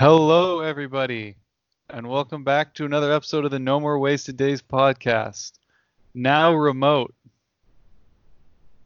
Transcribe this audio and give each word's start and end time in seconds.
Hello, 0.00 0.60
everybody, 0.60 1.36
and 1.90 2.08
welcome 2.08 2.42
back 2.42 2.72
to 2.76 2.86
another 2.86 3.12
episode 3.12 3.44
of 3.44 3.50
the 3.50 3.58
No 3.58 3.78
More 3.78 3.98
Wasted 3.98 4.34
Days 4.38 4.62
podcast. 4.62 5.52
Now 6.14 6.54
remote. 6.54 7.14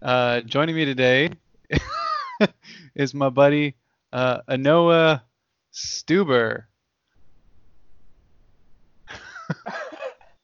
Uh, 0.02 0.40
joining 0.40 0.74
me 0.74 0.84
today 0.84 1.30
is 2.96 3.14
my 3.14 3.28
buddy 3.28 3.76
uh, 4.12 4.40
Enoa 4.48 5.22
Stuber. 5.72 6.64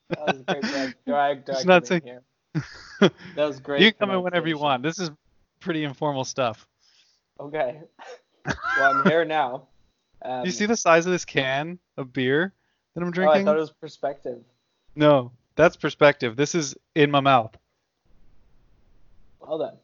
That 0.09 0.21
was 0.25 0.43
great 0.47 0.95
drag. 1.05 1.47
drag, 1.47 1.67
not 1.67 1.83
in 1.83 1.87
saying- 1.87 2.03
here. 2.05 2.23
That 3.01 3.13
was 3.35 3.59
great. 3.59 3.81
you 3.83 3.91
can 3.91 3.99
come 4.07 4.11
in 4.17 4.23
whenever 4.23 4.47
you 4.47 4.57
want. 4.57 4.85
This 4.85 5.01
is 5.01 5.11
pretty 5.59 5.83
informal 5.83 6.23
stuff. 6.23 6.65
Okay. 7.41 7.81
Well, 8.47 8.57
I'm 8.79 9.05
here 9.11 9.25
now. 9.25 9.67
Um, 10.23 10.43
Do 10.43 10.49
you 10.49 10.53
see 10.53 10.67
the 10.67 10.77
size 10.77 11.07
of 11.07 11.13
this 11.13 11.25
can 11.25 11.79
of 11.97 12.13
beer 12.13 12.53
that 12.95 13.01
I'm 13.01 13.07
Oh, 13.07 13.11
I 13.11 13.13
drinking? 13.13 13.45
thought 13.47 13.57
it 13.57 13.61
was 13.61 13.71
perspective. 13.71 14.39
No, 14.95 15.33
that's 15.57 15.77
perspective. 15.77 16.37
This 16.37 16.55
is 16.55 16.75
in 16.95 17.11
my 17.11 17.21
mouth. 17.21 17.57
Well 19.41 19.59
done. 19.59 19.77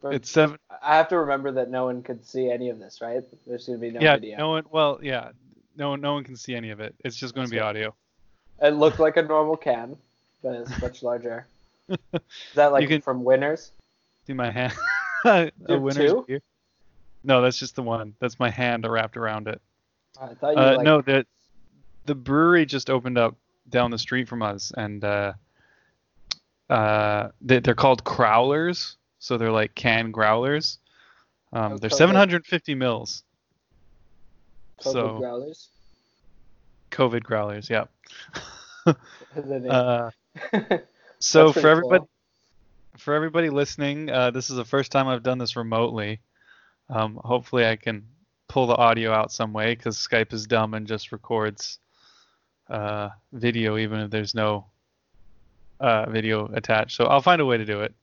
For- 0.00 0.12
It's 0.12 0.30
seven. 0.30 0.58
I 0.82 0.96
have 0.96 1.08
to 1.08 1.18
remember 1.18 1.52
that 1.52 1.70
no 1.70 1.84
one 1.86 2.02
could 2.02 2.24
see 2.24 2.50
any 2.50 2.70
of 2.70 2.78
this, 2.78 3.00
right? 3.00 3.22
There's 3.46 3.66
going 3.66 3.78
to 3.78 3.80
be 3.80 3.90
no 3.90 4.00
yeah, 4.00 4.14
video. 4.14 4.38
no 4.38 4.48
one. 4.50 4.64
Well, 4.70 5.00
yeah, 5.02 5.30
no 5.76 5.90
one. 5.90 6.00
No 6.00 6.14
one 6.14 6.24
can 6.24 6.36
see 6.36 6.54
any 6.54 6.70
of 6.70 6.80
it. 6.80 6.94
It's 7.04 7.16
just 7.16 7.34
going 7.34 7.46
to 7.46 7.50
be 7.50 7.58
audio. 7.60 7.94
It 8.62 8.70
looked 8.70 8.98
like 8.98 9.16
a 9.16 9.22
normal 9.22 9.56
can, 9.56 9.96
but 10.42 10.54
it's 10.54 10.80
much 10.80 11.02
larger. 11.02 11.46
Is 11.88 11.98
that 12.54 12.72
like 12.72 12.88
can- 12.88 13.02
from 13.02 13.24
Winners? 13.24 13.72
See 14.26 14.32
my 14.34 14.50
hand. 14.50 14.74
a 15.24 15.50
winner's 15.68 15.96
two? 16.12 16.24
beer. 16.26 16.42
No, 17.24 17.42
that's 17.42 17.58
just 17.58 17.74
the 17.76 17.82
one. 17.82 18.14
That's 18.20 18.38
my 18.38 18.50
hand 18.50 18.86
wrapped 18.88 19.16
around 19.16 19.48
it. 19.48 19.60
I 20.20 20.34
thought 20.34 20.50
you 20.50 20.58
Uh, 20.58 20.74
like, 20.76 20.84
no, 20.84 21.02
the 21.02 21.26
the 22.06 22.14
brewery 22.14 22.64
just 22.64 22.88
opened 22.90 23.18
up 23.18 23.36
down 23.68 23.90
the 23.90 23.98
street 23.98 24.28
from 24.28 24.42
us, 24.42 24.72
and 24.76 25.04
uh, 25.04 25.32
uh, 26.70 27.28
they, 27.40 27.60
they're 27.60 27.74
called 27.74 28.04
Crowlers, 28.04 28.96
so 29.18 29.36
they're 29.36 29.52
like 29.52 29.74
can 29.74 30.10
growlers. 30.10 30.78
Um, 31.52 31.76
they're 31.78 31.90
COVID. 31.90 31.96
750 31.96 32.74
mils. 32.74 33.22
COVID 34.80 34.92
so 34.92 35.18
growlers. 35.18 35.68
COVID 36.90 37.22
growlers, 37.22 37.68
yeah. 37.70 37.84
And 38.86 38.96
then 39.34 39.66
it- 39.66 39.70
Uh, 39.72 40.10
so 41.18 41.52
for 41.52 41.68
everybody, 41.68 42.00
cool. 42.00 42.08
for 42.96 43.14
everybody 43.14 43.50
listening, 43.50 44.08
uh, 44.10 44.30
this 44.30 44.50
is 44.50 44.56
the 44.56 44.64
first 44.64 44.92
time 44.92 45.08
I've 45.08 45.22
done 45.22 45.38
this 45.38 45.56
remotely. 45.56 46.20
Um, 46.90 47.20
hopefully, 47.22 47.66
I 47.66 47.76
can 47.76 48.04
pull 48.48 48.66
the 48.66 48.76
audio 48.76 49.12
out 49.12 49.30
some 49.30 49.52
way 49.52 49.74
because 49.74 49.96
Skype 49.98 50.32
is 50.32 50.46
dumb 50.46 50.74
and 50.74 50.86
just 50.86 51.12
records 51.12 51.78
uh, 52.70 53.10
video 53.32 53.76
even 53.76 54.00
if 54.00 54.10
there's 54.10 54.34
no 54.34 54.66
uh, 55.80 56.08
video 56.10 56.46
attached. 56.46 56.96
So 56.96 57.04
I'll 57.04 57.20
find 57.20 57.40
a 57.40 57.46
way 57.46 57.58
to 57.58 57.64
do 57.64 57.80
it. 57.82 57.94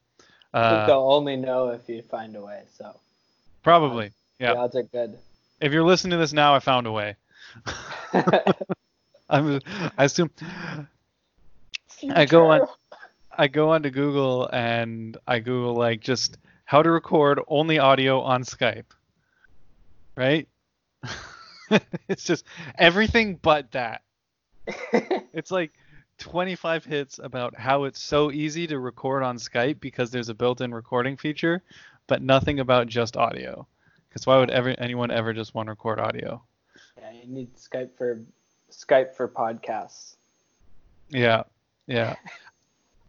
I 0.53 0.69
think 0.69 0.83
Uh, 0.83 0.87
they'll 0.87 1.11
only 1.11 1.35
know 1.35 1.69
if 1.69 1.87
you 1.89 2.01
find 2.01 2.35
a 2.35 2.41
way. 2.41 2.61
So 2.77 2.95
probably. 3.63 4.11
the 4.39 4.45
Yeah. 4.45 4.53
odds 4.53 4.75
are 4.75 4.83
good. 4.83 5.17
If 5.59 5.71
you're 5.73 5.83
listening 5.83 6.11
to 6.11 6.17
this 6.17 6.33
now, 6.33 6.53
I 6.55 6.59
found 6.59 6.87
a 6.87 6.91
way. 6.91 7.15
I'm, 9.29 9.59
I 9.97 10.03
assume 10.03 10.29
I 12.13 12.25
go 12.25 12.47
on 12.51 12.61
I 13.37 13.47
go 13.47 13.71
onto 13.71 13.89
Google 13.89 14.47
and 14.51 15.17
I 15.27 15.39
Google 15.39 15.73
like 15.75 15.99
just 16.01 16.37
how 16.65 16.81
to 16.81 16.91
record 16.91 17.39
only 17.47 17.79
audio 17.79 18.21
on 18.21 18.43
Skype. 18.43 18.91
Right? 20.15 20.47
it's 22.09 22.23
just 22.23 22.45
everything 22.77 23.39
but 23.41 23.71
that. 23.71 24.01
It's 25.33 25.51
like 25.51 25.73
25 26.19 26.85
hits 26.85 27.19
about 27.21 27.55
how 27.55 27.83
it's 27.83 28.01
so 28.01 28.31
easy 28.31 28.67
to 28.67 28.79
record 28.79 29.21
on 29.21 29.37
Skype 29.37 29.79
because 29.79 30.11
there's 30.11 30.29
a 30.29 30.33
built-in 30.33 30.73
recording 30.73 31.17
feature, 31.17 31.61
but 32.07 32.21
nothing 32.21 32.61
about 32.61 32.87
just 32.87 33.17
audio. 33.17 33.67
Because 34.07 34.25
why 34.25 34.37
would 34.37 34.49
ever 34.49 34.73
anyone 34.77 35.11
ever 35.11 35.33
just 35.33 35.53
want 35.53 35.67
to 35.67 35.71
record 35.71 35.99
audio? 35.99 36.41
Yeah, 36.97 37.11
you 37.11 37.27
need 37.27 37.53
Skype 37.55 37.97
for 37.97 38.21
Skype 38.71 39.13
for 39.13 39.27
podcasts. 39.27 40.15
Yeah, 41.09 41.43
yeah. 41.85 42.15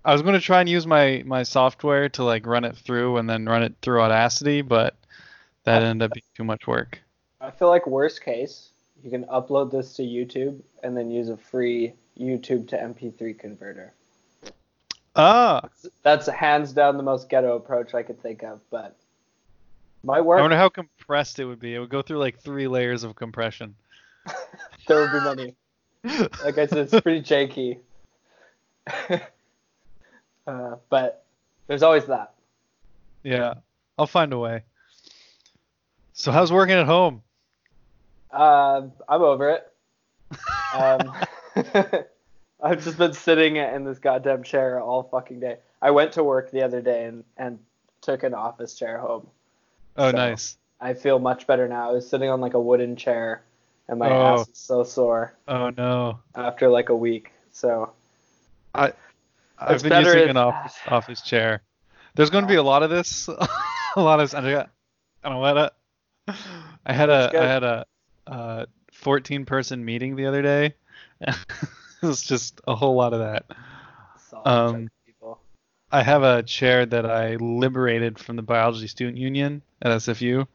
I 0.07 0.13
was 0.13 0.23
going 0.23 0.35
to 0.35 0.41
try 0.41 0.61
and 0.61 0.69
use 0.69 0.87
my 0.87 1.25
my 1.27 1.43
software 1.43 2.09
to 2.11 2.23
like 2.23 2.47
run 2.47 2.65
it 2.65 2.77
through 2.77 3.17
and 3.17 3.29
then 3.29 3.45
run 3.45 3.65
it 3.65 3.75
through 3.83 4.01
Audacity, 4.01 4.63
but 4.63 4.95
that 5.65 5.83
ended 5.83 6.09
up 6.09 6.15
being 6.15 6.23
too 6.37 6.45
much 6.45 6.69
work. 6.69 7.01
I 7.41 7.51
feel 7.51 7.69
like 7.69 7.89
worst 7.89 8.25
case, 8.25 8.71
you 9.03 9.11
can 9.11 9.25
upload 9.25 9.73
this 9.73 9.95
to 9.95 10.03
YouTube 10.03 10.63
and 10.85 10.97
then 10.97 11.11
use 11.11 11.29
a 11.29 11.37
free 11.37 11.93
YouTube 12.17 12.69
to 12.69 12.77
MP3 12.77 13.37
converter. 13.37 13.95
Ah, 15.17 15.63
That's 16.05 16.29
hands 16.29 16.73
down 16.73 16.99
the 16.99 17.03
most 17.03 17.29
ghetto 17.29 17.57
approach 17.57 17.93
I 17.93 18.05
could 18.05 18.23
think 18.23 18.45
of, 18.45 18.61
but 18.71 18.97
might 20.05 20.21
work. 20.21 20.39
I 20.39 20.43
wonder 20.43 20.57
how 20.57 20.69
compressed 20.69 21.41
it 21.41 21.47
would 21.47 21.59
be. 21.59 21.75
It 21.75 21.81
would 21.81 21.91
go 21.91 22.03
through 22.03 22.19
like 22.19 22.39
three 22.39 22.69
layers 22.69 23.03
of 23.03 23.17
compression. 23.17 23.75
There 24.87 25.01
would 25.01 25.11
be 25.11 25.21
many. 25.21 26.29
Like 26.45 26.59
I 26.59 26.67
said, 26.67 26.79
it's 26.79 27.01
pretty 27.01 27.23
janky. 27.23 27.79
uh, 30.47 30.77
but 30.89 31.25
there's 31.67 31.83
always 31.83 32.07
that. 32.07 32.33
Yeah, 33.23 33.55
I'll 33.99 34.07
find 34.07 34.33
a 34.33 34.39
way. 34.39 34.63
So 36.13 36.33
how's 36.33 36.53
working 36.53 36.77
at 36.77 36.87
home? 36.87 37.23
Um, 38.31 38.93
I'm 39.09 39.23
over 39.23 39.51
it. 39.51 39.73
Um, 40.75 41.13
I've 42.63 42.85
just 42.85 42.99
been 42.99 43.15
sitting 43.15 43.57
in 43.57 43.85
this 43.85 43.99
goddamn 43.99 44.43
chair 44.43 44.79
all 44.81 45.05
fucking 45.05 45.41
day. 45.41 45.57
I 45.81 45.91
went 45.93 46.13
to 46.13 46.25
work 46.25 46.51
the 46.51 46.63
other 46.63 46.83
day 46.83 47.05
and, 47.07 47.25
and 47.39 47.59
took 48.03 48.25
an 48.25 48.35
office 48.35 48.75
chair 48.75 48.99
home. 48.99 49.27
Oh, 49.97 50.11
So- 50.11 50.17
nice. 50.17 50.59
I 50.79 50.93
feel 50.93 51.19
much 51.19 51.47
better 51.47 51.67
now. 51.69 51.89
I 51.89 51.93
was 51.93 52.07
sitting 52.07 52.29
on 52.29 52.43
like 52.43 52.53
a 52.53 52.61
wooden 52.61 52.97
chair, 52.97 53.43
and 53.89 53.99
my 53.99 54.11
Oh. 54.11 54.35
ass 54.41 54.49
is 54.49 54.59
so 54.59 54.83
sore 54.85 55.33
Oh 55.49 55.71
no. 55.71 56.19
after 56.35 56.69
like 56.69 56.91
a 56.91 56.97
week. 56.97 57.33
So 57.53 57.93
I've 59.59 59.83
been 59.83 60.05
using 60.05 60.23
if- 60.23 60.31
an 60.31 60.37
office 60.37 60.77
office 60.87 61.23
chair. 61.23 61.63
There's 62.15 62.31
going 62.31 62.45
to 62.45 62.49
be 62.49 62.57
a 62.57 62.63
lot 62.63 62.83
of 62.83 62.91
this. 62.91 63.29
a 63.97 64.01
lot 64.03 64.21
of. 64.21 64.35
I 64.35 64.41
don't 64.41 64.69
I 65.23 65.29
don't 65.29 65.33
know 65.35 65.39
what. 65.39 65.77
I 66.87 66.93
had 66.93 67.11
a. 67.11 67.31
I 67.35 67.47
had 67.47 67.63
a 67.63 67.87
uh, 68.27 68.67
14 68.93 69.45
person 69.45 69.85
meeting 69.85 70.17
the 70.17 70.27
other 70.27 70.43
day. 70.43 70.75
it 71.21 71.37
was 72.03 72.23
just 72.23 72.61
a 72.67 72.75
whole 72.75 72.95
lot 72.95 73.13
of 73.13 73.21
that. 73.21 73.45
Um, 74.45 74.91
people. 75.05 75.41
I 75.91 76.03
have 76.03 76.23
a 76.23 76.43
chair 76.43 76.87
that 76.87 77.07
I 77.07 77.37
liberated 77.37 78.19
from 78.19 78.37
the 78.37 78.43
Biology 78.43 78.87
Student 78.87 79.19
Union 79.19 79.63
at 79.83 79.93
SFU 79.93 80.47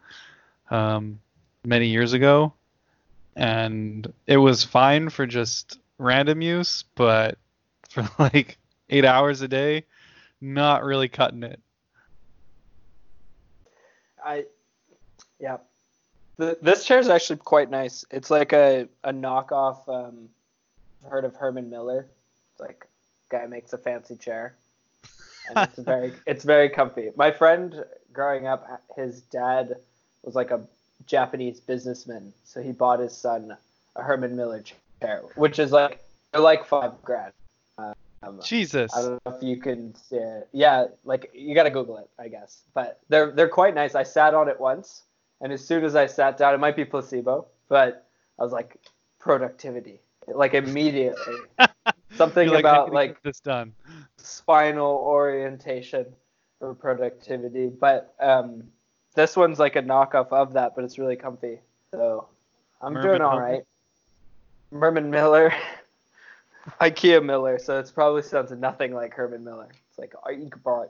um, 0.70 1.20
many 1.66 1.88
years 1.88 2.14
ago, 2.14 2.54
and 3.36 4.12
it 4.28 4.38
was 4.38 4.64
fine 4.64 5.10
for 5.10 5.26
just 5.26 5.80
random 5.98 6.42
use, 6.42 6.84
but 6.96 7.38
for 7.90 8.10
like 8.20 8.58
eight 8.92 9.06
hours 9.06 9.42
a 9.42 9.48
day, 9.48 9.86
not 10.40 10.84
really 10.84 11.08
cutting 11.08 11.44
it. 11.44 11.60
I, 14.24 14.46
yeah. 15.40 15.58
The, 16.38 16.58
this 16.62 16.86
chair 16.86 17.00
is 17.00 17.10
actually 17.10 17.38
quite 17.38 17.70
nice. 17.70 18.06
It's 18.12 18.30
like 18.30 18.54
a, 18.54 18.88
a 19.04 19.12
knockoff. 19.12 19.88
Um, 19.88 20.30
I've 21.04 21.12
heard 21.12 21.26
of 21.26 21.36
Herman 21.36 21.70
Miller? 21.70 22.08
It's 22.52 22.60
like 22.60 22.88
guy 23.30 23.46
makes 23.48 23.74
a 23.74 23.78
fancy 23.78 24.16
chair, 24.16 24.56
and 25.50 25.70
it's 25.70 25.80
very 25.84 26.14
it's 26.28 26.44
very 26.44 26.70
comfy. 26.70 27.10
My 27.16 27.32
friend 27.32 27.84
growing 28.14 28.48
up, 28.48 28.68
his 28.96 29.22
dad 29.22 29.76
was 30.24 30.36
like 30.36 30.52
a 30.52 30.62
Japanese 31.08 31.60
businessman, 31.60 32.34
so 32.44 32.62
he 32.62 32.72
bought 32.72 33.00
his 33.00 33.16
son 33.16 33.56
a 33.96 34.04
Herman 34.04 34.36
Miller 34.36 34.64
chair, 35.02 35.22
which 35.36 35.60
is 35.60 35.72
like 35.72 36.04
they're 36.32 36.42
like 36.42 36.66
five 36.66 37.02
grand. 37.04 37.34
Um, 38.24 38.40
Jesus. 38.44 38.92
I 38.96 39.02
don't 39.02 39.26
know 39.26 39.36
if 39.36 39.44
you 39.44 39.58
can 39.58 39.96
see 39.96 40.18
it. 40.18 40.48
Yeah, 40.52 40.86
like 41.04 41.32
you 41.34 41.56
gotta 41.56 41.72
Google 41.72 41.98
it, 41.98 42.10
I 42.20 42.28
guess. 42.28 42.64
But 42.74 43.00
they're 43.10 43.32
they're 43.32 43.50
quite 43.50 43.74
nice. 43.74 43.96
I 43.96 44.04
sat 44.04 44.34
on 44.34 44.48
it 44.48 44.60
once, 44.60 45.04
and 45.42 45.52
as 45.52 45.66
soon 45.66 45.84
as 45.84 45.96
I 45.96 46.06
sat 46.06 46.38
down, 46.38 46.54
it 46.54 46.60
might 46.60 46.76
be 46.76 46.86
placebo, 46.86 47.48
but 47.68 48.08
I 48.40 48.44
was 48.44 48.52
like 48.52 48.78
productivity, 49.20 50.02
like 50.28 50.54
immediately. 50.54 51.38
Something 52.16 52.50
like, 52.50 52.60
about 52.60 52.92
like 52.92 53.22
this 53.24 53.40
done. 53.40 53.74
spinal 54.18 54.98
orientation 54.98 56.06
for 56.60 56.76
productivity. 56.76 57.68
But 57.68 58.14
um, 58.20 58.64
this 59.16 59.36
one's 59.36 59.60
like 59.60 59.76
a 59.76 59.82
knockoff 59.82 60.32
of 60.32 60.54
that, 60.54 60.74
but 60.76 60.86
it's 60.86 60.98
really 61.00 61.16
comfy. 61.16 61.60
So 61.92 62.28
I'm 62.82 62.94
Merman 62.94 63.08
doing 63.10 63.22
all 63.22 63.40
right. 63.40 63.64
Merman 64.72 65.10
Miller, 65.10 65.54
IKEA 66.80 67.24
Miller. 67.24 67.60
So 67.60 67.80
it's 67.80 67.92
probably 67.92 68.22
sounds 68.22 68.52
nothing 68.52 68.94
like 68.94 69.14
Herman 69.14 69.44
Miller. 69.44 69.70
It's 69.90 69.98
like 69.98 70.14
Eichbart. 70.26 70.90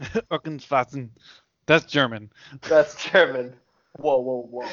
Rückenfassen. 0.00 1.10
That's 1.66 1.86
German. 1.86 2.30
That's 2.62 3.02
German. 3.02 3.54
Whoa, 3.96 4.18
whoa, 4.18 4.48
whoa. 4.50 4.68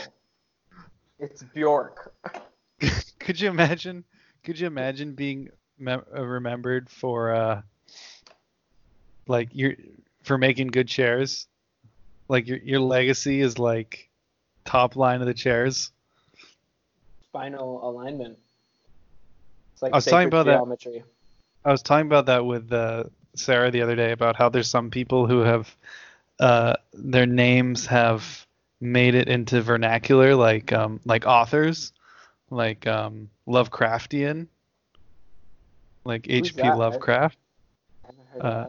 It's 1.20 1.44
Bjork. 1.44 2.14
could 3.20 3.40
you 3.40 3.50
imagine? 3.50 4.04
Could 4.44 4.60
you 4.60 4.68
imagine 4.68 5.14
being 5.14 5.50
mem- 5.78 6.04
uh, 6.14 6.26
remembered 6.26 6.90
for 6.90 7.34
uh, 7.34 7.62
like 9.28 9.50
you're 9.54 9.76
for 10.24 10.38
making 10.38 10.68
good 10.68 10.88
chairs? 10.88 11.48
Like 12.28 12.48
your 12.48 12.58
your 12.58 12.80
legacy 12.80 13.40
is 13.40 13.60
like 13.60 14.10
top 14.66 14.96
line 14.96 15.22
of 15.22 15.28
the 15.28 15.34
chairs. 15.34 15.92
Final 17.32 17.88
alignment. 17.88 18.38
It's 19.82 19.84
like 19.84 19.94
I 19.94 19.98
was 19.98 20.06
talking 20.06 20.28
about 20.28 20.46
that- 20.46 20.62
I 21.66 21.72
was 21.72 21.82
talking 21.82 22.06
about 22.08 22.28
that 22.28 22.46
with 22.46 22.72
uh, 22.72 23.06
Sarah 23.36 23.72
the 23.72 23.82
other 23.82 23.96
day 23.96 24.12
about 24.12 24.36
how 24.36 24.50
there's 24.50 24.70
some 24.70 24.92
people 24.92 25.26
who 25.28 25.40
have 25.40 25.76
uh, 26.40 26.76
their 26.94 27.26
names 27.26 27.86
have 27.88 28.46
made 28.80 29.16
it 29.16 29.28
into 29.28 29.62
vernacular, 29.62 30.36
like 30.36 30.72
um, 30.72 31.00
like 31.06 31.26
authors, 31.26 31.94
like 32.50 32.86
um, 32.88 33.30
Lovecraftian, 33.48 34.48
like 36.04 36.28
H.P. 36.30 36.72
Lovecraft. 36.72 37.38
I 38.04 38.08
haven't 38.08 38.28
heard 38.34 38.42
uh, 38.44 38.68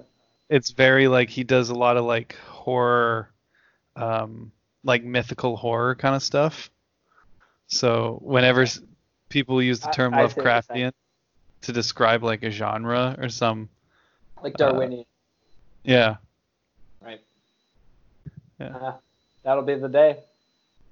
It's 0.50 0.70
very 0.70 1.08
like 1.08 1.30
he 1.30 1.44
does 1.44 1.70
a 1.70 1.74
lot 1.74 1.96
of 1.96 2.04
like 2.04 2.36
horror, 2.46 3.30
um, 3.96 4.52
like 4.84 5.02
mythical 5.04 5.56
horror 5.56 5.94
kind 5.94 6.14
of 6.14 6.22
stuff. 6.22 6.70
So 7.68 8.18
whenever 8.22 8.66
people 9.30 9.62
use 9.62 9.80
the 9.80 9.90
term 9.90 10.12
I 10.14 10.20
you're. 10.20 10.28
Lovecraftian 10.28 10.92
to 11.62 11.72
describe 11.72 12.22
like 12.22 12.42
a 12.42 12.50
genre 12.50 13.16
or 13.18 13.28
some 13.28 13.68
like 14.42 14.56
Darwinian, 14.56 15.04
yeah 15.84 16.16
right? 17.00 17.20
Yeah. 18.60 18.76
Uh, 18.76 18.94
that'll 19.44 19.62
be 19.64 19.74
the 19.74 19.88
day. 19.88 20.18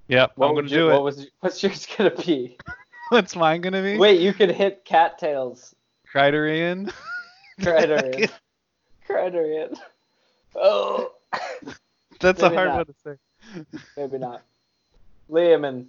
yeah 0.07 0.27
What 0.35 0.47
i'm 0.49 0.55
gonna 0.55 0.67
you, 0.67 0.75
do 0.75 0.87
What 0.87 0.95
it 0.97 1.03
was 1.03 1.27
what's 1.41 1.61
yours 1.63 1.87
gonna 1.97 2.09
be? 2.11 2.57
what's 3.09 3.35
mine 3.35 3.61
gonna 3.61 3.81
be 3.83 3.97
Wait, 3.97 4.19
you 4.21 4.33
could 4.33 4.51
hit 4.51 4.83
cattails. 4.85 5.75
criterion 6.07 6.91
Criterion. 7.61 8.29
Criterion. 9.05 9.75
Oh, 10.55 11.11
that's 12.19 12.41
a 12.41 12.49
hard 12.49 12.69
not. 12.69 12.75
one 12.77 12.85
to 12.85 12.93
say 13.03 13.17
maybe 13.97 14.17
not. 14.17 14.41
Liam 15.29 15.67
and 15.67 15.87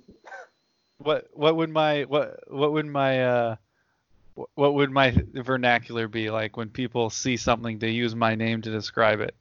what 0.98 1.28
what 1.32 1.56
would 1.56 1.70
my 1.70 2.02
what 2.02 2.40
what 2.52 2.72
would 2.72 2.86
my 2.86 3.24
uh 3.24 3.56
what 4.34 4.74
would 4.74 4.90
my 4.90 5.14
vernacular 5.34 6.08
be 6.08 6.30
like 6.30 6.56
when 6.56 6.68
people 6.68 7.10
see 7.10 7.36
something 7.36 7.78
they 7.78 7.90
use 7.90 8.14
my 8.14 8.34
name 8.34 8.62
to 8.62 8.70
describe 8.70 9.20
it 9.20 9.34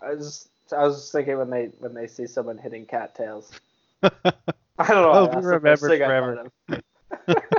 I 0.00 0.14
was 0.14 0.48
I 0.72 0.84
was 0.84 0.96
just 0.96 1.12
thinking 1.12 1.38
when 1.38 1.50
they 1.50 1.66
when 1.78 1.94
they 1.94 2.06
see 2.06 2.26
someone 2.26 2.58
hitting 2.58 2.86
cattails. 2.86 3.52
I 4.02 4.10
don't 4.78 4.88
know. 4.88 5.10
Why 5.10 5.26
be 5.26 5.32
that's 5.32 5.46
the 5.46 5.60
first 5.60 5.82
remembered 5.82 5.90
thing 5.90 6.02
I 6.02 6.06
forever. 6.06 6.50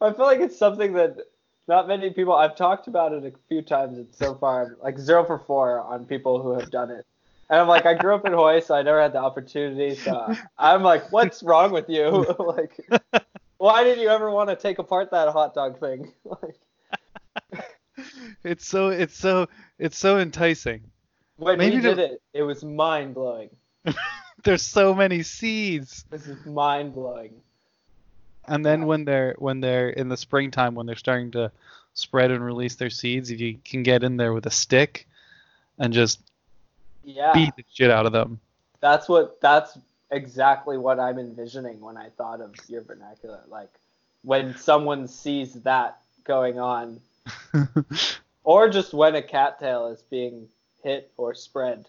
I 0.00 0.12
feel 0.12 0.26
like 0.26 0.40
it's 0.40 0.58
something 0.58 0.92
that 0.94 1.18
not 1.66 1.88
many 1.88 2.10
people. 2.10 2.34
I've 2.34 2.56
talked 2.56 2.86
about 2.86 3.12
it 3.12 3.24
a 3.24 3.32
few 3.48 3.62
times, 3.62 3.98
and 3.98 4.06
so 4.14 4.34
far, 4.34 4.66
I'm 4.66 4.76
like 4.82 4.98
zero 4.98 5.24
for 5.24 5.38
four 5.38 5.80
on 5.80 6.04
people 6.04 6.42
who 6.42 6.52
have 6.52 6.70
done 6.70 6.90
it. 6.90 7.06
And 7.48 7.60
I'm 7.60 7.68
like, 7.68 7.86
I 7.86 7.94
grew 7.94 8.14
up 8.14 8.26
in 8.26 8.32
Hawaii, 8.32 8.60
so 8.60 8.74
I 8.74 8.82
never 8.82 9.00
had 9.00 9.12
the 9.12 9.18
opportunity. 9.18 9.94
So 9.94 10.34
I'm 10.58 10.82
like, 10.82 11.10
what's 11.12 11.42
wrong 11.42 11.72
with 11.72 11.88
you? 11.88 12.26
like, 12.38 12.78
why 13.58 13.84
did 13.84 13.98
you 13.98 14.08
ever 14.08 14.30
want 14.30 14.50
to 14.50 14.56
take 14.56 14.78
apart 14.78 15.10
that 15.10 15.28
hot 15.28 15.54
dog 15.54 15.78
thing? 15.80 16.12
like, 16.24 17.64
it's 18.44 18.66
so 18.66 18.88
it's 18.88 19.16
so 19.16 19.48
it's 19.78 19.98
so 19.98 20.18
enticing 20.18 20.82
when 21.36 21.58
Maybe 21.58 21.76
we 21.76 21.82
did 21.82 21.98
it, 21.98 22.22
it 22.32 22.42
was 22.42 22.64
mind 22.64 23.14
blowing. 23.14 23.50
there's 24.44 24.62
so 24.62 24.94
many 24.94 25.22
seeds 25.22 26.04
This 26.10 26.26
is 26.26 26.44
mind 26.46 26.94
blowing. 26.94 27.34
And 28.48 28.64
then 28.64 28.80
Yeah. 28.80 28.86
when 28.86 29.04
they're 29.04 29.34
when 29.38 29.60
they're 29.60 29.90
in 29.90 30.08
the 30.08 30.16
springtime 30.16 30.74
when 30.74 30.86
they're 30.86 30.96
starting 30.96 31.30
to 31.32 31.50
spread 31.94 32.30
and 32.30 32.44
release 32.44 32.76
their 32.76 32.90
seeds, 32.90 33.30
if 33.30 33.40
you 33.40 33.58
can 33.64 33.82
get 33.82 34.02
in 34.04 34.16
there 34.16 34.32
with 34.32 34.46
a 34.46 34.50
stick 34.50 35.06
and 35.78 35.92
just 35.92 36.20
Yeah. 37.02 37.32
beat 37.32 37.54
the 37.56 37.64
shit 37.72 37.90
out 37.90 38.06
of 38.06 38.12
them. 38.12 38.40
That's 38.80 39.08
what 39.08 39.40
that's 39.40 39.78
exactly 40.10 40.78
what 40.78 40.98
I'm 41.00 41.18
envisioning 41.18 41.80
when 41.80 41.96
I 41.96 42.08
thought 42.16 42.40
of 42.40 42.54
your 42.68 42.82
vernacular. 42.82 43.40
Like 43.48 43.70
when 44.22 44.56
someone 44.56 45.08
sees 45.08 45.54
that 45.62 45.98
going 46.24 46.58
on, 46.58 47.00
or 48.44 48.68
just 48.68 48.92
when 48.94 49.14
a 49.16 49.22
cattail 49.22 49.88
is 49.88 50.02
being 50.02 50.48
hit 50.82 51.10
or 51.16 51.34
spread. 51.34 51.86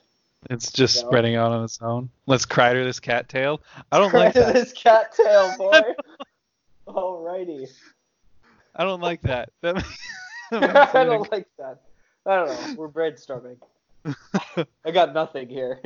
it's 0.49 0.71
just 0.71 1.01
No. 1.03 1.09
spreading 1.09 1.35
out 1.35 1.51
on 1.51 1.63
its 1.63 1.79
own. 1.81 2.09
Let's 2.25 2.45
crider 2.45 2.83
this 2.83 2.99
cattail. 2.99 3.61
I 3.91 3.99
don't 3.99 4.13
like 4.13 4.33
that. 4.33 4.53
this 4.53 4.73
cattail, 4.73 5.55
boy. 5.57 5.81
Alrighty. 6.87 7.69
I 8.75 8.83
don't 8.83 9.01
like 9.01 9.21
that. 9.23 9.49
That 9.61 9.75
makes- 9.75 9.97
that 10.51 10.95
I 10.95 11.03
don't 11.03 11.29
like 11.31 11.47
that. 11.57 11.81
I 12.25 12.35
don't 12.35 12.47
know. 12.47 12.75
We're 12.77 12.89
brainstorming. 12.89 13.57
I 14.85 14.91
got 14.91 15.13
nothing 15.13 15.49
here. 15.49 15.79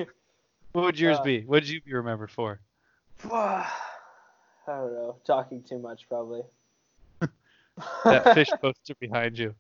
What 0.74 0.86
would 0.86 1.00
yours 1.00 1.18
Uh, 1.18 1.24
be? 1.24 1.42
What 1.42 1.58
would 1.58 1.70
you 1.70 1.82
be 1.82 1.94
remembered 1.94 2.32
for? 2.32 2.60
I 3.24 3.68
don't 4.68 4.94
know. 4.94 5.16
Talking 5.26 5.64
too 5.64 5.80
much, 5.80 6.08
probably. 6.08 6.44
That 8.04 8.34
fish 8.34 8.50
poster 8.62 8.96
behind 9.00 9.38
you. 9.38 9.56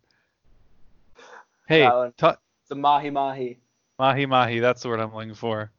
Hey, 1.67 1.83
ta- 2.17 2.37
It's 2.63 2.71
a 2.71 2.75
mahi 2.75 3.09
mahi. 3.09 3.59
mahi 3.97 4.25
mahi. 4.25 4.59
That's 4.59 4.83
the 4.83 4.89
word 4.89 4.99
I'm 4.99 5.13
looking 5.13 5.33
for. 5.33 5.71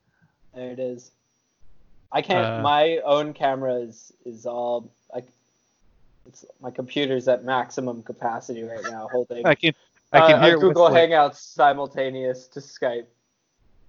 There 0.54 0.70
it 0.70 0.78
is. 0.78 1.12
I 2.10 2.22
can't. 2.22 2.46
Uh, 2.46 2.62
my 2.62 2.98
own 3.04 3.32
camera 3.32 3.74
is 3.74 4.12
is 4.24 4.46
all 4.46 4.90
like. 5.14 5.26
It's 6.26 6.44
my 6.60 6.70
computer's 6.70 7.26
at 7.28 7.44
maximum 7.44 8.02
capacity 8.02 8.62
right 8.62 8.84
now, 8.88 9.08
holding. 9.10 9.46
I 9.46 9.54
can 9.54 9.74
I 10.12 10.20
can 10.20 10.36
uh, 10.36 10.40
hear 10.44 10.58
Google. 10.58 10.88
Hangouts 10.88 11.36
simultaneous 11.36 12.46
to 12.48 12.60
Skype. 12.60 13.06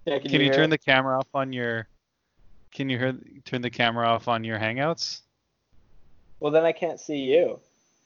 Yeah, 0.06 0.20
can, 0.20 0.32
Can 0.32 0.42
you 0.42 0.46
hear 0.48 0.54
turn 0.54 0.66
it? 0.66 0.70
the 0.70 0.78
camera 0.78 1.18
off 1.18 1.28
on 1.34 1.54
your? 1.54 1.88
Can 2.72 2.90
you 2.90 2.98
hear 2.98 3.16
turn 3.46 3.62
the 3.62 3.70
camera 3.70 4.08
off 4.08 4.28
on 4.28 4.44
your 4.44 4.60
Hangouts? 4.60 5.22
Well, 6.40 6.52
then 6.52 6.66
I 6.66 6.72
can't 6.74 7.00
see 7.00 7.20
you. 7.20 7.60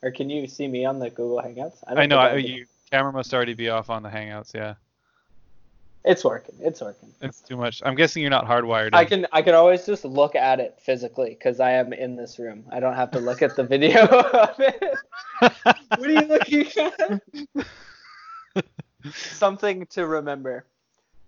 Or 0.03 0.11
can 0.11 0.29
you 0.29 0.45
see 0.47 0.67
me 0.67 0.85
on 0.85 0.99
the 0.99 1.09
Google 1.09 1.41
Hangouts? 1.41 1.77
don't 1.87 1.97
I 1.97 2.05
know 2.05 2.19
I, 2.19 2.35
you 2.35 2.65
camera 2.91 3.11
must 3.11 3.33
already 3.33 3.55
be 3.55 3.69
off 3.69 3.89
on 3.89 4.03
the 4.03 4.09
Hangouts. 4.09 4.53
Yeah, 4.53 4.75
It's 6.05 6.23
working. 6.23 6.55
It's 6.59 6.81
working. 6.81 7.09
it's 7.21 7.41
too 7.41 7.57
much. 7.57 7.81
I'm 7.83 7.95
guessing 7.95 8.21
you're 8.21 8.29
not 8.29 8.45
hardwired. 8.45 8.91
I 8.93 9.05
can 9.05 9.25
I 9.31 9.41
can 9.41 9.55
always 9.55 9.85
just 9.87 10.05
look 10.05 10.35
at 10.35 10.59
it 10.59 10.77
physically 10.79 11.29
because 11.29 11.59
I 11.59 11.71
am 11.71 11.93
in 11.93 12.15
this 12.15 12.37
room. 12.37 12.63
I 12.71 12.79
don't 12.79 12.93
have 12.93 13.09
to 13.11 13.19
look 13.19 13.41
at 13.41 13.55
the 13.55 13.63
video 13.73 14.05
of 14.05 14.55
it. 14.59 14.97
What 15.39 15.99
are 15.99 16.11
you 16.11 16.21
looking 16.27 16.67
at? 16.77 17.65
Something 19.13 19.85
to 19.87 20.05
remember. 20.05 20.65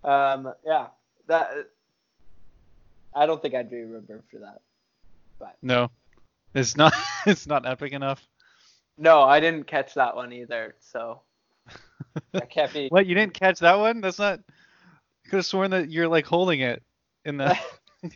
Um, 0.04 0.52
yeah, 0.64 0.86
that. 1.26 1.68
I 3.14 3.26
don't 3.26 3.42
think 3.42 3.54
I'd 3.54 3.70
be 3.70 3.78
remembered 3.82 4.22
for 4.30 4.38
that. 4.38 4.60
But 5.38 5.56
no, 5.62 5.90
it's 6.54 6.76
not. 6.76 6.92
It's 7.26 7.46
not 7.46 7.66
epic 7.66 7.92
enough. 7.92 8.26
No, 8.96 9.20
I 9.22 9.40
didn't 9.40 9.66
catch 9.66 9.92
that 9.94 10.16
one 10.16 10.32
either. 10.32 10.74
So 10.80 11.20
I 12.34 12.40
can't 12.48 12.72
be. 12.72 12.88
What? 12.88 13.06
You 13.06 13.14
didn't 13.14 13.34
catch 13.34 13.58
that 13.60 13.78
one? 13.78 14.00
That's 14.00 14.18
not. 14.18 14.40
I 15.26 15.28
could 15.28 15.36
have 15.36 15.46
sworn 15.46 15.70
that 15.72 15.90
you're 15.90 16.08
like 16.08 16.24
holding 16.26 16.60
it 16.60 16.82
in 17.26 17.36
the. 17.36 17.56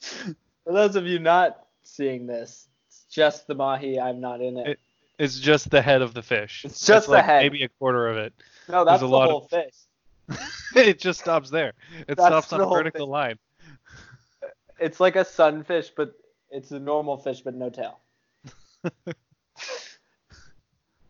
For 0.00 0.72
those 0.72 0.96
of 0.96 1.06
you 1.06 1.18
not 1.18 1.66
seeing 1.82 2.26
this, 2.26 2.66
it's 2.88 3.04
just 3.10 3.46
the 3.46 3.54
mahi. 3.54 3.98
I'm 4.00 4.20
not 4.20 4.40
in 4.40 4.56
it. 4.58 4.66
It- 4.68 4.80
it's 5.18 5.40
just 5.40 5.68
the 5.70 5.82
head 5.82 6.00
of 6.00 6.14
the 6.14 6.22
fish. 6.22 6.64
It's 6.64 6.86
just 6.86 7.06
the 7.08 7.14
like 7.14 7.24
head. 7.24 7.42
Maybe 7.42 7.64
a 7.64 7.68
quarter 7.68 8.06
of 8.06 8.18
it. 8.18 8.32
no, 8.68 8.84
that's 8.84 9.02
a 9.02 9.06
the 9.06 9.10
lot 9.10 9.28
whole 9.30 9.42
of- 9.44 9.50
fish. 9.50 9.74
it 10.74 10.98
just 10.98 11.20
stops 11.20 11.50
there. 11.50 11.72
It 12.06 12.16
That's 12.16 12.24
stops 12.24 12.52
on 12.52 12.60
a 12.60 12.66
vertical 12.66 13.06
thing. 13.06 13.10
line. 13.10 13.38
It's 14.78 15.00
like 15.00 15.16
a 15.16 15.24
sunfish, 15.24 15.90
but 15.96 16.14
it's 16.50 16.70
a 16.70 16.78
normal 16.78 17.16
fish, 17.16 17.40
but 17.40 17.54
no 17.54 17.70
tail. 17.70 17.98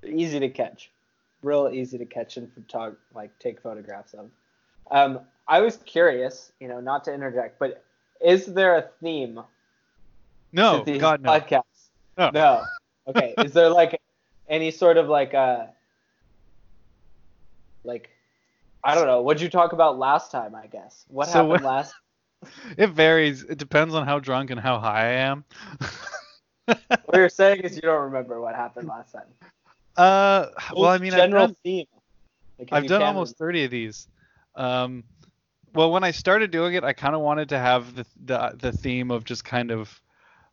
easy 0.07 0.41
to 0.41 0.49
catch, 0.49 0.91
real 1.43 1.69
easy 1.73 1.99
to 1.99 2.07
catch 2.07 2.37
and 2.37 2.51
photog- 2.55 2.97
like 3.15 3.39
take 3.39 3.61
photographs 3.61 4.15
of. 4.15 4.31
Um, 4.91 5.21
I 5.47 5.61
was 5.61 5.77
curious, 5.79 6.53
you 6.61 6.69
know, 6.69 6.81
not 6.81 7.05
to 7.05 7.13
interject, 7.13 7.59
but 7.59 7.85
is 8.21 8.47
there 8.47 8.77
a 8.77 8.89
theme 9.03 9.41
No, 10.53 10.85
God 10.85 11.23
no. 11.23 11.31
podcasts? 11.31 11.91
No. 12.17 12.31
No. 12.31 12.65
Okay. 13.07 13.35
is 13.39 13.53
there 13.53 13.71
like 13.71 14.01
any 14.49 14.71
sort 14.71 14.97
of 14.97 15.09
like 15.09 15.35
uh 15.35 15.67
like 17.85 18.11
I 18.85 18.95
don't 18.95 19.07
know. 19.07 19.23
What'd 19.23 19.43
you 19.43 19.49
talk 19.51 19.73
about 19.73 19.99
last 19.99 20.31
time? 20.31 20.55
I 20.55 20.67
guess. 20.67 21.05
What 21.09 21.29
So 21.29 21.49
happened 21.49 21.65
last? 21.65 21.95
It 22.79 22.91
varies. 22.91 23.43
It 23.43 23.59
depends 23.59 23.95
on 23.95 24.07
how 24.07 24.21
drunk 24.21 24.51
and 24.51 24.61
how 24.61 24.79
high 24.79 25.09
I 25.09 25.13
am. 25.31 25.45
What 27.05 27.17
you're 27.17 27.29
saying 27.29 27.63
is 27.63 27.75
you 27.75 27.83
don't 27.83 28.05
remember 28.05 28.41
what 28.41 28.55
happened 28.55 28.87
last 28.87 29.13
time. 29.13 29.27
uh, 29.97 30.47
well, 30.77 30.91
I 30.91 30.99
mean, 30.99 31.15
I've 31.15 31.31
done, 31.31 31.57
theme. 31.65 31.87
Like, 32.59 32.69
I've 32.73 32.87
done 32.87 33.03
almost 33.03 33.39
30 33.39 33.65
of 33.65 33.71
these. 33.71 34.07
Um, 34.55 35.05
well, 35.75 35.91
when 35.91 36.05
I 36.05 36.11
started 36.13 36.51
doing 36.51 36.75
it, 36.75 36.85
I 36.85 36.93
kind 36.93 37.15
of 37.15 37.21
wanted 37.21 37.49
to 37.51 37.59
have 37.59 37.95
the, 37.95 38.07
the 38.25 38.55
the 38.59 38.73
theme 38.73 39.11
of 39.11 39.25
just 39.25 39.45
kind 39.45 39.71
of, 39.71 40.01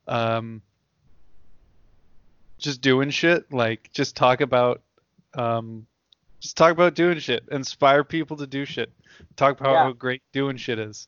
um, 0.08 0.62
just 2.58 2.82
doing 2.82 3.10
shit. 3.10 3.52
Like 3.52 3.92
just 3.94 4.16
talk 4.16 4.42
about, 4.42 4.82
um, 5.34 5.88
just 6.46 6.58
talk 6.58 6.72
about 6.72 6.94
doing 6.94 7.18
shit. 7.18 7.44
Inspire 7.52 8.04
people 8.04 8.38
to 8.38 8.46
do 8.46 8.66
shit. 8.66 8.92
Talk 9.36 9.60
about 9.60 9.72
Yeah. 9.74 9.84
how 9.86 9.92
great 9.94 10.22
doing 10.32 10.58
shit 10.58 10.78
is. 10.78 11.08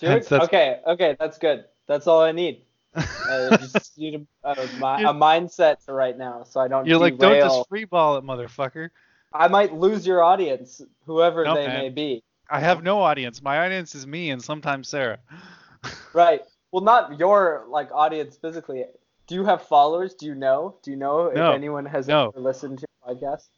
That's- 0.00 0.32
okay, 0.32 0.80
okay, 0.86 1.16
that's 1.20 1.38
good. 1.38 1.64
That's 1.86 2.08
all 2.08 2.20
I 2.20 2.32
need. 2.32 2.62
I 2.96 3.56
just 3.60 3.96
need 3.96 4.26
a, 4.42 4.48
a, 4.48 4.52
a 4.52 5.14
mindset 5.14 5.84
to 5.84 5.92
right 5.92 6.18
now, 6.18 6.42
so 6.42 6.58
I 6.60 6.66
don't 6.66 6.86
You're 6.86 6.98
like, 6.98 7.16
don't 7.18 7.40
just 7.40 7.68
free 7.68 7.84
ball 7.84 8.16
it, 8.16 8.24
motherfucker. 8.24 8.88
I 9.32 9.46
might 9.48 9.72
lose 9.72 10.04
your 10.06 10.22
audience, 10.24 10.82
whoever 11.04 11.44
No, 11.44 11.54
they 11.54 11.66
man. 11.68 11.78
may 11.78 11.88
be. 11.90 12.22
I 12.50 12.58
have 12.60 12.82
no 12.82 13.00
audience. 13.00 13.40
My 13.42 13.64
audience 13.64 13.94
is 13.94 14.04
me 14.06 14.30
and 14.30 14.42
sometimes 14.42 14.88
Sarah. 14.88 15.18
Right. 16.12 16.40
Well, 16.72 16.82
not 16.82 17.18
your 17.20 17.66
like 17.68 17.90
audience 17.92 18.36
physically. 18.36 18.84
Do 19.28 19.34
you 19.36 19.44
have 19.44 19.62
followers? 19.62 20.14
Do 20.14 20.26
you 20.26 20.34
know? 20.34 20.76
Do 20.82 20.90
you 20.90 20.96
know 20.96 21.30
No. 21.30 21.50
if 21.50 21.54
anyone 21.54 21.84
has 21.86 22.08
No. 22.08 22.28
ever 22.28 22.40
listened 22.40 22.78
to 22.80 22.86
your 23.06 23.14
podcast? 23.14 23.48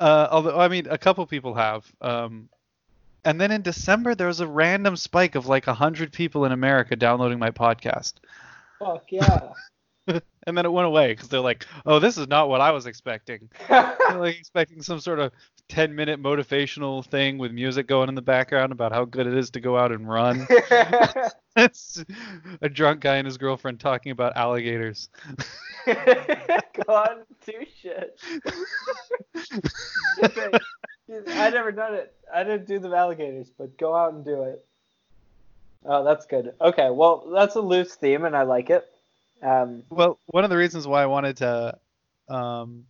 Uh, 0.00 0.26
although 0.30 0.58
I 0.58 0.68
mean, 0.68 0.86
a 0.88 0.98
couple 0.98 1.24
people 1.26 1.54
have. 1.54 1.86
Um, 2.00 2.48
and 3.24 3.38
then 3.40 3.50
in 3.50 3.62
December 3.62 4.14
there 4.14 4.26
was 4.26 4.40
a 4.40 4.46
random 4.46 4.96
spike 4.96 5.34
of 5.34 5.46
like 5.46 5.66
a 5.66 5.74
hundred 5.74 6.12
people 6.12 6.46
in 6.46 6.52
America 6.52 6.96
downloading 6.96 7.38
my 7.38 7.50
podcast, 7.50 8.14
Fuck 8.80 9.12
yeah. 9.12 9.50
and 10.06 10.56
then 10.56 10.64
it 10.64 10.72
went 10.72 10.86
away 10.86 11.12
because 11.12 11.28
they're 11.28 11.40
like, 11.40 11.66
"Oh, 11.84 11.98
this 11.98 12.16
is 12.16 12.28
not 12.28 12.48
what 12.48 12.60
I 12.60 12.72
was 12.72 12.86
expecting." 12.86 13.48
Like 14.10 14.36
expecting 14.36 14.82
some 14.82 14.98
sort 14.98 15.20
of 15.20 15.30
ten 15.68 15.94
minute 15.94 16.20
motivational 16.20 17.06
thing 17.06 17.38
with 17.38 17.52
music 17.52 17.86
going 17.86 18.08
in 18.08 18.16
the 18.16 18.22
background 18.22 18.72
about 18.72 18.90
how 18.90 19.04
good 19.04 19.28
it 19.28 19.34
is 19.34 19.50
to 19.50 19.60
go 19.60 19.78
out 19.78 19.92
and 19.92 20.08
run. 20.08 20.48
it's 21.56 22.04
a 22.60 22.68
drunk 22.68 23.00
guy 23.00 23.16
and 23.16 23.26
his 23.26 23.38
girlfriend 23.38 23.80
talking 23.80 24.12
about 24.12 24.36
alligators. 24.36 25.08
Go 25.86 25.94
on, 26.88 27.24
do 27.46 27.52
shit. 27.80 28.20
I 31.36 31.50
never 31.50 31.72
done 31.72 31.94
it. 31.94 32.14
I 32.32 32.44
didn't 32.44 32.66
do 32.66 32.78
the 32.78 32.94
alligators, 32.94 33.50
but 33.56 33.76
go 33.78 33.96
out 33.96 34.12
and 34.12 34.24
do 34.24 34.42
it. 34.44 34.64
Oh, 35.84 36.04
that's 36.04 36.26
good. 36.26 36.52
Okay, 36.60 36.90
well, 36.90 37.30
that's 37.34 37.56
a 37.56 37.60
loose 37.60 37.94
theme, 37.94 38.24
and 38.24 38.36
I 38.36 38.42
like 38.42 38.70
it. 38.70 38.86
Um, 39.42 39.82
Well, 39.88 40.18
one 40.26 40.44
of 40.44 40.50
the 40.50 40.56
reasons 40.56 40.86
why 40.86 41.02
I 41.02 41.06
wanted 41.06 41.38
to 41.38 41.78
um, 42.28 42.84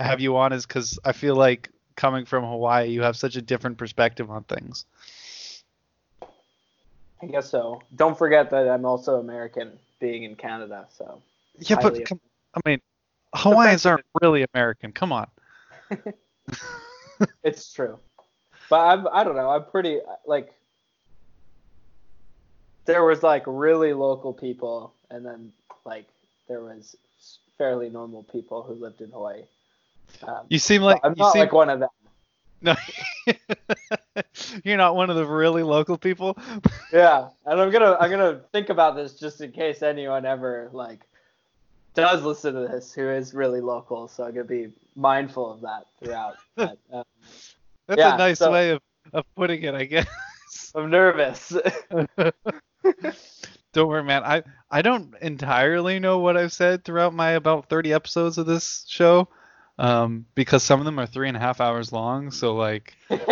have 0.00 0.20
you 0.20 0.36
on 0.36 0.52
is 0.52 0.66
because 0.66 0.98
I 1.04 1.12
feel 1.12 1.36
like 1.36 1.70
coming 1.94 2.24
from 2.24 2.44
Hawaii, 2.44 2.88
you 2.88 3.02
have 3.02 3.16
such 3.16 3.36
a 3.36 3.42
different 3.42 3.78
perspective 3.78 4.30
on 4.30 4.42
things. 4.44 4.86
I 7.22 7.26
guess 7.26 7.50
so. 7.50 7.82
Don't 7.94 8.16
forget 8.16 8.50
that 8.50 8.68
I'm 8.68 8.84
also 8.84 9.18
American, 9.20 9.78
being 10.00 10.24
in 10.24 10.36
Canada. 10.36 10.86
So 10.96 11.22
Yeah, 11.58 11.76
but 11.80 12.04
come, 12.04 12.20
I 12.54 12.60
mean, 12.68 12.80
Hawaiians 13.34 13.86
aren't 13.86 14.04
really 14.22 14.46
American. 14.54 14.92
Come 14.92 15.12
on. 15.12 15.28
it's 17.42 17.72
true. 17.72 17.98
But 18.68 18.80
I'm, 18.80 19.08
I 19.12 19.24
don't 19.24 19.36
know. 19.36 19.50
I'm 19.50 19.64
pretty 19.64 20.00
like. 20.26 20.52
There 22.84 23.04
was 23.04 23.22
like 23.22 23.42
really 23.46 23.92
local 23.92 24.32
people, 24.32 24.92
and 25.10 25.24
then 25.24 25.52
like 25.84 26.06
there 26.48 26.60
was 26.60 26.96
fairly 27.58 27.90
normal 27.90 28.22
people 28.24 28.62
who 28.62 28.74
lived 28.74 29.00
in 29.00 29.10
Hawaii. 29.10 29.42
Um, 30.22 30.46
You 30.48 30.58
seem 30.58 30.82
like 30.82 31.00
I'm 31.02 31.12
you 31.12 31.24
not 31.24 31.32
seem 31.32 31.40
like 31.40 31.52
one 31.52 31.70
of 31.70 31.80
them. 31.80 31.88
No. 32.62 32.74
You're 34.64 34.76
not 34.76 34.96
one 34.96 35.10
of 35.10 35.16
the 35.16 35.26
really 35.26 35.62
local 35.62 35.98
people. 35.98 36.36
Yeah, 36.92 37.28
and 37.44 37.60
I'm 37.60 37.70
gonna 37.70 37.96
I'm 38.00 38.10
gonna 38.10 38.40
think 38.52 38.68
about 38.70 38.94
this 38.96 39.14
just 39.14 39.40
in 39.40 39.50
case 39.52 39.82
anyone 39.82 40.24
ever 40.24 40.70
like 40.72 41.00
does 41.94 42.22
listen 42.22 42.54
to 42.54 42.60
this 42.60 42.92
who 42.92 43.08
is 43.10 43.34
really 43.34 43.60
local. 43.60 44.06
So 44.08 44.24
I'm 44.24 44.30
gonna 44.32 44.44
be 44.44 44.68
mindful 44.94 45.52
of 45.52 45.60
that 45.62 45.86
throughout. 45.98 46.36
But, 46.56 46.78
um, 46.92 47.04
That's 47.88 47.98
Yeah, 47.98 48.14
a 48.14 48.18
nice 48.18 48.38
so- 48.38 48.52
way 48.52 48.70
of, 48.70 48.80
of 49.12 49.24
putting 49.36 49.62
it, 49.64 49.74
I 49.74 49.84
guess. 49.84 50.06
I'm 50.74 50.90
nervous. 50.90 51.52
don't 53.72 53.88
worry, 53.88 54.04
man. 54.04 54.22
I 54.24 54.42
I 54.70 54.82
don't 54.82 55.14
entirely 55.20 55.98
know 55.98 56.18
what 56.20 56.36
I've 56.36 56.52
said 56.52 56.84
throughout 56.84 57.12
my 57.14 57.32
about 57.32 57.68
30 57.68 57.92
episodes 57.92 58.38
of 58.38 58.46
this 58.46 58.84
show, 58.88 59.28
um, 59.78 60.26
because 60.34 60.62
some 60.62 60.80
of 60.80 60.86
them 60.86 60.98
are 60.98 61.06
three 61.06 61.28
and 61.28 61.36
a 61.36 61.40
half 61.40 61.60
hours 61.60 61.92
long. 61.92 62.30
So 62.30 62.54
like 62.54 62.94
it's 63.10 63.24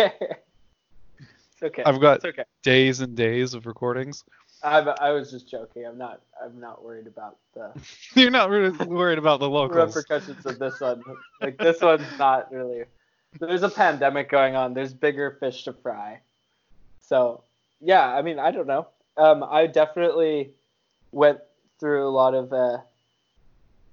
okay. 1.63 1.83
I've 1.85 1.99
got 1.99 2.17
It's 2.17 2.25
okay. 2.25 2.43
days 2.63 3.01
and 3.01 3.15
days 3.15 3.53
of 3.53 3.65
recordings. 3.65 4.23
I 4.63 4.79
I 4.79 5.11
was 5.11 5.31
just 5.31 5.49
joking. 5.49 5.85
I'm 5.85 5.97
not 5.97 6.21
I'm 6.43 6.59
not 6.59 6.83
worried 6.83 7.07
about 7.07 7.37
the 7.53 7.71
You're 8.15 8.31
not 8.31 8.49
really 8.49 8.71
worried 8.85 9.17
about 9.17 9.39
the 9.39 9.49
local 9.49 9.77
repercussions 9.77 10.45
of 10.45 10.59
this 10.59 10.79
one. 10.79 11.03
Like 11.41 11.57
this 11.57 11.81
one's 11.81 12.07
not 12.17 12.51
really. 12.51 12.83
There's 13.39 13.63
a 13.63 13.69
pandemic 13.69 14.29
going 14.29 14.55
on. 14.55 14.73
There's 14.73 14.93
bigger 14.93 15.37
fish 15.39 15.65
to 15.65 15.73
fry. 15.73 16.19
So 17.01 17.43
yeah, 17.81 18.07
I 18.07 18.21
mean 18.21 18.39
I 18.39 18.51
don't 18.51 18.67
know. 18.67 18.87
Um, 19.17 19.43
I 19.43 19.67
definitely 19.67 20.51
went 21.11 21.39
through 21.79 22.07
a 22.07 22.09
lot 22.09 22.33
of 22.33 22.51
uh, 22.51 22.79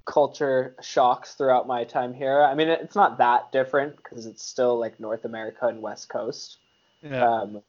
culture 0.04 0.75
shocks 0.82 1.35
throughout 1.35 1.66
my 1.66 1.85
time 1.85 2.12
here. 2.12 2.42
I 2.42 2.54
mean 2.54 2.68
it's 2.68 2.97
not 2.97 3.18
that 3.18 3.52
different 3.52 3.97
because 3.97 4.26
it's 4.26 4.44
still 4.44 4.78
like 4.78 5.00
North 5.00 5.25
America 5.25 5.66
and 5.66 5.80
West 5.80 6.09
Coast. 6.09 6.59
Yeah. 7.02 7.25
Um, 7.25 7.62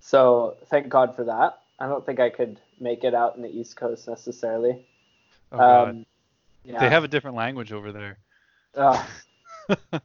so 0.00 0.56
thank 0.66 0.88
God 0.88 1.14
for 1.14 1.24
that. 1.24 1.58
I 1.78 1.86
don't 1.86 2.04
think 2.04 2.20
I 2.20 2.30
could 2.30 2.60
make 2.78 3.04
it 3.04 3.14
out 3.14 3.36
in 3.36 3.42
the 3.42 3.48
East 3.48 3.76
Coast 3.76 4.08
necessarily. 4.08 4.86
oh, 5.52 5.58
God. 5.58 5.88
um, 5.88 6.06
yeah. 6.64 6.80
They 6.80 6.90
have 6.90 7.04
a 7.04 7.08
different 7.08 7.36
language 7.36 7.72
over 7.72 7.92
there. 7.92 8.18
Uh, 8.74 9.02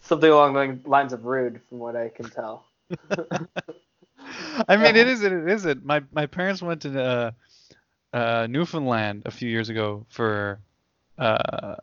something 0.00 0.30
along 0.30 0.54
the 0.54 0.88
lines 0.88 1.12
of 1.12 1.24
rude, 1.24 1.60
from 1.68 1.78
what 1.78 1.96
I 1.96 2.10
can 2.10 2.28
tell. 2.30 2.66
I 4.68 4.76
mean, 4.76 4.96
it 4.96 5.08
isn't. 5.08 5.48
It 5.48 5.52
isn't. 5.52 5.84
My 5.84 6.02
my 6.12 6.26
parents 6.26 6.62
went 6.62 6.82
to 6.82 7.02
uh, 7.02 7.30
uh, 8.12 8.46
Newfoundland 8.48 9.22
a 9.26 9.30
few 9.30 9.48
years 9.48 9.68
ago 9.68 10.06
for 10.08 10.60
uh, 11.18 11.76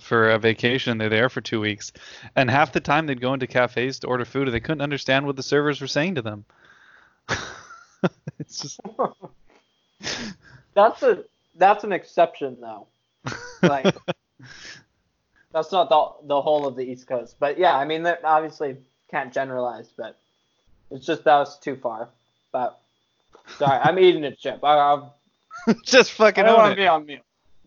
for 0.00 0.30
a 0.30 0.38
vacation. 0.38 0.98
They're 0.98 1.08
there 1.08 1.28
for 1.28 1.40
two 1.40 1.60
weeks, 1.60 1.92
and 2.34 2.50
half 2.50 2.72
the 2.72 2.80
time 2.80 3.06
they'd 3.06 3.20
go 3.20 3.34
into 3.34 3.46
cafes 3.46 4.00
to 4.00 4.06
order 4.06 4.24
food, 4.24 4.48
and 4.48 4.54
they 4.54 4.60
couldn't 4.60 4.82
understand 4.82 5.26
what 5.26 5.36
the 5.36 5.42
servers 5.42 5.80
were 5.80 5.86
saying 5.86 6.16
to 6.16 6.22
them. 6.22 6.44
it's 8.38 8.60
just 8.60 8.80
That's 10.74 11.02
a 11.02 11.24
that's 11.56 11.84
an 11.84 11.92
exception 11.92 12.58
though. 12.60 12.86
Like 13.62 13.96
that's 15.52 15.72
not 15.72 15.88
the 15.88 16.26
the 16.26 16.42
whole 16.42 16.66
of 16.66 16.76
the 16.76 16.82
East 16.82 17.06
Coast, 17.06 17.36
but 17.40 17.58
yeah, 17.58 17.76
I 17.76 17.86
mean 17.86 18.02
that 18.02 18.20
obviously 18.24 18.76
can't 19.10 19.32
generalize, 19.32 19.88
but 19.96 20.18
it's 20.90 21.06
just 21.06 21.24
that 21.24 21.38
was 21.38 21.58
too 21.58 21.76
far. 21.76 22.10
But 22.52 22.78
sorry, 23.56 23.80
I'm 23.82 23.98
eating 23.98 24.24
a 24.24 24.36
chip. 24.36 24.62
I, 24.62 24.76
I, 24.76 25.74
just 25.82 26.12
fucking. 26.12 26.44
I 26.44 26.48
don't 26.48 26.58
want 26.58 26.72
to 26.72 26.76
be 26.76 26.86
on 26.86 27.06
mute. 27.06 27.22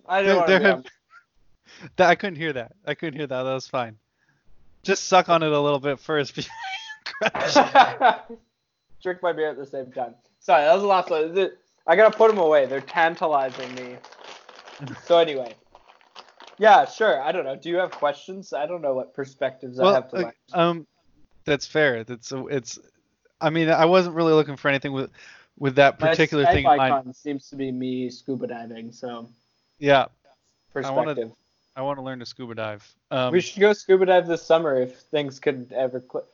I 0.10 0.24
There- 0.24 0.36
want 0.36 0.48
there 0.48 0.60
to 0.60 0.66
have- 0.66 0.86
That, 1.98 2.10
I 2.10 2.16
couldn't 2.16 2.36
hear 2.38 2.52
that. 2.54 2.74
I 2.86 2.96
couldn't 2.96 3.18
hear 3.18 3.28
that. 3.28 3.44
That 3.44 3.54
was 3.54 3.68
fine. 3.68 3.96
Just 4.82 5.06
suck 5.06 5.30
on 5.30 5.44
it 5.44 5.52
a 5.52 5.60
little 5.60 5.80
bit 5.80 6.00
first. 6.00 6.36
before 6.36 6.52
you 7.24 7.30
crash. 7.32 8.20
Drink 9.04 9.22
my 9.22 9.32
beer 9.32 9.50
at 9.50 9.58
the 9.58 9.66
same 9.66 9.92
time. 9.92 10.16
Sorry, 10.40 10.64
that 10.64 10.74
was 10.74 10.82
the 10.82 10.88
last 10.88 11.10
one. 11.10 11.52
I 11.88 11.96
gotta 11.96 12.16
put 12.18 12.30
them 12.30 12.40
away. 12.40 12.66
They're 12.66 12.82
tantalizing 12.82 13.74
me. 13.76 13.98
So 15.06 15.20
anyway, 15.20 15.54
yeah, 16.58 16.86
sure. 16.86 17.22
I 17.22 17.32
don't 17.32 17.46
know. 17.46 17.56
Do 17.56 17.70
you 17.70 17.78
have 17.78 17.92
questions? 17.92 18.52
I 18.52 18.66
don't 18.66 18.82
know 18.82 18.94
what 18.94 19.14
perspectives 19.14 19.80
I 19.80 19.94
have 19.94 20.10
to. 20.10 20.28
uh, 20.28 20.32
um, 20.54 20.88
that's 21.46 21.66
fair. 21.68 22.04
That's 22.04 22.32
it's. 22.50 22.80
I 23.40 23.50
mean, 23.52 23.70
I 23.70 23.86
wasn't 23.86 24.16
really 24.16 24.34
looking 24.34 24.58
for 24.58 24.68
anything 24.70 24.92
with 24.92 25.12
with 25.58 25.76
that 25.76 26.00
particular 26.00 26.46
Skype 26.46 26.52
thing 26.54 26.66
in 26.66 26.78
mind. 26.78 26.94
icon 26.94 27.14
seems 27.14 27.50
to 27.50 27.56
be 27.56 27.72
me 27.72 28.10
scuba 28.10 28.48
diving. 28.48 28.92
So 28.92 29.30
Yeah, 29.80 30.06
perspective. 30.74 31.32
I 31.76 31.82
want 31.82 31.98
to 31.98 32.02
learn 32.04 32.20
to 32.20 32.26
scuba 32.26 32.56
dive. 32.56 32.96
Um, 33.12 33.32
we 33.32 33.40
should 33.42 33.60
go 33.62 33.74
scuba 33.74 34.06
dive 34.06 34.28
this 34.28 34.44
summer 34.44 34.82
if 34.82 35.00
things 35.00 35.40
could 35.40 35.72
ever 35.72 36.02
cl- 36.12 36.26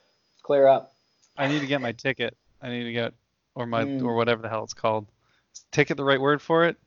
clear 0.41 0.67
up. 0.67 0.93
I 1.37 1.47
need 1.47 1.59
to 1.59 1.67
get 1.67 1.81
my 1.81 1.91
ticket. 1.91 2.35
I 2.61 2.69
need 2.69 2.83
to 2.85 2.91
get 2.91 3.13
or 3.53 3.65
my 3.65 3.83
Mm. 3.85 4.03
or 4.03 4.15
whatever 4.15 4.41
the 4.41 4.49
hell 4.49 4.63
it's 4.63 4.73
called. 4.73 5.05
Is 5.53 5.65
ticket 5.71 5.97
the 5.97 6.03
right 6.03 6.19
word 6.19 6.41
for 6.41 6.65
it? 6.65 6.77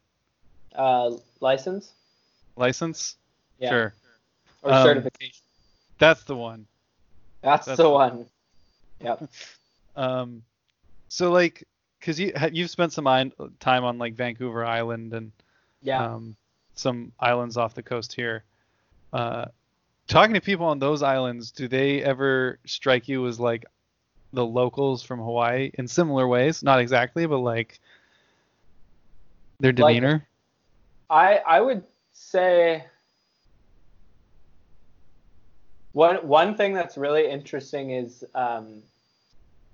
Uh, 0.74 1.12
license 1.40 1.92
License? 2.56 3.16
Yeah. 3.58 3.70
Sure. 3.70 3.94
or 4.62 4.72
Um, 4.72 4.82
certification. 4.84 5.42
That's 5.98 6.24
the 6.24 6.36
one. 6.36 6.66
That's, 7.42 7.66
that's 7.66 7.76
the 7.76 7.84
the- 7.84 7.90
one. 7.90 8.26
Yep. 9.00 9.30
Um, 9.94 10.42
so 11.08 11.30
like, 11.30 11.62
cause 12.00 12.18
you 12.18 12.32
you've 12.52 12.70
spent 12.70 12.92
some 12.92 13.04
time 13.60 13.84
on 13.84 13.98
like 13.98 14.14
Vancouver 14.14 14.64
Island 14.64 15.14
and 15.14 15.30
Yeah. 15.82 16.04
um, 16.04 16.34
some 16.78 17.12
islands 17.18 17.56
off 17.56 17.75
the 17.75 17.82
coast 17.82 18.12
here. 18.12 18.44
Uh, 19.12 19.47
talking 20.06 20.35
to 20.35 20.40
people 20.40 20.66
on 20.66 20.78
those 20.78 21.02
islands, 21.02 21.50
do 21.50 21.68
they 21.68 22.02
ever 22.02 22.58
strike 22.66 23.08
you 23.08 23.26
as 23.26 23.40
like 23.40 23.64
the 24.32 24.44
locals 24.44 25.02
from 25.02 25.20
Hawaii 25.20 25.70
in 25.75 25.88
similar 25.88 26.28
ways, 26.28 26.62
not 26.62 26.80
exactly, 26.80 27.26
but 27.26 27.38
like 27.38 27.80
their 29.61 29.73
demeanor. 29.73 30.26
Like, 31.11 31.42
I 31.47 31.56
I 31.56 31.61
would 31.61 31.82
say 32.12 32.85
one 35.92 36.16
one 36.16 36.56
thing 36.56 36.75
that's 36.75 36.97
really 36.97 37.28
interesting 37.28 37.90
is 37.90 38.25
um, 38.35 38.82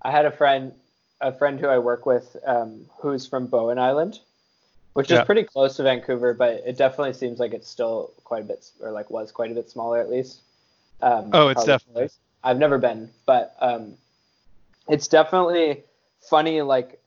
I 0.03 0.11
had 0.11 0.25
a 0.25 0.31
friend 0.31 0.73
a 1.21 1.33
friend 1.33 1.59
who 1.59 1.67
I 1.67 1.79
work 1.79 2.07
with 2.07 2.37
um, 2.47 2.87
who's 3.01 3.27
from 3.27 3.47
Bowen 3.47 3.79
Island, 3.79 4.21
which 4.95 5.11
yeah. 5.11 5.21
is 5.21 5.27
pretty 5.27 5.43
close 5.45 5.77
to 5.77 5.83
Vancouver, 5.83 6.35
but 6.35 6.63
it 6.65 6.77
definitely 6.77 7.13
seems 7.13 7.39
like 7.39 7.53
it's 7.53 7.69
still 7.69 8.13
quite 8.25 8.43
a 8.43 8.47
bit 8.47 8.71
or 8.81 8.91
like 8.91 9.11
was 9.11 9.31
quite 9.31 9.51
a 9.51 9.55
bit 9.55 9.69
smaller 9.69 10.01
at 10.01 10.09
least. 10.09 10.41
Um, 11.03 11.31
oh, 11.33 11.49
it's 11.49 11.65
definitely. 11.65 12.09
I've 12.43 12.59
never 12.59 12.79
been, 12.79 13.11
but 13.27 13.57
um, 13.61 13.95
it's 14.89 15.09
definitely 15.09 15.83
funny 16.21 16.63
like 16.63 17.01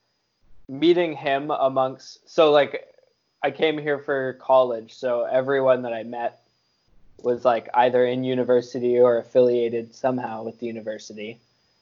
meeting 0.68 1.14
him 1.14 1.50
amongst 1.50 2.30
so 2.30 2.52
like 2.52 2.94
I 3.42 3.52
came 3.52 3.78
here 3.78 4.00
for 4.00 4.34
college, 4.34 4.94
so 4.94 5.24
everyone 5.24 5.84
that 5.84 5.94
I 5.94 6.04
met 6.04 6.42
was 7.22 7.46
like 7.46 7.70
either 7.74 8.06
in 8.06 8.24
university 8.24 9.00
or 9.00 9.18
affiliated 9.18 9.96
somehow 9.96 10.44
with 10.44 10.60
the 10.60 10.66
university, 10.66 11.40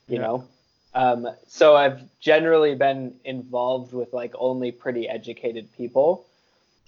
you 0.08 0.18
yeah. 0.18 0.22
know. 0.22 0.48
Um, 0.96 1.28
so 1.48 1.76
I've 1.76 2.02
generally 2.22 2.74
been 2.74 3.14
involved 3.26 3.94
with 3.94 4.14
like 4.14 4.34
only 4.40 4.72
pretty 4.72 5.10
educated 5.10 5.72
people 5.76 6.26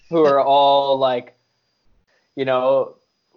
who 0.10 0.26
are 0.26 0.40
all 0.40 0.98
like, 0.98 1.36
you 2.36 2.46
know, 2.46 2.96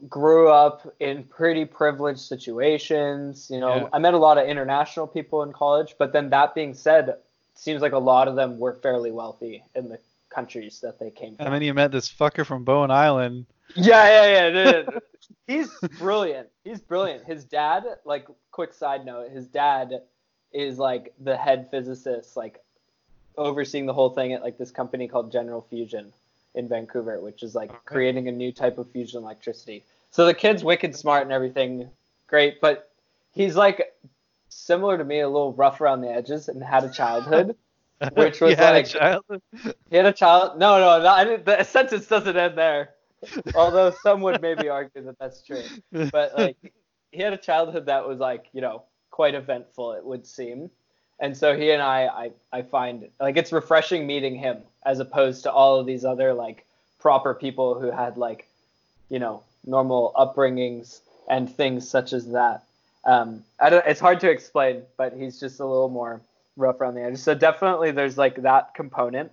grew 0.08 0.48
up 0.48 0.94
in 1.00 1.24
pretty 1.24 1.64
privileged 1.64 2.20
situations. 2.20 3.48
You 3.50 3.58
know, 3.58 3.76
yeah. 3.76 3.88
I 3.92 3.98
met 3.98 4.14
a 4.14 4.18
lot 4.18 4.38
of 4.38 4.46
international 4.46 5.08
people 5.08 5.42
in 5.42 5.52
college, 5.52 5.96
but 5.98 6.12
then 6.12 6.30
that 6.30 6.54
being 6.54 6.72
said, 6.74 7.16
seems 7.54 7.82
like 7.82 7.92
a 7.92 7.98
lot 7.98 8.28
of 8.28 8.36
them 8.36 8.58
were 8.58 8.74
fairly 8.74 9.10
wealthy 9.10 9.64
in 9.74 9.88
the 9.88 9.98
countries 10.30 10.80
that 10.82 11.00
they 11.00 11.10
came 11.10 11.34
from. 11.34 11.46
And 11.46 11.54
then 11.54 11.62
you 11.62 11.74
met 11.74 11.90
this 11.90 12.08
fucker 12.08 12.46
from 12.46 12.64
Bowen 12.64 12.92
Island. 12.92 13.46
Yeah, 13.74 14.48
yeah, 14.48 14.48
yeah. 14.48 14.98
He's 15.48 15.68
brilliant. 15.98 16.48
He's 16.62 16.80
brilliant. 16.80 17.24
His 17.24 17.44
dad, 17.44 17.84
like, 18.04 18.28
quick 18.52 18.72
side 18.72 19.04
note, 19.04 19.32
his 19.32 19.48
dad 19.48 20.00
is 20.52 20.78
like 20.78 21.12
the 21.20 21.36
head 21.36 21.68
physicist, 21.70 22.36
like 22.36 22.60
overseeing 23.36 23.86
the 23.86 23.92
whole 23.92 24.10
thing 24.10 24.32
at 24.32 24.42
like 24.42 24.58
this 24.58 24.70
company 24.70 25.08
called 25.08 25.32
General 25.32 25.66
Fusion 25.70 26.12
in 26.54 26.68
Vancouver, 26.68 27.20
which 27.20 27.42
is 27.42 27.54
like 27.54 27.70
okay. 27.70 27.78
creating 27.84 28.28
a 28.28 28.32
new 28.32 28.52
type 28.52 28.78
of 28.78 28.90
fusion 28.90 29.22
electricity. 29.22 29.84
So 30.10 30.26
the 30.26 30.34
kid's 30.34 30.64
wicked 30.64 30.96
smart 30.96 31.22
and 31.22 31.32
everything, 31.32 31.88
great, 32.26 32.60
but 32.60 32.90
he's 33.32 33.56
like 33.56 33.94
similar 34.48 34.98
to 34.98 35.04
me, 35.04 35.20
a 35.20 35.28
little 35.28 35.52
rough 35.52 35.80
around 35.80 36.00
the 36.00 36.10
edges, 36.10 36.48
and 36.48 36.62
had 36.62 36.84
a 36.84 36.90
childhood. 36.90 37.56
which 38.14 38.40
was 38.40 38.58
like 38.58 38.86
a 38.86 38.88
childhood? 38.88 39.42
he 39.90 39.96
had 39.96 40.06
a 40.06 40.12
child. 40.12 40.58
No, 40.58 40.78
no, 40.78 41.02
no 41.02 41.08
I 41.08 41.24
didn't, 41.24 41.44
the 41.44 41.62
sentence 41.64 42.06
doesn't 42.06 42.36
end 42.36 42.56
there. 42.56 42.94
Although 43.54 43.92
some 44.02 44.22
would 44.22 44.40
maybe 44.40 44.68
argue 44.70 45.02
that 45.02 45.18
that's 45.18 45.42
true, 45.42 45.62
but 46.10 46.36
like 46.36 46.56
he 47.12 47.20
had 47.22 47.34
a 47.34 47.36
childhood 47.36 47.86
that 47.86 48.08
was 48.08 48.18
like 48.18 48.46
you 48.52 48.62
know 48.62 48.84
quite 49.10 49.34
eventful. 49.34 49.92
It 49.92 50.04
would 50.04 50.26
seem, 50.26 50.70
and 51.20 51.36
so 51.36 51.56
he 51.56 51.70
and 51.70 51.82
I, 51.82 52.06
I, 52.06 52.30
I 52.52 52.62
find 52.62 53.08
like 53.20 53.36
it's 53.36 53.52
refreshing 53.52 54.06
meeting 54.06 54.34
him 54.34 54.58
as 54.84 55.00
opposed 55.00 55.42
to 55.42 55.52
all 55.52 55.78
of 55.78 55.86
these 55.86 56.04
other 56.04 56.32
like 56.32 56.66
proper 56.98 57.34
people 57.34 57.78
who 57.78 57.90
had 57.90 58.16
like, 58.16 58.48
you 59.08 59.18
know, 59.18 59.42
normal 59.66 60.12
upbringings 60.16 61.00
and 61.28 61.54
things 61.54 61.88
such 61.88 62.12
as 62.12 62.30
that. 62.32 62.64
Um, 63.04 63.44
I 63.58 63.70
don't, 63.70 63.86
it's 63.86 64.00
hard 64.00 64.20
to 64.20 64.30
explain, 64.30 64.82
but 64.96 65.12
he's 65.12 65.38
just 65.40 65.60
a 65.60 65.66
little 65.66 65.88
more 65.88 66.20
rough 66.56 66.80
around 66.80 66.94
the 66.94 67.02
edges. 67.02 67.22
So 67.22 67.34
definitely 67.34 67.90
there's 67.90 68.18
like 68.18 68.42
that 68.42 68.74
component 68.74 69.30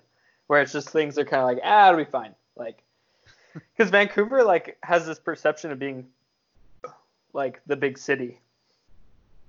where 0.47 0.61
it's 0.61 0.73
just 0.73 0.89
things 0.89 1.17
are 1.17 1.25
kind 1.25 1.41
of 1.41 1.47
like, 1.47 1.59
ah, 1.63 1.89
it'll 1.89 2.03
be 2.03 2.09
fine. 2.09 2.33
Like, 2.55 2.81
because 3.53 3.89
Vancouver 3.89 4.43
like 4.43 4.77
has 4.83 5.05
this 5.05 5.19
perception 5.19 5.71
of 5.71 5.79
being 5.79 6.07
like 7.33 7.61
the 7.67 7.75
big 7.75 7.97
city. 7.97 8.39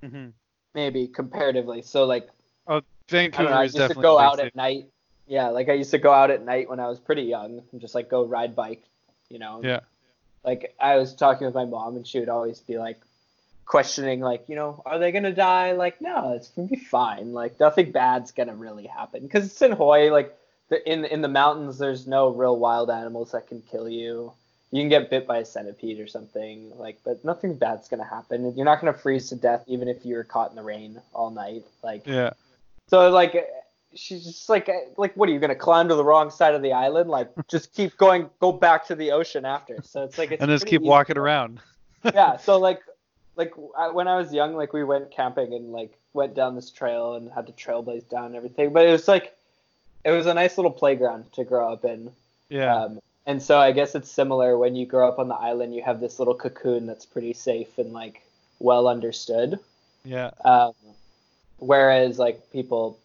Mm-hmm. 0.03 0.29
Maybe 0.75 1.09
comparatively. 1.09 1.83
So 1.83 2.05
like, 2.05 2.29
oh, 2.67 2.83
Vancouver 3.09 3.49
I, 3.49 3.51
know, 3.51 3.57
I 3.59 3.63
used 3.65 3.77
to 3.77 3.95
go 3.95 4.19
out 4.19 4.41
at 4.41 4.55
night. 4.55 4.87
Yeah, 5.27 5.49
like 5.49 5.69
I 5.69 5.75
used 5.75 5.91
to 5.91 5.99
go 5.99 6.13
out 6.13 6.31
at 6.31 6.45
night 6.45 6.71
when 6.71 6.81
I 6.81 6.89
was 6.89 6.99
pretty 6.99 7.23
young 7.23 7.63
and 7.73 7.81
just 7.81 7.95
like 7.95 8.09
go 8.09 8.25
ride 8.25 8.57
bike, 8.57 8.83
you 9.29 9.39
know. 9.39 9.61
Yeah. 9.63 9.81
Like 10.45 10.75
I 10.81 10.97
was 10.97 11.15
talking 11.15 11.47
with 11.47 11.55
my 11.55 11.65
mom 11.65 11.97
and 11.97 12.07
she 12.07 12.21
would 12.21 12.29
always 12.29 12.61
be 12.61 12.79
like, 12.79 12.99
questioning 13.69 14.21
like 14.21 14.49
you 14.49 14.57
know 14.57 14.83
are 14.87 14.99
they 14.99 15.13
gonna 15.13 15.33
die 15.33 15.73
like 15.73 16.01
no 16.01 16.33
it's 16.33 16.49
gonna 16.49 16.67
be 16.67 16.77
fine 16.77 17.35
like 17.35 17.61
nothing 17.61 17.93
bad's 17.93 18.31
gonna 18.31 18.55
really 18.55 18.87
happen 18.87 19.23
because 19.23 19.45
it's 19.45 19.61
in 19.61 19.73
hawaii 19.73 20.09
like 20.09 20.35
the, 20.71 20.91
in 20.91 21.05
in 21.05 21.21
the 21.21 21.29
mountains 21.29 21.77
there's 21.77 22.07
no 22.07 22.31
real 22.31 22.57
wild 22.57 22.91
animals 22.91 23.33
that 23.33 23.47
can 23.47 23.61
kill 23.61 23.87
you 23.87 24.33
you 24.71 24.83
can 24.83 24.89
get 24.89 25.11
bit 25.11 25.27
by 25.27 25.39
a 25.39 25.45
centipede 25.45 26.01
or 26.01 26.07
something 26.07 26.71
like 26.77 26.99
but 27.05 27.25
nothing 27.25 27.55
bad's 27.55 27.89
gonna 27.89 28.05
happen 28.05 28.55
you're 28.57 28.65
not 28.65 28.81
gonna 28.81 28.93
freeze 28.93 29.29
to 29.29 29.37
death 29.37 29.63
even 29.67 29.89
if 29.89 30.05
you're 30.05 30.25
caught 30.25 30.51
in 30.51 30.57
the 30.57 30.63
rain 30.63 31.01
all 31.15 31.31
night 31.31 31.65
like 31.83 32.07
yeah 32.07 32.31
so 32.87 33.11
like 33.11 33.49
she's 33.95 34.25
just 34.25 34.49
like 34.49 34.71
like 34.97 35.15
what 35.17 35.29
are 35.29 35.33
you 35.33 35.39
gonna 35.39 35.55
climb 35.55 35.89
to 35.89 35.95
the 35.95 36.05
wrong 36.05 36.31
side 36.31 36.55
of 36.55 36.63
the 36.63 36.73
island 36.73 37.09
like 37.09 37.31
just 37.49 37.73
keep 37.75 37.97
going 37.97 38.29
go 38.41 38.53
back 38.53 38.87
to 38.87 38.95
the 38.95 39.11
ocean 39.11 39.45
after 39.45 39.81
so 39.83 40.05
it's 40.05 40.19
like 40.19 40.31
it's 40.31 40.43
and 40.43 40.51
just 40.51 40.67
keep 40.67 40.83
walking 40.83 41.17
around 41.17 41.61
yeah 42.15 42.37
so 42.37 42.59
like 42.59 42.81
like 43.39 43.55
when 43.57 44.09
I 44.09 44.17
was 44.17 44.35
young, 44.35 44.55
like 44.55 44.73
we 44.73 44.85
went 44.85 45.13
camping 45.13 45.55
and 45.55 45.71
like 45.71 45.97
went 46.13 46.35
down 46.35 46.57
this 46.57 46.71
trail 46.71 47.15
and 47.15 47.31
had 47.31 47.47
to 47.47 47.53
trailblaze 47.53 48.09
down 48.11 48.27
and 48.27 48.37
everything. 48.37 48.73
But 48.73 48.87
it 48.87 48.91
was 48.91 49.09
like 49.09 49.35
it 50.05 50.11
was 50.11 50.27
a 50.27 50.35
nice 50.35 50.59
little 50.59 50.73
playground 50.73 51.33
to 51.35 51.45
grow 51.45 51.73
up 51.73 51.85
in. 51.85 52.11
Yeah. 52.51 52.75
Um, 52.75 52.99
and 53.29 53.43
so 53.43 53.59
I 53.59 53.73
guess 53.73 53.95
it's 53.95 54.11
similar 54.11 54.57
when 54.57 54.75
you 54.75 54.87
grow 54.87 55.07
up 55.07 55.19
on 55.19 55.29
the 55.29 55.35
island. 55.35 55.75
You 55.75 55.83
have 55.83 56.01
this 56.01 56.19
little 56.19 56.35
cocoon 56.35 56.87
that's 56.87 57.05
pretty 57.05 57.35
safe 57.35 57.77
and 57.77 57.93
like 57.93 58.23
well 58.59 58.89
understood. 58.89 59.59
Yeah. 60.03 60.31
Um, 60.47 60.73
whereas 61.59 62.19
like 62.19 62.51
people 62.51 62.99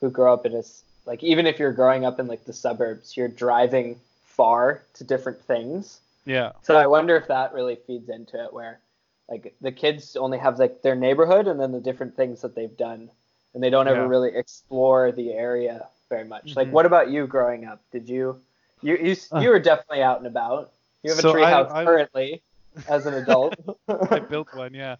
who 0.00 0.10
grow 0.10 0.34
up 0.34 0.44
in 0.44 0.54
a 0.54 0.64
like 1.06 1.22
even 1.22 1.46
if 1.46 1.60
you're 1.60 1.72
growing 1.72 2.04
up 2.04 2.18
in 2.18 2.26
like 2.26 2.44
the 2.44 2.52
suburbs, 2.52 3.16
you're 3.16 3.28
driving 3.28 4.00
far 4.24 4.82
to 4.94 5.04
different 5.04 5.40
things. 5.42 6.00
Yeah. 6.26 6.52
So 6.62 6.76
I 6.76 6.88
wonder 6.88 7.16
if 7.16 7.28
that 7.28 7.54
really 7.54 7.76
feeds 7.86 8.08
into 8.08 8.42
it 8.42 8.52
where 8.52 8.80
like 9.28 9.54
the 9.60 9.70
kids 9.70 10.16
only 10.16 10.38
have 10.38 10.58
like 10.58 10.82
their 10.82 10.96
neighborhood 10.96 11.46
and 11.46 11.60
then 11.60 11.70
the 11.70 11.80
different 11.80 12.16
things 12.16 12.40
that 12.40 12.56
they've 12.56 12.76
done 12.76 13.10
and 13.54 13.62
they 13.62 13.70
don't 13.70 13.86
yeah. 13.86 13.92
ever 13.92 14.08
really 14.08 14.34
explore 14.34 15.12
the 15.12 15.32
area 15.32 15.86
very 16.08 16.24
much 16.24 16.46
mm-hmm. 16.46 16.58
like 16.58 16.72
what 16.72 16.86
about 16.86 17.10
you 17.10 17.26
growing 17.26 17.66
up 17.66 17.82
did 17.92 18.08
you 18.08 18.40
you 18.82 18.96
you, 18.96 19.16
uh, 19.32 19.40
you 19.40 19.48
were 19.48 19.58
definitely 19.58 20.02
out 20.02 20.18
and 20.18 20.26
about 20.26 20.72
you 21.02 21.10
have 21.10 21.20
so 21.20 21.30
a 21.30 21.34
treehouse 21.34 21.84
currently 21.84 22.42
as 22.88 23.06
an 23.06 23.14
adult 23.14 23.54
i 24.10 24.18
built 24.18 24.48
one 24.54 24.74
yeah 24.74 24.96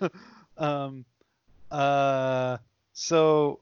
um 0.58 1.04
uh 1.70 2.56
so 2.92 3.58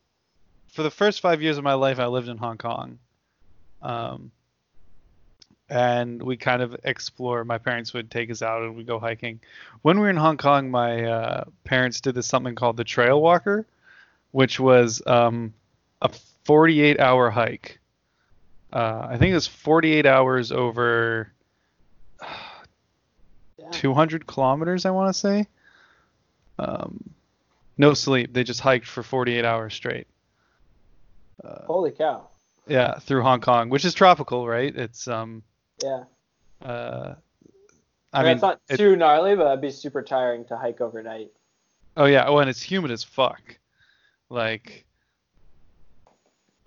for 0.69 0.83
the 0.83 0.91
first 0.91 1.21
five 1.21 1.41
years 1.41 1.59
of 1.59 1.65
my 1.65 1.75
life 1.75 1.99
i 1.99 2.07
lived 2.07 2.29
in 2.29 2.37
hong 2.37 2.59
kong 2.59 2.99
um 3.83 4.31
and 5.71 6.21
we 6.21 6.37
kind 6.37 6.63
of 6.63 6.77
explore. 6.83 7.45
My 7.45 7.59
parents 7.59 7.95
would 7.95 8.11
take 8.11 8.31
us 8.31 8.43
out 8.43 8.63
and 8.63 8.77
we 8.77 8.83
go 8.83 8.99
hiking. 8.99 9.41
When 9.83 9.99
we 9.99 10.03
were 10.03 10.11
in 10.11 10.17
Hong 10.17 10.37
Kong, 10.37 10.71
my 10.71 11.05
uh, 11.05 11.45
parents 11.65 12.01
did 12.01 12.17
this 12.17 12.27
something 12.27 12.57
called 12.57 12.77
the 12.77 12.85
Trail 12.85 13.23
Walker, 13.23 13.65
which 14.33 14.59
was 14.59 15.01
um, 15.07 15.55
a 16.03 16.11
48 16.45 16.99
hour 16.99 17.31
hike. 17.31 17.79
Uh, 18.73 19.07
I 19.11 19.19
think 19.19 19.35
it's 19.35 19.47
48 19.47 20.07
hours 20.07 20.53
over 20.53 21.33
yeah. 23.59 23.71
200 23.71 24.27
kilometers, 24.27 24.87
I 24.87 24.91
want 24.91 25.13
to 25.13 25.19
say. 25.19 25.47
Um, 26.59 27.11
no 27.79 27.95
sleep. 27.95 28.33
They 28.33 28.45
just 28.45 28.61
hiked 28.61 28.87
for 28.87 29.03
48 29.03 29.45
hours 29.45 29.75
straight. 29.75 30.07
Uh, 31.43 31.65
Holy 31.65 31.91
cow. 31.91 32.29
Yeah, 32.67 32.99
through 32.99 33.23
Hong 33.23 33.41
Kong, 33.41 33.71
which 33.71 33.85
is 33.85 33.95
tropical, 33.95 34.47
right? 34.47 34.75
It's 34.75 35.09
um 35.09 35.43
yeah. 35.83 36.05
Uh, 36.63 37.15
I, 38.13 38.21
I 38.21 38.23
mean, 38.23 38.27
mean, 38.27 38.33
it's 38.35 38.43
not 38.43 38.61
it, 38.69 38.77
too 38.77 38.97
gnarly, 38.97 39.35
but 39.35 39.47
it'd 39.47 39.61
be 39.61 39.71
super 39.71 40.03
tiring 40.03 40.45
to 40.47 40.57
hike 40.57 40.81
overnight. 40.81 41.31
Oh 41.97 42.05
yeah. 42.05 42.27
Oh, 42.27 42.39
and 42.39 42.51
it's 42.51 42.63
humid 42.63 42.91
as 42.91 43.03
fuck. 43.03 43.59
Like, 44.29 44.85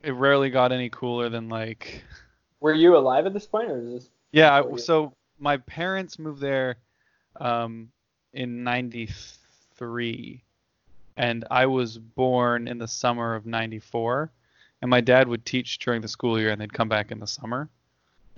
it 0.03 0.11
rarely 0.11 0.49
got 0.49 0.71
any 0.71 0.89
cooler 0.89 1.29
than 1.29 1.49
like. 1.49 2.03
Were 2.59 2.73
you 2.73 2.95
alive 2.95 3.25
at 3.25 3.33
this 3.33 3.45
point, 3.45 3.71
or 3.71 3.79
is 3.79 3.93
this? 3.93 4.09
Yeah. 4.31 4.61
I, 4.61 4.77
so 4.77 5.13
my 5.39 5.57
parents 5.57 6.19
moved 6.19 6.41
there, 6.41 6.77
um, 7.39 7.89
in 8.33 8.63
'93, 8.63 10.43
and 11.17 11.45
I 11.49 11.65
was 11.65 11.97
born 11.97 12.67
in 12.67 12.77
the 12.77 12.87
summer 12.87 13.35
of 13.35 13.45
'94, 13.45 14.29
and 14.81 14.89
my 14.89 15.01
dad 15.01 15.27
would 15.27 15.45
teach 15.45 15.79
during 15.79 16.01
the 16.01 16.07
school 16.07 16.39
year, 16.39 16.51
and 16.51 16.61
they'd 16.61 16.73
come 16.73 16.89
back 16.89 17.11
in 17.11 17.19
the 17.19 17.27
summer. 17.27 17.69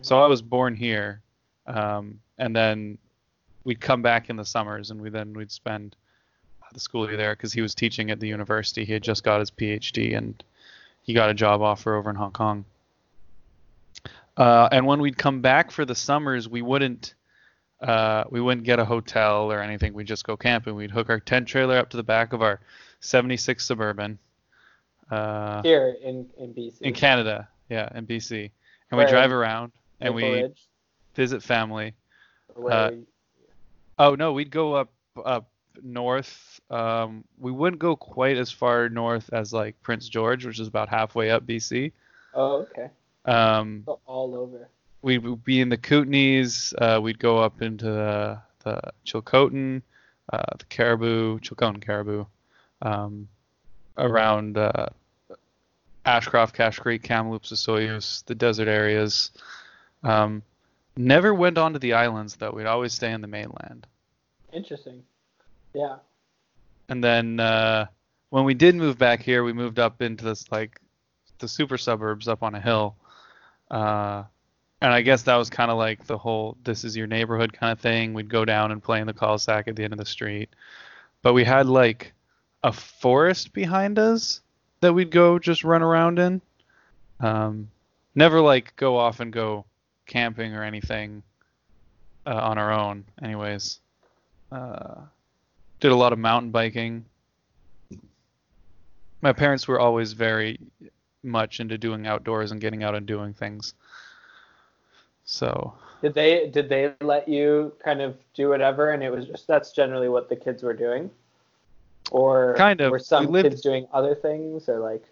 So 0.01 0.21
I 0.21 0.27
was 0.27 0.41
born 0.41 0.75
here, 0.75 1.21
um, 1.67 2.19
and 2.37 2.55
then 2.55 2.97
we'd 3.63 3.79
come 3.79 4.01
back 4.01 4.29
in 4.29 4.35
the 4.35 4.45
summers, 4.45 4.91
and 4.91 5.01
we 5.01 5.09
then 5.09 5.33
we'd 5.33 5.51
spend 5.51 5.95
the 6.73 6.79
school 6.79 7.07
year 7.07 7.17
there 7.17 7.33
because 7.33 7.53
he 7.53 7.61
was 7.61 7.73
teaching 7.73 8.11
at 8.11 8.19
the 8.19 8.27
university. 8.27 8.85
He 8.85 8.93
had 8.93 9.01
just 9.01 9.23
got 9.23 9.39
his 9.39 9.49
PhD 9.49 10.15
and 10.15 10.43
he 11.05 11.13
got 11.13 11.29
a 11.29 11.33
job 11.33 11.61
offer 11.61 11.95
over 11.95 12.09
in 12.09 12.15
Hong 12.15 12.31
Kong. 12.31 12.65
Uh, 14.35 14.67
and 14.71 14.85
when 14.85 14.99
we'd 14.99 15.17
come 15.17 15.41
back 15.41 15.71
for 15.71 15.85
the 15.85 15.95
summers, 15.95 16.49
we 16.49 16.61
wouldn't 16.61 17.13
uh, 17.81 18.23
we 18.29 18.41
wouldn't 18.41 18.65
get 18.65 18.79
a 18.79 18.85
hotel 18.85 19.51
or 19.51 19.61
anything. 19.61 19.93
We'd 19.93 20.07
just 20.07 20.25
go 20.25 20.35
camping. 20.35 20.75
We'd 20.75 20.91
hook 20.91 21.09
our 21.09 21.19
tent 21.19 21.47
trailer 21.47 21.77
up 21.77 21.89
to 21.91 21.97
the 21.97 22.03
back 22.03 22.33
of 22.33 22.41
our 22.41 22.59
76 23.01 23.63
Suburban. 23.63 24.17
Uh, 25.11 25.61
Here 25.61 25.95
in 26.03 26.27
in 26.37 26.53
BC. 26.53 26.81
In 26.81 26.93
Canada, 26.93 27.47
yeah, 27.69 27.87
in 27.95 28.07
BC, 28.07 28.49
and 28.89 28.97
we 28.97 29.05
drive 29.05 29.31
around 29.31 29.71
and 30.01 30.15
we 30.15 30.23
Ridge? 30.23 30.67
visit 31.13 31.43
family. 31.43 31.93
Uh, 32.69 32.91
oh 33.99 34.15
no, 34.15 34.33
we'd 34.33 34.49
go 34.49 34.73
up 34.73 34.91
up 35.23 35.47
north. 35.83 36.54
Um, 36.69 37.23
we 37.39 37.51
wouldn't 37.51 37.79
go 37.79 37.95
quite 37.95 38.37
as 38.37 38.51
far 38.51 38.89
north 38.89 39.29
as 39.31 39.53
like 39.53 39.81
Prince 39.83 40.09
George, 40.09 40.45
which 40.45 40.59
is 40.59 40.67
about 40.67 40.89
halfway 40.89 41.29
up 41.29 41.45
BC. 41.45 41.91
Oh, 42.33 42.67
okay. 42.71 42.89
Um, 43.25 43.83
so 43.85 43.99
all 44.05 44.35
over. 44.35 44.67
We'd 45.01 45.43
be 45.43 45.61
in 45.61 45.69
the 45.69 45.77
Kootenays. 45.77 46.73
Uh, 46.77 46.99
we'd 46.99 47.19
go 47.19 47.37
up 47.37 47.61
into 47.61 47.85
the, 47.85 48.39
the 48.63 48.81
Chilcotin, 49.05 49.83
uh, 50.33 50.41
the 50.57 50.65
Cariboo, 50.65 51.39
Chilcotin 51.39 51.81
Cariboo, 51.81 52.25
um, 52.81 53.27
around 53.97 54.57
uh, 54.57 54.87
Ashcroft, 56.05 56.55
Cache 56.55 56.79
Creek, 56.79 57.03
Kamloops, 57.03 57.51
Osoyoos, 57.51 58.25
the 58.25 58.35
desert 58.35 58.67
areas. 58.67 59.31
Um, 60.03 60.41
never 60.97 61.33
went 61.33 61.57
onto 61.57 61.79
the 61.79 61.93
islands 61.93 62.35
though. 62.35 62.51
We'd 62.51 62.65
always 62.65 62.93
stay 62.93 63.11
in 63.11 63.21
the 63.21 63.27
mainland. 63.27 63.85
Interesting. 64.53 65.03
Yeah. 65.73 65.97
And 66.89 67.03
then 67.03 67.39
uh, 67.39 67.87
when 68.29 68.45
we 68.45 68.53
did 68.53 68.75
move 68.75 68.97
back 68.97 69.21
here, 69.21 69.43
we 69.43 69.53
moved 69.53 69.79
up 69.79 70.01
into 70.01 70.25
this 70.25 70.51
like 70.51 70.79
the 71.39 71.47
super 71.47 71.77
suburbs 71.77 72.27
up 72.27 72.43
on 72.43 72.55
a 72.55 72.61
hill. 72.61 72.95
Uh, 73.69 74.23
and 74.81 74.93
I 74.93 75.01
guess 75.01 75.23
that 75.23 75.35
was 75.35 75.49
kind 75.49 75.71
of 75.71 75.77
like 75.77 76.05
the 76.05 76.17
whole 76.17 76.57
"this 76.63 76.83
is 76.83 76.95
your 76.95 77.07
neighborhood" 77.07 77.53
kind 77.53 77.71
of 77.71 77.79
thing. 77.79 78.13
We'd 78.13 78.29
go 78.29 78.45
down 78.45 78.71
and 78.71 78.83
play 78.83 78.99
in 78.99 79.07
the 79.07 79.13
cul-de-sac 79.13 79.67
at 79.67 79.75
the 79.75 79.83
end 79.83 79.93
of 79.93 79.99
the 79.99 80.05
street, 80.05 80.49
but 81.21 81.33
we 81.33 81.43
had 81.43 81.65
like 81.65 82.13
a 82.63 82.71
forest 82.71 83.53
behind 83.53 83.97
us 83.97 84.41
that 84.81 84.93
we'd 84.93 85.11
go 85.11 85.39
just 85.39 85.63
run 85.63 85.81
around 85.81 86.19
in. 86.19 86.41
Um, 87.19 87.69
never 88.13 88.41
like 88.41 88.75
go 88.75 88.97
off 88.97 89.19
and 89.19 89.31
go 89.31 89.65
camping 90.05 90.53
or 90.53 90.63
anything 90.63 91.23
uh, 92.25 92.35
on 92.35 92.57
our 92.57 92.71
own. 92.71 93.05
Anyways, 93.21 93.79
uh, 94.51 95.01
did 95.85 95.91
a 95.91 95.95
lot 95.95 96.13
of 96.13 96.17
mountain 96.17 96.49
biking. 96.49 97.05
My 99.21 99.31
parents 99.31 99.67
were 99.67 99.79
always 99.79 100.13
very 100.13 100.59
much 101.21 101.59
into 101.59 101.77
doing 101.77 102.07
outdoors 102.07 102.51
and 102.51 102.59
getting 102.59 102.83
out 102.83 102.95
and 102.95 103.05
doing 103.05 103.35
things. 103.35 103.75
So 105.25 105.75
did 106.01 106.15
they 106.15 106.49
did 106.49 106.69
they 106.69 106.93
let 107.01 107.29
you 107.29 107.71
kind 107.83 108.01
of 108.01 108.17
do 108.33 108.49
whatever 108.49 108.91
and 108.91 109.03
it 109.03 109.11
was 109.11 109.27
just 109.27 109.45
that's 109.45 109.71
generally 109.73 110.09
what 110.09 110.27
the 110.27 110.35
kids 110.35 110.63
were 110.63 110.73
doing? 110.73 111.11
Or 112.09 112.55
kind 112.57 112.81
of 112.81 112.89
were 112.89 112.97
some 112.97 113.27
lived, 113.27 113.49
kids 113.49 113.61
doing 113.61 113.87
other 113.93 114.15
things 114.15 114.67
or 114.67 114.79
like 114.79 115.03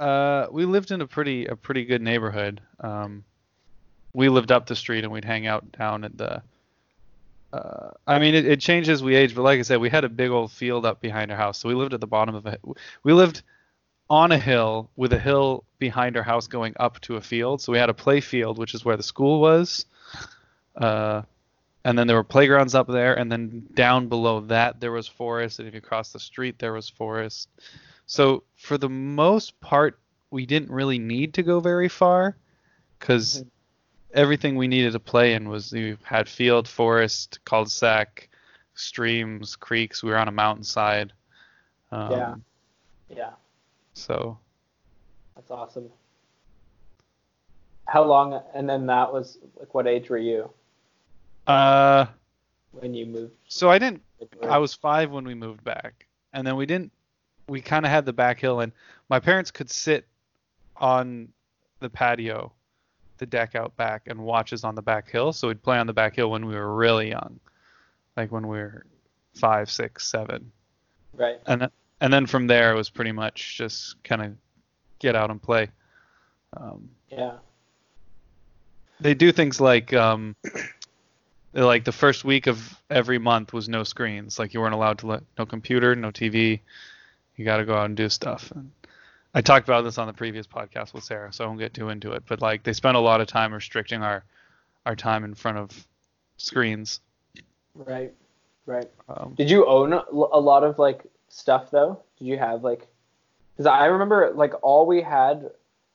uh 0.00 0.48
we 0.50 0.64
lived 0.64 0.90
in 0.90 1.02
a 1.02 1.06
pretty 1.06 1.46
a 1.46 1.54
pretty 1.54 1.84
good 1.84 2.02
neighborhood. 2.02 2.60
Um 2.80 3.22
we 4.12 4.28
lived 4.28 4.50
up 4.50 4.66
the 4.66 4.74
street 4.74 5.04
and 5.04 5.12
we'd 5.12 5.24
hang 5.24 5.46
out 5.46 5.70
down 5.70 6.02
at 6.02 6.18
the 6.18 6.42
uh, 7.54 7.90
I 8.06 8.18
mean, 8.18 8.34
it, 8.34 8.46
it 8.46 8.60
changed 8.60 8.90
as 8.90 9.02
we 9.02 9.14
age, 9.14 9.34
but 9.34 9.42
like 9.42 9.60
I 9.60 9.62
said, 9.62 9.80
we 9.80 9.88
had 9.88 10.04
a 10.04 10.08
big 10.08 10.30
old 10.30 10.50
field 10.50 10.84
up 10.84 11.00
behind 11.00 11.30
our 11.30 11.36
house, 11.36 11.58
so 11.58 11.68
we 11.68 11.74
lived 11.74 11.94
at 11.94 12.00
the 12.00 12.06
bottom 12.06 12.34
of 12.34 12.46
it. 12.46 12.60
We 13.04 13.12
lived 13.12 13.42
on 14.10 14.32
a 14.32 14.38
hill 14.38 14.90
with 14.96 15.12
a 15.12 15.18
hill 15.18 15.64
behind 15.78 16.16
our 16.16 16.22
house 16.22 16.48
going 16.48 16.74
up 16.80 17.00
to 17.02 17.16
a 17.16 17.20
field. 17.20 17.60
So 17.62 17.72
we 17.72 17.78
had 17.78 17.90
a 17.90 17.94
play 17.94 18.20
field, 18.20 18.58
which 18.58 18.74
is 18.74 18.84
where 18.84 18.96
the 18.96 19.02
school 19.02 19.40
was. 19.40 19.86
Uh, 20.76 21.22
and 21.84 21.96
then 21.96 22.06
there 22.06 22.16
were 22.16 22.24
playgrounds 22.24 22.74
up 22.74 22.88
there, 22.88 23.14
and 23.14 23.30
then 23.30 23.66
down 23.74 24.08
below 24.08 24.40
that 24.40 24.80
there 24.80 24.92
was 24.92 25.06
forest, 25.06 25.58
and 25.58 25.68
if 25.68 25.74
you 25.74 25.80
cross 25.80 26.12
the 26.12 26.18
street 26.18 26.58
there 26.58 26.72
was 26.72 26.88
forest. 26.88 27.48
So 28.06 28.42
for 28.56 28.78
the 28.78 28.88
most 28.88 29.60
part, 29.60 30.00
we 30.30 30.44
didn't 30.44 30.70
really 30.70 30.98
need 30.98 31.34
to 31.34 31.42
go 31.42 31.60
very 31.60 31.88
far, 31.88 32.36
because 32.98 33.38
mm-hmm. 33.38 33.48
Everything 34.14 34.56
we 34.56 34.68
needed 34.68 34.92
to 34.92 35.00
play 35.00 35.34
in 35.34 35.48
was 35.48 35.72
we 35.72 35.96
had 36.02 36.28
field, 36.28 36.66
forest, 36.66 37.40
cul-de-sac, 37.44 38.28
streams, 38.74 39.56
creeks. 39.56 40.02
We 40.02 40.10
were 40.10 40.16
on 40.16 40.28
a 40.28 40.32
mountainside. 40.32 41.12
Um, 41.92 42.10
yeah. 42.10 42.34
Yeah. 43.16 43.30
So 43.92 44.38
that's 45.34 45.50
awesome. 45.50 45.90
How 47.86 48.02
long? 48.04 48.40
And 48.54 48.68
then 48.68 48.86
that 48.86 49.12
was 49.12 49.38
like, 49.58 49.74
what 49.74 49.86
age 49.86 50.08
were 50.08 50.18
you? 50.18 50.50
Uh, 51.46 52.06
when 52.72 52.94
you 52.94 53.06
moved. 53.06 53.34
So 53.48 53.70
I 53.70 53.78
didn't. 53.78 54.02
I 54.48 54.58
was 54.58 54.72
five 54.72 55.10
when 55.10 55.24
we 55.24 55.34
moved 55.34 55.62
back, 55.64 56.06
and 56.32 56.46
then 56.46 56.56
we 56.56 56.64
didn't. 56.64 56.92
We 57.46 57.60
kind 57.60 57.84
of 57.84 57.90
had 57.90 58.06
the 58.06 58.12
back 58.12 58.40
hill, 58.40 58.60
and 58.60 58.72
my 59.10 59.20
parents 59.20 59.50
could 59.50 59.70
sit 59.70 60.06
on 60.76 61.28
the 61.80 61.90
patio, 61.90 62.52
the 63.18 63.26
deck 63.26 63.54
out 63.54 63.76
back, 63.76 64.02
and 64.06 64.20
watches 64.20 64.64
on 64.64 64.74
the 64.74 64.82
back 64.82 65.10
hill. 65.10 65.32
So 65.32 65.48
we'd 65.48 65.62
play 65.62 65.78
on 65.78 65.86
the 65.86 65.92
back 65.92 66.16
hill 66.16 66.30
when 66.30 66.46
we 66.46 66.54
were 66.54 66.74
really 66.74 67.10
young, 67.10 67.38
like 68.16 68.32
when 68.32 68.46
we 68.46 68.58
were 68.58 68.86
five, 69.34 69.70
six, 69.70 70.06
seven. 70.06 70.50
Right. 71.16 71.40
And 71.46 71.68
and 72.00 72.12
then 72.12 72.26
from 72.26 72.46
there 72.46 72.72
it 72.72 72.76
was 72.76 72.90
pretty 72.90 73.12
much 73.12 73.56
just 73.56 74.02
kind 74.04 74.22
of 74.22 74.32
get 74.98 75.14
out 75.14 75.30
and 75.30 75.40
play. 75.40 75.68
Um, 76.56 76.90
yeah. 77.10 77.38
They 79.00 79.14
do 79.14 79.32
things 79.32 79.60
like 79.60 79.92
um, 79.92 80.36
like 81.52 81.84
the 81.84 81.92
first 81.92 82.24
week 82.24 82.46
of 82.46 82.80
every 82.90 83.18
month 83.18 83.52
was 83.52 83.68
no 83.68 83.84
screens. 83.84 84.38
Like 84.38 84.54
you 84.54 84.60
weren't 84.60 84.74
allowed 84.74 84.98
to 84.98 85.06
let 85.06 85.22
no 85.38 85.46
computer, 85.46 85.94
no 85.94 86.10
TV. 86.10 86.60
You 87.36 87.44
got 87.44 87.58
to 87.58 87.64
go 87.64 87.74
out 87.74 87.86
and 87.86 87.96
do 87.96 88.08
stuff. 88.08 88.52
And 88.54 88.70
I 89.34 89.40
talked 89.40 89.68
about 89.68 89.82
this 89.82 89.98
on 89.98 90.06
the 90.06 90.12
previous 90.12 90.46
podcast 90.46 90.94
with 90.94 91.02
Sarah, 91.02 91.32
so 91.32 91.44
I 91.44 91.46
won't 91.48 91.58
get 91.58 91.74
too 91.74 91.88
into 91.88 92.12
it. 92.12 92.22
But 92.26 92.40
like 92.40 92.62
they 92.62 92.72
spent 92.72 92.96
a 92.96 93.00
lot 93.00 93.20
of 93.20 93.26
time 93.26 93.52
restricting 93.52 94.02
our 94.02 94.24
our 94.86 94.94
time 94.94 95.24
in 95.24 95.34
front 95.34 95.58
of 95.58 95.86
screens. 96.36 97.00
Right. 97.74 98.12
Right. 98.66 98.90
Um, 99.08 99.34
Did 99.36 99.50
you 99.50 99.66
own 99.66 99.92
a 99.92 100.40
lot 100.40 100.64
of 100.64 100.78
like 100.78 101.02
stuff 101.28 101.70
though? 101.70 102.00
Did 102.18 102.26
you 102.26 102.38
have 102.38 102.62
like? 102.62 102.86
Because 103.52 103.66
I 103.66 103.86
remember 103.86 104.32
like 104.34 104.54
all 104.62 104.86
we 104.86 105.02
had 105.02 105.50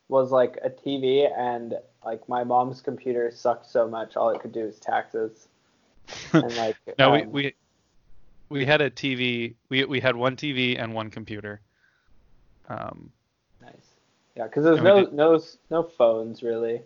was 0.08 0.32
like 0.32 0.60
a 0.63 0.69
TV 0.69 1.30
and 1.36 1.75
like 2.06 2.28
my 2.28 2.43
mom's 2.43 2.82
computer 2.82 3.32
sucked 3.32 3.69
so 3.69 3.88
much 3.88 4.15
all 4.15 4.30
it 4.32 4.41
could 4.41 4.52
do 4.52 4.65
was 4.65 4.80
taxes. 4.80 5.47
And 6.34 6.56
like 6.58 6.75
no, 6.97 7.13
um, 7.13 7.32
we 7.32 7.43
we 7.43 7.56
we 8.49 8.65
had 8.65 8.82
a 8.82 8.89
TV. 8.89 9.54
We 9.69 9.86
we 9.86 9.99
had 9.99 10.15
one 10.15 10.36
TV 10.36 10.82
and 10.82 10.93
one 10.93 11.10
computer. 11.10 11.62
Um. 12.67 13.12
Yeah, 14.36 14.44
because 14.44 14.63
there's 14.63 14.82
no 14.82 15.02
no 15.12 15.42
no 15.70 15.84
phones 15.84 16.44
really, 16.44 16.82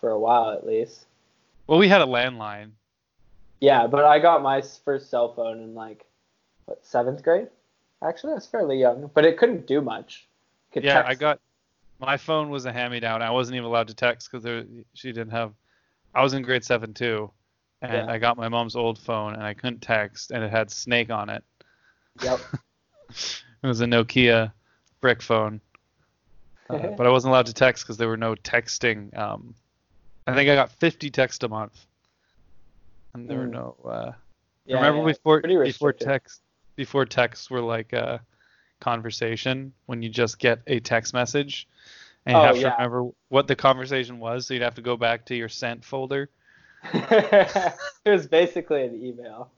for 0.00 0.10
a 0.10 0.18
while 0.18 0.50
at 0.50 0.66
least. 0.66 1.06
Well, 1.66 1.78
we 1.78 1.88
had 1.88 2.02
a 2.02 2.06
landline. 2.06 2.70
Yeah, 3.60 3.86
but 3.86 4.04
I 4.04 4.18
got 4.18 4.42
my 4.42 4.62
first 4.84 5.10
cell 5.10 5.32
phone 5.32 5.60
in 5.60 5.74
like 5.74 6.04
what 6.66 6.84
seventh 6.84 7.22
grade. 7.22 7.48
Actually, 8.02 8.34
that's 8.34 8.46
fairly 8.46 8.78
young, 8.78 9.10
but 9.14 9.24
it 9.24 9.38
couldn't 9.38 9.66
do 9.66 9.80
much. 9.80 10.26
Could 10.72 10.84
yeah, 10.84 10.94
text. 10.94 11.10
I 11.10 11.14
got 11.14 11.40
my 11.98 12.16
phone 12.16 12.50
was 12.50 12.66
a 12.66 12.72
hand-me-down. 12.72 13.22
I 13.22 13.30
wasn't 13.30 13.56
even 13.56 13.66
allowed 13.66 13.88
to 13.88 13.94
text 13.94 14.30
because 14.30 14.66
she 14.92 15.12
didn't 15.12 15.30
have. 15.30 15.52
I 16.14 16.22
was 16.22 16.34
in 16.34 16.42
grade 16.42 16.64
seven 16.64 16.92
too, 16.92 17.30
and 17.80 17.92
yeah. 17.92 18.12
I 18.12 18.18
got 18.18 18.36
my 18.36 18.48
mom's 18.48 18.76
old 18.76 18.98
phone 18.98 19.34
and 19.34 19.42
I 19.42 19.54
couldn't 19.54 19.80
text, 19.80 20.30
and 20.30 20.44
it 20.44 20.50
had 20.50 20.70
Snake 20.70 21.10
on 21.10 21.30
it. 21.30 21.42
Yep. 22.22 22.40
it 23.08 23.66
was 23.66 23.80
a 23.80 23.86
Nokia 23.86 24.52
brick 25.00 25.22
phone, 25.22 25.60
uh, 26.70 26.78
but 26.96 27.06
I 27.06 27.10
wasn't 27.10 27.30
allowed 27.30 27.46
to 27.46 27.54
text 27.54 27.84
because 27.84 27.96
there 27.96 28.08
were 28.08 28.16
no 28.16 28.34
texting. 28.34 29.16
Um, 29.16 29.54
I 30.26 30.34
think 30.34 30.48
I 30.48 30.54
got 30.54 30.70
50 30.70 31.10
texts 31.10 31.44
a 31.44 31.48
month, 31.48 31.86
and 33.12 33.28
there 33.28 33.38
mm. 33.38 33.40
were 33.40 33.46
no. 33.46 33.76
Uh, 33.84 34.12
yeah, 34.66 34.76
remember 34.76 35.00
yeah. 35.00 35.14
before 35.14 35.40
before 35.42 35.92
text 35.92 36.40
before 36.76 37.04
texts 37.04 37.50
were 37.50 37.60
like 37.60 37.92
a 37.92 38.20
conversation 38.80 39.72
when 39.86 40.02
you 40.02 40.08
just 40.08 40.38
get 40.38 40.60
a 40.66 40.80
text 40.80 41.14
message 41.14 41.68
and 42.26 42.34
you 42.34 42.40
oh, 42.40 42.44
have 42.44 42.56
to 42.56 42.70
remember 42.70 43.10
what 43.28 43.46
the 43.46 43.56
conversation 43.56 44.18
was, 44.18 44.46
so 44.46 44.54
you'd 44.54 44.62
have 44.62 44.74
to 44.74 44.82
go 44.82 44.96
back 44.96 45.26
to 45.26 45.34
your 45.34 45.48
sent 45.48 45.84
folder. 45.84 46.30
it 46.94 47.76
was 48.06 48.26
basically 48.26 48.84
an 48.84 49.00
email. 49.02 49.50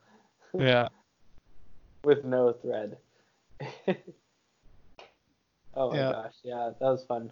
Yeah. 0.57 0.89
With 2.05 2.25
no 2.25 2.53
thread. 2.53 2.99
Oh 5.77 5.91
my 5.91 5.97
yeah. 5.97 6.13
gosh, 6.13 6.35
yeah, 6.43 6.71
that 6.81 6.87
was 6.87 7.05
fun. 7.07 7.31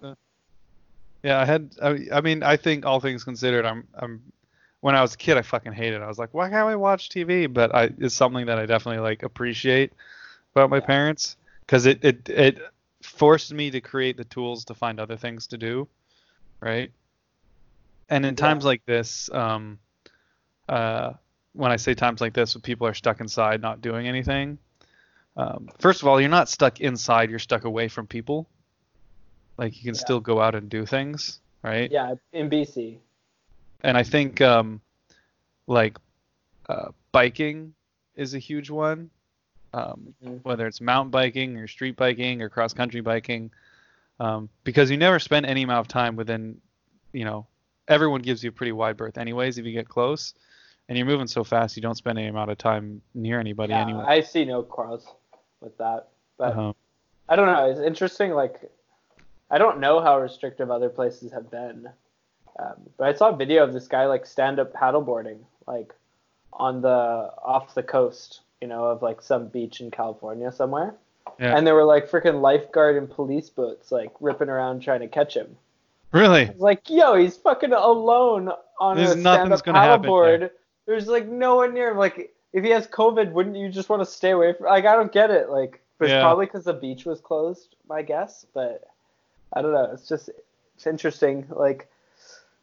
Yeah, 1.22 1.40
I 1.40 1.44
had. 1.44 1.74
I, 1.82 1.98
I 2.12 2.20
mean, 2.20 2.42
I 2.42 2.56
think 2.56 2.84
all 2.84 3.00
things 3.00 3.24
considered, 3.24 3.64
I'm 3.64 3.88
I'm 3.94 4.20
when 4.80 4.94
I 4.94 5.00
was 5.02 5.14
a 5.14 5.16
kid, 5.16 5.38
I 5.38 5.42
fucking 5.42 5.72
hated 5.72 5.96
it. 5.96 6.02
I 6.02 6.08
was 6.08 6.18
like, 6.18 6.34
why 6.34 6.50
can't 6.50 6.68
I 6.68 6.76
watch 6.76 7.08
TV? 7.08 7.46
But 7.46 7.74
I, 7.74 7.90
it's 7.98 8.14
something 8.14 8.46
that 8.46 8.58
I 8.58 8.66
definitely 8.66 9.00
like 9.02 9.22
appreciate. 9.22 9.92
about 10.54 10.70
my 10.70 10.80
Yeah. 10.80 10.86
parents 10.86 11.36
because 11.66 11.86
it, 11.86 12.04
it 12.04 12.28
it 12.28 12.58
forced 13.02 13.52
me 13.52 13.70
to 13.70 13.80
create 13.80 14.16
the 14.16 14.24
tools 14.24 14.64
to 14.66 14.74
find 14.74 15.00
other 15.00 15.16
things 15.16 15.46
to 15.48 15.58
do, 15.58 15.88
right? 16.60 16.90
And 18.08 18.26
in 18.26 18.34
Yeah. 18.34 18.40
times 18.40 18.64
like 18.64 18.84
this, 18.86 19.30
um, 19.32 19.78
uh, 20.68 21.14
when 21.54 21.72
I 21.72 21.76
say 21.76 21.94
times 21.94 22.20
like 22.20 22.34
this, 22.34 22.54
when 22.54 22.62
people 22.62 22.86
are 22.86 22.94
stuck 22.94 23.20
inside 23.20 23.60
not 23.62 23.80
doing 23.80 24.06
anything, 24.08 24.58
um, 25.36 25.68
first 25.78 26.02
of 26.02 26.08
all, 26.08 26.20
you're 26.20 26.30
not 26.30 26.48
stuck 26.48 26.80
inside; 26.80 27.30
you're 27.30 27.38
stuck 27.38 27.64
away 27.64 27.88
from 27.88 28.06
people. 28.06 28.48
Like 29.58 29.76
you 29.76 29.82
can 29.82 29.94
Yeah. 29.94 30.00
still 30.00 30.20
go 30.20 30.40
out 30.40 30.54
and 30.54 30.68
do 30.68 30.84
things, 30.86 31.40
right? 31.62 31.90
Yeah, 31.90 32.14
in 32.32 32.48
BC. 32.48 32.98
and 33.82 33.96
I 33.96 34.02
think 34.02 34.40
um, 34.40 34.80
like 35.66 35.98
uh, 36.68 36.90
biking 37.12 37.74
is 38.16 38.34
a 38.34 38.38
huge 38.38 38.70
one. 38.70 39.10
Um, 39.72 40.14
Mhm. 40.24 40.40
whether 40.44 40.66
it's 40.68 40.80
mountain 40.80 41.10
biking 41.10 41.56
or 41.56 41.66
street 41.66 41.96
biking 41.96 42.40
or 42.42 42.48
cross 42.48 42.72
country 42.72 43.00
biking, 43.00 43.50
um, 44.20 44.48
because 44.62 44.88
you 44.88 44.96
never 44.96 45.18
spend 45.18 45.46
any 45.46 45.62
amount 45.64 45.80
of 45.80 45.88
time 45.88 46.14
within, 46.14 46.60
you 47.12 47.24
know, 47.24 47.48
everyone 47.88 48.22
gives 48.22 48.44
you 48.44 48.50
a 48.50 48.52
pretty 48.52 48.70
wide 48.70 48.96
berth 48.96 49.18
anyways 49.18 49.58
if 49.58 49.66
you 49.66 49.72
get 49.72 49.88
close, 49.88 50.32
and 50.88 50.96
you're 50.96 51.08
moving 51.08 51.26
so 51.26 51.42
fast 51.42 51.74
you 51.74 51.82
don't 51.82 51.96
spend 51.96 52.18
any 52.20 52.28
amount 52.28 52.52
of 52.52 52.58
time 52.58 53.02
near 53.14 53.40
anybody 53.40 53.72
Yeah, 53.72 53.82
anyway. 53.82 54.04
I 54.06 54.20
see 54.20 54.44
no 54.44 54.62
quarrels 54.62 55.12
with 55.64 55.76
that. 55.78 56.08
But 56.36 56.56
Um, 56.56 56.74
I 57.28 57.36
don't 57.36 57.46
know. 57.46 57.70
It's 57.70 57.80
interesting. 57.80 58.32
Like, 58.32 58.70
I 59.50 59.58
don't 59.58 59.80
know 59.80 60.00
how 60.00 60.20
restrictive 60.20 60.70
other 60.70 60.88
places 60.88 61.32
have 61.32 61.50
been, 61.50 61.88
um, 62.58 62.74
but 62.96 63.08
I 63.08 63.14
saw 63.14 63.30
a 63.30 63.36
video 63.36 63.64
of 63.64 63.72
this 63.72 63.88
guy 63.88 64.06
like 64.06 64.26
stand 64.26 64.58
up 64.58 64.72
paddleboarding, 64.72 65.38
like 65.66 65.92
on 66.52 66.80
the 66.82 67.32
off 67.42 67.74
the 67.74 67.82
coast, 67.82 68.42
you 68.60 68.68
know, 68.68 68.84
of 68.84 69.02
like 69.02 69.22
some 69.22 69.48
beach 69.48 69.80
in 69.80 69.90
California 69.90 70.52
somewhere. 70.52 70.94
Yeah. 71.38 71.56
And 71.56 71.66
there 71.66 71.74
were 71.74 71.84
like 71.84 72.08
freaking 72.08 72.40
lifeguard 72.40 72.96
and 72.96 73.10
police 73.10 73.50
boats 73.50 73.90
like 73.90 74.12
ripping 74.20 74.48
around 74.48 74.80
trying 74.80 75.00
to 75.00 75.08
catch 75.08 75.34
him. 75.34 75.56
really? 76.12 76.50
Like, 76.58 76.88
yo, 76.88 77.16
he's 77.16 77.36
fucking 77.36 77.72
alone 77.72 78.50
on 78.78 78.96
There's 78.96 79.10
a 79.10 79.20
stand 79.20 79.52
up 79.52 79.64
gonna 79.64 79.80
happen 79.80 80.08
paddleboard. 80.08 80.50
There's 80.86 81.06
like 81.06 81.26
no 81.26 81.56
one 81.56 81.74
near 81.74 81.90
him. 81.90 81.96
Like, 81.96 82.33
if 82.54 82.64
he 82.64 82.70
has 82.70 82.86
COVID, 82.86 83.32
wouldn't 83.32 83.56
you 83.56 83.68
just 83.68 83.88
want 83.90 84.00
to 84.00 84.06
stay 84.06 84.30
away 84.30 84.54
from? 84.54 84.66
Like, 84.66 84.86
I 84.86 84.94
don't 84.94 85.12
get 85.12 85.30
it. 85.30 85.50
Like, 85.50 85.82
it's 86.00 86.10
Yeah. 86.10 86.20
probably 86.20 86.46
because 86.46 86.64
the 86.64 86.72
beach 86.72 87.04
was 87.04 87.20
closed, 87.20 87.74
my 87.88 88.00
guess. 88.00 88.46
But 88.54 88.84
I 89.52 89.60
don't 89.60 89.72
know. 89.72 89.90
It's 89.92 90.08
just 90.08 90.30
it's 90.76 90.86
interesting. 90.86 91.46
Like, 91.50 91.90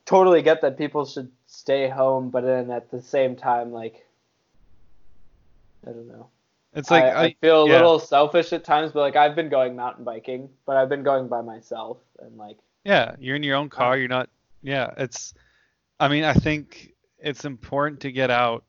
totally 0.05 0.41
get 0.41 0.61
that 0.61 0.77
people 0.77 1.05
should 1.05 1.29
stay 1.47 1.89
home, 1.89 2.29
but 2.29 2.43
then 2.43 2.71
at 2.71 2.89
the 2.89 3.01
same 3.01 3.35
time, 3.35 3.71
like, 3.73 4.05
I 5.85 5.91
don't 5.91 6.07
know. 6.07 6.27
It's 6.73 6.89
like 6.89 7.03
I, 7.03 7.09
I, 7.09 7.23
I 7.25 7.35
feel 7.41 7.63
a 7.63 7.67
yeah. 7.67 7.73
little 7.73 7.99
selfish 7.99 8.53
at 8.53 8.63
times, 8.63 8.93
but 8.93 9.01
like 9.01 9.17
I've 9.17 9.35
been 9.35 9.49
going 9.49 9.75
mountain 9.75 10.05
biking, 10.05 10.49
but 10.65 10.77
I've 10.77 10.87
been 10.87 11.03
going 11.03 11.27
by 11.27 11.41
myself 11.41 11.97
and 12.19 12.37
like 12.37 12.57
Yeah, 12.85 13.15
you're 13.19 13.35
in 13.35 13.43
your 13.43 13.57
own 13.57 13.67
car. 13.69 13.97
You're 13.97 14.07
not. 14.07 14.29
Yeah, 14.63 14.91
it's. 14.97 15.33
I 15.99 16.07
mean, 16.07 16.23
I 16.23 16.33
think 16.33 16.93
it's 17.19 17.43
important 17.43 17.99
to 18.01 18.11
get 18.11 18.31
out, 18.31 18.63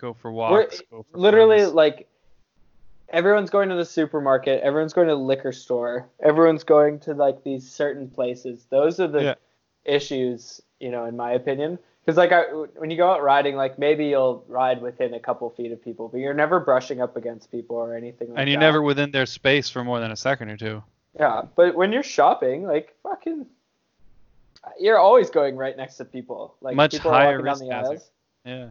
go 0.00 0.14
for 0.14 0.32
walks, 0.32 0.80
go 0.90 1.04
for 1.10 1.18
literally 1.18 1.60
runs. 1.62 1.74
like 1.74 2.08
everyone's 3.10 3.50
going 3.50 3.68
to 3.68 3.74
the 3.74 3.84
supermarket 3.84 4.62
everyone's 4.62 4.92
going 4.92 5.08
to 5.08 5.14
the 5.14 5.20
liquor 5.20 5.52
store 5.52 6.08
everyone's 6.22 6.64
going 6.64 6.98
to 7.00 7.12
like 7.14 7.42
these 7.44 7.68
certain 7.70 8.08
places 8.08 8.66
those 8.70 9.00
are 9.00 9.08
the 9.08 9.22
Yeah. 9.22 9.34
issues 9.84 10.60
you 10.78 10.90
know 10.90 11.04
in 11.06 11.16
my 11.16 11.32
opinion 11.32 11.78
because 12.04 12.16
like 12.16 12.30
I, 12.32 12.42
when 12.78 12.90
you 12.90 12.96
go 12.96 13.10
out 13.10 13.22
riding 13.22 13.56
like 13.56 13.78
maybe 13.78 14.06
you'll 14.06 14.44
ride 14.48 14.80
within 14.80 15.14
a 15.14 15.20
couple 15.20 15.50
feet 15.50 15.72
of 15.72 15.82
people 15.84 16.08
but 16.08 16.18
you're 16.18 16.34
never 16.34 16.60
brushing 16.60 17.00
up 17.00 17.16
against 17.16 17.50
people 17.50 17.76
or 17.76 17.94
anything 17.96 18.28
like 18.28 18.36
that. 18.36 18.40
and 18.42 18.50
you're 18.50 18.60
that. 18.60 18.66
never 18.66 18.80
within 18.82 19.10
their 19.10 19.26
space 19.26 19.68
for 19.68 19.82
more 19.82 19.98
than 20.00 20.12
a 20.12 20.16
second 20.16 20.48
or 20.50 20.56
two. 20.56 20.82
yeah 21.18 21.42
but 21.56 21.74
when 21.74 21.92
you're 21.92 22.02
shopping 22.04 22.62
like 22.64 22.94
fucking 23.02 23.44
you're 24.78 24.98
always 24.98 25.30
going 25.30 25.56
right 25.56 25.76
next 25.76 25.96
to 25.96 26.04
people 26.04 26.54
like 26.60 26.76
Much 26.76 26.92
people 26.92 27.10
higher 27.10 27.40
are 27.40 27.42
walking 27.42 27.68
down 27.70 27.90
risk 27.90 28.04
the 28.44 28.50
hazard. 28.50 28.70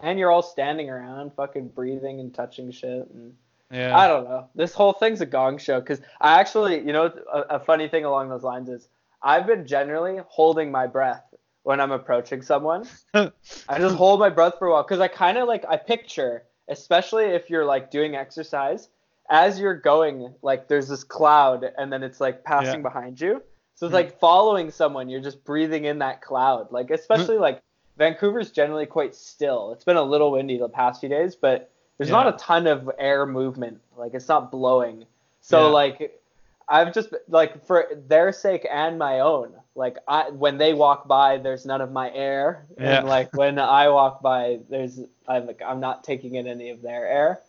And 0.00 0.18
you're 0.18 0.30
all 0.30 0.42
standing 0.42 0.90
around 0.90 1.32
fucking 1.34 1.68
breathing 1.68 2.20
and 2.20 2.34
touching 2.34 2.70
shit 2.70 3.08
and 3.12 3.34
Yeah. 3.70 3.96
I 3.96 4.06
don't 4.06 4.24
know. 4.24 4.48
This 4.54 4.72
whole 4.74 4.92
thing's 4.92 5.20
a 5.20 5.26
gong 5.26 5.58
show 5.58 5.80
because 5.80 6.00
I 6.20 6.38
actually, 6.40 6.76
you 6.78 6.92
know, 6.92 7.12
a, 7.32 7.40
a 7.56 7.60
funny 7.60 7.88
thing 7.88 8.04
along 8.04 8.28
those 8.28 8.42
lines 8.44 8.68
is 8.68 8.88
I've 9.22 9.46
been 9.46 9.66
generally 9.66 10.20
holding 10.28 10.70
my 10.70 10.86
breath 10.86 11.24
when 11.62 11.80
I'm 11.80 11.90
approaching 11.92 12.42
someone. 12.42 12.86
I 13.14 13.78
just 13.78 13.96
hold 13.96 14.20
my 14.20 14.28
breath 14.28 14.54
for 14.58 14.68
a 14.68 14.72
while 14.72 14.82
because 14.82 15.00
I 15.00 15.08
kind 15.08 15.38
of 15.38 15.48
like 15.48 15.64
I 15.68 15.76
picture, 15.76 16.44
especially 16.68 17.24
if 17.24 17.48
you're 17.50 17.64
like 17.64 17.90
doing 17.90 18.14
exercise, 18.14 18.88
as 19.30 19.58
you're 19.58 19.74
going, 19.80 20.34
like 20.42 20.68
there's 20.68 20.88
this 20.88 21.02
cloud 21.04 21.64
and 21.78 21.92
then 21.92 22.02
it's 22.02 22.20
like 22.20 22.44
passing 22.44 22.80
Yeah. 22.80 22.88
behind 22.88 23.20
you. 23.20 23.42
So 23.76 23.86
it's 23.86 23.92
Mhm. 23.92 23.94
like 23.94 24.20
following 24.20 24.70
someone, 24.70 25.08
you're 25.08 25.20
just 25.22 25.42
breathing 25.44 25.84
in 25.86 25.98
that 26.00 26.20
cloud. 26.20 26.70
Like 26.70 26.90
especially 26.90 27.38
like 27.38 27.62
Vancouver's 27.96 28.50
generally 28.50 28.86
quite 28.86 29.14
still. 29.14 29.72
It's 29.72 29.84
been 29.84 29.96
a 29.96 30.02
little 30.02 30.32
windy 30.32 30.58
the 30.58 30.68
past 30.68 31.00
few 31.00 31.08
days, 31.08 31.36
but 31.36 31.70
there's 31.98 32.10
Yeah. 32.10 32.16
not 32.16 32.28
a 32.34 32.38
ton 32.38 32.66
of 32.66 32.90
air 32.98 33.24
movement. 33.26 33.80
Like 33.96 34.14
it's 34.14 34.28
not 34.28 34.50
blowing. 34.50 35.06
So 35.40 35.66
Yeah. 35.66 35.72
like 35.72 36.20
I've 36.68 36.92
just 36.94 37.14
like 37.28 37.64
for 37.66 37.86
their 38.08 38.32
sake 38.32 38.66
and 38.70 38.98
my 38.98 39.20
own. 39.20 39.52
Like 39.76 39.98
I 40.08 40.30
when 40.30 40.56
they 40.58 40.72
walk 40.72 41.06
by, 41.06 41.36
there's 41.38 41.66
none 41.66 41.80
of 41.80 41.92
my 41.92 42.10
air, 42.12 42.66
Yeah. 42.78 42.98
and 42.98 43.08
like 43.08 43.32
when 43.36 43.58
I 43.58 43.88
walk 43.88 44.22
by, 44.22 44.60
there's 44.70 45.00
I'm 45.28 45.46
like 45.46 45.62
I'm 45.64 45.80
not 45.80 46.02
taking 46.04 46.34
in 46.36 46.46
any 46.46 46.70
of 46.70 46.80
their 46.82 47.06
air. 47.06 47.40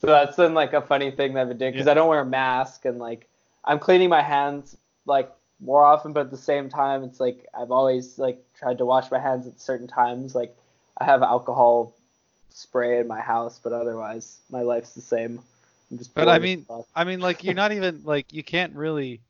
So 0.00 0.06
that's 0.08 0.36
been 0.36 0.54
like 0.54 0.72
a 0.72 0.80
funny 0.80 1.10
thing 1.10 1.34
that 1.34 1.42
I've 1.42 1.48
been 1.48 1.58
doing 1.58 1.72
because 1.72 1.86
Yeah. 1.86 1.92
I 1.92 1.94
don't 1.94 2.08
wear 2.08 2.20
a 2.20 2.24
mask 2.26 2.84
and 2.84 2.98
like 2.98 3.28
I'm 3.64 3.78
cleaning 3.78 4.08
my 4.08 4.22
hands 4.22 4.76
like 5.06 5.30
more 5.60 5.84
often, 5.84 6.12
but 6.12 6.20
at 6.20 6.30
the 6.30 6.36
same 6.36 6.68
time, 6.68 7.04
it's 7.04 7.20
like 7.20 7.46
I've 7.58 7.70
always 7.70 8.18
like 8.18 8.42
tried 8.58 8.78
to 8.78 8.86
wash 8.86 9.10
my 9.10 9.18
hands 9.18 9.46
at 9.46 9.60
certain 9.60 9.86
times. 9.86 10.34
Like 10.34 10.56
I 10.98 11.04
have 11.04 11.22
alcohol 11.22 11.94
spray 12.50 12.98
in 12.98 13.06
my 13.06 13.20
house, 13.20 13.60
but 13.62 13.72
otherwise 13.72 14.38
my 14.50 14.62
life's 14.62 14.92
the 14.92 15.00
same. 15.00 15.40
I'm 15.90 15.98
just 15.98 16.14
But 16.14 16.28
I 16.28 16.38
mean. 16.38 16.66
I 16.94 17.04
mean, 17.04 17.20
like 17.20 17.44
you're 17.44 17.54
not 17.54 17.72
even 17.72 18.02
like 18.04 18.32
you 18.32 18.42
can't 18.42 18.74
really. 18.74 19.20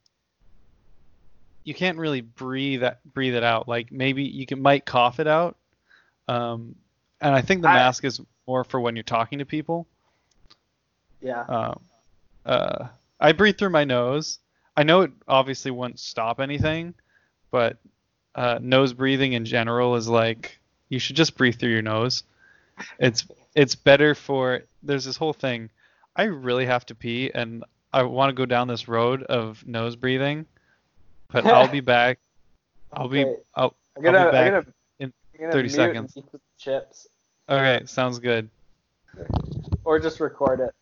You 1.62 1.74
can't 1.74 1.98
really 1.98 2.22
breathe 2.22 2.80
that 2.80 3.00
breathe 3.12 3.34
it 3.34 3.44
out. 3.44 3.68
Like 3.68 3.92
maybe 3.92 4.24
you 4.24 4.46
can 4.46 4.62
might 4.62 4.86
cough 4.86 5.20
it 5.20 5.26
out, 5.26 5.56
um, 6.26 6.74
and 7.20 7.34
I 7.34 7.42
think 7.42 7.62
the 7.62 7.68
I- 7.68 7.74
mask 7.74 8.04
is 8.04 8.20
more 8.46 8.64
for 8.64 8.80
when 8.80 8.96
you're 8.96 9.02
talking 9.02 9.38
to 9.40 9.44
people. 9.44 9.86
yeah. 11.20 11.44
Um, 11.48 11.80
uh, 12.46 12.88
I 13.20 13.32
breathe 13.32 13.58
through 13.58 13.70
my 13.70 13.84
nose. 13.84 14.38
I 14.80 14.82
know 14.82 15.02
it 15.02 15.12
obviously 15.28 15.70
won't 15.70 15.98
stop 15.98 16.40
anything, 16.40 16.94
but 17.50 17.76
uh, 18.34 18.58
nose 18.62 18.94
breathing 18.94 19.34
in 19.34 19.44
general 19.44 19.94
is 19.94 20.08
like 20.08 20.58
you 20.88 20.98
should 20.98 21.16
just 21.16 21.36
breathe 21.36 21.56
through 21.56 21.68
your 21.68 21.82
nose. 21.82 22.22
It's 22.98 23.26
it's 23.54 23.74
better 23.74 24.14
for. 24.14 24.62
There's 24.82 25.04
this 25.04 25.18
whole 25.18 25.34
thing. 25.34 25.68
I 26.16 26.22
really 26.22 26.64
have 26.64 26.86
to 26.86 26.94
pee, 26.94 27.30
and 27.34 27.62
I 27.92 28.04
want 28.04 28.30
to 28.30 28.32
go 28.32 28.46
down 28.46 28.68
this 28.68 28.88
road 28.88 29.22
of 29.24 29.66
nose 29.66 29.96
breathing, 29.96 30.46
but 31.30 31.44
I'll 31.44 31.68
be 31.68 31.80
back. 31.96 32.18
I'll 32.90 33.08
be. 33.08 33.26
Okay. 33.26 33.36
I'll, 33.54 33.74
I'm 33.98 34.02
gonna, 34.02 34.18
I'll 34.18 34.32
be 34.32 34.38
I'm 34.38 34.44
back 34.44 34.64
gonna, 34.64 34.74
in 35.00 35.12
I'm 35.34 35.40
gonna 35.40 35.52
30 35.52 35.62
mute 35.62 35.74
seconds. 35.74 36.16
and 36.16 36.24
eat 36.24 36.32
the 36.32 36.40
chips, 36.56 37.06
okay, 37.50 37.82
sounds 37.84 38.18
good. 38.18 38.48
or 39.84 40.00
just 40.00 40.20
record 40.20 40.60
it. 40.60 40.74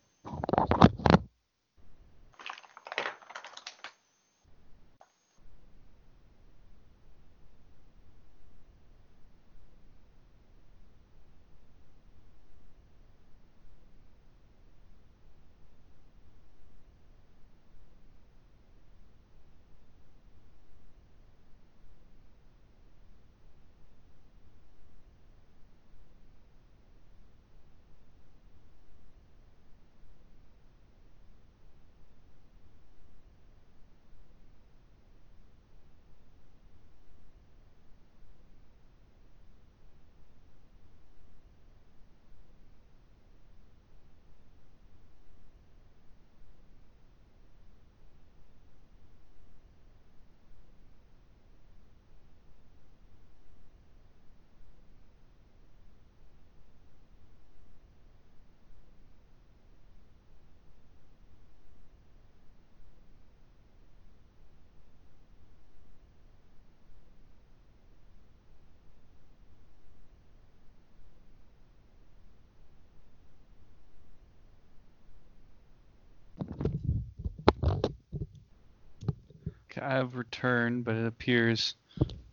I've 79.88 80.16
returned, 80.16 80.84
but 80.84 80.96
it 80.96 81.06
appears 81.06 81.74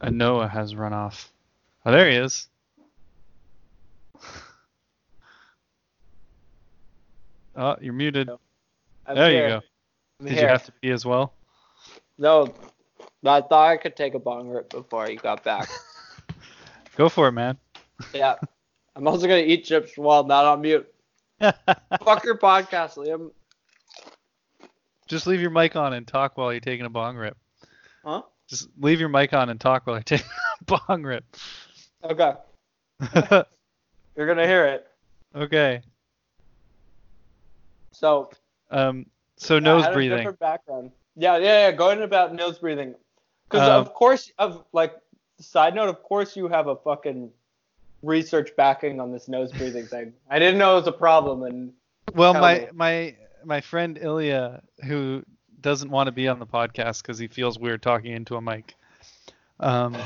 Enoa 0.01 0.49
has 0.49 0.75
run 0.75 0.91
off. 0.91 1.31
Oh, 1.85 1.91
there 1.91 2.09
he 2.09 2.17
is. 2.17 2.47
Oh, 7.57 7.77
you're 7.79 7.93
muted. 7.93 8.29
I'm 9.07 9.15
there 9.15 9.31
here. 9.31 9.43
you 9.43 9.47
go. 9.47 9.61
I'm 10.19 10.25
Did 10.25 10.33
here. 10.33 10.41
you 10.43 10.49
have 10.49 10.65
to 10.65 10.73
pee 10.73 10.89
as 10.91 11.05
well? 11.05 11.31
No, 12.17 12.53
I 13.25 13.39
thought 13.39 13.69
I 13.69 13.77
could 13.77 13.95
take 13.95 14.13
a 14.13 14.19
bong 14.19 14.49
rip 14.49 14.69
before 14.71 15.09
you 15.09 15.17
got 15.17 15.41
back. 15.45 15.69
Go 16.97 17.07
for 17.07 17.29
it, 17.29 17.31
man. 17.31 17.57
yeah. 18.13 18.35
I'm 18.93 19.07
also 19.07 19.25
gonna 19.25 19.39
eat 19.39 19.63
chips 19.63 19.97
while 19.97 20.25
not 20.25 20.43
on 20.43 20.59
mute. 20.63 20.85
Fuck 21.39 22.25
your 22.25 22.37
podcast, 22.37 22.97
Liam. 22.97 23.31
Just 25.07 25.25
leave 25.25 25.39
your 25.39 25.49
mic 25.49 25.77
on 25.77 25.93
and 25.93 26.05
talk 26.05 26.35
while 26.35 26.51
you're 26.51 26.59
taking 26.59 26.85
a 26.85 26.89
bong 26.89 27.15
rip. 27.15 27.37
Huh? 28.05 28.21
Just 28.47 28.69
leave 28.79 28.99
your 28.99 29.09
mic 29.09 29.33
on 29.33 29.49
and 29.49 29.59
talk 29.59 29.87
while 29.87 29.95
I 29.95 30.01
take 30.01 30.21
a 30.61 30.77
bong 30.87 31.03
rip. 31.03 31.25
Okay. 32.03 32.33
You're 34.15 34.27
gonna 34.27 34.45
hear 34.47 34.65
it. 34.67 34.87
okay. 35.35 35.81
So 37.91 38.29
Um. 38.71 39.07
So 39.37 39.57
I 39.57 39.59
nose 39.59 39.83
had 39.83 39.91
a 39.91 39.95
breathing. 39.95 40.17
different 40.17 40.39
background. 40.39 40.91
Yeah, 41.15 41.37
yeah, 41.37 41.67
yeah. 41.67 41.71
Going 41.71 42.01
about 42.03 42.33
nose 42.33 42.59
breathing. 42.59 42.95
Because 43.49 43.67
Um, 43.67 43.81
of 43.81 43.93
course, 43.93 44.31
of 44.37 44.63
like 44.71 44.95
side 45.39 45.75
note, 45.75 45.89
of 45.89 46.01
course 46.03 46.35
you 46.37 46.47
have 46.47 46.67
a 46.67 46.75
fucking 46.75 47.31
research 48.03 48.51
backing 48.55 48.99
on 49.01 49.11
this 49.11 49.27
nose 49.27 49.51
breathing 49.51 49.87
thing. 49.87 50.13
I 50.29 50.39
didn't 50.39 50.57
know 50.59 50.73
it 50.73 50.79
was 50.81 50.87
a 50.87 50.91
problem, 50.91 51.43
and 51.43 51.73
Well, 52.13 52.33
my 52.33 52.59
me. 52.59 52.67
my 52.73 53.15
my 53.43 53.61
friend 53.61 53.97
Ilya, 54.01 54.61
who 54.85 55.23
doesn't 55.65 55.89
want 55.89 56.05
to 56.05 56.11
be 56.11 56.27
on 56.27 56.37
the 56.37 56.45
podcast 56.45 57.01
because 57.01 57.17
he 57.17 57.27
feels 57.27 57.57
weird 57.57 57.81
talking 57.81 58.11
into 58.11 58.35
a 58.35 58.41
mic. 58.41 58.75
Um, 59.59 59.97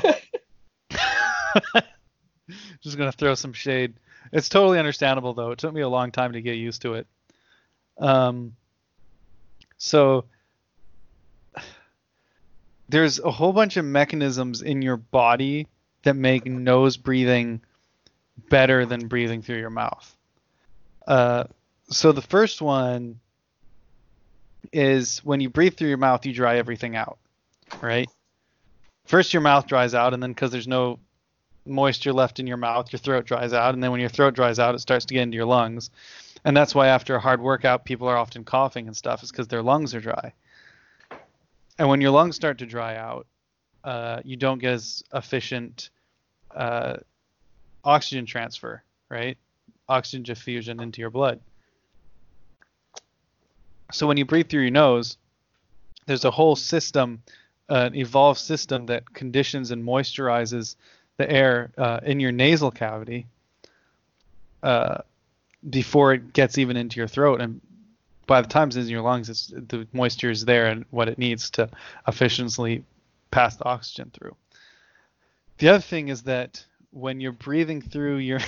just 2.80 2.96
gonna 2.96 3.12
throw 3.12 3.34
some 3.34 3.52
shade. 3.52 3.92
It's 4.32 4.48
totally 4.48 4.78
understandable 4.78 5.34
though. 5.34 5.50
It 5.50 5.58
took 5.58 5.74
me 5.74 5.82
a 5.82 5.88
long 5.88 6.12
time 6.12 6.32
to 6.32 6.40
get 6.40 6.54
used 6.54 6.80
to 6.82 6.94
it. 6.94 7.06
Um, 7.98 8.56
so 9.76 10.24
there's 12.88 13.18
a 13.18 13.30
whole 13.30 13.52
bunch 13.52 13.76
of 13.76 13.84
mechanisms 13.84 14.62
in 14.62 14.80
your 14.80 14.96
body 14.96 15.66
that 16.04 16.16
make 16.16 16.46
nose 16.46 16.96
breathing 16.96 17.60
better 18.48 18.86
than 18.86 19.08
breathing 19.08 19.42
through 19.42 19.58
your 19.58 19.68
mouth. 19.68 20.16
Uh, 21.06 21.44
so 21.90 22.12
the 22.12 22.22
first 22.22 22.62
one 22.62 23.20
is 24.72 25.18
when 25.24 25.40
you 25.40 25.50
breathe 25.50 25.76
through 25.76 25.88
your 25.88 25.98
mouth, 25.98 26.26
you 26.26 26.32
dry 26.32 26.56
everything 26.56 26.96
out, 26.96 27.18
right? 27.80 28.08
First, 29.06 29.32
your 29.32 29.42
mouth 29.42 29.66
dries 29.66 29.94
out, 29.94 30.14
and 30.14 30.22
then 30.22 30.32
because 30.32 30.50
there's 30.52 30.68
no 30.68 30.98
moisture 31.66 32.12
left 32.12 32.38
in 32.38 32.46
your 32.46 32.56
mouth, 32.56 32.92
your 32.92 32.98
throat 32.98 33.26
dries 33.26 33.52
out, 33.52 33.74
and 33.74 33.82
then 33.82 33.90
when 33.90 34.00
your 34.00 34.08
throat 34.08 34.34
dries 34.34 34.58
out, 34.58 34.74
it 34.74 34.80
starts 34.80 35.04
to 35.06 35.14
get 35.14 35.22
into 35.22 35.36
your 35.36 35.46
lungs, 35.46 35.90
and 36.44 36.56
that's 36.56 36.74
why 36.74 36.88
after 36.88 37.14
a 37.14 37.20
hard 37.20 37.40
workout, 37.40 37.84
people 37.84 38.08
are 38.08 38.16
often 38.16 38.44
coughing 38.44 38.86
and 38.86 38.96
stuff, 38.96 39.22
is 39.22 39.30
because 39.30 39.48
their 39.48 39.62
lungs 39.62 39.94
are 39.94 40.00
dry. 40.00 40.32
And 41.78 41.88
when 41.88 42.00
your 42.00 42.10
lungs 42.10 42.36
start 42.36 42.58
to 42.58 42.66
dry 42.66 42.96
out, 42.96 43.26
uh, 43.84 44.20
you 44.24 44.36
don't 44.36 44.58
get 44.58 44.74
as 44.74 45.02
efficient 45.14 45.90
uh, 46.54 46.98
oxygen 47.84 48.26
transfer, 48.26 48.82
right? 49.08 49.38
Oxygen 49.88 50.22
diffusion 50.22 50.80
into 50.80 51.00
your 51.00 51.10
blood. 51.10 51.40
So 53.92 54.06
when 54.06 54.16
you 54.16 54.24
breathe 54.24 54.48
through 54.48 54.62
your 54.62 54.70
nose, 54.70 55.16
there's 56.06 56.24
a 56.24 56.30
whole 56.30 56.56
system, 56.56 57.22
uh, 57.68 57.88
an 57.92 57.94
evolved 57.94 58.40
system 58.40 58.86
that 58.86 59.12
conditions 59.12 59.70
and 59.70 59.84
moisturizes 59.84 60.76
the 61.16 61.30
air 61.30 61.70
uh, 61.76 62.00
in 62.02 62.20
your 62.20 62.32
nasal 62.32 62.70
cavity 62.70 63.26
uh, 64.62 64.98
before 65.68 66.14
it 66.14 66.32
gets 66.32 66.58
even 66.58 66.76
into 66.76 66.98
your 66.98 67.08
throat. 67.08 67.40
And 67.40 67.60
by 68.26 68.40
the 68.40 68.48
time 68.48 68.68
it's 68.68 68.76
in 68.76 68.86
your 68.86 69.02
lungs, 69.02 69.28
it's, 69.28 69.48
the 69.48 69.86
moisture 69.92 70.30
is 70.30 70.44
there 70.44 70.66
and 70.66 70.84
what 70.90 71.08
it 71.08 71.18
needs 71.18 71.50
to 71.50 71.68
efficiently 72.06 72.84
pass 73.30 73.56
the 73.56 73.64
oxygen 73.64 74.10
through. 74.12 74.34
The 75.58 75.68
other 75.68 75.80
thing 75.80 76.08
is 76.08 76.22
that 76.22 76.64
when 76.90 77.20
you're 77.20 77.32
breathing 77.32 77.82
through 77.82 78.16
your 78.16 78.40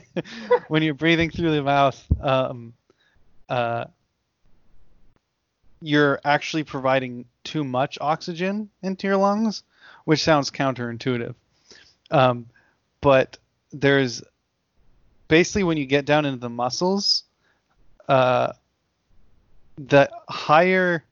when 0.68 0.82
you're 0.82 0.94
breathing 0.94 1.30
through 1.30 1.50
the 1.50 1.62
mouth, 1.62 2.02
um, 2.20 2.74
uh, 3.48 3.86
you're 5.84 6.18
actually 6.24 6.64
providing 6.64 7.26
too 7.44 7.62
much 7.62 7.98
oxygen 8.00 8.70
into 8.82 9.06
your 9.06 9.18
lungs, 9.18 9.62
which 10.06 10.22
sounds 10.22 10.50
counterintuitive. 10.50 11.34
Um, 12.10 12.46
but 13.02 13.36
there's 13.70 14.22
basically 15.28 15.62
when 15.64 15.76
you 15.76 15.84
get 15.84 16.06
down 16.06 16.24
into 16.24 16.38
the 16.40 16.48
muscles, 16.48 17.24
uh, 18.08 18.52
the 19.76 20.08
higher 20.28 21.04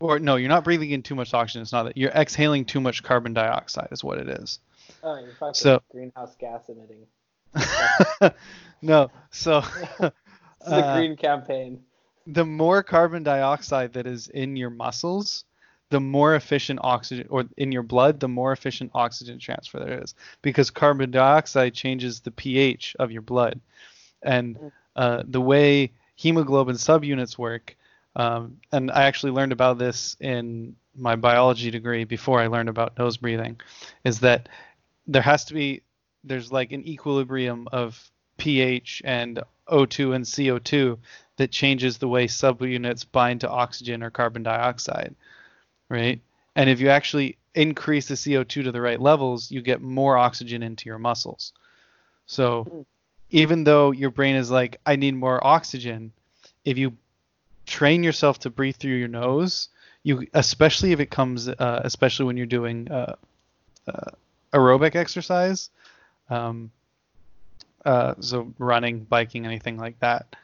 or 0.00 0.18
no, 0.18 0.36
you're 0.36 0.48
not 0.48 0.64
breathing 0.64 0.90
in 0.90 1.02
too 1.02 1.14
much 1.14 1.34
oxygen. 1.34 1.60
It's 1.62 1.72
not 1.72 1.82
that 1.84 1.96
you're 1.96 2.10
exhaling 2.10 2.64
too 2.64 2.80
much 2.80 3.02
carbon 3.02 3.34
dioxide, 3.34 3.88
is 3.90 4.02
what 4.02 4.18
it 4.18 4.28
is. 4.28 4.60
oh, 5.02 5.18
you're 5.18 5.34
fucking 5.34 5.54
So- 5.54 5.82
greenhouse 5.90 6.36
gas 6.36 6.68
emitting. 6.68 7.06
no, 8.82 9.10
so 9.30 9.58
It's 9.98 9.98
the 10.66 10.76
Uh, 10.86 10.96
green 10.96 11.16
campaign. 11.16 11.82
The 12.26 12.44
more 12.44 12.82
carbon 12.82 13.22
dioxide 13.22 13.92
that 13.92 14.06
is 14.06 14.28
in 14.28 14.56
your 14.56 14.70
muscles, 14.70 15.44
the 15.90 16.00
more 16.00 16.34
efficient 16.34 16.80
oxygen, 16.82 17.26
or 17.30 17.44
in 17.56 17.70
your 17.70 17.82
blood, 17.82 18.20
the 18.20 18.28
more 18.28 18.52
efficient 18.52 18.90
oxygen 18.94 19.38
transfer 19.38 19.78
there 19.78 20.02
is, 20.02 20.14
because 20.42 20.70
carbon 20.70 21.10
dioxide 21.10 21.74
changes 21.74 22.20
the 22.20 22.30
pH 22.30 22.96
of 22.98 23.12
your 23.12 23.22
blood, 23.22 23.60
and 24.22 24.72
uh, 24.96 25.22
the 25.26 25.40
way 25.40 25.92
hemoglobin 26.16 26.76
subunits 26.76 27.36
work. 27.38 27.76
Um, 28.16 28.58
and 28.72 28.90
I 28.90 29.04
actually 29.04 29.32
learned 29.32 29.52
about 29.52 29.78
this 29.78 30.16
in 30.20 30.76
my 30.96 31.16
biology 31.16 31.70
degree 31.70 32.04
before 32.04 32.40
I 32.40 32.46
learned 32.46 32.68
about 32.68 32.98
nose 32.98 33.16
breathing, 33.16 33.60
is 34.04 34.20
that 34.20 34.48
there 35.06 35.22
has 35.22 35.44
to 35.46 35.54
be 35.54 35.82
there's 36.22 36.50
like 36.50 36.72
an 36.72 36.86
equilibrium 36.88 37.68
of 37.70 38.10
pH 38.38 39.02
and 39.04 39.42
O2 39.70 40.14
and 40.14 40.24
CO2 40.24 40.98
that 41.36 41.50
changes 41.50 41.98
the 41.98 42.08
way 42.08 42.26
subunits 42.26 43.04
bind 43.10 43.40
to 43.40 43.50
oxygen 43.50 44.02
or 44.02 44.10
carbon 44.10 44.42
dioxide, 44.42 45.14
right? 45.88 46.20
And 46.54 46.70
if 46.70 46.80
you 46.80 46.88
actually 46.88 47.38
increase 47.54 48.08
the 48.08 48.14
CO2 48.14 48.64
to 48.64 48.72
the 48.72 48.80
right 48.80 49.00
levels, 49.00 49.50
you 49.50 49.62
get 49.62 49.80
more 49.80 50.16
oxygen 50.16 50.62
into 50.62 50.88
your 50.88 50.98
muscles. 50.98 51.52
So 52.26 52.86
even 53.30 53.64
though 53.64 53.90
your 53.90 54.10
brain 54.10 54.36
is 54.36 54.50
like, 54.50 54.80
I 54.86 54.96
need 54.96 55.14
more 55.14 55.44
oxygen, 55.44 56.12
if 56.64 56.78
you 56.78 56.96
train 57.66 58.02
yourself 58.02 58.40
to 58.40 58.50
breathe 58.50 58.76
through 58.76 58.96
your 58.96 59.08
nose, 59.08 59.68
you 60.02 60.26
especially 60.34 60.92
if 60.92 61.00
it 61.00 61.10
comes, 61.10 61.48
uh, 61.48 61.80
especially 61.84 62.26
when 62.26 62.36
you're 62.36 62.46
doing 62.46 62.90
uh, 62.90 63.16
uh, 63.88 64.10
aerobic 64.52 64.94
exercise, 64.94 65.70
um, 66.30 66.70
uh, 67.84 68.14
so 68.20 68.52
running, 68.58 69.00
biking, 69.00 69.44
anything 69.46 69.76
like 69.76 69.98
that, 70.00 70.36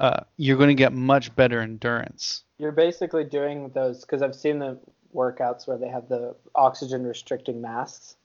uh, 0.00 0.20
you're 0.36 0.56
going 0.56 0.68
to 0.68 0.74
get 0.74 0.92
much 0.92 1.34
better 1.36 1.60
endurance. 1.60 2.44
You're 2.58 2.72
basically 2.72 3.24
doing 3.24 3.70
those 3.70 4.00
because 4.02 4.22
I've 4.22 4.34
seen 4.34 4.58
the 4.58 4.78
workouts 5.14 5.66
where 5.66 5.78
they 5.78 5.88
have 5.88 6.08
the 6.08 6.34
oxygen 6.54 7.04
restricting 7.06 7.60
masks. 7.60 8.16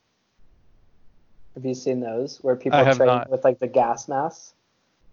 Have 1.54 1.64
you 1.64 1.74
seen 1.74 2.00
those 2.00 2.38
where 2.42 2.56
people 2.56 2.82
train 2.82 3.06
not. 3.06 3.30
with 3.30 3.44
like 3.44 3.58
the 3.58 3.66
gas 3.66 4.08
masks? 4.08 4.54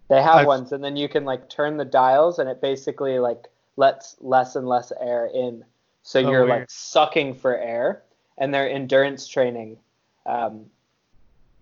They 0.08 0.22
have 0.22 0.36
I've- 0.36 0.46
ones, 0.46 0.72
and 0.72 0.82
then 0.82 0.96
you 0.96 1.08
can 1.08 1.24
like 1.24 1.48
turn 1.48 1.76
the 1.76 1.84
dials, 1.84 2.38
and 2.38 2.48
it 2.48 2.60
basically 2.60 3.18
like 3.18 3.46
lets 3.76 4.16
less 4.20 4.56
and 4.56 4.66
less 4.66 4.92
air 5.00 5.26
in, 5.32 5.64
so 6.02 6.18
Oh, 6.20 6.30
you're 6.30 6.44
weird. 6.46 6.60
like 6.60 6.70
sucking 6.70 7.34
for 7.34 7.56
air, 7.56 8.02
and 8.38 8.52
they're 8.52 8.68
endurance 8.68 9.28
training. 9.28 9.78
Um, 10.26 10.66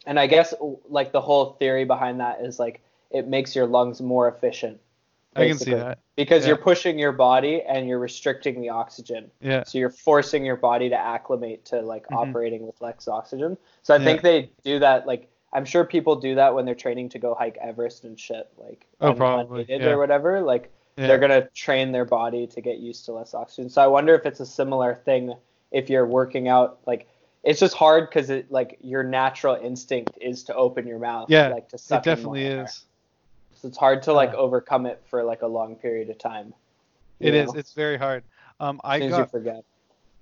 and 0.07 0.19
I 0.19 0.27
guess 0.27 0.55
like 0.89 1.13
the 1.13 1.21
whole 1.21 1.53
theory 1.59 1.85
behind 1.85 2.21
that 2.21 2.41
is 2.41 2.59
like 2.59 2.81
it 3.11 3.27
makes 3.27 3.55
your 3.57 3.67
lungs 3.67 4.01
more 4.01 4.29
efficient. 4.29 4.79
I 5.37 5.47
can 5.47 5.59
see 5.59 5.75
that. 5.75 5.99
because 6.17 6.43
Yeah. 6.43 6.49
you're 6.49 6.57
pushing 6.57 6.99
your 6.99 7.13
body 7.13 7.63
and 7.63 7.87
you're 7.89 7.99
restricting 8.01 8.61
the 8.61 8.71
oxygen. 8.71 9.31
Yeah. 9.41 9.63
So 9.63 9.79
you're 9.79 9.89
forcing 9.91 10.45
your 10.45 10.57
body 10.57 10.89
to 10.89 10.97
acclimate 10.97 11.65
to 11.67 11.81
like 11.81 12.09
Mhm. 12.09 12.17
operating 12.17 12.67
with 12.67 12.81
less 12.81 13.07
oxygen. 13.07 13.57
So 13.83 13.95
I 13.95 13.99
Yeah. 13.99 14.05
think 14.05 14.23
they 14.23 14.51
do 14.65 14.79
that 14.81 15.07
like 15.07 15.29
I'm 15.53 15.65
sure 15.65 15.85
people 15.85 16.17
do 16.17 16.35
that 16.35 16.55
when 16.55 16.67
they're 16.67 16.75
training 16.75 17.09
to 17.11 17.19
go 17.19 17.35
hike 17.35 17.57
Everest 17.59 18.05
and 18.05 18.19
shit 18.21 18.49
like 18.59 18.85
Oh, 19.01 19.15
probably, 19.15 19.65
yeah. 19.69 19.87
or 19.87 19.99
whatever. 19.99 20.41
Like 20.43 20.71
they're 20.97 21.19
gonna 21.19 21.49
train 21.55 21.93
their 21.93 22.05
body 22.05 22.47
to 22.49 22.61
get 22.61 22.79
used 22.79 23.05
to 23.07 23.13
less 23.13 23.33
oxygen. 23.33 23.71
So 23.71 23.81
I 23.81 23.87
wonder 23.87 24.15
if 24.15 24.27
it's 24.27 24.41
a 24.41 24.47
similar 24.47 24.97
thing 25.05 25.35
if 25.71 25.89
you're 25.89 26.05
working 26.07 26.49
out 26.49 26.79
like 26.87 27.07
it's 27.43 27.61
just 27.61 27.75
hard 27.75 28.09
because 28.09 28.31
it 28.31 28.51
like 28.51 28.79
your 28.81 29.03
natural 29.03 29.55
instinct 29.55 30.19
is 30.21 30.45
to 30.45 30.55
open 30.55 30.87
your 30.87 30.99
mouth 30.99 31.31
Yeah, 31.31 31.49
like 31.49 31.69
to 31.71 31.79
suck 31.79 32.07
it 32.07 32.11
definitely 32.11 32.45
is. 32.45 32.85
So 33.55 33.69
it's 33.69 33.79
hard 33.79 34.03
to 34.05 34.13
like 34.13 34.35
overcome 34.35 34.87
it 34.87 35.03
for 35.09 35.25
like 35.25 35.43
a 35.43 35.47
long 35.47 35.75
period 35.75 36.11
of 36.11 36.19
time. 36.19 36.55
It 37.21 37.35
is. 37.35 37.53
know? 37.53 37.59
It's 37.59 37.73
very 37.73 37.97
hard. 37.97 38.23
Um, 38.61 38.81
I 38.85 39.01
got 39.09 39.31
forget. 39.31 39.65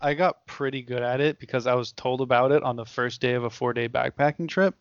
I 0.01 0.15
got 0.15 0.47
pretty 0.47 0.83
good 0.83 1.03
at 1.03 1.21
it 1.21 1.39
because 1.39 1.67
I 1.67 1.75
was 1.75 1.93
told 1.93 2.21
about 2.21 2.53
it 2.53 2.63
on 2.63 2.77
the 2.77 2.85
first 2.85 3.21
day 3.21 3.35
of 3.35 3.45
a 3.45 3.51
four 3.51 3.73
day 3.73 3.89
backpacking 3.89 4.49
trip. 4.49 4.75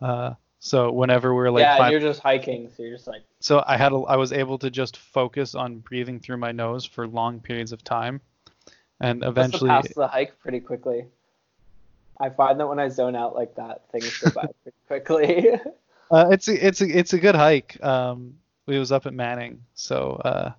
Uh, 0.00 0.34
so 0.58 0.92
whenever 0.92 1.34
we 1.34 1.42
are 1.42 1.50
like, 1.50 1.62
yeah, 1.62 1.76
climb- 1.76 1.90
you're 1.92 2.00
just 2.00 2.20
hiking, 2.20 2.70
so 2.76 2.82
you're 2.82 2.96
just 2.96 3.06
like, 3.06 3.22
so 3.40 3.62
I 3.66 3.76
had 3.76 3.92
a, 3.92 3.96
I 3.96 4.16
was 4.16 4.32
able 4.32 4.58
to 4.58 4.70
just 4.70 4.96
focus 4.96 5.54
on 5.54 5.78
breathing 5.78 6.18
through 6.18 6.38
my 6.38 6.52
nose 6.52 6.84
for 6.84 7.06
long 7.06 7.40
periods 7.40 7.72
of 7.72 7.84
time, 7.84 8.20
and 9.00 9.22
eventually 9.22 9.70
eventually, 9.70 9.70
pass 9.70 9.94
the 9.94 10.08
hike 10.08 10.38
pretty 10.38 10.60
quickly. 10.60 11.06
I 12.18 12.30
find 12.30 12.58
that 12.60 12.66
when 12.66 12.78
I 12.78 12.88
zone 12.88 13.16
out 13.16 13.34
like 13.34 13.54
that, 13.56 13.82
things 13.92 14.18
go 14.18 14.30
by 14.30 14.46
pretty 14.62 14.78
quickly. 14.86 15.50
uh, 16.10 16.28
it's 16.30 16.48
a, 16.48 16.66
it's 16.66 16.80
a, 16.80 16.98
it's 16.98 17.12
a 17.12 17.18
good 17.18 17.34
hike. 17.34 17.82
Um, 17.82 18.38
we 18.66 18.78
was 18.78 18.92
up 18.92 19.06
at 19.06 19.14
Manning, 19.14 19.62
so 19.74 20.20
uh, 20.24 20.52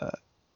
uh, 0.00 0.10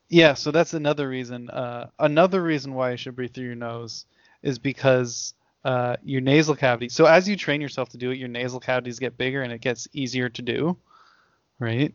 yeah, 0.09 0.35
so 0.35 0.51
that's 0.51 0.75
another 0.75 1.09
reason. 1.09 1.51
Uh, 1.51 1.89
another 1.99 2.43
reason 2.43 2.75
why 2.75 2.93
you 2.93 2.97
should 2.97 3.17
breathe 3.17 3.33
through 3.33 3.47
your 3.47 3.55
nose 3.55 4.07
is 4.43 4.59
because 4.59 5.35
uh, 5.65 5.97
your 6.05 6.21
nasal 6.21 6.55
cavity. 6.55 6.89
So 6.89 7.07
as 7.07 7.29
you 7.29 7.37
train 7.37 7.61
yourself 7.61 7.89
to 7.91 7.97
do 7.97 8.11
it, 8.11 8.19
your 8.19 8.29
nasal 8.29 8.61
cavities 8.61 8.99
get 8.99 9.17
bigger 9.17 9.43
and 9.43 9.53
it 9.53 9.61
gets 9.61 9.89
easier 9.93 10.29
to 10.29 10.43
do, 10.43 10.77
right? 11.59 11.95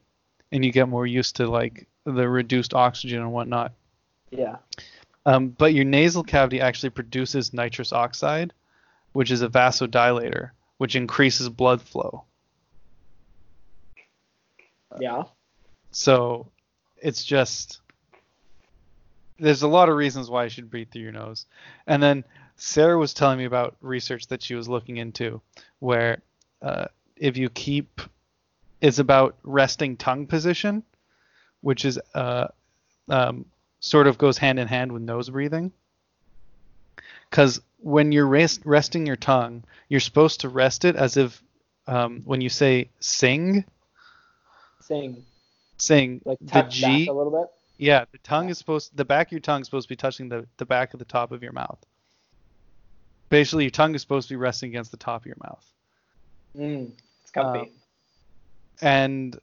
And 0.52 0.66
you 0.66 0.72
get 0.72 0.90
more 0.90 1.06
used 1.06 1.36
to 1.36 1.48
like 1.48 1.88
the 2.06 2.28
reduced 2.28 2.74
oxygen 2.74 3.22
and 3.22 3.32
whatnot. 3.32 3.74
yeah. 4.32 4.58
Um, 5.26 5.50
but 5.50 5.74
your 5.74 5.86
nasal 5.86 6.24
cavity 6.24 6.62
actually 6.62 6.92
produces 6.92 7.54
nitrous 7.54 7.94
oxide, 7.94 8.54
which 9.14 9.32
is 9.32 9.42
a 9.42 9.50
vasodilator, 9.50 10.52
which 10.78 10.96
increases 10.96 11.50
blood 11.50 11.82
flow. 11.82 12.24
Yeah. 15.00 15.24
So 15.92 16.48
it's 16.98 17.24
just 17.24 17.82
there's 19.40 19.62
a 19.62 19.68
lot 19.68 19.90
of 19.90 19.96
reasons 19.96 20.30
why 20.30 20.44
you 20.44 20.50
should 20.50 20.70
breathe 20.70 20.90
through 20.92 21.04
your 21.04 21.12
nose. 21.12 21.46
And 21.88 22.04
then 22.04 22.24
Sarah 22.58 22.98
was 22.98 23.14
telling 23.14 23.38
me 23.38 23.46
about 23.46 23.78
research 23.82 24.28
that 24.28 24.44
she 24.44 24.56
was 24.56 24.68
looking 24.68 24.98
into, 24.98 25.42
where 25.80 26.22
uh, 26.62 26.86
if 27.16 27.38
you 27.38 27.50
keep, 27.50 28.02
it's 28.82 29.00
about 29.00 29.38
resting 29.44 29.96
tongue 29.96 30.28
position, 30.28 30.84
which 31.62 31.86
is 31.86 32.00
uh, 32.14 32.48
um, 33.08 33.46
sort 33.80 34.08
of 34.08 34.18
goes 34.18 34.38
hand 34.38 34.60
in 34.60 34.68
hand 34.68 34.92
with 34.92 35.02
nose 35.02 35.30
breathing. 35.30 35.72
Because 37.30 37.62
when 37.78 38.12
you're 38.12 38.28
rest, 38.28 38.62
resting 38.66 39.06
your 39.06 39.16
tongue, 39.16 39.64
you're 39.88 40.00
supposed 40.00 40.42
to 40.42 40.50
rest 40.50 40.86
it 40.86 40.96
as 40.96 41.18
if 41.18 41.42
um, 41.88 42.22
when 42.26 42.42
you 42.42 42.50
say 42.50 42.90
sing, 43.00 43.66
Sing. 44.82 45.24
sing 45.78 46.22
Like 46.26 46.40
the 46.42 46.64
G. 46.64 47.08
a 47.08 47.14
little 47.14 47.32
bit. 47.32 47.48
Yeah, 47.78 48.06
the 48.12 48.18
tongue 48.20 48.50
is 48.50 48.58
supposed 48.58 48.96
the 48.98 49.06
back 49.06 49.28
of 49.28 49.32
your 49.32 49.40
tongue 49.40 49.62
is 49.62 49.68
supposed 49.68 49.88
to 49.88 49.90
be 49.90 49.96
touching 49.96 50.28
the, 50.28 50.46
the 50.58 50.66
back 50.66 50.94
of 50.94 51.00
the 51.00 51.06
top 51.06 51.32
of 51.32 51.42
your 51.44 51.54
mouth. 51.54 51.80
Basically, 53.30 53.66
your 53.66 53.72
tongue 53.72 53.96
is 53.96 54.02
supposed 54.02 54.28
to 54.28 54.34
be 54.34 54.38
resting 54.38 54.70
against 54.70 54.92
the 54.92 54.98
top 54.98 55.22
of 55.22 55.26
your 55.28 55.38
mouth. 55.42 55.66
Mm, 56.58 56.92
it's 57.22 57.32
comfy. 57.32 57.60
Um, 57.60 57.70
And 58.82 59.40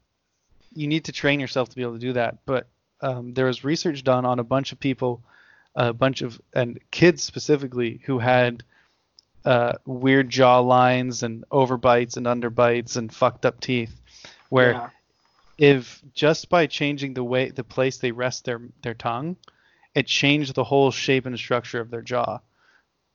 you 0.75 0.89
need 0.89 1.05
to 1.05 1.13
train 1.13 1.41
yourself 1.41 1.69
to 1.71 1.77
be 1.77 1.83
able 1.83 1.95
to 1.95 1.99
do 1.99 2.13
that. 2.15 2.39
But 2.45 2.67
um, 3.01 3.35
there 3.35 3.47
was 3.47 3.65
research 3.65 4.03
done 4.05 4.25
on 4.25 4.39
a 4.39 4.45
bunch 4.45 4.73
of 4.73 4.81
people, 4.81 5.23
a 5.75 5.93
bunch 5.93 6.23
of 6.23 6.41
and 6.55 6.81
kids 6.91 7.23
specifically 7.23 8.01
who 8.05 8.19
had 8.19 8.63
uh, 9.45 9.75
weird 9.85 10.29
jaw 10.29 10.59
lines 10.59 11.23
and 11.23 11.45
overbites 11.51 12.17
and 12.17 12.27
underbites 12.27 12.97
and 12.97 13.15
fucked 13.15 13.47
up 13.47 13.61
teeth, 13.61 13.95
where 14.49 14.73
yeah. 14.73 14.89
if 15.59 16.03
just 16.15 16.49
by 16.49 16.67
changing 16.67 17.15
the 17.15 17.25
way 17.25 17.51
the 17.51 17.65
place 17.65 17.99
they 17.99 18.11
rest 18.11 18.45
their 18.45 18.61
their 18.83 18.95
tongue, 18.95 19.37
it 19.95 20.07
changed 20.07 20.55
the 20.55 20.65
whole 20.65 20.91
shape 20.91 21.27
and 21.27 21.39
structure 21.39 21.81
of 21.81 21.91
their 21.91 22.03
jaw, 22.03 22.41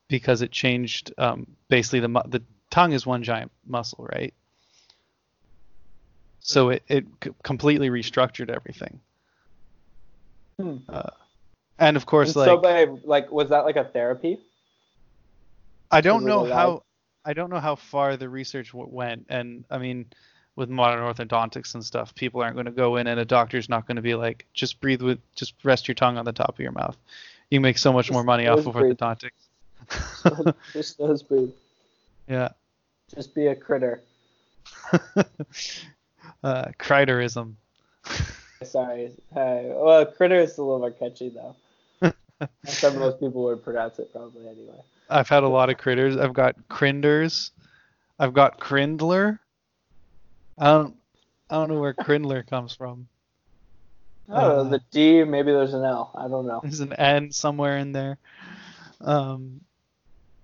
because 0.07 0.41
it 0.41 0.51
changed 0.51 1.13
um, 1.17 1.47
basically 1.67 1.99
the 1.99 2.23
the 2.27 2.41
tongue 2.69 2.93
is 2.93 3.05
one 3.05 3.23
giant 3.23 3.51
muscle, 3.65 4.07
right? 4.13 4.33
So 6.39 6.69
it 6.69 6.83
it 6.87 7.05
completely 7.43 7.89
restructured 7.89 8.49
everything, 8.49 8.99
Hmm. 10.61 10.99
and 11.79 11.97
of 11.97 12.05
course, 12.05 12.29
And 12.29 12.35
like 12.37 12.63
so, 12.63 12.99
like, 13.03 13.31
was 13.31 13.49
that 13.49 13.65
like 13.65 13.75
a 13.75 13.85
therapy? 13.85 14.39
I 15.91 16.01
don't 16.01 16.25
know 16.25 16.45
allowed? 16.45 16.55
how 16.55 16.83
I 17.25 17.33
don't 17.33 17.49
know 17.49 17.59
how 17.59 17.75
far 17.75 18.17
the 18.17 18.29
research 18.29 18.71
w- 18.71 18.89
went, 18.91 19.27
and 19.29 19.65
I 19.69 19.77
mean, 19.77 20.05
with 20.55 20.69
modern 20.69 21.01
orthodontics 21.01 21.73
and 21.75 21.83
stuff, 21.83 22.13
people 22.15 22.41
aren't 22.41 22.55
going 22.55 22.65
to 22.65 22.71
go 22.71 22.95
in, 22.97 23.07
and 23.07 23.19
a 23.19 23.25
doctor's 23.25 23.69
not 23.69 23.87
going 23.87 23.97
to 23.97 24.01
be 24.01 24.15
like, 24.15 24.45
just 24.53 24.79
breathe 24.81 25.01
with, 25.01 25.19
just 25.35 25.53
rest 25.63 25.87
your 25.87 25.95
tongue 25.95 26.17
on 26.17 26.25
the 26.25 26.31
top 26.31 26.49
of 26.49 26.59
your 26.59 26.71
mouth. 26.71 26.97
You 27.49 27.61
make 27.61 27.77
so 27.77 27.91
much 27.93 28.11
more 28.11 28.23
money 28.23 28.47
off 28.47 28.65
of 28.65 28.73
breathe. 28.73 28.97
orthodontics. 28.97 30.53
just 30.73 30.99
nose 30.99 31.23
breathe. 31.23 31.51
yeah. 32.27 32.49
Just 33.13 33.35
be 33.35 33.47
a 33.47 33.55
critter. 33.55 34.01
uh, 36.43 36.65
criterism. 36.79 37.53
Sorry. 38.63 39.11
Uh, 39.35 39.59
well, 39.75 40.05
critter 40.05 40.39
is 40.39 40.57
a 40.57 40.63
little 40.63 40.79
more 40.79 40.91
catchy 40.91 41.29
though. 41.29 41.55
How 42.81 42.89
most 42.91 43.19
people 43.19 43.43
would 43.43 43.63
pronounce 43.63 43.99
it 43.99 44.11
probably 44.11 44.47
anyway. 44.47 44.81
I've 45.09 45.29
had 45.29 45.43
a 45.43 45.47
lot 45.47 45.69
of 45.69 45.77
critters. 45.77 46.17
I've 46.17 46.33
got 46.33 46.55
crinders. 46.69 47.51
I've 48.19 48.33
got 48.33 48.59
crindler. 48.59 49.39
I 50.57 50.65
don't, 50.65 50.95
I 51.49 51.55
don't 51.55 51.69
know 51.69 51.79
where 51.79 51.93
crindler 51.93 52.47
comes 52.47 52.75
from. 52.75 53.07
Don't 54.29 54.39
Uh, 54.39 54.63
the 54.63 54.81
D, 54.91 55.23
maybe 55.23 55.51
there's 55.51 55.73
an 55.73 55.83
L. 55.83 56.11
I 56.15 56.27
don't 56.27 56.45
know. 56.45 56.61
There's 56.61 56.79
an 56.79 56.93
N 56.93 57.31
somewhere 57.31 57.77
in 57.77 57.91
there. 57.91 58.17
Um. 59.01 59.61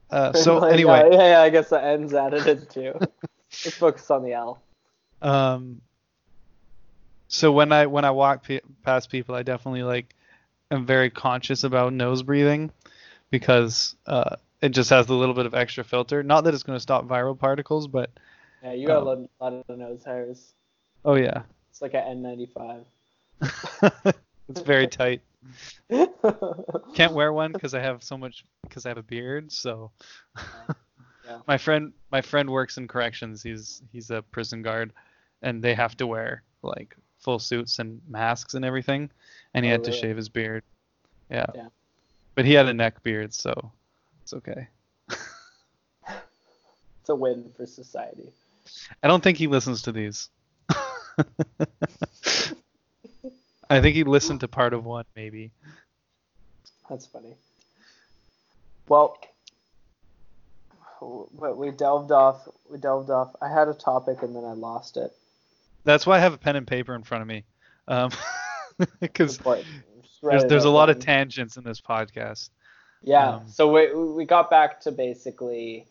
Uh, 0.10 0.34
so 0.34 0.64
anyway, 0.64 1.10
yeah, 1.12 1.30
yeah, 1.30 1.42
I 1.42 1.50
guess 1.50 1.70
the 1.70 1.84
N's 1.84 2.14
added 2.14 2.48
in 2.48 2.66
too. 2.66 2.94
Let's 3.66 3.78
focus 3.78 4.10
on 4.12 4.24
the 4.24 4.34
L. 4.34 4.62
um. 5.22 5.82
So 7.28 7.52
when 7.52 7.72
I 7.72 7.86
when 7.88 8.06
I 8.06 8.12
walk 8.12 8.44
pe- 8.44 8.62
past 8.84 9.10
people, 9.10 9.36
I 9.36 9.44
definitely 9.44 9.84
like 9.84 10.16
am 10.72 10.86
very 10.86 11.10
conscious 11.10 11.64
about 11.64 11.94
nose 11.94 12.24
breathing 12.24 12.72
because 13.32 13.96
uh, 14.08 14.38
it 14.62 14.70
just 14.70 14.90
has 14.92 15.10
a 15.10 15.14
little 15.16 15.36
bit 15.36 15.46
of 15.46 15.56
extra 15.56 15.84
filter. 15.84 16.24
Not 16.24 16.44
that 16.46 16.54
it's 16.54 16.64
going 16.64 16.78
to 16.78 16.82
stop 16.82 17.08
viral 17.08 17.38
particles, 17.38 17.88
but 17.88 18.12
Yeah, 18.62 18.74
you 18.74 18.88
got 18.88 18.98
Um, 18.98 19.04
a 19.04 19.06
lot, 19.06 19.30
lot 19.40 19.66
of 19.68 19.78
nose 19.78 20.04
hairs. 20.04 20.54
oh 21.06 21.16
yeah, 21.16 21.44
It's 21.70 21.82
like 21.82 21.94
an 21.94 22.04
N95. 22.08 22.86
it's 24.50 24.62
very 24.62 24.88
tight. 24.88 25.22
Can't 26.94 27.14
wear 27.14 27.32
one 27.32 27.54
because 27.54 27.74
I 27.74 27.80
have 27.82 28.04
so 28.04 28.18
much 28.18 28.44
because 28.64 28.86
I 28.86 28.90
have 28.90 28.98
a 28.98 29.04
beard. 29.04 29.52
So 29.52 29.92
Yeah. 31.26 31.40
my 31.48 31.58
friend 31.58 31.94
my 32.12 32.22
friend 32.22 32.50
works 32.50 32.78
in 32.78 32.88
corrections. 32.88 33.44
He's 33.44 33.82
he's 33.92 34.10
a 34.12 34.22
prison 34.22 34.62
guard, 34.62 34.94
and 35.42 35.64
they 35.64 35.74
have 35.76 35.96
to 35.98 36.08
wear 36.08 36.44
like 36.64 36.96
full 37.28 37.40
suits 37.40 37.80
and 37.80 38.00
masks 38.08 38.54
and 38.54 38.64
everything. 38.64 39.10
And 39.54 39.66
he 39.66 39.72
Oh, 39.72 39.74
had 39.74 39.84
to 39.84 39.92
shave 39.92 40.16
his 40.16 40.30
beard. 40.30 40.64
Yeah. 41.30 41.48
Yeah. 41.54 41.68
But 42.36 42.46
he 42.46 42.54
had 42.54 42.70
a 42.70 42.74
neck 42.74 43.04
beard, 43.04 43.34
so 43.34 43.74
it's 44.22 44.34
okay. 44.34 44.70
it's 45.10 45.20
a 47.10 47.16
win 47.16 47.52
for 47.58 47.66
society. 47.66 48.30
I 49.04 49.10
don't 49.10 49.22
think 49.22 49.38
he 49.38 49.48
listens 49.48 49.82
to 49.82 49.92
these. 49.92 50.30
I 53.70 53.82
think 53.82 53.98
he 53.98 54.06
listened 54.06 54.40
to 54.40 54.48
part 54.48 54.74
of 54.74 54.86
one, 54.86 55.04
maybe. 55.18 55.52
That's 56.90 57.08
funny. 57.08 57.36
Well, 58.88 59.18
we 61.02 61.72
delved 61.72 62.14
off. 62.14 62.48
We 62.72 62.78
delved 62.78 63.10
off. 63.10 63.36
I 63.42 63.50
had 63.50 63.68
a 63.68 63.74
topic 63.74 64.22
and 64.22 64.34
then 64.34 64.46
I 64.46 64.54
lost 64.54 64.96
it. 64.96 65.12
That's 65.88 66.06
why 66.06 66.18
I 66.18 66.20
have 66.20 66.34
a 66.34 66.38
pen 66.38 66.58
and 66.58 66.68
paper 66.68 66.94
in 66.96 67.04
front 67.04 67.22
of 67.22 67.30
me. 67.30 67.46
Um, 67.88 68.12
because 69.00 69.40
write 69.46 69.64
there's 70.22 70.44
there's 70.44 70.66
a 70.66 70.70
lot 70.70 70.90
of 70.90 71.00
tangents 71.00 71.56
in 71.56 71.64
this 71.64 71.80
podcast. 71.80 72.50
Yeah. 73.02 73.36
um, 73.36 73.48
so 73.48 73.72
we 73.72 73.96
we 73.96 74.26
got 74.26 74.50
back 74.50 74.82
to 74.82 74.92
basically. 74.92 75.88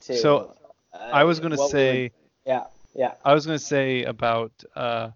To, 0.00 0.16
So, 0.16 0.54
uh, 0.94 0.98
I 1.12 1.24
was 1.24 1.40
gonna 1.40 1.56
what 1.56 1.66
we 1.66 1.70
say 1.72 2.02
were- 2.04 2.10
yeah. 2.46 2.64
Yeah. 2.94 3.14
I 3.22 3.34
was 3.34 3.44
gonna 3.44 3.58
say 3.58 4.04
about 4.04 4.50
uh, 4.74 5.10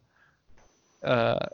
uh, 1.03 1.47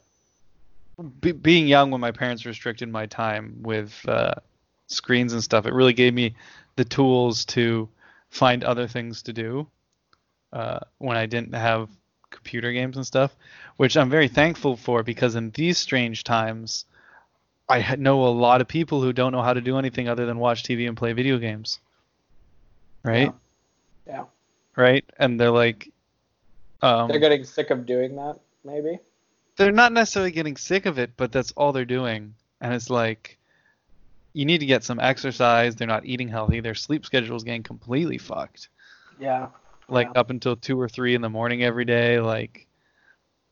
be, 1.20 1.30
being 1.30 1.68
young 1.68 1.92
when 1.92 2.00
my 2.00 2.10
parents 2.10 2.44
restricted 2.44 2.88
my 2.88 3.06
time 3.06 3.58
with 3.62 3.94
uh, 4.08 4.34
screens 4.88 5.32
and 5.32 5.44
stuff. 5.44 5.64
It 5.64 5.74
really 5.74 5.92
gave 5.92 6.12
me 6.12 6.34
the 6.74 6.84
tools 6.84 7.44
to 7.46 7.88
find 8.30 8.64
other 8.64 8.88
things 8.88 9.22
to 9.22 9.32
do 9.32 9.68
uh, 10.52 10.80
when 10.98 11.16
I 11.16 11.26
didn't 11.26 11.54
have 11.54 11.88
computer 12.30 12.72
games 12.72 12.96
and 12.96 13.06
stuff, 13.06 13.34
which 13.76 13.96
I'm 13.96 14.10
very 14.10 14.28
thankful 14.28 14.76
for 14.76 15.02
because 15.02 15.34
in 15.34 15.50
these 15.50 15.78
strange 15.78 16.24
times, 16.24 16.84
I 17.68 17.96
know 17.96 18.26
a 18.26 18.28
lot 18.28 18.60
of 18.60 18.68
people 18.68 19.02
who 19.02 19.12
don't 19.12 19.32
know 19.32 19.42
how 19.42 19.52
to 19.52 19.60
do 19.60 19.78
anything 19.78 20.08
other 20.08 20.26
than 20.26 20.38
watch 20.38 20.62
TV 20.62 20.88
and 20.88 20.96
play 20.96 21.12
video 21.12 21.38
games. 21.38 21.80
Right? 23.02 23.32
Yeah. 24.06 24.24
Right? 24.76 25.04
And 25.18 25.38
they're 25.38 25.50
like, 25.50 25.90
um, 26.82 27.08
They're 27.08 27.18
getting 27.18 27.44
sick 27.44 27.70
of 27.70 27.86
doing 27.86 28.16
that. 28.16 28.38
Maybe. 28.64 28.98
they're 29.56 29.72
not 29.72 29.92
necessarily 29.92 30.30
getting 30.30 30.56
sick 30.56 30.86
of 30.86 30.98
it, 30.98 31.12
but 31.16 31.32
that's 31.32 31.52
all 31.52 31.72
they're 31.72 31.84
doing. 31.84 32.34
And 32.60 32.74
it's 32.74 32.90
like 32.90 33.38
you 34.32 34.44
need 34.44 34.58
to 34.58 34.66
get 34.66 34.84
some 34.84 35.00
exercise. 35.00 35.74
They're 35.76 35.88
not 35.88 36.04
eating 36.06 36.28
healthy. 36.28 36.60
Their 36.60 36.74
sleep 36.74 37.04
schedule 37.06 37.36
is 37.36 37.44
getting 37.44 37.62
completely 37.62 38.18
fucked. 38.18 38.68
Yeah. 39.20 39.48
Like 39.88 40.08
Yeah. 40.14 40.20
up 40.20 40.30
until 40.30 40.56
two 40.56 40.80
or 40.80 40.88
three 40.88 41.14
in 41.14 41.22
the 41.22 41.30
morning 41.30 41.62
every 41.62 41.84
day. 41.84 42.20
Like 42.20 42.66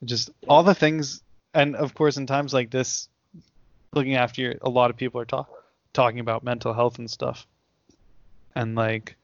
just 0.05 0.31
all 0.49 0.63
the 0.63 0.75
things. 0.75 1.23
And 1.55 1.75
of 1.77 1.95
course, 1.95 2.17
in 2.17 2.27
times 2.27 2.53
like 2.53 2.71
this, 2.71 3.09
looking 3.95 4.17
after 4.17 4.43
your, 4.43 4.55
a 4.61 4.69
lot 4.69 4.91
of 4.91 4.97
people 4.97 5.21
are 5.21 5.25
talk, 5.25 5.49
talking 5.93 6.21
about 6.21 6.45
mental 6.45 6.75
health 6.75 6.99
and 6.99 7.11
stuff. 7.11 7.47
And 8.55 8.75
like, 8.75 9.17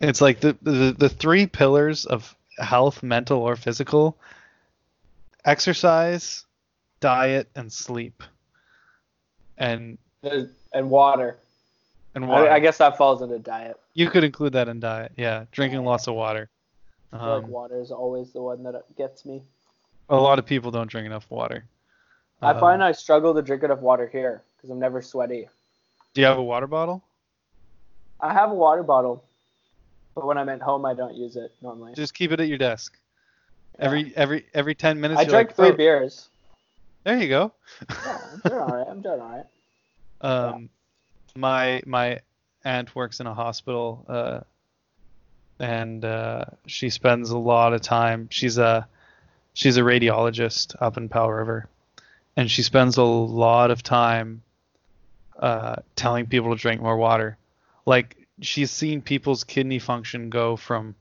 it's 0.00 0.20
like 0.20 0.40
the, 0.40 0.56
the 0.62 0.94
the 0.98 1.08
three 1.08 1.46
pillars 1.46 2.06
of 2.06 2.34
health, 2.58 3.02
mental 3.02 3.40
or 3.40 3.56
physical: 3.56 4.18
exercise, 5.44 6.44
diet, 7.00 7.50
and 7.54 7.72
sleep. 7.72 8.22
And 9.58 9.98
And 10.72 10.90
water. 10.90 11.38
And 12.14 12.28
water. 12.28 12.50
I, 12.50 12.56
I 12.56 12.58
guess 12.60 12.78
that 12.78 12.96
falls 12.96 13.22
into 13.22 13.38
diet. 13.38 13.78
You 13.94 14.08
could 14.10 14.24
include 14.24 14.52
that 14.54 14.68
in 14.68 14.80
diet. 14.80 15.12
Yeah, 15.16 15.44
drinking 15.52 15.84
lots 15.84 16.06
of 16.08 16.14
water. 16.14 16.48
Feel 17.10 17.20
like 17.20 17.44
Um, 17.44 17.50
water 17.50 17.80
is 17.80 17.90
always 17.90 18.32
the 18.32 18.40
one 18.40 18.62
that 18.62 18.84
gets 18.96 19.24
me. 19.26 19.42
a 20.08 20.16
lot 20.16 20.38
of 20.38 20.46
people 20.46 20.70
don't 20.70 20.88
drink 20.90 21.06
enough 21.06 21.30
water. 21.30 21.64
I 22.42 22.52
Um, 22.52 22.60
find 22.60 22.82
I 22.82 22.92
struggle 22.92 23.34
to 23.34 23.42
drink 23.42 23.62
enough 23.62 23.80
water 23.80 24.06
here 24.08 24.42
because 24.56 24.70
I'm 24.70 24.78
never 24.78 25.02
sweaty. 25.02 25.48
Do 26.14 26.20
you 26.20 26.26
have 26.26 26.38
a 26.38 26.42
water 26.42 26.66
bottle? 26.66 27.02
I 28.20 28.32
have 28.32 28.50
a 28.50 28.54
water 28.54 28.82
bottle, 28.82 29.24
but 30.14 30.26
when 30.26 30.36
I'm 30.38 30.48
at 30.48 30.60
home, 30.60 30.84
I 30.84 30.94
don't 30.94 31.14
use 31.14 31.36
it 31.36 31.52
normally. 31.62 31.94
Just 31.94 32.14
keep 32.14 32.32
it 32.32 32.40
at 32.40 32.48
your 32.48 32.58
desk. 32.58 32.96
Yeah. 33.78 33.84
Every 33.86 34.12
every 34.16 34.46
every 34.54 34.74
ten 34.74 35.00
minutes. 35.00 35.20
I 35.20 35.24
drank 35.24 35.48
like, 35.50 35.56
three 35.56 35.68
"Oh, 35.70 35.76
beers. 35.76 36.28
There 37.04 37.18
you 37.18 37.28
go. 37.28 37.52
Yeah, 37.88 38.18
I'm 38.32 38.40
doing 38.40 38.60
all 38.60 38.76
right. 38.76 38.86
I'm 38.88 39.00
doing 39.00 39.20
all 39.20 39.28
right. 39.30 39.46
Um, 40.22 40.68
my 41.36 41.82
my 41.86 42.20
aunt 42.64 42.94
works 42.94 43.20
in 43.20 43.26
a 43.26 43.34
hospital, 43.34 44.04
uh, 44.08 44.40
and 45.58 46.04
uh, 46.04 46.44
she 46.66 46.90
spends 46.90 47.30
a 47.30 47.38
lot 47.38 47.72
of 47.72 47.80
time. 47.80 48.28
She's 48.30 48.58
a 48.58 48.86
she's 49.54 49.76
a 49.76 49.82
radiologist 49.82 50.74
up 50.80 50.96
in 50.96 51.08
Powell 51.08 51.32
River, 51.32 51.68
and 52.36 52.50
she 52.50 52.62
spends 52.62 52.96
a 52.96 53.02
lot 53.02 53.70
of 53.70 53.82
time 53.82 54.42
uh, 55.38 55.76
telling 55.96 56.26
people 56.26 56.54
to 56.54 56.60
drink 56.60 56.80
more 56.80 56.96
water. 56.96 57.36
Like 57.86 58.16
she's 58.40 58.70
seen 58.70 59.02
people's 59.02 59.44
kidney 59.44 59.78
function 59.78 60.30
go 60.30 60.56
from 60.56 60.94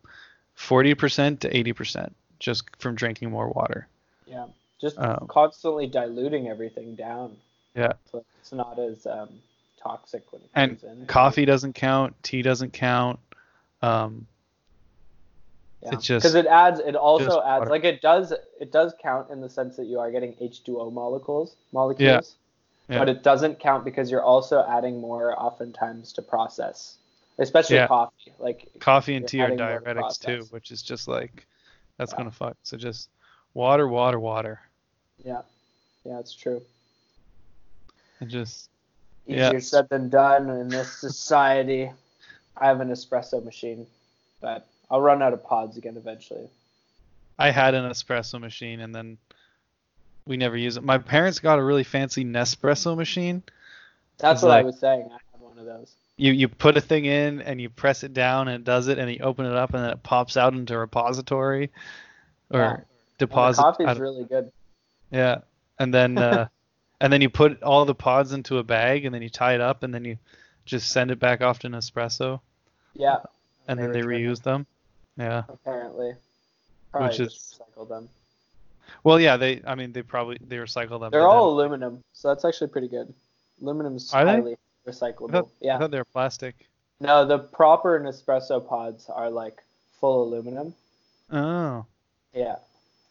40% 0.57 1.39
to 1.39 1.49
80% 1.49 2.11
just 2.39 2.63
from 2.79 2.95
drinking 2.95 3.31
more 3.31 3.49
water. 3.49 3.87
Yeah, 4.25 4.47
just 4.79 4.97
Um, 4.97 5.27
constantly 5.27 5.87
diluting 5.87 6.47
everything 6.47 6.95
down. 6.95 7.37
Yeah. 7.75 7.93
So 8.11 8.25
it's 8.41 8.51
not 8.51 8.79
as 8.79 9.05
um, 9.05 9.29
toxic 9.81 10.31
when 10.31 10.41
it 10.41 10.49
And 10.55 10.79
comes 10.81 10.99
in. 10.99 11.05
Coffee 11.07 11.45
doesn't 11.45 11.73
count, 11.73 12.15
tea 12.23 12.41
doesn't 12.41 12.73
count. 12.73 13.19
Um, 13.81 14.27
Yeah. 15.81 15.89
it's 15.93 16.05
just- 16.05 16.23
because 16.23 16.35
it 16.35 16.45
adds. 16.45 16.79
It 16.81 16.95
also 16.95 17.41
adds 17.41 17.61
water. 17.61 17.71
like 17.71 17.85
it 17.85 18.01
does. 18.01 18.33
It 18.59 18.71
does 18.71 18.93
count 19.01 19.29
in 19.29 19.39
the 19.39 19.49
sense 19.49 19.77
that 19.77 19.85
you 19.85 19.99
are 19.99 20.11
getting 20.11 20.35
H2O 20.41 20.91
molecules. 20.91 21.55
Molecules. 21.71 22.35
Yeah. 22.89 22.95
yeah. 22.95 22.99
But 22.99 23.07
it 23.09 23.23
doesn't 23.23 23.59
count 23.59 23.85
because 23.85 24.11
you're 24.11 24.23
also 24.23 24.65
adding 24.67 24.99
more 24.99 25.39
oftentimes 25.41 26.11
to 26.13 26.21
process, 26.21 26.97
especially 27.37 27.77
Yeah. 27.77 27.87
coffee. 27.87 28.33
Like 28.39 28.67
coffee 28.79 29.15
and 29.15 29.25
tea 29.27 29.39
are 29.41 29.51
diuretics 29.51 30.19
too, 30.19 30.45
which 30.49 30.71
is 30.71 30.81
just 30.81 31.07
like 31.07 31.47
that's 31.97 32.13
gonna 32.13 32.31
fuck. 32.31 32.57
So 32.63 32.75
just 32.75 33.09
water, 33.53 33.87
water, 33.87 34.19
water, 34.19 34.59
yeah, 35.23 35.41
yeah, 36.03 36.19
it's 36.19 36.33
true. 36.33 36.61
and 38.19 38.29
just 38.29 38.69
Easier 39.29 39.53
Yeah. 39.53 39.59
said 39.59 39.87
than 39.89 40.09
done 40.09 40.49
in 40.49 40.67
this 40.69 40.91
society. 40.91 41.91
I 42.57 42.67
have 42.67 42.81
an 42.81 42.89
espresso 42.89 43.43
machine, 43.43 43.85
but 44.41 44.65
I'll 44.89 45.01
run 45.01 45.21
out 45.21 45.33
of 45.33 45.43
pods 45.43 45.77
again 45.77 45.95
eventually. 45.97 46.47
I 47.37 47.51
had 47.51 47.73
an 47.73 47.89
espresso 47.89 48.39
machine 48.39 48.81
and 48.81 48.93
then 48.93 49.17
we 50.25 50.35
never 50.35 50.57
use 50.57 50.77
it. 50.77 50.83
My 50.83 50.97
parents 50.97 51.39
got 51.39 51.57
a 51.59 51.63
really 51.63 51.83
fancy 51.85 52.25
Nespresso 52.25 52.95
machine. 52.97 53.41
That's 54.17 54.41
what 54.41 54.51
I 54.51 54.61
was 54.63 54.77
saying. 54.79 55.07
I 55.09 55.13
have 55.31 55.41
one 55.41 55.57
of 55.57 55.65
those. 55.65 55.93
You 56.17 56.33
you 56.33 56.49
put 56.49 56.75
a 56.75 56.81
thing 56.81 57.05
in 57.05 57.41
and 57.41 57.61
you 57.61 57.69
press 57.69 58.03
it 58.03 58.13
down 58.13 58.49
and 58.49 58.55
it 58.57 58.63
does 58.65 58.89
it 58.89 58.99
and 58.99 59.09
you 59.09 59.19
open 59.21 59.45
it 59.45 59.53
up 59.53 59.73
and 59.73 59.83
then 59.83 59.91
it 59.91 60.03
pops 60.03 60.35
out 60.35 60.53
into 60.53 60.73
a 60.75 60.79
repository 60.79 61.71
or 62.51 62.59
Yeah. 62.59 62.73
And 62.75 62.83
deposit. 63.19 63.61
the 63.61 63.85
coffee's 63.85 63.99
really 63.99 64.25
good. 64.25 64.51
Yeah, 65.11 65.39
and 65.79 65.93
then 65.93 66.17
uh, 66.17 66.47
and 67.01 67.11
then 67.11 67.21
you 67.21 67.29
put 67.29 67.61
all 67.63 67.85
the 67.85 67.95
pods 67.95 68.33
into 68.33 68.57
a 68.57 68.63
bag 68.63 69.05
and 69.05 69.13
then 69.13 69.21
you 69.21 69.29
tie 69.29 69.53
it 69.55 69.61
up 69.61 69.83
and 69.83 69.93
then 69.93 70.05
you 70.05 70.17
just 70.65 70.89
send 70.91 71.11
it 71.11 71.19
back 71.19 71.41
off 71.41 71.59
to 71.59 71.67
Nespresso 71.69 72.39
Yeah. 72.93 73.17
and 73.67 73.79
then 73.79 73.91
they 73.91 74.01
reuse 74.01 74.41
them. 74.43 74.65
Yeah. 75.17 75.43
Apparently. 75.49 76.13
Probably 76.91 77.07
Which 77.09 77.17
just 77.17 77.59
recycle 77.61 77.87
them. 77.87 78.09
Well, 79.03 79.19
yeah, 79.19 79.37
they. 79.37 79.61
I 79.67 79.75
mean, 79.75 79.91
they 79.91 80.01
probably 80.01 80.39
they 80.45 80.55
recycle 80.57 80.99
them. 80.99 81.11
They're 81.11 81.27
all 81.27 81.55
then- 81.55 81.67
aluminum, 81.67 82.03
so 82.13 82.29
that's 82.29 82.43
actually 82.43 82.69
pretty 82.69 82.87
good. 82.87 83.13
Aluminum's 83.61 84.11
Are 84.13 84.25
they? 84.25 84.31
highly 84.31 84.57
I 84.87 84.89
recyclable. 84.89 85.31
thought, 85.31 85.45
I 85.45 85.49
yeah. 85.61 85.77
thought 85.77 85.91
they 85.91 85.99
were 85.99 86.05
plastic. 86.05 86.55
No, 86.99 87.25
the 87.25 87.37
proper 87.37 87.99
Nespresso 87.99 88.65
pods 88.67 89.07
are 89.09 89.29
like 89.29 89.61
full 89.99 90.23
aluminum. 90.23 90.73
Oh. 91.31 91.85
Yeah. 92.33 92.55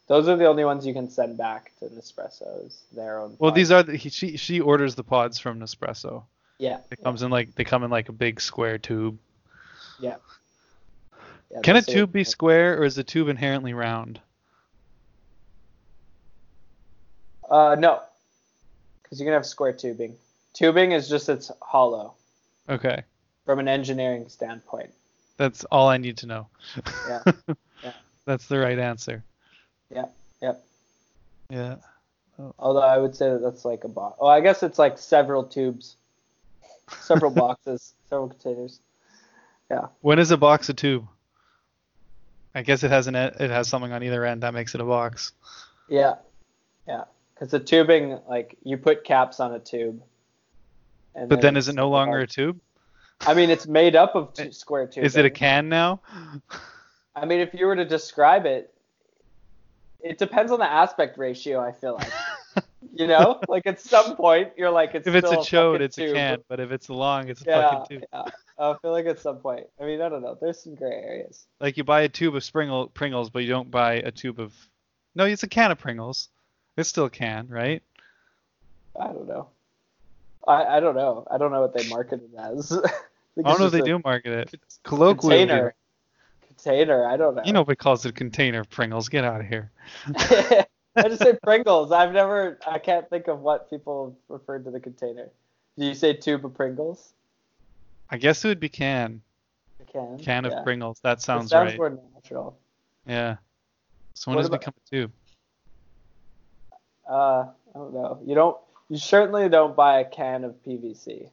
Those 0.09 0.27
are 0.27 0.37
the 0.37 0.47
only 0.47 0.65
ones 0.65 0.87
you 0.87 0.95
can 0.95 1.11
send 1.11 1.37
back 1.37 1.73
to 1.79 1.85
Nespresso's 1.87 2.83
their 2.95 3.21
own. 3.21 3.37
Well, 3.39 3.51
pods. 3.51 3.57
these 3.57 3.71
are 3.71 3.83
the, 3.83 3.97
he, 3.97 4.09
she 4.09 4.37
she 4.37 4.61
orders 4.61 4.95
the 4.95 5.05
pods 5.05 5.39
from 5.39 5.61
Nespresso. 5.61 6.25
Yeah. 6.59 6.79
It 6.91 7.03
comes 7.05 7.23
in 7.23 7.31
like 7.31 7.55
they 7.55 7.65
come 7.65 7.85
in 7.85 7.91
like 7.91 8.09
a 8.09 8.13
big 8.13 8.41
square 8.41 8.79
tube. 8.79 9.19
Yeah. 10.01 10.17
yeah 11.53 11.61
Can 11.63 11.77
a 11.77 11.83
tube 11.83 12.11
be 12.11 12.25
square 12.25 12.81
or 12.81 12.85
is 12.85 12.97
the 12.97 13.05
tube 13.05 13.29
inherently 13.29 13.75
round? 13.75 14.21
Uh, 17.49 17.77
no. 17.79 18.01
Because 19.03 19.21
you 19.21 19.27
can 19.27 19.35
have 19.35 19.47
square 19.47 19.73
tubing. 19.73 20.17
Tubing 20.55 20.93
is 20.93 21.09
just 21.09 21.29
it's 21.29 21.51
hollow 21.61 22.15
Okay, 22.69 23.03
from 23.47 23.59
an 23.59 23.69
engineering 23.69 24.29
standpoint. 24.29 24.91
that's 25.37 25.65
all 25.65 25.89
I 25.89 25.97
need 25.99 26.17
to 26.19 26.27
know. 26.27 26.49
Yeah. 27.09 27.23
Yeah. 27.85 27.93
That's 28.25 28.49
the 28.49 28.59
right 28.59 28.77
answer. 28.77 29.23
Yep. 29.95 30.15
Yep. 30.43 30.65
Yeah. 31.51 31.77
Although 32.59 32.81
I 32.83 32.99
would 32.99 33.17
say 33.17 33.31
that 33.31 33.43
that's 33.43 33.65
like 33.65 33.85
a 33.85 33.89
box. 33.89 34.17
Oh, 34.21 34.27
I 34.27 34.41
guess 34.41 34.63
it's 34.63 34.79
like 34.79 34.99
several 34.99 35.45
tubes, 35.45 35.97
several 37.01 37.31
boxes, 37.35 37.95
several 38.09 38.29
containers. 38.29 38.81
Yeah. 39.71 39.87
When 40.01 40.19
is 40.19 40.31
a 40.31 40.37
box 40.37 40.69
a 40.69 40.75
tube? 40.75 41.07
I 42.55 42.63
guess 42.63 42.83
it 42.83 42.91
has 42.91 43.07
an 43.07 43.15
it 43.15 43.51
has 43.51 43.69
something 43.69 43.93
on 43.93 44.03
either 44.03 44.25
end 44.25 44.43
that 44.43 44.55
makes 44.55 44.75
it 44.75 44.81
a 44.81 44.85
box. 44.85 45.33
Yeah. 45.89 46.17
Yeah. 46.87 47.05
Because 47.35 47.51
the 47.51 47.61
tubing, 47.61 48.19
like 48.29 48.57
you 48.63 48.77
put 48.77 49.05
caps 49.05 49.41
on 49.41 49.53
a 49.53 49.59
tube. 49.59 50.03
And 51.15 51.29
But 51.29 51.41
then 51.41 51.57
it's 51.57 51.67
is 51.67 51.69
it 51.71 51.75
no 51.75 51.89
longer 51.89 52.19
a 52.19 52.27
tube? 52.27 52.61
I 53.21 53.35
mean, 53.35 53.51
it's 53.51 53.67
made 53.67 53.97
up 53.97 54.15
of 54.15 54.33
two 54.35 54.53
square 54.53 54.87
tubing. 54.87 55.05
Is 55.05 55.17
it 55.17 55.25
a 55.25 55.31
can 55.31 55.69
now? 55.69 56.01
I 57.17 57.25
mean, 57.25 57.41
if 57.41 57.53
you 57.53 57.67
were 57.67 57.77
to 57.77 57.85
describe 57.85 58.47
it, 58.47 58.73
it 60.01 60.19
depends 60.19 60.53
on 60.53 60.59
the 60.59 60.71
aspect 60.71 61.19
ratio. 61.19 61.61
I 61.61 61.73
feel 61.73 61.95
like, 61.95 62.13
you 62.95 63.07
know, 63.07 63.41
like 63.49 63.67
at 63.67 63.81
some 63.81 64.17
point 64.17 64.53
you're 64.57 64.71
like, 64.71 64.95
it's 64.95 65.07
if 65.07 65.15
it's 65.15 65.31
a 65.31 65.37
chode, 65.37 65.81
it's 65.81 65.97
tube. 65.97 66.11
a 66.11 66.15
can. 66.15 66.39
But 66.49 66.61
if 66.61 66.71
it's 66.71 66.89
long, 66.89 67.29
it's 67.29 67.43
a 67.43 67.45
Yeah, 67.47 67.71
fucking 67.71 67.97
tube. 67.99 68.09
yeah. 68.13 68.23
I 68.61 68.75
feel 68.83 68.91
like 68.91 69.07
at 69.07 69.21
some 69.21 69.37
point. 69.39 69.67
I 69.81 69.85
mean, 69.85 70.01
I 70.01 70.09
don't 70.09 70.23
know. 70.23 70.37
There's 70.41 70.61
some 70.61 70.75
gray 70.75 70.91
areas. 70.93 71.47
Like 71.61 71.77
you 71.77 71.85
buy 71.85 72.03
a 72.03 72.09
tube 72.09 72.35
of 72.35 72.43
Springle, 72.45 72.89
Pringles, 72.89 73.31
but 73.31 73.41
you 73.45 73.49
don't 73.49 73.71
buy 73.71 73.95
a 73.95 74.11
tube 74.11 74.41
of. 74.41 74.53
No, 75.15 75.25
it's 75.25 75.43
a 75.43 75.49
can 75.49 75.71
of 75.71 75.79
Pringles. 75.79 76.29
It's 76.77 76.89
still 76.89 77.07
a 77.07 77.11
can, 77.11 77.49
right? 77.49 77.83
I 78.99 79.07
don't 79.07 79.29
know. 79.29 79.49
I, 80.47 80.65
I 80.77 80.81
don't 80.81 80.95
know. 80.97 81.27
I 81.31 81.39
don't 81.39 81.53
know 81.53 81.61
what 81.61 81.75
they 81.77 81.89
market 81.89 82.23
it 82.23 82.39
as. 82.39 82.73
I 82.85 82.89
I 83.45 83.51
don't 83.51 83.61
know 83.61 83.67
if 83.67 83.73
they 83.73 83.81
a 83.81 83.85
do 83.85 84.01
market 84.05 84.33
it. 84.55 84.61
Colloquially. 84.83 85.39
Container. 85.39 85.75
Container. 86.59 87.07
I 87.07 87.17
don't 87.17 87.37
know. 87.37 87.43
You 87.45 87.53
know 87.53 87.63
what 87.63 87.79
calls 87.79 88.05
it 88.05 88.11
a 88.11 88.13
container 88.13 88.61
of 88.61 88.71
Pringles. 88.71 89.09
Get 89.09 89.25
out 89.25 89.41
of 89.41 89.47
here. 89.47 89.71
I 90.17 91.09
just 91.09 91.23
say 91.23 91.39
Pringles. 91.43 91.93
I've 91.93 92.13
never. 92.13 92.59
I 92.67 92.79
can't 92.79 93.09
think 93.09 93.29
of 93.29 93.41
what 93.41 93.71
people 93.71 94.17
referred 94.29 94.65
to 94.65 94.71
the 94.71 94.81
container. 94.81 95.31
Do 95.79 95.87
you 95.87 95.95
say 95.95 96.13
tube 96.15 96.45
of 96.45 96.55
Pringles? 96.55 97.13
I 98.11 98.17
guess 98.17 98.45
it 98.45 98.49
would 98.49 98.61
be 98.61 98.69
can. 98.69 99.21
I 99.81 99.91
can. 99.91 100.19
Can 100.19 100.45
of 100.45 100.53
yeah. 100.53 100.63
Pringles. 100.63 100.99
That 101.03 101.19
It 101.19 101.23
sounds, 101.23 101.51
sounds 101.51 101.71
right. 101.71 101.79
more 101.79 101.99
natural. 102.15 102.59
Yeah. 103.07 103.37
So 104.15 104.31
when 104.31 104.37
What 104.37 104.43
does 104.43 104.49
it 104.49 104.59
become 104.59 104.75
a 104.77 104.91
tube? 104.91 105.13
Uh, 107.09 107.15
I 107.15 107.79
don't 107.79 107.95
know. 107.95 108.19
You 108.27 108.35
don't. 108.35 108.57
You 108.89 108.97
certainly 108.97 109.49
don't 109.49 109.77
buy 109.77 110.01
a 110.01 110.05
can 110.05 110.45
of 110.45 110.55
PVC. 110.67 111.31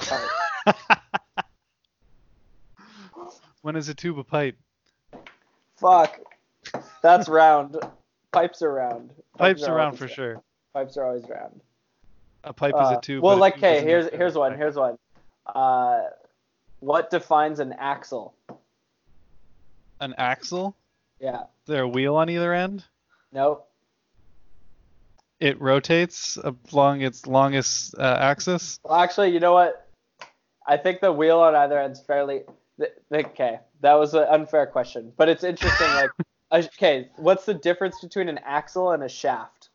Right. 3.58 3.64
when 3.64 3.76
is 3.76 3.88
a 3.88 3.94
tube 3.94 4.18
a 4.18 4.24
pipe? 4.24 4.56
Fuck. 5.76 6.20
That's 7.02 7.28
round. 7.28 7.76
Pipes 8.32 8.62
are 8.62 8.72
round. 8.72 9.10
Pipes 9.36 9.62
are 9.64 9.74
around 9.76 9.86
always 9.86 9.98
for 10.00 10.08
sure. 10.08 10.42
Pipes 10.74 10.96
are 10.96 11.06
always 11.06 11.28
round. 11.28 11.60
A 12.44 12.52
pipe 12.52 12.74
Uh, 12.74 12.90
is 12.90 12.98
a 12.98 13.00
tube. 13.00 13.22
well, 13.22 13.36
like, 13.36 13.54
tube 13.54 13.64
okay, 13.64 13.80
here's 13.82 14.10
here's 14.12 14.34
one. 14.34 14.52
pipe. 14.52 14.58
Here's 14.58 14.76
one. 14.76 14.98
Uh, 15.46 16.02
what 16.80 17.10
defines 17.10 17.60
an 17.60 17.72
axle? 17.78 18.34
an 20.00 20.14
axle. 20.16 20.76
Yeah. 21.20 21.40
Is 21.42 21.46
there 21.66 21.82
a 21.82 21.88
wheel 21.88 22.14
on 22.14 22.30
either 22.30 22.54
end? 22.54 22.84
Nope. 23.32 23.68
It 25.40 25.60
rotates 25.60 26.38
along 26.72 27.00
its 27.00 27.26
longest 27.26 27.96
uh, 27.98 28.16
axis. 28.20 28.78
Well, 28.84 29.00
actually, 29.00 29.30
you 29.30 29.40
know 29.40 29.52
what? 29.54 29.88
I 30.64 30.76
think 30.76 31.00
the 31.00 31.12
wheel 31.12 31.40
on 31.40 31.56
either 31.56 31.80
end's 31.80 31.98
fairly. 32.00 32.42
Th- 32.78 32.92
th- 33.12 33.26
Okay, 33.26 33.60
that 33.80 33.94
was 33.94 34.14
an 34.14 34.26
unfair 34.30 34.66
question, 34.66 35.12
but 35.16 35.28
it's 35.28 35.44
interesting. 35.44 35.88
Like, 35.94 36.10
okay, 36.52 37.10
what's 37.16 37.44
the 37.44 37.54
difference 37.54 38.00
between 38.00 38.28
an 38.28 38.38
axle 38.44 38.92
and 38.92 39.02
a 39.02 39.08
shaft? 39.08 39.70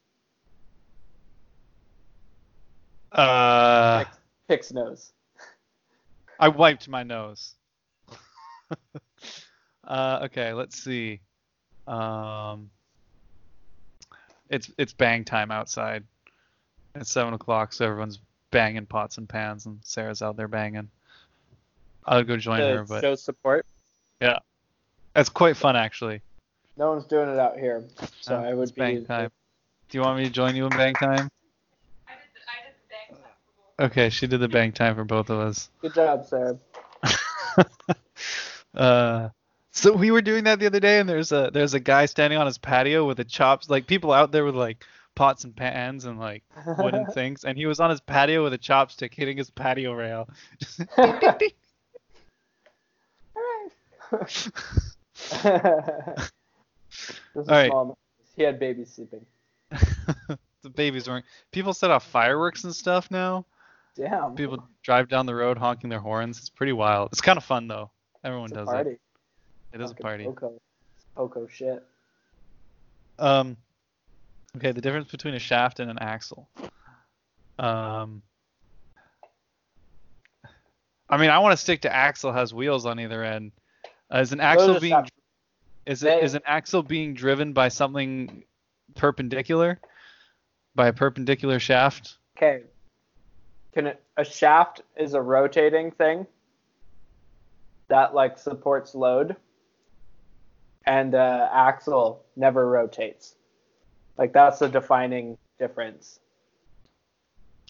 Uh, 3.11 4.03
Pix 4.47 4.71
nose. 4.73 5.11
I 6.39 6.47
wiped 6.47 6.89
my 6.89 7.03
nose. 7.03 7.55
uh, 9.87 10.19
okay, 10.23 10.53
let's 10.53 10.81
see. 10.81 11.21
Um, 11.87 12.69
it's 14.49 14.71
it's 14.77 14.93
bang 14.93 15.23
time 15.25 15.51
outside. 15.51 16.03
It's 16.95 17.11
seven 17.11 17.33
o'clock, 17.33 17.73
so 17.73 17.85
everyone's 17.85 18.19
banging 18.51 18.85
pots 18.85 19.17
and 19.17 19.27
pans, 19.27 19.65
and 19.65 19.79
Sarah's 19.83 20.21
out 20.21 20.37
there 20.37 20.47
banging. 20.47 20.89
I'll 22.05 22.23
go 22.23 22.37
join 22.37 22.59
her, 22.59 22.83
but 22.83 23.01
show 23.01 23.15
support. 23.15 23.65
Yeah. 24.21 24.39
It's 25.15 25.29
quite 25.29 25.57
fun 25.57 25.75
actually. 25.75 26.21
No 26.75 26.89
one's 26.91 27.05
doing 27.05 27.29
it 27.29 27.37
out 27.37 27.57
here, 27.57 27.83
so 28.21 28.35
Uh, 28.35 28.41
I 28.41 28.53
would 28.53 28.73
bang 28.75 29.01
be. 29.01 29.05
time. 29.05 29.31
Do 29.89 29.97
you 29.97 30.01
want 30.01 30.17
me 30.17 30.25
to 30.25 30.31
join 30.31 30.55
you 30.55 30.65
in 30.65 30.71
bang 30.71 30.93
time? 30.95 31.29
I 32.07 32.13
did 32.13 32.29
the, 32.33 32.41
I 32.49 32.65
did 32.65 32.73
the 32.73 32.89
bang 32.89 33.21
time. 33.21 33.85
Okay, 33.91 34.09
she 34.09 34.25
did 34.25 34.39
the 34.39 34.47
bang 34.47 34.71
time 34.71 34.95
for 34.95 35.03
both 35.03 35.29
of 35.29 35.39
us. 35.39 35.69
Good 35.81 35.93
job, 35.93 36.25
Sarah. 36.25 36.57
uh, 38.73 39.29
so 39.71 39.93
we 39.93 40.09
were 40.11 40.21
doing 40.21 40.45
that 40.45 40.59
the 40.59 40.65
other 40.65 40.79
day, 40.79 40.99
and 40.99 41.07
there's 41.07 41.31
a 41.31 41.51
there's 41.53 41.73
a 41.75 41.79
guy 41.79 42.05
standing 42.07 42.39
on 42.39 42.45
his 42.47 42.57
patio 42.57 43.05
with 43.05 43.17
the 43.17 43.23
chops, 43.23 43.69
like 43.69 43.85
people 43.85 44.11
out 44.11 44.31
there 44.31 44.45
with 44.45 44.55
like 44.55 44.83
pots 45.15 45.43
and 45.43 45.55
pans 45.55 46.05
and 46.05 46.19
like 46.19 46.43
wooden 46.77 47.05
things, 47.13 47.43
and 47.43 47.55
he 47.57 47.65
was 47.67 47.79
on 47.79 47.89
his 47.91 48.01
patio 48.01 48.43
with 48.43 48.53
a 48.53 48.57
chopstick 48.57 49.13
hitting 49.13 49.37
his 49.37 49.49
patio 49.51 49.93
rail. 49.93 50.27
All 57.35 57.43
right. 57.47 57.69
small. 57.69 57.97
He 58.35 58.43
had 58.43 58.59
babies 58.59 58.93
sleeping. 58.93 59.25
the 59.71 60.69
babies 60.75 61.07
weren't. 61.07 61.25
People 61.51 61.73
set 61.73 61.91
off 61.91 62.05
fireworks 62.05 62.63
and 62.63 62.75
stuff 62.75 63.09
now. 63.11 63.45
Damn. 63.95 64.35
People 64.35 64.67
drive 64.81 65.07
down 65.09 65.25
the 65.25 65.35
road 65.35 65.57
honking 65.57 65.89
their 65.89 65.99
horns. 65.99 66.39
It's 66.39 66.49
pretty 66.49 66.73
wild. 66.73 67.09
It's 67.11 67.21
kind 67.21 67.37
of 67.37 67.43
fun 67.43 67.67
though. 67.67 67.91
Everyone 68.23 68.49
does 68.49 68.67
party. 68.67 68.91
it. 68.91 69.01
It 69.73 69.81
is 69.81 69.91
a 69.91 69.95
party. 69.95 70.25
Poco. 70.25 70.61
Poco 71.15 71.47
shit. 71.47 71.83
Um, 73.19 73.57
okay, 74.57 74.71
the 74.71 74.81
difference 74.81 75.11
between 75.11 75.35
a 75.35 75.39
shaft 75.39 75.79
and 75.79 75.91
an 75.91 75.99
axle. 75.99 76.47
Um, 77.59 78.23
I 81.09 81.17
mean, 81.17 81.29
I 81.29 81.39
want 81.39 81.53
to 81.53 81.57
stick 81.57 81.81
to 81.81 81.93
axle 81.93 82.31
has 82.31 82.53
wheels 82.53 82.85
on 82.85 82.99
either 82.99 83.23
end. 83.23 83.51
Uh, 84.13 84.19
is 84.19 84.31
an 84.31 84.39
axle 84.39 84.79
being 84.79 85.05
is 85.85 86.03
it 86.03 86.23
is 86.23 86.35
an 86.35 86.41
axle 86.45 86.83
being 86.83 87.13
driven 87.13 87.53
by 87.53 87.67
something 87.67 88.43
perpendicular? 88.95 89.79
By 90.75 90.87
a 90.87 90.93
perpendicular 90.93 91.59
shaft? 91.59 92.17
Okay. 92.37 92.63
Can 93.73 93.87
it, 93.87 94.03
a 94.17 94.23
shaft 94.23 94.81
is 94.95 95.13
a 95.13 95.21
rotating 95.21 95.91
thing 95.91 96.27
that 97.89 98.13
like 98.13 98.37
supports 98.37 98.95
load, 98.95 99.35
and 100.85 101.15
uh, 101.15 101.49
axle 101.51 102.23
never 102.35 102.69
rotates. 102.69 103.35
Like 104.17 104.31
that's 104.31 104.59
the 104.59 104.69
defining 104.69 105.37
difference. 105.59 106.19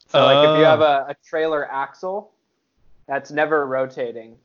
So 0.09 0.25
like 0.25 0.49
if 0.49 0.57
you 0.57 0.65
Oh. 0.65 0.69
have 0.69 0.81
a, 0.81 1.05
a 1.09 1.15
trailer 1.25 1.69
axle, 1.71 2.31
that's 3.07 3.31
never 3.31 3.65
rotating. 3.65 4.37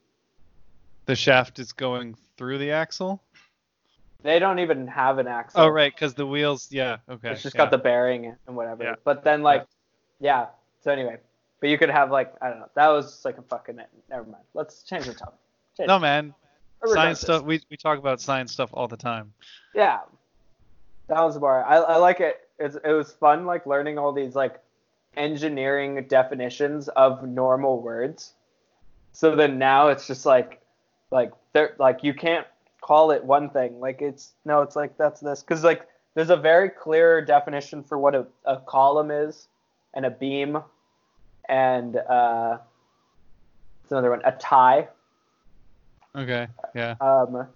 The 1.09 1.17
shaft 1.17 1.59
is 1.59 1.73
going 1.73 2.17
through 2.37 2.59
the 2.59 2.71
axle? 2.73 3.23
They 4.23 4.39
don't 4.39 4.59
even 4.59 4.87
have 4.89 5.17
an 5.17 5.27
axle. 5.27 5.63
Oh, 5.63 5.69
right, 5.69 5.91
because 5.91 6.13
the 6.13 6.27
wheels. 6.27 6.69
Yeah. 6.71 6.99
Okay. 7.09 7.31
It's 7.31 7.43
just 7.43 7.55
yeah. 7.55 7.63
got 7.63 7.71
the 7.71 7.79
bearing 7.79 8.37
and 8.47 8.55
whatever. 8.55 8.85
Yeah. 8.85 8.95
But 9.05 9.25
then 9.25 9.43
like, 9.43 9.65
yeah. 10.21 10.49
So 10.85 10.93
anyway, 10.93 11.17
but 11.61 11.71
you 11.71 11.79
could 11.79 11.89
have 11.89 12.11
like 12.11 12.35
I 12.43 12.51
don't 12.51 12.59
know. 12.59 12.69
That 12.75 12.89
was 12.89 13.07
just 13.07 13.25
like 13.25 13.39
a 13.39 13.43
fucking. 13.43 13.81
Never 14.11 14.25
mind. 14.25 14.45
Let's 14.53 14.83
change 14.83 15.07
the 15.07 15.15
topic. 15.15 15.39
Change 15.79 15.89
No 15.89 15.99
man, 15.99 16.35
science 16.85 17.23
stuff. 17.23 17.43
We 17.43 17.63
we 17.71 17.79
talk 17.79 17.99
about 17.99 18.21
science 18.21 18.53
stuff 18.53 18.69
all 18.75 18.87
the 18.87 18.99
time. 18.99 19.33
Yeah. 19.75 20.01
That 21.07 21.23
was 21.23 21.39
more. 21.41 21.65
I, 21.65 21.77
I 21.77 21.97
like 21.97 22.21
it. 22.21 22.51
It's, 22.59 22.77
it 22.85 22.93
was 22.93 23.13
fun, 23.13 23.47
like 23.47 23.65
learning 23.65 23.97
all 23.97 24.13
these 24.13 24.35
like 24.35 24.61
engineering 25.17 26.05
definitions 26.07 26.89
of 26.89 27.27
normal 27.27 27.81
words. 27.81 28.35
So 29.13 29.35
then 29.35 29.59
now 29.59 29.89
it's 29.89 30.07
just 30.07 30.27
like, 30.27 30.58
like 31.11 31.33
there, 31.53 31.75
like 31.79 32.03
you 32.03 32.15
can't 32.15 32.47
call 32.81 33.11
it 33.11 33.25
one 33.25 33.51
thing. 33.51 33.81
Like 33.81 34.03
it's 34.03 34.33
no, 34.45 34.63
it's 34.63 34.77
like 34.77 34.97
that's 34.97 35.21
this 35.21 35.43
because 35.43 35.65
like 35.65 35.87
there's 36.15 36.31
a 36.31 36.37
very 36.37 36.69
clear 36.69 37.25
definition 37.25 37.83
for 37.83 37.99
what 37.99 38.15
a, 38.15 38.27
a 38.45 38.59
column 38.59 39.11
is, 39.11 39.49
and 39.95 40.05
a 40.07 40.11
beam, 40.11 40.59
and 41.49 41.97
uh, 41.97 42.59
it's 43.83 43.93
another 43.93 44.11
one, 44.11 44.23
a 44.25 44.33
tie. 44.33 44.89
Okay. 46.17 46.49
Yeah. 46.75 46.95
Um, 47.01 47.47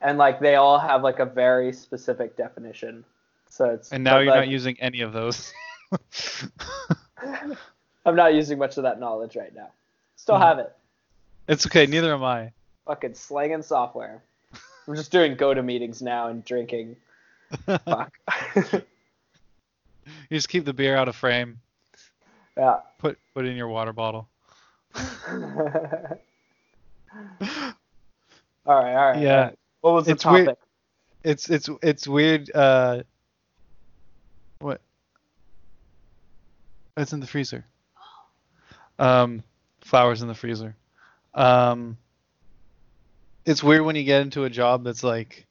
and 0.00 0.18
like 0.18 0.40
they 0.40 0.54
all 0.54 0.78
have 0.78 1.02
like 1.02 1.18
a 1.18 1.26
very 1.26 1.72
specific 1.72 2.36
definition. 2.36 3.04
So 3.50 3.70
it's 3.70 3.90
And 3.92 4.04
now 4.04 4.14
but, 4.16 4.18
you're 4.20 4.30
like, 4.32 4.40
not 4.40 4.48
using 4.48 4.76
any 4.80 5.00
of 5.00 5.12
those. 5.12 5.52
I'm 8.06 8.16
not 8.16 8.34
using 8.34 8.58
much 8.58 8.76
of 8.76 8.84
that 8.84 9.00
knowledge 9.00 9.36
right 9.36 9.54
now. 9.54 9.70
Still 10.16 10.36
Mhm. 10.36 10.40
have 10.40 10.58
it. 10.58 10.77
It's 11.48 11.66
okay. 11.66 11.86
Neither 11.86 12.12
am 12.14 12.22
I. 12.22 12.52
Fucking 12.86 13.14
slanging 13.14 13.62
software. 13.62 14.22
I'm 14.86 14.94
just 14.96 15.10
doing 15.12 15.34
go 15.34 15.52
to 15.52 15.62
meetings 15.62 16.00
now 16.00 16.28
and 16.28 16.44
drinking. 16.44 16.96
Fuck. 17.66 18.12
you 18.72 18.82
just 20.30 20.48
keep 20.48 20.64
the 20.64 20.72
beer 20.72 20.96
out 20.96 21.08
of 21.08 21.16
frame. 21.16 21.60
yeah. 22.56 22.76
Put 22.98 23.18
put 23.34 23.44
in 23.46 23.56
your 23.56 23.68
water 23.68 23.92
bottle. 23.92 24.28
all 24.94 25.00
right, 25.10 26.24
all 28.66 28.76
right. 29.10 29.18
Yeah. 29.20 29.36
all 29.36 29.42
right. 29.44 29.58
What 29.80 29.94
was 29.94 30.06
the 30.06 30.12
It's 30.12 30.24
weird- 30.24 30.46
topic? 30.46 30.58
It's 31.24 31.50
it's 31.50 31.68
it's 31.82 32.06
weird. 32.08 32.50
Uh, 32.54 33.02
what? 34.60 34.80
It's 36.96 37.12
in 37.12 37.20
the 37.20 37.26
freezer. 37.26 37.64
Um, 38.98 39.42
flowers 39.80 40.22
in 40.22 40.28
the 40.28 40.34
freezer. 40.34 40.74
Um, 41.34 41.96
it's 43.44 43.62
weird 43.62 43.82
when 43.82 43.96
you 43.96 44.04
get 44.04 44.22
into 44.22 44.44
a 44.44 44.50
job 44.50 44.84
that's 44.84 45.02
like. 45.02 45.46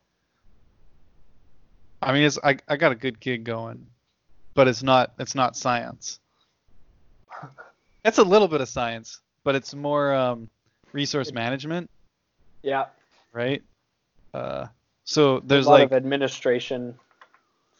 I 2.01 2.13
mean, 2.13 2.23
it's 2.23 2.37
I 2.43 2.57
I 2.67 2.75
got 2.77 2.91
a 2.91 2.95
good 2.95 3.19
gig 3.19 3.43
going, 3.43 3.87
but 4.53 4.67
it's 4.67 4.83
not 4.83 5.13
it's 5.19 5.35
not 5.35 5.55
science. 5.55 6.19
It's 8.05 8.19
a 8.19 8.23
little 8.23 8.47
bit 8.47 8.61
of 8.61 8.69
science, 8.69 9.19
but 9.43 9.55
it's 9.55 9.73
more 9.73 10.13
um, 10.13 10.49
resource 10.93 11.33
management, 11.33 11.89
Yeah. 12.63 12.85
right? 13.33 13.61
Uh, 14.33 14.67
so 15.03 15.39
there's 15.41 15.65
a 15.65 15.69
lot 15.69 15.79
like 15.79 15.85
of 15.87 15.93
administration. 15.93 16.95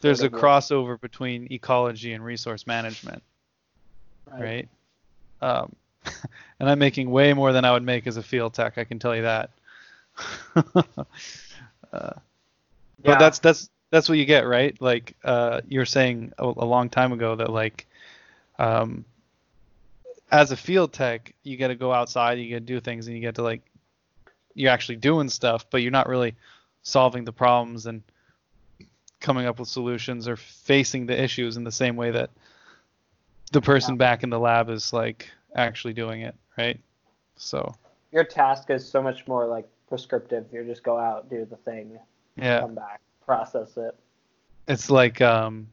there's 0.01 0.19
a 0.19 0.29
sort 0.29 0.33
of, 0.33 0.39
crossover 0.41 0.99
between 0.99 1.47
ecology 1.51 2.13
and 2.13 2.25
resource 2.25 2.67
management, 2.67 3.23
right? 4.31 4.67
Um, 5.41 5.75
and 6.59 6.69
I'm 6.69 6.79
making 6.79 7.09
way 7.09 7.33
more 7.33 7.51
than 7.53 7.65
I 7.65 7.71
would 7.71 7.83
make 7.83 8.07
as 8.07 8.17
a 8.17 8.23
field 8.23 8.53
tech. 8.53 8.77
I 8.77 8.83
can 8.83 8.99
tell 8.99 9.15
you 9.15 9.23
that. 9.23 9.51
uh, 10.55 10.93
Yeah. 11.93 12.13
But 13.03 13.19
that's 13.19 13.39
that's 13.39 13.69
that's 13.91 14.09
what 14.09 14.17
you 14.17 14.25
get, 14.25 14.47
right? 14.47 14.79
Like 14.81 15.15
uh, 15.23 15.61
you 15.67 15.79
were 15.79 15.85
saying 15.85 16.33
a, 16.37 16.45
a 16.45 16.65
long 16.65 16.89
time 16.89 17.11
ago 17.13 17.35
that 17.35 17.49
like, 17.49 17.87
um, 18.59 19.05
as 20.31 20.51
a 20.51 20.57
field 20.57 20.91
tech, 20.93 21.33
you 21.43 21.57
got 21.57 21.69
to 21.69 21.75
go 21.75 21.93
outside, 21.93 22.39
you 22.39 22.49
got 22.49 22.55
to 22.57 22.59
do 22.73 22.79
things, 22.79 23.07
and 23.07 23.15
you 23.15 23.21
get 23.21 23.35
to 23.35 23.43
like, 23.43 23.61
you're 24.55 24.71
actually 24.71 24.97
doing 24.97 25.29
stuff, 25.29 25.65
but 25.69 25.81
you're 25.81 25.91
not 25.91 26.09
really 26.09 26.35
solving 26.83 27.23
the 27.23 27.31
problems 27.31 27.85
and 27.85 28.01
coming 29.19 29.45
up 29.45 29.59
with 29.59 29.69
solutions 29.69 30.27
or 30.27 30.35
facing 30.35 31.05
the 31.05 31.21
issues 31.21 31.57
in 31.57 31.63
the 31.63 31.71
same 31.71 31.95
way 31.95 32.11
that 32.11 32.29
the 33.51 33.61
person 33.61 33.95
Yeah. 33.95 33.99
back 33.99 34.23
in 34.23 34.29
the 34.29 34.39
lab 34.39 34.69
is 34.69 34.91
like 34.91 35.29
actually 35.57 35.93
doing 35.93 36.21
it, 36.21 36.35
right? 36.57 36.79
So 37.35 37.73
your 38.11 38.23
task 38.23 38.69
is 38.69 38.87
so 38.87 39.01
much 39.01 39.27
more 39.27 39.45
like 39.45 39.67
prescriptive. 39.89 40.45
You 40.51 40.63
just 40.63 40.83
go 40.83 40.97
out, 40.97 41.29
do 41.29 41.45
the 41.45 41.57
thing, 41.57 41.97
yeah, 42.37 42.61
come 42.61 42.75
back, 42.75 43.01
process 43.25 43.75
it. 43.77 43.95
it's 44.67 44.89
like 44.89 45.21
um, 45.21 45.67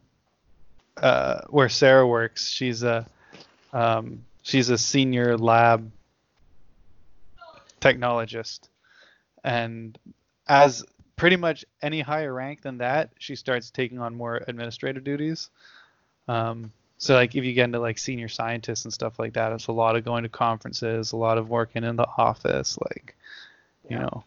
uh, 0.96 1.42
where 1.50 1.68
Sarah 1.68 2.06
works. 2.06 2.48
She's 2.48 2.82
a 2.82 3.06
um, 3.72 4.24
she's 4.42 4.70
a 4.70 4.78
senior 4.78 5.36
lab 5.36 5.90
technologist, 7.80 8.68
and 9.44 9.98
as 10.48 10.84
pretty 11.16 11.36
much 11.36 11.64
any 11.82 12.00
higher 12.00 12.32
rank 12.32 12.62
than 12.62 12.78
that, 12.78 13.10
she 13.18 13.36
starts 13.36 13.70
taking 13.70 13.98
on 13.98 14.14
more 14.14 14.42
administrative 14.48 15.04
duties. 15.04 15.50
Um, 16.26 16.72
so 17.04 17.14
like 17.14 17.34
if 17.34 17.44
you 17.44 17.52
get 17.52 17.64
into 17.64 17.80
like 17.80 17.98
senior 17.98 18.28
scientists 18.28 18.84
and 18.84 18.92
stuff 18.94 19.18
like 19.18 19.34
that, 19.34 19.52
it's 19.52 19.66
a 19.66 19.72
lot 19.72 19.94
of 19.94 20.06
going 20.06 20.22
to 20.22 20.30
conferences, 20.30 21.12
a 21.12 21.16
lot 21.18 21.36
of 21.36 21.50
working 21.50 21.84
in 21.84 21.96
the 21.96 22.06
office, 22.16 22.78
like 22.78 23.14
you 23.90 23.98
know, 23.98 24.24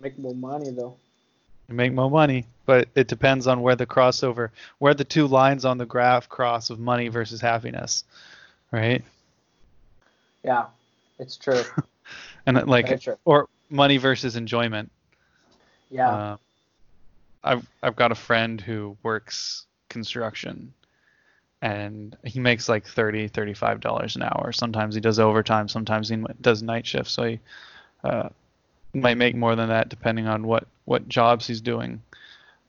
Make 0.00 0.18
more 0.18 0.34
money 0.34 0.70
though. 0.70 0.96
you 1.68 1.76
make 1.76 1.92
more 1.92 2.10
money. 2.10 2.44
But 2.64 2.88
it 2.96 3.06
depends 3.06 3.46
on 3.46 3.62
where 3.62 3.76
the 3.76 3.86
crossover, 3.86 4.50
where 4.78 4.92
the 4.92 5.04
two 5.04 5.28
lines 5.28 5.64
on 5.64 5.78
the 5.78 5.86
graph 5.86 6.28
cross 6.28 6.68
of 6.68 6.80
money 6.80 7.06
versus 7.06 7.40
happiness, 7.40 8.02
right? 8.72 9.04
Yeah, 10.42 10.66
it's 11.20 11.36
true. 11.36 11.62
And 12.46 12.66
like 12.68 13.00
true. 13.00 13.16
or 13.24 13.48
money 13.70 13.98
versus 13.98 14.34
enjoyment. 14.36 14.90
Yeah. 15.90 16.10
Uh, 16.10 16.36
I've 17.44 17.68
I've 17.82 17.96
got 17.96 18.10
a 18.10 18.16
friend 18.16 18.60
who 18.60 18.96
works 19.02 19.66
construction, 19.88 20.72
and 21.62 22.16
he 22.24 22.38
makes 22.40 22.68
like 22.68 22.86
30 22.86 23.28
35 23.28 23.80
dollars 23.80 24.16
an 24.16 24.22
hour. 24.22 24.52
Sometimes 24.52 24.94
he 24.94 25.00
does 25.00 25.18
overtime. 25.18 25.68
Sometimes 25.68 26.08
he 26.08 26.16
does 26.40 26.62
night 26.62 26.86
shifts. 26.86 27.12
So 27.12 27.24
he 27.24 27.40
uh, 28.04 28.28
might 28.94 29.16
make 29.18 29.34
more 29.34 29.56
than 29.56 29.68
that 29.68 29.88
depending 29.88 30.26
on 30.26 30.46
what 30.46 30.66
what 30.84 31.08
jobs 31.08 31.46
he's 31.46 31.60
doing. 31.60 32.02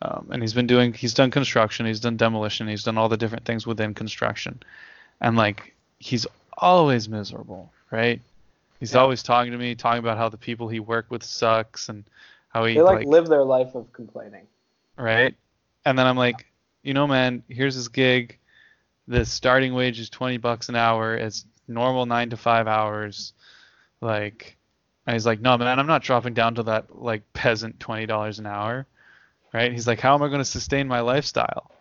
Um, 0.01 0.27
and 0.31 0.43
he's 0.43 0.53
been 0.53 0.67
doing 0.67 0.93
he's 0.93 1.13
done 1.13 1.31
construction. 1.31 1.85
He's 1.85 1.99
done 1.99 2.17
demolition. 2.17 2.67
He's 2.67 2.83
done 2.83 2.97
all 2.97 3.09
the 3.09 3.17
different 3.17 3.45
things 3.45 3.65
within 3.65 3.93
construction, 3.93 4.61
and 5.21 5.35
like 5.35 5.73
he's 5.99 6.27
always 6.57 7.09
miserable, 7.09 7.71
right? 7.91 8.21
He's 8.79 8.93
Yeah. 8.93 9.01
always 9.01 9.23
talking 9.23 9.51
to 9.51 9.57
me, 9.57 9.73
talking 9.75 9.99
about 9.99 10.17
how 10.17 10.29
the 10.29 10.37
people 10.37 10.67
he 10.67 10.79
worked 10.79 11.09
with 11.09 11.23
sucks 11.23 11.89
and 11.89 12.03
how 12.49 12.65
he 12.65 12.75
they 12.75 12.81
like, 12.81 13.07
live 13.07 13.27
their 13.27 13.43
life 13.43 13.73
of 13.75 13.91
complaining. 13.91 14.45
right? 14.97 15.35
And 15.85 15.97
then 15.97 16.05
I'm 16.05 16.17
like, 16.17 16.45
you 16.83 16.93
know, 16.93 17.07
man, 17.07 17.43
here's 17.47 17.75
his 17.75 17.87
gig. 17.87 18.37
The 19.07 19.25
starting 19.25 19.73
wage 19.73 19.99
is 19.99 20.09
20 20.09 20.37
bucks 20.37 20.69
an 20.69 20.75
hour. 20.75 21.15
It's 21.15 21.45
normal 21.67 22.05
nine 22.05 22.29
to 22.31 22.37
five 22.37 22.67
hours. 22.67 23.33
Like, 24.01 24.57
and 25.05 25.13
he's 25.13 25.25
like, 25.25 25.39
no, 25.39 25.57
man, 25.57 25.79
I'm 25.79 25.87
not 25.87 26.03
dropping 26.03 26.33
down 26.33 26.55
to 26.55 26.63
that 26.63 27.01
like 27.01 27.21
peasant 27.33 27.79
$20 27.79 28.39
an 28.39 28.45
hour, 28.45 28.85
right? 29.53 29.71
He's 29.71 29.87
like, 29.87 29.99
how 29.99 30.13
am 30.13 30.23
I 30.23 30.27
going 30.27 30.39
to 30.39 30.45
sustain 30.45 30.87
my 30.87 30.99
lifestyle? 30.99 31.71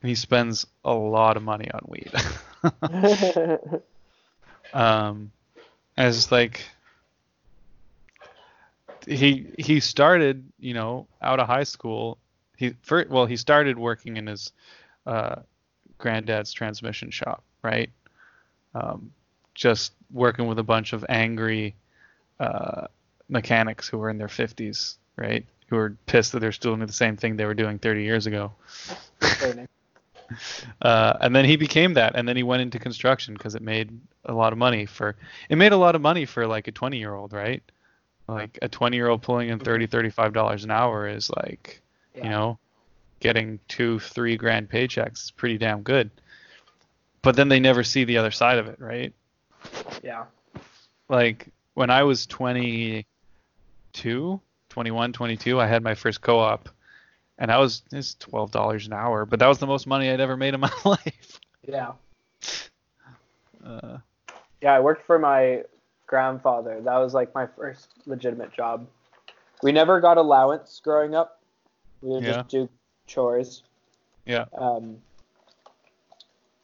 And 0.00 0.08
he 0.08 0.14
spends 0.14 0.66
a 0.84 0.92
lot 0.92 1.36
of 1.36 1.42
money 1.44 1.70
on 1.72 1.80
weed. 1.86 2.10
um, 4.72 5.30
and 5.96 6.08
it's 6.08 6.16
just 6.16 6.32
like 6.32 6.64
he 9.06 9.46
he 9.58 9.80
started, 9.80 10.44
you 10.58 10.74
know, 10.74 11.06
out 11.20 11.40
of 11.40 11.46
high 11.46 11.64
school. 11.64 12.18
He 12.56 12.74
first, 12.82 13.10
well, 13.10 13.26
he 13.26 13.36
started 13.36 13.78
working 13.78 14.16
in 14.16 14.26
his 14.26 14.52
uh, 15.06 15.36
granddad's 16.02 16.52
transmission 16.52 17.10
shop, 17.10 17.42
right? 17.62 17.88
Um, 18.74 19.12
just 19.54 19.92
working 20.10 20.46
with 20.46 20.58
a 20.58 20.62
bunch 20.62 20.92
of 20.92 21.04
angry 21.08 21.74
uh, 22.40 22.88
mechanics 23.28 23.88
who 23.88 23.98
were 23.98 24.10
in 24.10 24.18
their 24.18 24.28
50s, 24.28 24.96
right? 25.16 25.46
Who 25.68 25.76
were 25.76 25.96
pissed 26.06 26.32
that 26.32 26.40
they're 26.40 26.52
still 26.52 26.74
doing 26.74 26.86
the 26.86 26.92
same 26.92 27.16
thing 27.16 27.36
they 27.36 27.46
were 27.46 27.54
doing 27.54 27.78
30 27.78 28.02
years 28.02 28.26
ago. 28.26 28.52
Uh, 30.80 31.12
and 31.20 31.36
then 31.36 31.44
he 31.44 31.56
became 31.56 31.92
that, 31.92 32.14
and 32.14 32.26
then 32.26 32.36
he 32.38 32.42
went 32.42 32.62
into 32.62 32.78
construction 32.78 33.34
because 33.34 33.54
it 33.54 33.60
made 33.60 33.90
a 34.24 34.32
lot 34.32 34.52
of 34.52 34.58
money 34.58 34.86
for. 34.86 35.14
It 35.50 35.56
made 35.56 35.72
a 35.72 35.76
lot 35.76 35.94
of 35.94 36.00
money 36.00 36.24
for 36.24 36.46
like 36.46 36.68
a 36.68 36.72
20 36.72 36.96
year 36.96 37.14
old, 37.14 37.34
right? 37.34 37.62
Like 38.28 38.58
a 38.62 38.68
20 38.68 38.96
year 38.96 39.08
old 39.08 39.20
pulling 39.20 39.50
in 39.50 39.58
30, 39.58 39.88
35 39.88 40.32
dollars 40.32 40.64
an 40.64 40.70
hour 40.70 41.06
is 41.06 41.28
like, 41.28 41.82
Yeah. 42.14 42.24
you 42.24 42.30
know, 42.30 42.58
getting 43.22 43.58
two, 43.68 43.98
three 44.00 44.36
grand 44.36 44.68
paychecks 44.68 45.24
is 45.24 45.30
pretty 45.30 45.56
damn 45.56 45.82
good. 45.82 46.10
But 47.22 47.36
then 47.36 47.48
they 47.48 47.60
never 47.60 47.84
see 47.84 48.04
the 48.04 48.18
other 48.18 48.32
side 48.32 48.58
of 48.58 48.66
it, 48.66 48.80
right? 48.80 49.14
Yeah. 50.02 50.24
Like 51.08 51.48
when 51.74 51.88
I 51.88 52.02
was 52.02 52.26
22, 52.26 53.04
21, 54.68 55.12
22, 55.12 55.60
I 55.60 55.66
had 55.66 55.82
my 55.84 55.94
first 55.94 56.20
co-op, 56.20 56.68
and 57.38 57.50
I 57.52 57.58
was 57.58 57.82
it's 57.92 58.14
twelve 58.14 58.50
dollars 58.50 58.86
an 58.86 58.92
hour, 58.92 59.24
but 59.24 59.38
that 59.38 59.46
was 59.46 59.58
the 59.58 59.66
most 59.66 59.86
money 59.86 60.10
I'd 60.10 60.20
ever 60.20 60.36
made 60.36 60.54
in 60.54 60.60
my 60.68 60.72
life. 60.84 61.40
Yeah. 61.66 61.92
Uh, 63.64 63.98
Yeah, 64.60 64.72
I 64.72 64.80
worked 64.80 65.06
for 65.06 65.20
my 65.20 65.62
grandfather. 66.08 66.80
That 66.80 66.96
was 66.96 67.14
like 67.14 67.32
my 67.32 67.46
first 67.46 67.90
legitimate 68.06 68.52
job. 68.52 68.88
We 69.62 69.70
never 69.70 70.00
got 70.00 70.16
allowance 70.16 70.80
growing 70.82 71.14
up. 71.14 71.40
We 72.00 72.08
would 72.10 72.24
Yeah. 72.24 72.32
just 72.42 72.48
do 72.48 72.68
chores. 73.06 73.62
yeah. 74.24 74.46
Um, 74.56 74.98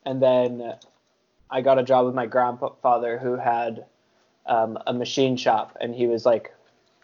and 0.05 0.23
then 0.23 0.75
I 1.51 1.61
got 1.61 1.79
a 1.79 1.83
job 1.83 2.07
with 2.07 2.15
my 2.15 2.27
grandfather 2.27 3.19
who 3.19 3.37
had 3.37 3.85
um, 4.47 4.79
a 4.87 4.93
machine 4.93 5.37
shop, 5.37 5.77
and 5.81 5.95
he 5.95 6.07
was 6.07 6.25
like, 6.25 6.55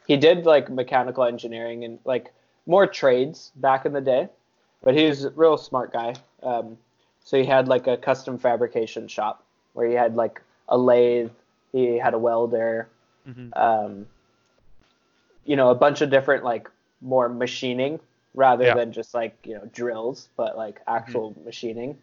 he 0.07 0.17
did 0.17 0.47
like 0.47 0.71
mechanical 0.71 1.25
engineering 1.25 1.85
and 1.85 1.99
like 2.05 2.33
more 2.67 2.87
trades 2.87 3.53
back 3.57 3.87
in 3.87 3.93
the 3.93 4.01
day, 4.01 4.29
but 4.83 4.95
he 4.95 5.07
was 5.07 5.25
a 5.25 5.31
real 5.31 5.57
smart 5.57 5.93
guy. 5.93 6.15
Um, 6.43 6.79
so 7.25 7.39
he 7.39 7.45
had 7.45 7.69
like 7.69 7.87
a 7.87 7.97
custom 7.97 8.39
fabrication 8.39 9.09
shop 9.09 9.45
where 9.73 9.89
he 9.89 9.95
had 9.95 10.15
like 10.15 10.43
a 10.69 10.77
lathe, 10.77 11.31
he 11.73 11.99
had 11.99 12.15
a 12.15 12.19
welder, 12.19 12.89
mm-hmm. 13.29 13.49
um, 13.55 14.07
you 15.45 15.57
know, 15.57 15.71
a 15.71 15.75
bunch 15.75 16.01
of 16.01 16.11
different 16.11 16.45
like 16.45 16.71
more 17.01 17.29
machining 17.29 17.99
rather 18.35 18.65
Yeah. 18.65 18.75
than 18.75 18.93
just 18.93 19.15
like 19.15 19.37
you 19.45 19.55
know 19.55 19.65
drills, 19.73 20.29
but 20.37 20.57
like 20.57 20.81
actual 20.87 21.35
machining. 21.45 21.99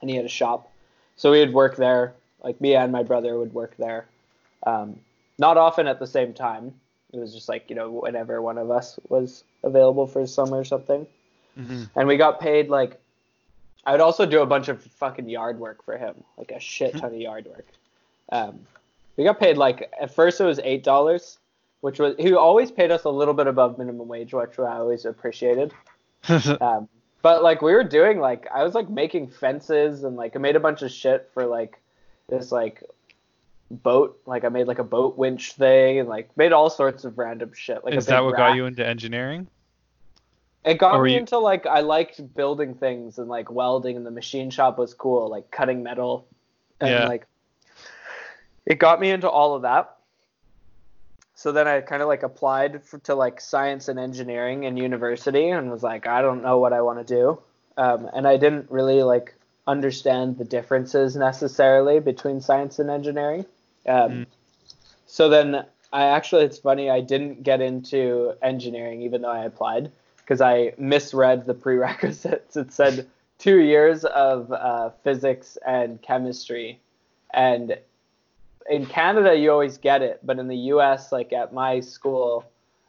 And 0.00 0.10
he 0.10 0.16
had 0.16 0.26
a 0.26 0.28
shop, 0.28 0.70
so 1.16 1.30
we 1.32 1.40
would 1.40 1.54
work 1.54 1.76
there. 1.76 2.14
Like 2.42 2.60
me 2.60 2.74
and 2.74 2.92
my 2.92 3.02
brother 3.02 3.38
would 3.38 3.54
work 3.54 3.76
there. 3.78 4.06
Um, 4.66 5.00
not 5.38 5.56
often 5.56 5.86
at 5.86 5.98
the 5.98 6.06
same 6.06 6.34
time. 6.34 6.74
It 7.12 7.18
was 7.18 7.32
just 7.32 7.48
like 7.48 7.70
you 7.70 7.76
know 7.76 7.90
whenever 7.90 8.42
one 8.42 8.58
of 8.58 8.70
us 8.70 8.98
was 9.08 9.44
available 9.62 10.06
for 10.06 10.26
summer 10.26 10.58
or 10.58 10.64
something. 10.64 11.06
hmm 11.56 11.84
And 11.94 12.06
we 12.08 12.16
got 12.16 12.40
paid 12.40 12.68
like. 12.68 13.00
I 13.86 13.92
would 13.92 14.00
also 14.00 14.26
do 14.26 14.42
a 14.42 14.46
bunch 14.46 14.66
of 14.68 14.82
fucking 14.82 15.28
yard 15.28 15.60
work 15.60 15.84
for 15.84 15.96
him, 15.96 16.16
like 16.36 16.50
a 16.50 16.58
shit 16.58 16.96
ton 16.96 17.14
of 17.14 17.20
yard 17.20 17.46
work. 17.46 17.66
Um, 18.32 18.66
we 19.16 19.22
got 19.22 19.38
paid 19.38 19.56
like 19.56 19.92
at 20.00 20.12
first 20.12 20.40
it 20.40 20.44
was 20.44 20.58
eight 20.64 20.82
dollars, 20.82 21.38
which 21.80 21.98
was 21.98 22.14
he 22.18 22.34
always 22.34 22.70
paid 22.70 22.90
us 22.90 23.04
a 23.04 23.10
little 23.10 23.34
bit 23.34 23.46
above 23.46 23.78
minimum 23.78 24.08
wage, 24.08 24.32
which 24.34 24.58
I 24.58 24.78
always 24.78 25.04
appreciated. 25.04 25.72
Um, 26.28 26.88
but 27.22 27.42
like 27.42 27.62
we 27.62 27.72
were 27.72 27.84
doing 27.84 28.18
like 28.20 28.46
I 28.54 28.62
was 28.64 28.74
like 28.74 28.88
making 28.88 29.28
fences 29.28 30.04
and 30.04 30.16
like 30.16 30.34
I 30.36 30.38
made 30.38 30.56
a 30.56 30.60
bunch 30.60 30.82
of 30.82 30.90
shit 30.90 31.30
for 31.34 31.44
like 31.46 31.80
this 32.28 32.50
like 32.52 32.82
boat, 33.70 34.20
like 34.26 34.44
I 34.44 34.48
made 34.48 34.66
like 34.68 34.78
a 34.78 34.84
boat 34.84 35.16
winch 35.18 35.52
thing 35.54 35.98
and 35.98 36.08
like 36.08 36.36
made 36.36 36.52
all 36.52 36.70
sorts 36.70 37.04
of 37.04 37.18
random 37.18 37.52
shit. 37.54 37.84
Like 37.84 37.94
Is 37.94 38.06
that 38.06 38.22
what 38.24 38.32
raft. 38.34 38.38
got 38.52 38.56
you 38.56 38.66
into 38.66 38.84
engineering? 38.86 39.46
It 40.64 40.78
got 40.78 41.00
me 41.02 41.12
you- 41.12 41.18
into 41.18 41.38
like 41.38 41.66
I 41.66 41.80
liked 41.80 42.34
building 42.34 42.74
things 42.74 43.18
and 43.18 43.28
like 43.28 43.50
welding, 43.50 43.96
and 43.96 44.04
the 44.06 44.10
machine 44.10 44.50
shop 44.50 44.78
was 44.78 44.94
cool, 44.94 45.28
like 45.28 45.50
cutting 45.50 45.82
metal, 45.82 46.26
and 46.80 46.90
Yeah. 46.90 47.06
like 47.08 47.26
it 48.66 48.78
got 48.78 49.00
me 49.00 49.10
into 49.10 49.28
all 49.28 49.54
of 49.54 49.62
that. 49.62 49.95
So 51.36 51.52
then 51.52 51.68
I 51.68 51.80
kind 51.82 52.02
of 52.02 52.08
like 52.08 52.24
applied 52.24 52.82
for, 52.82 52.98
to 53.00 53.14
like 53.14 53.40
science 53.40 53.86
and 53.88 53.98
engineering 53.98 54.64
in 54.64 54.76
university, 54.76 55.50
and 55.50 55.70
was 55.70 55.82
like, 55.82 56.08
I 56.08 56.20
don't 56.22 56.42
know 56.42 56.58
what 56.58 56.72
I 56.72 56.80
want 56.80 57.06
to 57.06 57.14
do, 57.14 57.38
um, 57.76 58.10
and 58.12 58.26
I 58.26 58.36
didn't 58.36 58.70
really 58.70 59.02
like 59.02 59.34
understand 59.66 60.38
the 60.38 60.44
differences 60.44 61.14
necessarily 61.14 62.00
between 62.00 62.40
science 62.40 62.78
and 62.78 62.90
engineering. 62.90 63.46
Um, 63.86 64.10
Mm. 64.10 64.26
So 65.06 65.28
then 65.28 65.64
I 65.92 66.06
actually, 66.06 66.44
it's 66.44 66.58
funny, 66.58 66.90
I 66.90 67.00
didn't 67.00 67.42
get 67.42 67.60
into 67.60 68.34
engineering 68.42 69.02
even 69.02 69.22
though 69.22 69.30
I 69.30 69.44
applied 69.44 69.92
because 70.18 70.40
I 70.40 70.72
misread 70.78 71.46
the 71.46 71.54
prerequisites. 71.54 72.56
It 72.56 72.72
said 72.72 73.06
two 73.38 73.60
years 73.60 74.04
of 74.04 74.52
uh, 74.52 74.90
physics 75.04 75.56
and 75.64 76.02
chemistry. 76.02 76.80
And 77.32 77.78
in 78.70 78.86
Canada, 78.86 79.34
you 79.36 79.50
always 79.50 79.78
get 79.78 80.02
it, 80.02 80.20
but 80.22 80.38
in 80.38 80.48
the 80.48 80.56
US, 80.56 81.12
like 81.12 81.32
at 81.32 81.52
my 81.52 81.80
school, 81.80 82.44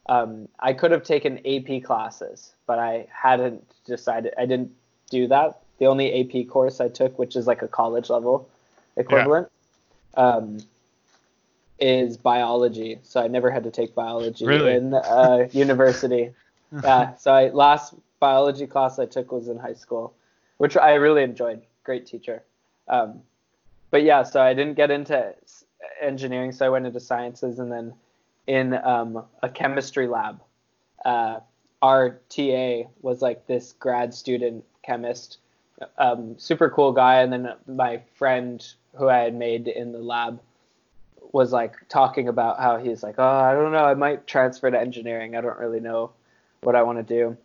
um, 0.08 0.48
I 0.60 0.74
could 0.74 0.92
have 0.92 1.04
taken 1.04 1.40
AP 1.46 1.84
classes, 1.84 2.54
but 2.66 2.80
I 2.80 3.08
hadn't 3.12 3.64
decided, 3.86 4.34
I 4.38 4.46
didn't 4.46 4.72
do 5.10 5.28
that. 5.28 5.62
The 5.80 5.86
only 5.86 6.22
AP 6.22 6.48
course 6.50 6.82
I 6.82 6.90
took, 6.90 7.20
which 7.20 7.36
is 7.36 7.48
like 7.48 7.62
a 7.62 7.68
college 7.68 8.10
level 8.10 8.50
equivalent, 8.96 9.50
um, 10.16 10.58
is 11.80 12.18
biology. 12.18 13.00
So 13.04 13.22
I 13.22 13.28
never 13.28 13.52
had 13.52 13.64
to 13.64 13.72
take 13.72 13.94
biology 13.94 14.46
Really? 14.46 14.76
in 14.76 14.94
uh, 14.94 15.48
university. 15.52 16.32
uh, 16.84 17.16
so 17.16 17.34
I 17.34 17.50
last 17.50 17.94
biology 18.20 18.66
class 18.66 19.00
I 19.00 19.06
took 19.06 19.32
was 19.32 19.48
in 19.48 19.58
high 19.58 19.76
school, 19.76 20.14
which 20.58 20.76
I 20.76 20.96
really 20.96 21.24
enjoyed. 21.24 21.62
Great 21.84 22.06
teacher. 22.06 22.44
Um, 22.88 23.22
but 23.92 24.04
yeah, 24.04 24.24
so 24.24 24.42
I 24.42 24.54
didn't 24.54 24.74
get 24.74 24.92
into 24.92 25.34
engineering, 26.02 26.52
so 26.52 26.66
I 26.66 26.70
went 26.70 26.86
into 26.86 27.00
sciences, 27.00 27.60
and 27.60 27.72
then 27.72 27.94
in 28.48 28.74
um, 28.74 29.26
a 29.44 29.50
chemistry 29.50 30.08
lab, 30.08 30.42
uh, 31.06 31.40
our 31.82 32.20
TA 32.30 32.84
was 33.02 33.22
like 33.22 33.46
this 33.48 33.74
grad 33.74 34.14
student 34.14 34.64
chemist, 34.84 35.38
um, 35.98 36.38
super 36.38 36.70
cool 36.70 36.92
guy, 36.92 37.22
and 37.22 37.32
then 37.32 37.54
my 37.68 38.02
friend 38.16 38.66
who 38.96 39.10
I 39.10 39.20
had 39.20 39.36
made 39.36 39.68
in 39.68 39.92
the 39.92 40.00
lab 40.00 40.40
was 41.32 41.52
like 41.52 41.76
talking 41.90 42.28
about 42.28 42.60
how 42.60 42.78
he's 42.78 43.04
like, 43.04 43.16
oh, 43.18 43.24
I 43.24 43.54
don't 43.54 43.72
know, 43.72 43.86
I 43.86 43.94
might 43.94 44.28
transfer 44.28 44.72
to 44.72 44.80
engineering. 44.80 45.36
I 45.36 45.42
don't 45.42 45.58
really 45.60 45.80
know 45.80 46.12
what 46.62 46.76
I 46.76 46.84
want 46.84 46.98
to 46.98 47.04
do. 47.04 47.38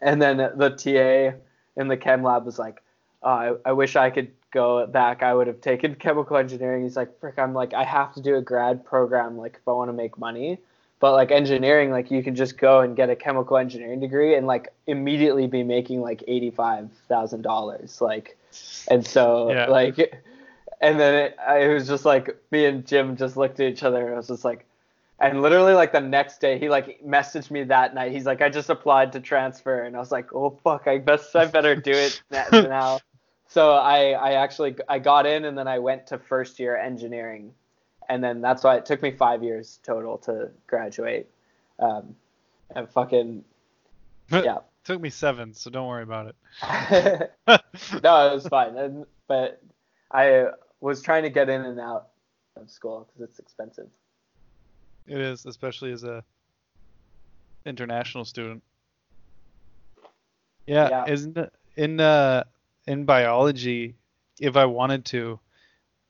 And 0.00 0.20
then 0.20 0.36
the 0.36 0.70
TA 0.70 1.36
in 1.80 1.88
the 1.88 1.96
chem 1.96 2.22
lab 2.22 2.44
was 2.44 2.58
like, 2.58 2.82
oh, 3.22 3.30
I, 3.30 3.52
I 3.64 3.72
wish 3.72 3.96
I 3.96 4.10
could 4.10 4.30
go 4.50 4.86
back. 4.86 5.22
I 5.22 5.34
would 5.34 5.46
have 5.46 5.60
taken 5.60 5.94
chemical 5.98 6.36
engineering. 6.36 6.82
He's 6.82 6.96
like, 6.96 7.18
frick, 7.20 7.38
I'm 7.38 7.54
like, 7.54 7.74
I 7.74 7.84
have 7.84 8.14
to 8.14 8.20
do 8.20 8.36
a 8.36 8.42
grad 8.42 8.84
program, 8.84 9.36
like 9.36 9.56
if 9.60 9.68
I 9.68 9.72
want 9.72 9.88
to 9.88 9.92
make 9.92 10.18
money. 10.18 10.58
But 10.98 11.12
like 11.12 11.30
engineering, 11.30 11.90
like 11.90 12.10
you 12.10 12.22
can 12.22 12.34
just 12.34 12.58
go 12.58 12.80
and 12.80 12.94
get 12.94 13.08
a 13.08 13.16
chemical 13.16 13.56
engineering 13.56 14.00
degree 14.00 14.34
and 14.34 14.46
like 14.46 14.68
immediately 14.86 15.46
be 15.46 15.62
making 15.62 16.02
like 16.02 16.22
eighty 16.28 16.50
five 16.50 16.90
thousand 17.08 17.40
dollars. 17.40 18.02
Like, 18.02 18.36
and 18.88 19.06
so 19.06 19.50
yeah. 19.50 19.66
like, 19.66 19.98
and 20.82 21.00
then 21.00 21.14
it, 21.14 21.36
it 21.58 21.72
was 21.72 21.88
just 21.88 22.04
like 22.04 22.36
me 22.50 22.66
and 22.66 22.86
Jim 22.86 23.16
just 23.16 23.38
looked 23.38 23.60
at 23.60 23.70
each 23.70 23.82
other 23.82 24.04
and 24.04 24.14
I 24.14 24.16
was 24.18 24.28
just 24.28 24.44
like, 24.44 24.66
and 25.18 25.40
literally 25.40 25.72
like 25.72 25.92
the 25.92 26.00
next 26.00 26.38
day 26.38 26.58
he 26.58 26.68
like 26.68 27.02
messaged 27.02 27.50
me 27.50 27.64
that 27.64 27.94
night. 27.94 28.12
He's 28.12 28.26
like, 28.26 28.42
I 28.42 28.50
just 28.50 28.68
applied 28.68 29.12
to 29.12 29.20
transfer, 29.20 29.82
and 29.84 29.96
I 29.96 30.00
was 30.00 30.12
like, 30.12 30.34
oh 30.34 30.58
fuck, 30.62 30.86
I 30.86 30.98
best 30.98 31.34
I 31.34 31.46
better 31.46 31.76
do 31.76 31.92
it 31.92 32.22
now. 32.52 33.00
So 33.50 33.72
I 33.72 34.12
I 34.12 34.32
actually 34.34 34.76
I 34.88 35.00
got 35.00 35.26
in 35.26 35.44
and 35.44 35.58
then 35.58 35.66
I 35.66 35.80
went 35.80 36.06
to 36.08 36.18
first 36.18 36.60
year 36.60 36.76
engineering, 36.76 37.52
and 38.08 38.22
then 38.22 38.40
that's 38.40 38.62
why 38.62 38.76
it 38.76 38.86
took 38.86 39.02
me 39.02 39.10
five 39.10 39.42
years 39.42 39.80
total 39.82 40.18
to 40.18 40.50
graduate. 40.68 41.28
Um, 41.80 42.14
and 42.74 42.88
fucking 42.88 43.44
yeah. 44.30 44.58
took 44.84 45.00
me 45.00 45.10
seven, 45.10 45.52
so 45.52 45.68
don't 45.68 45.88
worry 45.88 46.04
about 46.04 46.28
it. 46.28 47.32
no, 48.04 48.28
it 48.28 48.34
was 48.34 48.46
fine, 48.46 48.76
and, 48.76 49.04
but 49.26 49.60
I 50.12 50.50
was 50.80 51.02
trying 51.02 51.24
to 51.24 51.30
get 51.30 51.48
in 51.48 51.62
and 51.62 51.80
out 51.80 52.10
of 52.56 52.70
school 52.70 53.08
because 53.08 53.28
it's 53.30 53.40
expensive. 53.40 53.88
It 55.08 55.18
is, 55.18 55.44
especially 55.44 55.90
as 55.90 56.04
a 56.04 56.22
international 57.66 58.24
student. 58.24 58.62
Yeah, 60.68 60.88
yeah. 60.88 61.04
isn't 61.08 61.36
it, 61.36 61.52
in 61.76 61.98
uh 61.98 62.44
in 62.90 63.04
biology? 63.04 63.94
If 64.40 64.56
I 64.56 64.64
wanted 64.66 65.04
to, 65.06 65.38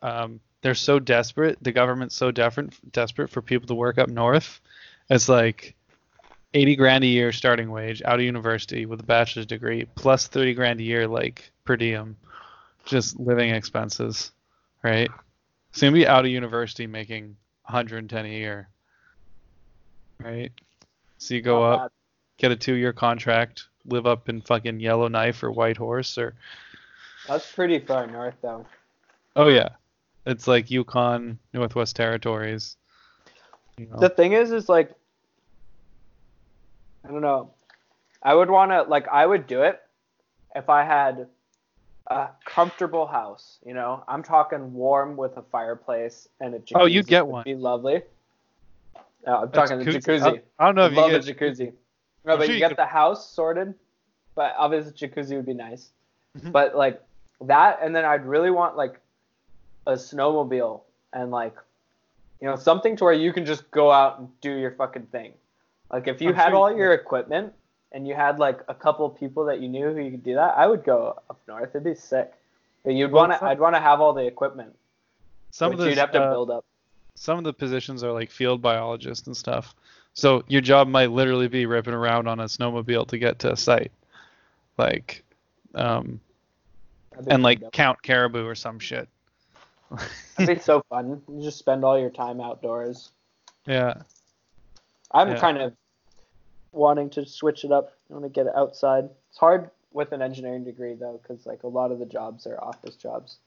um, 0.02 0.40
they're 0.62 0.74
so 0.74 0.98
desperate. 0.98 1.58
The 1.62 1.72
government's 1.72 2.14
so 2.16 2.30
different, 2.30 2.74
desperate 2.92 3.30
for 3.30 3.42
people 3.42 3.66
to 3.68 3.74
work 3.74 3.98
up 3.98 4.08
north. 4.08 4.60
It's 5.08 5.28
like 5.28 5.74
eighty 6.54 6.76
grand 6.76 7.04
a 7.04 7.06
year 7.06 7.32
starting 7.32 7.70
wage 7.70 8.02
out 8.04 8.18
of 8.18 8.24
university 8.24 8.86
with 8.86 9.00
a 9.00 9.04
bachelor's 9.04 9.46
degree, 9.46 9.86
plus 9.94 10.26
thirty 10.28 10.54
grand 10.54 10.80
a 10.80 10.84
year 10.84 11.06
like 11.06 11.50
per 11.64 11.76
diem, 11.76 12.16
just 12.84 13.18
living 13.18 13.50
expenses, 13.50 14.32
right? 14.82 15.10
So 15.72 15.86
you'll 15.86 15.94
be 15.94 16.06
out 16.06 16.24
of 16.24 16.30
university 16.30 16.86
making 16.86 17.36
110 17.66 18.24
a 18.24 18.28
year 18.28 18.68
right? 20.18 20.52
So 21.18 21.34
you 21.34 21.42
go 21.42 21.60
Not 21.60 21.72
up, 21.72 21.80
bad. 21.82 21.90
get 22.38 22.52
a 22.52 22.56
two-year 22.56 22.92
contract, 22.92 23.66
live 23.86 24.06
up 24.06 24.28
in 24.28 24.40
fucking 24.42 24.80
Yellowknife 24.80 25.42
or 25.42 25.50
Whitehorse 25.52 26.18
or. 26.18 26.34
That's 27.30 27.52
pretty 27.52 27.78
far 27.78 28.08
north, 28.08 28.34
though. 28.42 28.66
Oh 29.36 29.46
yeah, 29.46 29.68
it's 30.26 30.48
like 30.48 30.68
Yukon, 30.68 31.38
Northwest 31.52 31.94
Territories. 31.94 32.76
You 33.78 33.86
know. 33.86 33.98
The 33.98 34.08
thing 34.08 34.32
is, 34.32 34.50
is 34.50 34.68
like, 34.68 34.90
I 37.04 37.08
don't 37.08 37.20
know. 37.20 37.52
I 38.20 38.34
would 38.34 38.50
want 38.50 38.72
to 38.72 38.82
like 38.82 39.06
I 39.06 39.24
would 39.24 39.46
do 39.46 39.62
it 39.62 39.80
if 40.56 40.68
I 40.68 40.82
had 40.82 41.28
a 42.08 42.30
comfortable 42.44 43.06
house. 43.06 43.58
You 43.64 43.74
know, 43.74 44.02
I'm 44.08 44.24
talking 44.24 44.74
warm 44.74 45.16
with 45.16 45.36
a 45.36 45.42
fireplace 45.42 46.28
and 46.40 46.52
a 46.54 46.58
jacuzzi. 46.58 46.72
Oh, 46.74 46.86
you 46.86 47.04
get 47.04 47.28
one. 47.28 47.44
Be 47.44 47.54
lovely. 47.54 48.02
No, 49.24 49.42
I'm 49.42 49.52
talking 49.52 49.78
the 49.78 49.84
jacuzzi. 49.84 50.42
I, 50.58 50.66
don't 50.66 50.74
know 50.74 50.86
if 50.86 50.94
love 50.94 51.12
you 51.12 51.20
get, 51.20 51.28
a 51.28 51.34
jacuzzi. 51.34 51.72
No, 52.24 52.36
but 52.36 52.46
sure 52.46 52.54
you, 52.56 52.60
get 52.60 52.74
the 52.74 52.86
house 52.86 53.30
sorted. 53.30 53.72
But 54.34 54.56
obviously, 54.58 54.92
jacuzzi 54.92 55.36
would 55.36 55.46
be 55.46 55.54
nice. 55.54 55.90
Mm-hmm. 56.36 56.50
But 56.50 56.74
like 56.74 57.00
that, 57.42 57.80
and 57.82 57.94
then 57.94 58.04
I'd 58.04 58.24
really 58.24 58.50
want 58.50 58.76
like 58.76 59.00
a 59.86 59.92
snowmobile 59.92 60.82
and 61.12 61.30
like 61.30 61.56
you 62.40 62.48
know 62.48 62.56
something 62.56 62.96
to 62.96 63.04
where 63.04 63.12
you 63.12 63.32
can 63.32 63.44
just 63.44 63.70
go 63.70 63.90
out 63.90 64.18
and 64.18 64.28
do 64.40 64.56
your 64.56 64.72
fucking 64.72 65.06
thing. 65.06 65.32
Like 65.92 66.08
if 66.08 66.20
you 66.20 66.30
I'm 66.30 66.34
had 66.34 66.48
sure 66.50 66.56
all 66.56 66.70
you 66.70 66.78
your 66.78 66.92
equipment 66.92 67.52
and 67.92 68.06
you 68.06 68.14
had 68.14 68.38
like 68.38 68.60
a 68.68 68.74
couple 68.74 69.08
people 69.10 69.44
that 69.46 69.60
you 69.60 69.68
knew 69.68 69.92
who 69.92 70.00
you 70.00 70.10
could 70.12 70.24
do 70.24 70.34
that, 70.34 70.56
I 70.56 70.66
would 70.66 70.84
go 70.84 71.18
up 71.28 71.40
north. 71.48 71.70
It'd 71.70 71.84
be 71.84 71.94
sick. 71.94 72.32
But 72.84 72.94
you'd 72.94 73.12
well, 73.12 73.28
want 73.28 73.40
to. 73.40 73.44
I'd 73.44 73.60
want 73.60 73.74
to 73.74 73.80
have 73.80 74.00
all 74.00 74.12
the 74.12 74.26
equipment. 74.26 74.74
Some 75.50 75.72
of 75.72 75.78
the 75.78 75.88
you'd 75.88 75.98
have 75.98 76.12
to 76.12 76.22
uh, 76.22 76.30
build 76.30 76.50
up 76.50 76.64
some 77.20 77.36
of 77.36 77.44
the 77.44 77.52
positions 77.52 78.02
are 78.02 78.12
like 78.12 78.30
field 78.30 78.62
biologists 78.62 79.26
and 79.26 79.36
stuff. 79.36 79.74
So 80.14 80.42
your 80.48 80.62
job 80.62 80.88
might 80.88 81.10
literally 81.10 81.48
be 81.48 81.66
ripping 81.66 81.92
around 81.92 82.28
on 82.28 82.40
a 82.40 82.44
snowmobile 82.44 83.08
to 83.08 83.18
get 83.18 83.40
to 83.40 83.52
a 83.52 83.56
site, 83.56 83.92
like, 84.78 85.22
um, 85.74 86.18
and 87.26 87.42
like 87.42 87.72
count 87.72 88.02
caribou 88.02 88.46
or 88.46 88.54
some 88.54 88.78
shit. 88.78 89.08
That'd 90.36 90.58
be 90.58 90.62
so 90.62 90.82
fun. 90.88 91.22
You 91.28 91.42
just 91.42 91.58
spend 91.58 91.84
all 91.84 91.98
your 91.98 92.10
time 92.10 92.40
outdoors. 92.40 93.10
Yeah. 93.66 94.02
I'm 95.10 95.30
yeah. 95.30 95.40
kind 95.40 95.58
of 95.58 95.74
wanting 96.72 97.10
to 97.10 97.26
switch 97.26 97.64
it 97.64 97.72
up. 97.72 97.92
I 98.08 98.14
want 98.14 98.24
to 98.24 98.28
get 98.28 98.46
it 98.46 98.52
outside. 98.56 99.08
It's 99.28 99.38
hard 99.38 99.70
with 99.92 100.12
an 100.12 100.22
engineering 100.22 100.64
degree 100.64 100.94
though, 100.94 101.20
because 101.20 101.46
like 101.46 101.64
a 101.64 101.68
lot 101.68 101.90
of 101.90 101.98
the 101.98 102.06
jobs 102.06 102.46
are 102.46 102.62
office 102.62 102.96
jobs. 102.96 103.38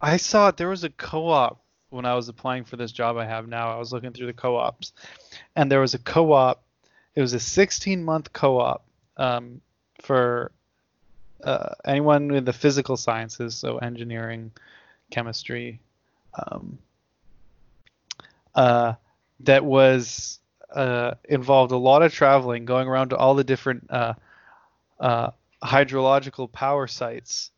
I 0.00 0.16
saw 0.16 0.50
there 0.50 0.68
was 0.68 0.84
a 0.84 0.90
co-op 0.90 1.60
when 1.94 2.04
I 2.04 2.14
was 2.14 2.28
applying 2.28 2.64
for 2.64 2.76
this 2.76 2.90
job 2.90 3.16
I 3.16 3.24
have 3.24 3.46
now, 3.46 3.70
I 3.70 3.78
was 3.78 3.92
looking 3.92 4.12
through 4.12 4.26
the 4.26 4.32
co-ops, 4.32 4.92
and 5.54 5.70
there 5.70 5.80
was 5.80 5.94
a 5.94 5.98
co-op. 5.98 6.62
It 7.14 7.20
was 7.20 7.34
a 7.34 7.38
16-month 7.38 8.32
co-op 8.32 8.84
um, 9.16 9.60
for 10.02 10.50
uh, 11.44 11.74
anyone 11.84 12.30
in 12.32 12.44
the 12.44 12.52
physical 12.52 12.96
sciences, 12.96 13.54
so 13.54 13.78
engineering, 13.78 14.50
chemistry, 15.10 15.80
um, 16.34 16.78
uh, 18.54 18.94
that 19.40 19.64
was 19.64 20.40
uh, 20.74 21.14
involved 21.24 21.72
a 21.72 21.76
lot 21.76 22.02
of 22.02 22.12
traveling, 22.12 22.64
going 22.64 22.88
around 22.88 23.10
to 23.10 23.16
all 23.16 23.34
the 23.34 23.44
different 23.44 23.86
uh, 23.90 24.14
uh, 25.00 25.30
hydrological 25.62 26.50
power 26.50 26.86
sites, 26.86 27.50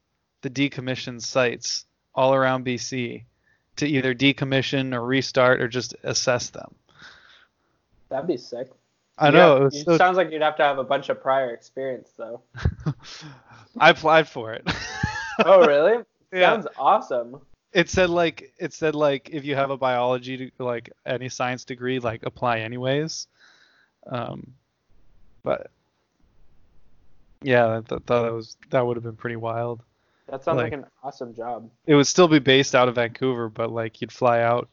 the 0.42 0.50
decommissioned 0.50 1.22
sites 1.22 1.86
all 2.14 2.34
around 2.34 2.64
BC 2.64 3.24
to 3.76 3.86
either 3.86 4.14
decommission 4.14 4.94
or 4.94 5.04
restart 5.04 5.60
or 5.60 5.68
just 5.68 5.94
assess 6.02 6.50
them. 6.50 6.74
That'd 8.08 8.26
be 8.26 8.36
sick. 8.36 8.68
I 9.18 9.30
know. 9.30 9.66
it, 9.66 9.74
it 9.74 9.84
so... 9.84 9.96
sounds 9.96 10.16
like 10.16 10.30
you'd 10.30 10.42
have 10.42 10.56
to 10.56 10.62
have 10.62 10.78
a 10.78 10.84
bunch 10.84 11.08
of 11.08 11.22
prior 11.22 11.50
experience, 11.50 12.12
though. 12.16 12.42
I 13.78 13.90
applied 13.90 14.28
for 14.28 14.52
it. 14.52 14.68
oh, 15.44 15.66
really? 15.66 16.02
Yeah. 16.32 16.54
Sounds 16.54 16.66
awesome. 16.76 17.40
It 17.72 17.88
said 17.88 18.10
like 18.10 18.52
it 18.58 18.74
said 18.74 18.96
like 18.96 19.30
if 19.32 19.44
you 19.44 19.54
have 19.54 19.70
a 19.70 19.76
biology 19.76 20.52
like 20.58 20.90
any 21.06 21.28
science 21.28 21.64
degree 21.64 22.00
like 22.00 22.24
apply 22.24 22.58
anyways. 22.58 23.28
Um, 24.08 24.52
but 25.44 25.70
yeah, 27.42 27.78
I 27.78 27.80
thought 27.80 28.04
that 28.06 28.32
was 28.32 28.56
that 28.70 28.84
would 28.84 28.96
have 28.96 29.04
been 29.04 29.16
pretty 29.16 29.36
wild. 29.36 29.84
That 30.28 30.42
sounds 30.42 30.56
like, 30.56 30.72
like, 30.72 30.80
an 30.80 30.86
awesome 31.02 31.32
job. 31.32 31.70
It 31.86 31.94
would 31.94 32.08
still 32.08 32.28
be 32.28 32.40
based 32.40 32.74
out 32.74 32.88
of 32.88 32.96
Vancouver, 32.96 33.48
but 33.48 33.70
like 33.70 34.00
you'd 34.00 34.12
fly 34.12 34.40
out 34.40 34.68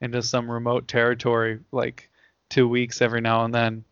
into 0.00 0.22
some 0.22 0.50
remote 0.50 0.88
territory 0.88 1.60
like 1.70 2.08
two 2.48 2.66
weeks 2.66 3.02
every 3.02 3.20
now 3.20 3.44
and 3.44 3.54
then 3.54 3.84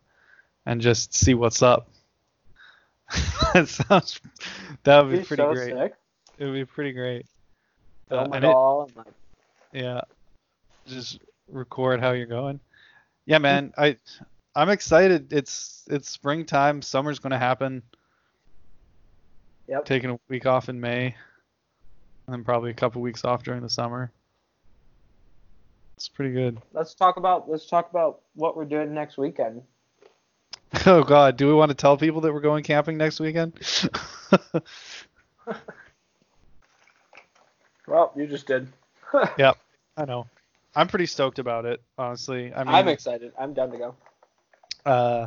and 0.65 0.81
just 0.81 1.15
see 1.15 1.35
what's 1.35 1.63
up. 1.63 1.89
that 3.55 3.69
sounds 3.69 4.21
that 4.85 5.05
would 5.05 5.13
be, 5.13 5.19
be 5.19 5.25
pretty 5.25 5.43
so 5.43 5.53
great. 5.53 5.75
Sick. 5.75 5.95
It 6.39 6.45
would 6.45 6.55
be 6.55 6.65
pretty 6.65 6.93
great. 6.93 7.27
Film 8.09 8.33
uh, 8.33 8.37
it 8.37 8.45
all. 8.45 8.91
It. 8.97 9.07
Yeah. 9.73 10.01
Just 10.87 11.21
record 11.49 12.01
how 12.01 12.13
you're 12.13 12.27
going. 12.27 12.61
Yeah, 13.27 13.39
man. 13.39 13.73
I 13.77 13.97
I'm 14.55 14.69
excited. 14.69 15.33
It's 15.33 15.85
it's 15.91 16.09
springtime. 16.09 16.83
Summer's 16.83 17.19
gonna 17.19 17.39
happen. 17.39 17.83
Yep. 19.69 19.85
Taking 19.85 20.11
a 20.11 20.19
week 20.29 20.47
off 20.47 20.69
in 20.69 20.81
May, 20.81 21.07
and 22.27 22.35
then 22.35 22.45
probably 22.45 22.71
a 22.71 22.75
couple 22.75 23.01
weeks 23.01 23.25
off 23.25 23.43
during 23.43 23.63
the 23.63 23.71
summer. 23.71 24.13
It's 25.97 26.09
pretty 26.09 26.33
good. 26.33 26.61
Let's 26.73 26.95
talk 26.95 27.17
about 27.17 27.49
let's 27.49 27.67
talk 27.67 27.91
about 27.91 28.23
what 28.35 28.57
we're 28.57 28.65
doing 28.65 28.93
next 28.93 29.19
weekend. 29.19 29.63
Oh 30.87 31.03
God, 31.03 31.37
do 31.37 31.47
we 31.47 31.55
want 31.55 31.69
to 31.69 31.75
tell 31.75 31.97
people 31.99 32.23
that 32.23 32.33
we're 32.33 32.41
going 32.41 32.65
camping 32.65 32.97
next 32.97 33.21
weekend? 33.21 33.53
Well, 37.87 38.13
you 38.17 38.27
just 38.27 38.47
did. 38.47 38.69
yep, 39.39 39.59
I 39.97 40.05
know. 40.05 40.27
I'm 40.75 40.89
pretty 40.89 41.07
stoked 41.07 41.39
about 41.39 41.67
it, 41.67 41.83
honestly. 41.99 42.53
I 42.55 42.65
mean, 42.65 42.75
I'm 42.75 42.89
excited. 42.89 43.33
I'm 43.39 43.53
down 43.53 43.71
to 43.73 43.77
go. 43.77 43.95
uh, 44.87 45.27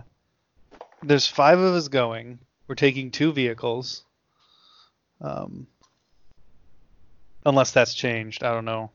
there's 1.04 1.28
five 1.28 1.60
of 1.60 1.74
us 1.76 1.88
going. 1.90 2.40
We're 2.68 2.76
taking 2.76 3.12
two 3.12 3.32
vehicles. 3.32 4.04
Um, 5.22 5.68
unless 7.46 7.72
that's 7.72 7.94
changed, 7.94 8.44
I 8.44 8.54
don't 8.54 8.66
know. 8.66 8.90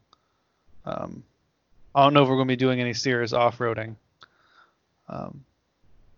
Um, 0.84 1.22
I 1.94 2.02
don't 2.02 2.14
know 2.14 2.22
if 2.22 2.28
we're 2.28 2.36
going 2.36 2.48
to 2.48 2.52
be 2.52 2.56
doing 2.56 2.80
any 2.80 2.94
serious 2.94 3.32
off-roading. 3.32 3.94
Um, 5.08 5.44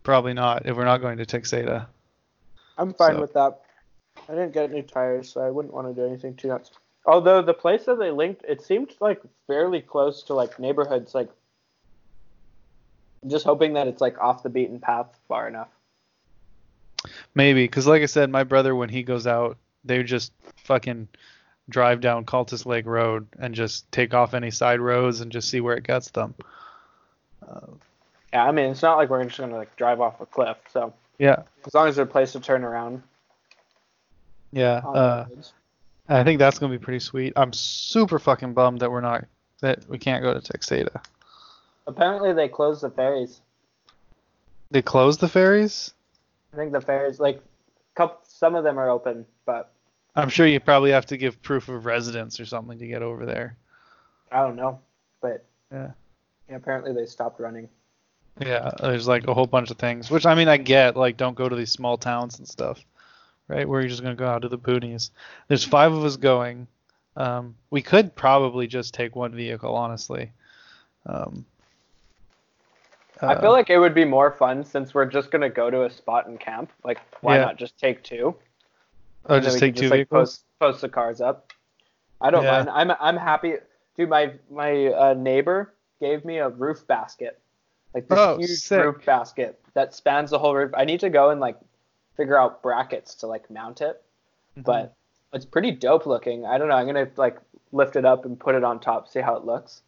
probably 0.03 0.34
not 0.34 0.66
if 0.66 0.76
we're 0.76 0.84
not 0.84 1.00
going 1.00 1.18
to 1.18 1.26
Texada. 1.26 1.86
I'm 2.78 2.94
fine 2.94 3.14
So- 3.14 3.20
with 3.20 3.32
that. 3.34 3.61
I 4.28 4.32
didn't 4.32 4.53
get 4.53 4.70
new 4.70 4.82
tires, 4.82 5.32
so 5.32 5.40
I 5.40 5.50
wouldn't 5.50 5.72
want 5.72 5.88
to 5.88 5.94
do 5.94 6.07
anything 6.07 6.34
too 6.36 6.48
nuts. 6.48 6.70
Although 7.07 7.42
the 7.42 7.55
place 7.55 7.86
that 7.86 7.98
they 7.98 8.11
linked, 8.11 8.44
it 8.46 8.61
seemed 8.62 8.94
like 9.00 9.20
fairly 9.46 9.80
close 9.80 10.22
to 10.24 10.34
like 10.34 10.59
neighborhoods. 10.61 11.14
Like, 11.14 11.30
I'm 13.22 13.30
just 13.30 13.44
hoping 13.44 13.72
that 13.74 13.88
it's 13.88 14.00
like 14.00 14.18
off 14.20 14.42
the 14.42 14.50
beaten 14.50 14.80
path 14.80 15.07
far 15.28 15.48
enough. 15.48 15.68
Maybe, 17.34 17.64
because 17.64 17.86
like 17.86 18.03
I 18.03 18.07
said, 18.07 18.30
my 18.30 18.44
brother 18.44 18.76
when 18.76 18.88
he 18.90 19.03
goes 19.03 19.26
out, 19.26 19.57
they 19.84 20.03
just 20.03 20.32
fucking 20.64 21.09
drive 21.68 22.00
down 22.00 22.24
Cultus 22.24 22.66
Lake 22.66 22.86
Road 22.86 23.26
and 23.38 23.55
just 23.55 23.90
take 23.90 24.14
off 24.14 24.34
any 24.34 24.50
side 24.50 24.80
roads 24.80 25.20
and 25.20 25.32
just 25.32 25.48
see 25.48 25.61
where 25.61 25.76
it 25.76 25.84
gets 25.84 26.11
them. 26.11 26.34
Uh, 27.48 27.66
Yeah, 28.32 28.44
I 28.46 28.52
mean, 28.52 28.70
it's 28.70 28.82
not 28.82 28.96
like 28.96 29.10
we're 29.10 29.24
just 29.24 29.38
gonna 29.38 29.56
like 29.56 29.74
drive 29.76 30.00
off 30.00 30.20
a 30.20 30.26
cliff. 30.26 30.56
So 30.70 30.92
yeah, 31.18 31.42
as 31.66 31.74
long 31.74 31.88
as 31.88 31.96
there's 31.96 32.08
a 32.08 32.10
place 32.10 32.32
to 32.32 32.40
turn 32.40 32.64
around. 32.64 33.02
yeah. 34.52 34.78
Uh. 34.78 35.26
I 36.08 36.24
think 36.24 36.38
that's 36.38 36.58
gonna 36.58 36.72
be 36.72 36.82
pretty 36.82 36.98
sweet. 36.98 37.32
I'm 37.36 37.52
super 37.52 38.18
fucking 38.18 38.54
bummed 38.54 38.80
that 38.80 38.90
we're 38.90 39.00
not 39.00 39.24
that 39.60 39.88
we 39.88 39.98
can't 39.98 40.22
go 40.22 40.34
to 40.34 40.40
Texada. 40.40 41.00
Apparently, 41.86 42.32
they 42.32 42.48
closed 42.48 42.82
the 42.82 42.90
ferries. 42.90 43.40
They 44.70 44.82
closed 44.82 45.20
the 45.20 45.28
ferries. 45.28 45.92
I 46.52 46.56
think 46.56 46.72
the 46.72 46.80
ferries, 46.80 47.18
like, 47.18 47.42
couple, 47.94 48.18
some 48.24 48.54
of 48.54 48.64
them 48.64 48.78
are 48.78 48.90
open, 48.90 49.26
but 49.46 49.72
I'm 50.14 50.28
sure 50.28 50.46
you 50.46 50.60
probably 50.60 50.90
have 50.90 51.06
to 51.06 51.16
give 51.16 51.40
proof 51.42 51.68
of 51.68 51.86
residence 51.86 52.38
or 52.40 52.46
something 52.46 52.78
to 52.78 52.86
get 52.86 53.02
over 53.02 53.24
there. 53.24 53.56
I 54.30 54.42
don't 54.42 54.56
know. 54.56 54.80
But 55.20 55.44
Yeah. 55.72 55.92
yeah, 56.48 56.56
apparently 56.56 56.92
they 56.92 57.06
stopped 57.06 57.40
running. 57.40 57.68
Yeah, 58.40 58.70
there's 58.80 59.06
like 59.06 59.26
a 59.26 59.34
whole 59.34 59.46
bunch 59.46 59.70
of 59.70 59.78
things, 59.78 60.10
which 60.10 60.26
I 60.26 60.34
mean 60.34 60.48
I 60.48 60.56
get, 60.56 60.96
like 60.96 61.16
don't 61.16 61.36
go 61.36 61.48
to 61.48 61.56
these 61.56 61.70
small 61.70 61.96
towns 61.96 62.38
and 62.38 62.48
stuff, 62.48 62.84
right? 63.48 63.68
Where 63.68 63.80
you're 63.80 63.90
just 63.90 64.02
gonna 64.02 64.14
go 64.14 64.26
out 64.26 64.42
to 64.42 64.48
the 64.48 64.58
boonies. 64.58 65.10
There's 65.48 65.64
five 65.64 65.92
of 65.92 66.04
us 66.04 66.16
going. 66.16 66.66
Um, 67.16 67.56
we 67.70 67.82
could 67.82 68.14
probably 68.14 68.66
just 68.66 68.94
take 68.94 69.14
one 69.14 69.34
vehicle, 69.34 69.74
honestly. 69.74 70.32
Um, 71.04 71.44
I 73.20 73.34
uh, 73.34 73.40
feel 73.40 73.52
like 73.52 73.68
it 73.68 73.78
would 73.78 73.94
be 73.94 74.04
more 74.06 74.32
fun 74.32 74.64
since 74.64 74.94
we're 74.94 75.06
just 75.06 75.30
gonna 75.30 75.50
go 75.50 75.70
to 75.70 75.84
a 75.84 75.90
spot 75.90 76.26
and 76.26 76.40
camp. 76.40 76.72
Like, 76.84 77.00
why 77.20 77.36
Yeah. 77.36 77.44
not 77.44 77.56
just 77.56 77.78
take 77.78 78.02
two? 78.02 78.34
oh, 79.26 79.40
just 79.40 79.58
take 79.58 79.76
two 79.76 79.88
like, 79.88 79.98
vehicles. 80.08 80.38
Post, 80.38 80.44
post 80.58 80.80
the 80.80 80.88
cars 80.88 81.20
up. 81.20 81.52
I 82.20 82.30
don't 82.30 82.44
Yeah. 82.44 82.64
mind. 82.64 82.70
I'm 82.70 82.92
I'm 82.98 83.16
happy. 83.16 83.56
Dude, 83.96 84.08
my 84.08 84.32
my 84.50 84.86
uh, 84.86 85.14
neighbor 85.14 85.74
gave 86.00 86.24
me 86.24 86.38
a 86.38 86.48
roof 86.48 86.86
basket, 86.86 87.41
like 87.95 88.09
this 88.09 88.18
Oh, 88.18 88.38
huge 88.38 88.51
sick. 88.51 88.84
roof 88.84 89.05
basket 89.05 89.61
that 89.74 89.95
spans 89.95 90.30
the 90.30 90.38
whole 90.38 90.55
roof. 90.55 90.72
I 90.76 90.84
need 90.84 91.01
to 91.01 91.11
go 91.11 91.30
and 91.30 91.40
like 91.40 91.59
figure 92.16 92.38
out 92.38 92.62
brackets 92.62 93.14
to 93.16 93.26
like 93.26 93.51
mount 93.51 93.80
it, 93.80 94.03
Mhm. 94.59 94.64
but 94.64 94.95
it's 95.32 95.45
pretty 95.47 95.70
dope 95.70 96.07
looking. 96.07 96.45
I 96.47 96.59
don't 96.59 96.68
know. 96.68 96.74
I'm 96.74 96.86
gonna 96.86 97.09
like 97.16 97.38
lift 97.72 97.97
it 97.97 98.05
up 98.05 98.24
and 98.24 98.38
put 98.38 98.55
it 98.55 98.64
on 98.64 98.80
top, 98.80 99.09
see 99.09 99.20
how 99.20 99.36
it 99.36 99.45
looks. 99.45 99.82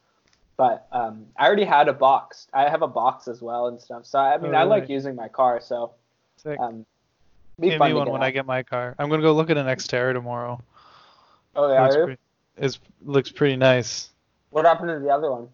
But 0.56 0.86
um, 0.92 1.26
I 1.36 1.46
already 1.46 1.64
had 1.64 1.88
a 1.88 1.92
box. 1.92 2.46
I 2.54 2.68
have 2.68 2.82
a 2.82 2.86
box 2.88 3.26
as 3.28 3.42
well 3.42 3.66
and 3.66 3.80
stuff. 3.80 4.06
So 4.06 4.18
I 4.18 4.38
mean, 4.38 4.54
Oh, 4.54 4.58
I 4.58 4.62
like 4.62 4.88
using 4.88 5.14
my 5.16 5.28
car. 5.28 5.60
So 5.60 5.92
Sick. 6.36 6.58
um, 6.60 6.86
be 7.60 7.70
Give 7.70 7.78
fun 7.78 7.90
me 7.90 7.94
one 7.98 8.10
when 8.10 8.22
out. 8.22 8.26
I 8.26 8.30
get 8.30 8.46
my 8.46 8.62
car. 8.62 8.94
I'm 8.98 9.08
gonna 9.10 9.22
go 9.22 9.32
look 9.32 9.50
at 9.50 9.56
an 9.58 9.66
Xterra 9.66 10.12
tomorrow. 10.12 10.60
Oh 11.56 11.70
yeah. 11.72 11.82
looks, 11.82 11.94
are 11.94 11.98
you? 11.98 12.04
pretty, 12.06 12.20
it's, 12.56 12.78
looks 13.04 13.30
pretty 13.32 13.56
nice. 13.56 14.10
What 14.50 14.64
happened 14.64 14.88
to 14.88 14.98
the 15.00 15.10
other 15.10 15.30
one? 15.30 15.48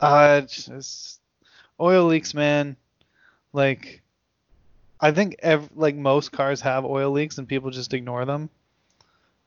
Uh, 0.00 0.40
it's 0.42 0.66
just 0.66 1.20
oil 1.82 2.04
leaks, 2.06 2.32
man. 2.32 2.76
Like, 3.52 4.00
I 5.00 5.10
think 5.10 5.36
ev- 5.40 5.70
like 5.74 5.96
most 5.96 6.32
cars 6.32 6.60
have 6.62 6.84
oil 6.84 7.10
leaks 7.10 7.36
and 7.38 7.48
people 7.48 7.70
just 7.70 7.92
ignore 7.92 8.24
them. 8.24 8.48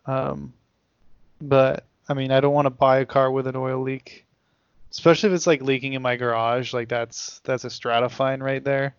Um, 0.06 0.54
but 1.42 1.86
I 2.08 2.14
mean, 2.14 2.32
I 2.32 2.40
don't 2.42 2.54
want 2.54 2.66
to 2.68 2.72
buy 2.72 3.00
a 3.00 3.06
car 3.06 3.32
with 3.32 3.48
an 3.48 3.56
oil 3.56 3.82
leak, 3.82 4.26
especially 4.92 5.30
if 5.30 5.36
it's 5.36 5.48
like 5.48 5.62
leaking 5.62 5.94
in 5.94 6.02
my 6.02 6.18
garage. 6.18 6.74
Like 6.74 6.90
that's 6.90 7.40
that's 7.46 7.64
a 7.64 7.70
stratifying 7.70 8.42
right 8.44 8.64
there. 8.64 8.96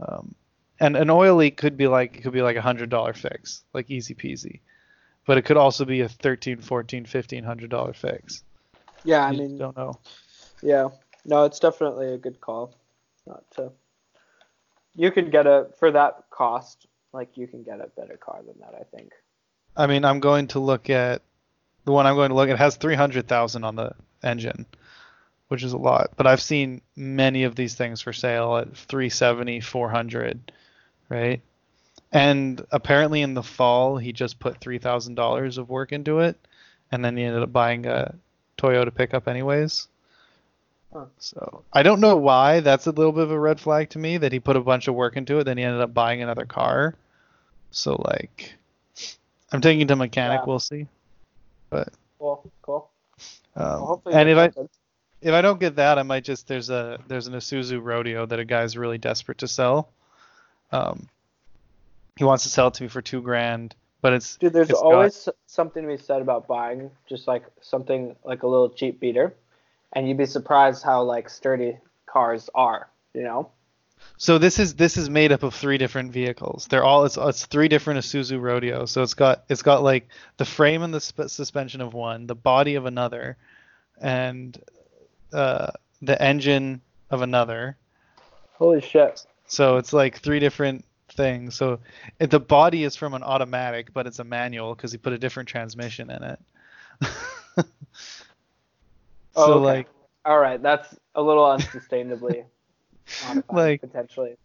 Um, 0.00 0.34
and 0.80 0.96
an 0.96 1.10
oil 1.10 1.36
leak 1.36 1.56
could 1.56 1.76
be 1.76 1.88
like 1.88 2.16
it 2.18 2.22
could 2.22 2.32
be 2.32 2.42
like 2.42 2.56
a 2.56 2.62
hundred 2.62 2.90
dollar 2.90 3.14
fix, 3.14 3.62
like 3.72 3.90
easy 3.90 4.14
peasy. 4.14 4.60
But 5.26 5.38
it 5.38 5.42
could 5.42 5.56
also 5.56 5.84
be 5.84 6.02
a 6.02 6.08
thirteen, 6.08 6.60
fourteen, 6.60 7.06
fifteen 7.06 7.42
hundred 7.42 7.70
dollar 7.70 7.94
fix. 7.94 8.42
Yeah, 9.04 9.24
I 9.24 9.30
You 9.32 9.38
mean, 9.38 9.58
don't 9.58 9.76
know. 9.76 9.98
yeah, 10.62 10.88
no, 11.24 11.44
it's 11.44 11.58
definitely 11.58 12.12
a 12.12 12.18
good 12.18 12.40
call. 12.40 12.74
Not 13.26 13.42
to. 13.56 13.72
You 14.94 15.10
can 15.10 15.30
get 15.30 15.46
a 15.46 15.68
for 15.78 15.90
that 15.90 16.24
cost, 16.30 16.86
like 17.12 17.36
you 17.36 17.46
can 17.46 17.62
get 17.62 17.80
a 17.80 17.88
better 17.96 18.16
car 18.16 18.40
than 18.46 18.54
that. 18.60 18.74
I 18.74 18.84
think. 18.96 19.12
I 19.76 19.86
mean, 19.86 20.04
I'm 20.04 20.20
going 20.20 20.48
to 20.48 20.60
look 20.60 20.88
at 20.90 21.22
the 21.84 21.92
one 21.92 22.06
I'm 22.06 22.14
going 22.14 22.30
to 22.30 22.34
look 22.34 22.48
at 22.48 22.58
has 22.58 22.76
300,000 22.76 23.64
on 23.64 23.76
the 23.76 23.92
engine, 24.22 24.66
which 25.48 25.62
is 25.62 25.72
a 25.72 25.78
lot. 25.78 26.12
But 26.16 26.26
I've 26.26 26.40
seen 26.40 26.80
many 26.96 27.44
of 27.44 27.56
these 27.56 27.74
things 27.74 28.00
for 28.00 28.12
sale 28.12 28.56
at 28.56 28.76
370, 28.76 29.60
400, 29.60 30.52
right? 31.08 31.42
And 32.12 32.64
apparently 32.70 33.22
in 33.22 33.34
the 33.34 33.42
fall 33.42 33.98
he 33.98 34.12
just 34.12 34.38
put 34.38 34.60
$3,000 34.60 35.58
of 35.58 35.68
work 35.68 35.92
into 35.92 36.20
it, 36.20 36.38
and 36.92 37.04
then 37.04 37.16
he 37.16 37.24
ended 37.24 37.42
up 37.42 37.52
buying 37.52 37.86
a 37.86 38.14
Toyota 38.56 38.94
pickup 38.94 39.26
anyways. 39.26 39.88
Huh. 40.94 41.06
So 41.18 41.64
I 41.72 41.82
don't 41.82 42.00
know 42.00 42.16
why. 42.16 42.60
That's 42.60 42.86
a 42.86 42.92
little 42.92 43.10
bit 43.10 43.24
of 43.24 43.32
a 43.32 43.38
red 43.38 43.58
flag 43.58 43.90
to 43.90 43.98
me 43.98 44.16
that 44.18 44.32
he 44.32 44.38
put 44.38 44.56
a 44.56 44.60
bunch 44.60 44.86
of 44.86 44.94
work 44.94 45.16
into 45.16 45.40
it, 45.40 45.44
then 45.44 45.58
he 45.58 45.64
ended 45.64 45.80
up 45.80 45.92
buying 45.92 46.22
another 46.22 46.46
car. 46.46 46.94
So 47.72 48.00
like, 48.04 48.54
I'm 49.52 49.60
taking 49.60 49.80
it 49.80 49.88
to 49.88 49.96
mechanic. 49.96 50.40
Yeah. 50.40 50.44
We'll 50.46 50.60
see. 50.60 50.86
But 51.70 51.88
cool, 52.20 52.48
cool. 52.62 52.88
Um, 53.56 53.82
Well, 53.82 54.02
and 54.12 54.28
if 54.28 54.38
I 54.38 54.50
if 55.20 55.32
I 55.32 55.40
don't 55.40 55.58
get 55.58 55.76
that, 55.76 55.98
I 55.98 56.04
might 56.04 56.22
just 56.22 56.46
there's 56.46 56.70
a 56.70 57.00
there's 57.08 57.26
an 57.26 57.34
Isuzu 57.34 57.82
Rodeo 57.82 58.26
that 58.26 58.38
a 58.38 58.44
guy's 58.44 58.76
really 58.76 58.98
desperate 58.98 59.38
to 59.38 59.48
sell. 59.48 59.88
Um, 60.70 61.08
he 62.16 62.22
wants 62.22 62.44
to 62.44 62.50
sell 62.50 62.68
it 62.68 62.74
to 62.74 62.84
me 62.84 62.88
for 62.88 63.02
two 63.02 63.20
grand, 63.20 63.74
but 64.00 64.12
it's 64.12 64.36
Dude, 64.36 64.52
there's 64.52 64.70
it's 64.70 64.80
got- 64.80 64.92
always 64.92 65.28
something 65.46 65.82
to 65.82 65.88
be 65.88 65.96
said 65.96 66.22
about 66.22 66.46
buying 66.46 66.90
just 67.08 67.26
like 67.26 67.44
something 67.60 68.14
like 68.24 68.44
a 68.44 68.46
little 68.46 68.68
cheap 68.70 69.00
beater, 69.00 69.34
and 69.94 70.08
you'd 70.08 70.18
be 70.18 70.26
surprised 70.26 70.82
how 70.82 71.02
like 71.02 71.28
sturdy 71.28 71.78
cars 72.06 72.50
are. 72.54 72.88
You 73.12 73.22
know. 73.22 73.50
So 74.16 74.38
this 74.38 74.58
is 74.58 74.74
this 74.74 74.96
is 74.96 75.10
made 75.10 75.32
up 75.32 75.42
of 75.42 75.54
three 75.54 75.78
different 75.78 76.12
vehicles. 76.12 76.66
They're 76.68 76.84
all 76.84 77.04
it's 77.04 77.16
it's 77.16 77.46
three 77.46 77.68
different 77.68 78.00
Isuzu 78.00 78.40
Rodeo. 78.40 78.86
So 78.86 79.02
it's 79.02 79.14
got 79.14 79.44
it's 79.48 79.62
got 79.62 79.82
like 79.82 80.08
the 80.36 80.44
frame 80.44 80.82
and 80.82 80.92
the 80.92 81.00
sp- 81.02 81.28
suspension 81.28 81.80
of 81.80 81.94
one, 81.94 82.26
the 82.26 82.34
body 82.34 82.74
of 82.74 82.86
another, 82.86 83.36
and 84.00 84.60
uh, 85.32 85.72
the 86.02 86.20
engine 86.20 86.80
of 87.10 87.22
another. 87.22 87.76
Holy 88.54 88.80
shit. 88.80 89.26
So 89.46 89.76
it's 89.76 89.92
like 89.92 90.20
three 90.20 90.38
different 90.38 90.84
things. 91.08 91.54
So 91.56 91.80
it, 92.18 92.30
the 92.30 92.40
body 92.40 92.84
is 92.84 92.96
from 92.96 93.14
an 93.14 93.22
automatic, 93.22 93.92
but 93.92 94.06
it's 94.06 94.18
a 94.18 94.24
manual 94.24 94.74
because 94.74 94.92
he 94.92 94.98
put 94.98 95.12
a 95.12 95.18
different 95.18 95.48
transmission 95.48 96.10
in 96.10 96.22
it. 96.22 96.38
so 99.34 99.42
Oh, 99.44 99.52
okay. 99.54 99.64
like 99.64 99.86
All 100.24 100.38
right, 100.38 100.62
that's 100.62 100.94
a 101.14 101.22
little 101.22 101.44
unsustainably 101.44 102.44
Like- 103.52 103.80
potentially. 103.80 104.36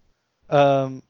um 0.50 1.04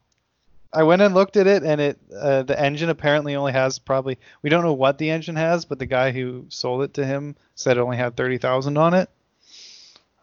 I 0.72 0.84
went 0.84 1.02
and 1.02 1.14
looked 1.14 1.36
at 1.36 1.48
it 1.48 1.64
and 1.64 1.80
it 1.80 1.98
uh, 2.16 2.44
the 2.44 2.58
engine 2.60 2.90
apparently 2.90 3.34
only 3.34 3.50
has 3.52 3.80
probably 3.80 4.18
we 4.42 4.50
don't 4.50 4.62
know 4.62 4.72
what 4.72 4.98
the 4.98 5.10
engine 5.10 5.34
has, 5.34 5.64
but 5.64 5.80
the 5.80 5.86
guy 5.86 6.12
who 6.12 6.46
sold 6.48 6.82
it 6.82 6.94
to 6.94 7.04
him 7.04 7.34
said 7.56 7.76
it 7.76 7.80
only 7.80 7.96
had 7.96 8.16
30,000 8.16 8.76
on 8.76 8.94
it. 8.94 9.10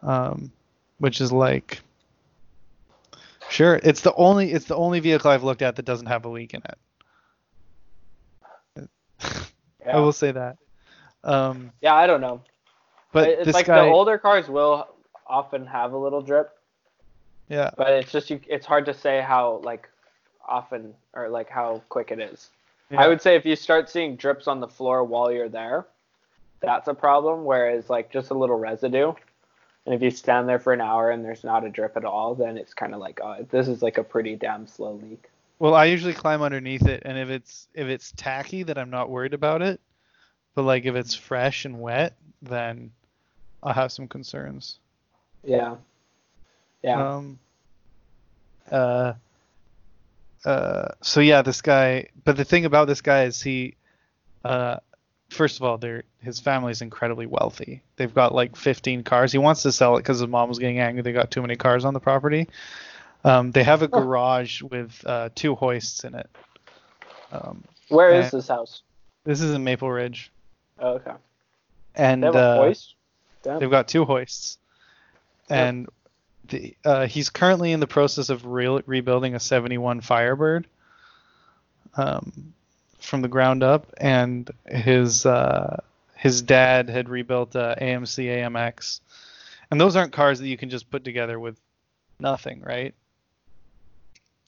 Um 0.02 0.50
which 0.98 1.20
is 1.20 1.30
like 1.32 1.80
Sure, 3.50 3.78
it's 3.82 4.00
the 4.02 4.14
only 4.14 4.52
it's 4.52 4.64
the 4.66 4.76
only 4.76 5.00
vehicle 5.00 5.30
I've 5.30 5.44
looked 5.44 5.62
at 5.62 5.76
that 5.76 5.84
doesn't 5.84 6.06
have 6.06 6.24
a 6.24 6.28
leak 6.30 6.54
in 6.54 6.62
it. 8.76 8.88
Yeah. 9.84 9.96
I 9.96 10.00
will 10.00 10.12
say 10.12 10.32
that. 10.32 10.56
Um 11.24 11.72
yeah, 11.82 11.94
I 11.94 12.06
don't 12.06 12.20
know. 12.22 12.40
But 13.12 13.28
it's 13.28 13.52
like 13.52 13.66
guy 13.66 13.84
the 13.84 13.90
older 13.90 14.18
cars 14.18 14.48
will 14.48 14.88
often 15.26 15.66
have 15.66 15.92
a 15.92 15.96
little 15.98 16.22
drip, 16.22 16.50
Yeah. 17.48 17.70
but 17.76 17.90
it's 17.90 18.12
just 18.12 18.30
you. 18.30 18.40
It's 18.48 18.66
hard 18.66 18.86
to 18.86 18.94
say 18.94 19.20
how 19.20 19.60
like 19.64 19.88
often 20.46 20.94
or 21.14 21.28
like 21.28 21.48
how 21.48 21.82
quick 21.88 22.10
it 22.10 22.20
is. 22.20 22.50
Yeah. 22.90 23.02
I 23.02 23.08
would 23.08 23.20
say 23.20 23.36
if 23.36 23.44
you 23.44 23.54
start 23.56 23.90
seeing 23.90 24.16
drips 24.16 24.48
on 24.48 24.60
the 24.60 24.68
floor 24.68 25.04
while 25.04 25.30
you're 25.30 25.48
there, 25.50 25.86
that's 26.60 26.88
a 26.88 26.94
problem. 26.94 27.44
Whereas 27.44 27.90
like 27.90 28.10
just 28.10 28.30
a 28.30 28.34
little 28.34 28.58
residue, 28.58 29.12
and 29.84 29.94
if 29.94 30.02
you 30.02 30.10
stand 30.10 30.48
there 30.48 30.58
for 30.58 30.72
an 30.72 30.80
hour 30.80 31.10
and 31.10 31.24
there's 31.24 31.44
not 31.44 31.64
a 31.64 31.68
drip 31.68 31.96
at 31.96 32.04
all, 32.04 32.34
then 32.34 32.56
it's 32.56 32.74
kind 32.74 32.94
of 32.94 33.00
like, 33.00 33.20
oh, 33.22 33.46
this 33.50 33.68
is 33.68 33.82
like 33.82 33.98
a 33.98 34.04
pretty 34.04 34.36
damn 34.36 34.66
slow 34.66 35.00
leak. 35.02 35.28
Well, 35.58 35.74
I 35.74 35.86
usually 35.86 36.14
climb 36.14 36.40
underneath 36.40 36.86
it, 36.86 37.02
and 37.04 37.18
if 37.18 37.30
it's 37.30 37.68
if 37.74 37.88
it's 37.88 38.12
tacky, 38.12 38.62
then 38.62 38.78
I'm 38.78 38.90
not 38.90 39.10
worried 39.10 39.34
about 39.34 39.60
it. 39.60 39.80
But 40.54 40.62
like 40.62 40.84
if 40.86 40.94
it's 40.94 41.14
fresh 41.14 41.64
and 41.64 41.80
wet, 41.80 42.16
then 42.42 42.90
I'll 43.62 43.72
have 43.74 43.92
some 43.92 44.08
concerns. 44.08 44.78
Yeah. 45.44 45.76
Yeah. 46.82 47.14
Um. 47.16 47.38
Uh. 48.70 49.14
Uh. 50.44 50.88
So 51.02 51.20
yeah, 51.20 51.42
this 51.42 51.60
guy. 51.62 52.08
But 52.24 52.36
the 52.36 52.44
thing 52.44 52.64
about 52.64 52.86
this 52.88 53.00
guy 53.00 53.24
is 53.24 53.40
he. 53.42 53.74
Uh. 54.44 54.76
First 55.30 55.58
of 55.58 55.62
all, 55.64 55.76
they're 55.76 56.04
his 56.22 56.40
family's 56.40 56.80
incredibly 56.80 57.26
wealthy. 57.26 57.82
They've 57.96 58.12
got 58.14 58.34
like 58.34 58.56
15 58.56 59.02
cars. 59.02 59.30
He 59.30 59.36
wants 59.36 59.62
to 59.62 59.72
sell 59.72 59.96
it 59.96 60.00
because 60.00 60.20
his 60.20 60.28
mom 60.28 60.48
was 60.48 60.58
getting 60.58 60.78
angry. 60.78 61.02
They 61.02 61.12
got 61.12 61.30
too 61.30 61.42
many 61.42 61.54
cars 61.54 61.84
on 61.84 61.92
the 61.92 62.00
property. 62.00 62.48
Um, 63.24 63.50
they 63.50 63.62
have 63.62 63.82
a 63.82 63.88
garage 63.88 64.62
with 64.62 65.02
uh, 65.04 65.28
two 65.34 65.54
hoists 65.54 66.04
in 66.04 66.14
it. 66.14 66.30
Um, 67.30 67.62
Where 67.88 68.10
is 68.12 68.30
this 68.30 68.48
house? 68.48 68.82
this 69.24 69.42
is 69.42 69.52
in 69.52 69.64
Maple 69.64 69.90
Ridge, 69.90 70.32
Oh, 70.78 70.92
okay. 70.94 71.12
and 71.94 72.22
They 72.22 72.26
have 72.28 72.34
a 72.34 72.38
uh, 72.38 72.56
hoist. 72.56 72.94
Damn. 73.42 73.60
they've 73.60 73.70
got 73.70 73.88
two 73.88 74.04
hoists, 74.04 74.58
and 75.48 75.88
the, 76.48 76.76
uh, 76.84 77.06
he's 77.06 77.30
currently 77.30 77.72
in 77.72 77.80
the 77.80 77.86
process 77.86 78.30
of 78.30 78.44
re- 78.44 78.82
rebuilding 78.86 79.34
a 79.34 79.40
71 79.40 80.00
Firebird 80.00 80.66
um, 81.96 82.54
from 82.98 83.22
the 83.22 83.28
ground 83.28 83.62
up, 83.62 83.92
and 83.98 84.50
his 84.66 85.24
uh, 85.26 85.80
his 86.16 86.42
dad 86.42 86.88
had 86.88 87.08
rebuilt 87.08 87.54
a 87.54 87.76
AMC 87.80 88.26
AMX, 88.26 89.00
and 89.70 89.80
those 89.80 89.96
aren't 89.96 90.12
cars 90.12 90.40
that 90.40 90.48
you 90.48 90.56
can 90.56 90.70
just 90.70 90.90
put 90.90 91.04
together 91.04 91.38
with 91.38 91.58
nothing, 92.18 92.60
right? 92.62 92.94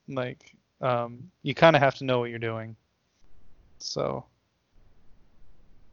Like, 0.09 0.55
um, 0.81 1.31
you 1.43 1.55
kind 1.55 1.77
of 1.77 1.83
have 1.83 1.97
to 1.97 2.05
know 2.05 2.19
what 2.19 2.31
you're 2.31 2.41
doing. 2.41 2.75
So, 3.79 4.25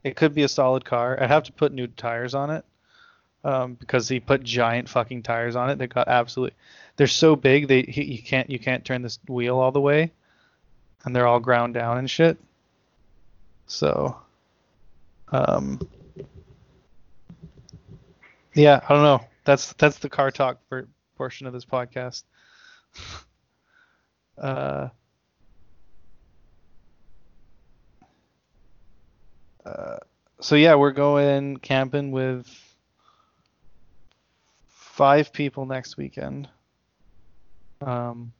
it 0.03 0.15
could 0.15 0.33
be 0.33 0.41
a 0.41 0.47
solid 0.47 0.83
car. 0.83 1.21
I'd 1.21 1.29
have 1.29 1.43
to 1.43 1.51
put 1.51 1.71
new 1.71 1.87
tires 1.87 2.33
on 2.33 2.49
it 2.49 2.65
um, 3.43 3.75
because 3.75 4.07
he 4.07 4.19
put 4.19 4.43
giant 4.43 4.89
fucking 4.89 5.23
tires 5.23 5.55
on 5.55 5.69
it. 5.69 5.77
They 5.77 5.87
got 5.87 6.07
absolutely. 6.07 6.55
They're 6.95 7.07
so 7.07 7.35
big 7.35 7.67
they 7.67 7.83
he, 7.83 8.03
you 8.03 8.23
can't 8.23 8.49
you 8.49 8.59
can't 8.59 8.83
turn 8.83 9.01
this 9.01 9.19
wheel 9.27 9.57
all 9.57 9.71
the 9.71 9.81
way, 9.81 10.11
and 11.03 11.15
they're 11.15 11.27
all 11.27 11.39
ground 11.39 11.73
down 11.73 11.97
and 11.97 12.09
shit. 12.09 12.37
So, 13.67 14.15
um, 15.29 15.79
yeah, 18.53 18.81
I 18.87 18.93
don't 18.93 19.03
know. 19.03 19.21
That's 19.45 19.73
that's 19.73 19.99
the 19.99 20.09
car 20.09 20.31
talk 20.31 20.59
for 20.69 20.87
portion 21.15 21.47
of 21.47 21.53
this 21.53 21.65
podcast. 21.65 22.23
uh, 24.37 24.89
uh, 29.65 29.97
so 30.39 30.55
yeah, 30.55 30.75
we're 30.75 30.91
going 30.91 31.57
camping 31.57 32.11
with 32.11 32.47
five 34.97 35.31
people 35.31 35.67
next 35.67 35.95
weekend. 35.95 36.49
Um, 37.81 38.33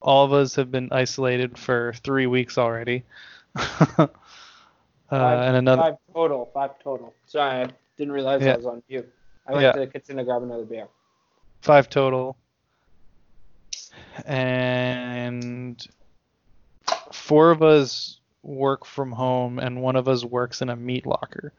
all 0.00 0.24
of 0.24 0.32
us 0.32 0.56
have 0.56 0.72
been 0.72 0.88
isolated 0.90 1.56
for 1.56 1.92
three 2.02 2.26
weeks 2.26 2.58
already. 2.58 3.04
uh, 3.54 4.08
Five- 5.08 5.46
and 5.46 5.56
another 5.56 5.82
Five 5.82 5.96
total. 6.12 6.50
Five 6.52 6.70
total. 6.82 7.14
Sorry, 7.26 7.62
I 7.62 7.68
didn't 7.96 8.12
realize 8.12 8.42
Yeah. 8.42 8.54
I 8.54 8.56
was 8.56 8.66
on 8.66 8.82
mute. 8.88 9.08
I 9.46 9.52
went 9.52 9.62
Yeah. 9.62 9.72
to 9.72 9.78
the 9.80 9.86
kitchen 9.86 10.16
to 10.16 10.24
grab 10.24 10.42
another 10.42 10.64
beer. 10.64 10.88
five 11.60 11.88
total. 11.88 12.36
And 14.26 15.86
four 17.12 17.50
of 17.52 17.62
us 17.62 18.18
work 18.42 18.84
from 18.84 19.12
home, 19.12 19.60
and 19.60 19.80
one 19.80 19.94
of 19.94 20.08
us 20.08 20.24
works 20.24 20.62
in 20.62 20.68
a 20.68 20.74
meat 20.76 21.06
locker. 21.06 21.52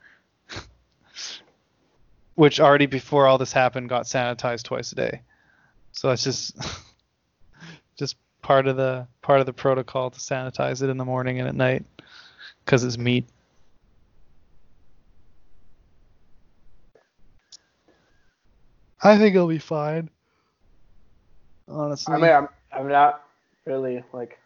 Which 2.35 2.59
already 2.59 2.87
before 2.87 3.27
all 3.27 3.37
this 3.37 3.53
happened 3.53 3.89
got 3.89 4.05
sanitized 4.05 4.63
twice 4.63 4.91
a 4.91 4.95
day. 4.95 5.21
So 5.91 6.09
that's 6.09 6.23
just 6.23 6.57
just 7.97 8.15
part 8.41 8.67
of 8.67 8.75
the 8.75 9.07
part 9.21 9.39
of 9.39 9.45
the 9.45 9.53
protocol 9.53 10.09
to 10.09 10.19
sanitize 10.19 10.81
it 10.81 10.89
in 10.89 10.97
the 10.97 11.05
morning 11.05 11.39
and 11.39 11.47
at 11.47 11.55
night 11.55 11.85
because 12.65 12.83
it's 12.83 12.97
meat. 12.97 13.27
I 19.03 19.17
think 19.17 19.35
it'll 19.35 19.47
be 19.47 19.59
fine. 19.59 20.09
Honestly. 21.67 22.13
I 22.13 22.17
mean, 22.17 22.31
I'm, 22.31 22.47
I'm 22.71 22.87
not 22.87 23.23
really 23.65 24.03
like, 24.13 24.39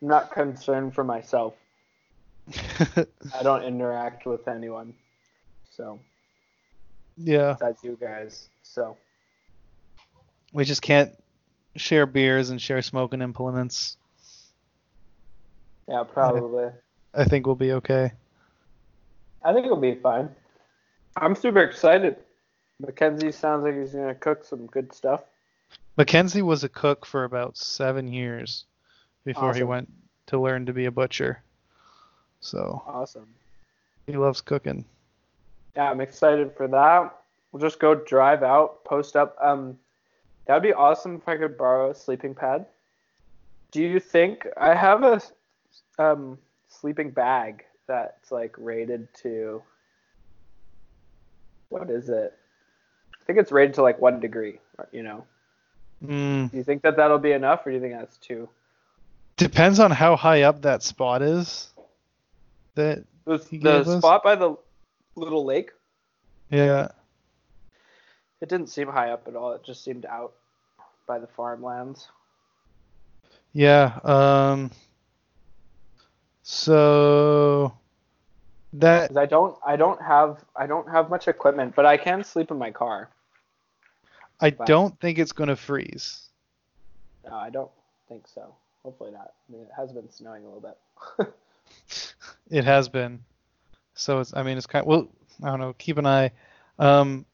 I'm 0.00 0.08
not 0.08 0.30
concerned 0.32 0.94
for 0.94 1.02
myself. 1.02 1.54
I 2.96 3.42
don't 3.42 3.64
interact 3.64 4.26
with 4.26 4.46
anyone, 4.46 4.94
so 5.70 5.98
yeah, 7.16 7.52
besides 7.54 7.78
you 7.82 7.96
guys. 8.00 8.48
So 8.62 8.96
we 10.52 10.64
just 10.64 10.82
can't 10.82 11.12
share 11.76 12.06
beers 12.06 12.50
and 12.50 12.60
share 12.60 12.82
smoking 12.82 13.22
implements. 13.22 13.96
yeah, 15.88 16.02
probably. 16.04 16.70
I 17.14 17.24
think 17.24 17.46
we'll 17.46 17.54
be 17.54 17.72
okay. 17.72 18.12
I 19.42 19.52
think 19.52 19.66
it'll 19.66 19.76
be 19.76 19.94
fine. 19.94 20.28
I'm 21.16 21.34
super 21.34 21.60
excited. 21.60 22.16
Mackenzie 22.80 23.32
sounds 23.32 23.64
like 23.64 23.78
he's 23.78 23.92
gonna 23.92 24.14
cook 24.14 24.44
some 24.44 24.66
good 24.66 24.92
stuff. 24.92 25.22
Mackenzie 25.96 26.42
was 26.42 26.62
a 26.64 26.68
cook 26.68 27.06
for 27.06 27.24
about 27.24 27.56
seven 27.56 28.12
years 28.12 28.66
before 29.24 29.54
he 29.54 29.62
went 29.62 29.90
to 30.26 30.38
learn 30.38 30.66
to 30.66 30.72
be 30.74 30.84
a 30.84 30.90
butcher. 30.90 31.42
So 32.40 32.82
Awesome. 32.86 33.26
he 34.06 34.12
loves 34.12 34.42
cooking. 34.42 34.84
Yeah, 35.76 35.90
I'm 35.90 36.00
excited 36.00 36.52
for 36.56 36.66
that. 36.68 37.14
We'll 37.52 37.60
just 37.60 37.78
go 37.78 37.94
drive 37.94 38.42
out, 38.42 38.84
post 38.84 39.14
up. 39.14 39.36
Um, 39.40 39.78
that'd 40.46 40.62
be 40.62 40.72
awesome 40.72 41.16
if 41.16 41.28
I 41.28 41.36
could 41.36 41.58
borrow 41.58 41.90
a 41.90 41.94
sleeping 41.94 42.34
pad. 42.34 42.66
Do 43.72 43.82
you 43.82 44.00
think 44.00 44.46
I 44.56 44.74
have 44.74 45.02
a 45.04 45.20
um 45.98 46.38
sleeping 46.68 47.10
bag 47.10 47.64
that's 47.86 48.30
like 48.32 48.54
rated 48.58 49.08
to 49.22 49.62
what 51.68 51.90
is 51.90 52.08
it? 52.08 52.32
I 53.20 53.24
think 53.26 53.38
it's 53.38 53.52
rated 53.52 53.74
to 53.74 53.82
like 53.82 54.00
one 54.00 54.20
degree. 54.20 54.60
You 54.92 55.02
know, 55.02 55.24
Mm, 56.04 56.50
do 56.50 56.56
you 56.56 56.64
think 56.64 56.82
that 56.82 56.96
that'll 56.96 57.18
be 57.18 57.32
enough, 57.32 57.66
or 57.66 57.70
do 57.70 57.76
you 57.76 57.80
think 57.80 57.94
that's 57.94 58.16
too? 58.18 58.48
depends 59.36 59.78
on 59.80 59.90
how 59.90 60.16
high 60.16 60.42
up 60.42 60.62
that 60.62 60.82
spot 60.82 61.22
is. 61.22 61.72
That 62.74 63.04
The, 63.24 63.38
the 63.60 63.98
spot 63.98 64.22
by 64.22 64.36
the 64.36 64.56
little 65.16 65.44
lake, 65.44 65.70
yeah. 66.50 66.88
it 68.40 68.48
didn't 68.48 68.68
seem 68.68 68.88
high 68.88 69.10
up 69.10 69.26
at 69.28 69.34
all. 69.36 69.52
It 69.52 69.64
just 69.64 69.82
seemed 69.84 70.06
out 70.06 70.34
by 71.06 71.18
the 71.18 71.26
farmlands. 71.26 72.08
Yeah. 73.52 73.98
Um. 74.04 74.70
So 76.42 77.72
that 78.74 79.16
I 79.16 79.26
don't 79.26 79.56
I 79.66 79.76
don't 79.76 80.00
have 80.02 80.44
I 80.54 80.66
don't 80.66 80.88
have 80.90 81.10
much 81.10 81.26
equipment, 81.28 81.74
but 81.74 81.86
I 81.86 81.96
can 81.96 82.22
sleep 82.22 82.50
in 82.50 82.58
my 82.58 82.70
car. 82.70 83.08
I 84.40 84.50
Wow. 84.58 84.64
don't 84.66 85.00
think 85.00 85.18
it's 85.18 85.32
gonna 85.32 85.56
freeze. 85.56 86.28
No, 87.26 87.34
I 87.34 87.50
don't 87.50 87.70
think 88.08 88.28
so. 88.28 88.54
Hopefully 88.82 89.10
not. 89.10 89.32
I 89.48 89.52
mean, 89.52 89.62
it 89.62 89.70
has 89.76 89.92
been 89.92 90.10
snowing 90.10 90.44
a 90.44 90.46
little 90.46 90.60
bit. 91.18 91.34
It 92.48 92.64
has 92.64 92.88
been. 92.88 93.24
So 93.96 94.20
it's. 94.20 94.32
I 94.34 94.42
mean, 94.42 94.56
it's 94.56 94.66
kind. 94.66 94.82
of, 94.84 94.86
well, 94.86 95.08
I 95.42 95.48
don't 95.48 95.60
know. 95.60 95.74
Keep 95.78 95.98
an 95.98 96.06
eye. 96.06 96.30
Um, 96.78 97.26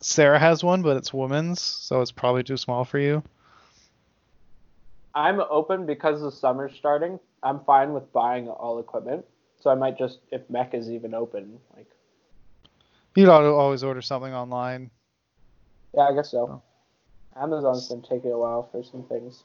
Sarah 0.00 0.38
has 0.38 0.62
one, 0.62 0.82
but 0.82 0.96
it's 0.98 1.14
woman's, 1.14 1.60
so 1.60 2.02
it's 2.02 2.12
probably 2.12 2.42
too 2.42 2.58
small 2.58 2.84
for 2.84 2.98
you. 2.98 3.22
I'm 5.14 5.40
open 5.40 5.86
because 5.86 6.20
the 6.20 6.30
summer's 6.30 6.74
starting. 6.76 7.18
I'm 7.42 7.60
fine 7.64 7.94
with 7.94 8.12
buying 8.12 8.48
all 8.48 8.78
equipment. 8.78 9.24
So 9.60 9.70
I 9.70 9.74
might 9.76 9.96
just 9.96 10.18
if 10.30 10.46
MEC 10.48 10.74
is 10.74 10.90
even 10.90 11.14
open, 11.14 11.58
like 11.74 11.86
You'd 13.14 13.28
ought 13.28 13.44
always 13.44 13.82
order 13.84 14.02
something 14.02 14.34
online. 14.34 14.90
yeah, 15.94 16.02
I 16.02 16.14
guess 16.14 16.30
so. 16.32 16.62
Amazon's 17.36 17.88
been 17.88 18.02
taking 18.02 18.32
a 18.32 18.38
while 18.38 18.68
for 18.70 18.82
some 18.82 19.04
things. 19.04 19.44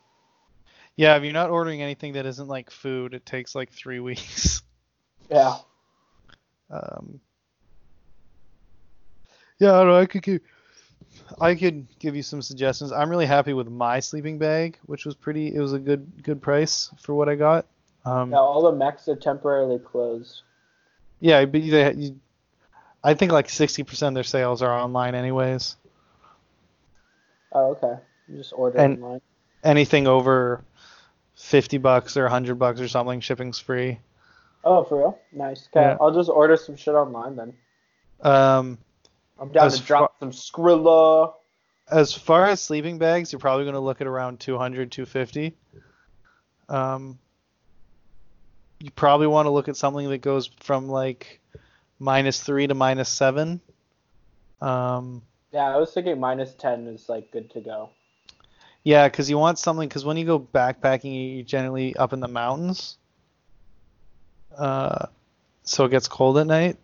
Yeah, 0.95 1.15
if 1.15 1.23
you're 1.23 1.31
not 1.34 1.51
ordering 1.51 1.81
anything 1.81 2.13
that 2.13 2.26
isn't 2.26 2.47
like 2.47 2.69
food, 2.71 3.13
it 3.13 3.26
takes 3.26 3.55
like 3.55 3.71
three 3.71 3.99
weeks. 4.01 4.61
Yeah. 5.30 5.55
Um, 6.71 7.19
yeah, 9.59 9.73
I 9.73 9.79
don't 9.79 9.87
know. 9.87 9.99
I 9.99 10.05
could 10.05 10.23
keep. 10.23 10.43
I 11.41 11.55
could 11.55 11.85
give 11.99 12.15
you 12.15 12.21
some 12.23 12.41
suggestions. 12.41 12.91
I'm 12.91 13.09
really 13.09 13.25
happy 13.25 13.53
with 13.53 13.67
my 13.67 13.99
sleeping 13.99 14.37
bag, 14.37 14.77
which 14.85 15.05
was 15.05 15.15
pretty. 15.15 15.53
It 15.53 15.59
was 15.59 15.73
a 15.73 15.79
good 15.79 16.23
good 16.23 16.41
price 16.41 16.89
for 17.01 17.13
what 17.15 17.27
I 17.29 17.35
got. 17.35 17.65
Um, 18.05 18.31
Yeah, 18.31 18.37
all 18.37 18.61
the 18.63 18.71
MECs 18.77 19.07
are 19.09 19.15
temporarily 19.15 19.79
closed. 19.79 20.43
yeah, 21.19 21.43
but 21.45 21.61
they, 21.61 21.93
you, 21.95 22.19
I 23.03 23.13
think 23.13 23.31
like 23.33 23.47
60% 23.47 24.07
of 24.07 24.13
their 24.13 24.23
sales 24.23 24.61
are 24.61 24.71
online 24.71 25.15
anyways. 25.15 25.75
Oh, 27.51 27.71
okay. 27.71 28.01
You 28.29 28.37
just 28.37 28.53
order 28.55 28.77
And- 28.77 29.03
online. 29.03 29.21
Anything 29.63 30.07
over 30.07 30.63
50 31.35 31.77
bucks 31.79 32.15
or 32.15 32.23
100 32.23 32.55
bucks 32.55 32.79
or 32.79 32.87
something, 32.87 33.19
shipping's 33.19 33.59
free. 33.59 33.99
Oh, 34.64 34.84
for 34.84 34.98
real? 34.99 35.19
Nice. 35.31 35.68
Okay, 35.73 35.81
Yeah. 35.88 35.98
I'll 36.02 36.14
just 36.14 36.30
order 36.30 36.57
some 36.57 36.76
shit 36.76 36.94
online 36.95 37.36
then. 37.36 37.53
Um, 38.22 38.77
I'm 39.40 39.49
down 39.52 39.72
to 39.72 39.81
drop 39.81 40.19
some 40.19 40.31
Skrilla. 40.31 41.34
as 41.90 42.14
far 42.14 42.45
as 42.48 42.61
sleeping 42.61 42.98
bags, 42.98 43.31
you're 43.31 43.40
probably 43.40 43.64
going 43.64 43.76
to 43.76 43.80
look 43.80 44.02
at 44.02 44.07
around 44.07 44.40
200, 44.41 44.91
250. 44.91 45.56
Um, 46.68 47.18
you 48.80 48.91
probably 48.91 49.27
want 49.27 49.45
to 49.45 49.49
look 49.49 49.68
at 49.69 49.76
something 49.77 50.10
that 50.10 50.19
goes 50.19 50.48
from 50.60 50.88
like 50.90 51.40
minus 51.99 52.41
three 52.41 52.68
to 52.68 52.73
minus 52.76 53.10
seven. 53.10 53.61
Um, 54.61 55.22
Yeah, 55.52 55.73
I 55.73 55.77
was 55.77 55.91
thinking 55.94 56.19
minus 56.19 56.53
10 56.56 56.88
is 56.88 57.07
like 57.10 57.31
good 57.31 57.49
to 57.52 57.61
go. 57.61 57.90
yeah, 58.84 59.07
because 59.07 59.30
you 59.30 59.38
want 59.38 59.57
something. 59.57 59.88
Because 59.88 60.03
when 60.06 60.18
you 60.18 60.26
go 60.26 60.40
backpacking, 60.40 61.36
you're 61.36 61.44
generally 61.45 61.95
up 61.95 62.14
in 62.14 62.19
the 62.19 62.27
mountains, 62.27 62.98
uh, 64.57 65.07
so 65.63 65.85
it 65.85 65.91
gets 65.91 66.07
cold 66.07 66.38
at 66.38 66.47
night. 66.47 66.77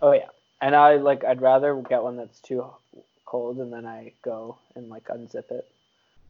Oh 0.00 0.12
yeah, 0.12 0.28
and 0.60 0.74
I 0.74 0.96
like 0.96 1.24
I'd 1.24 1.40
rather 1.40 1.74
get 1.88 2.02
one 2.02 2.16
that's 2.16 2.40
too 2.40 2.66
cold 3.24 3.58
and 3.58 3.72
then 3.72 3.86
I 3.86 4.12
go 4.22 4.58
and 4.74 4.88
like 4.88 5.06
unzip 5.06 5.50
it. 5.50 5.68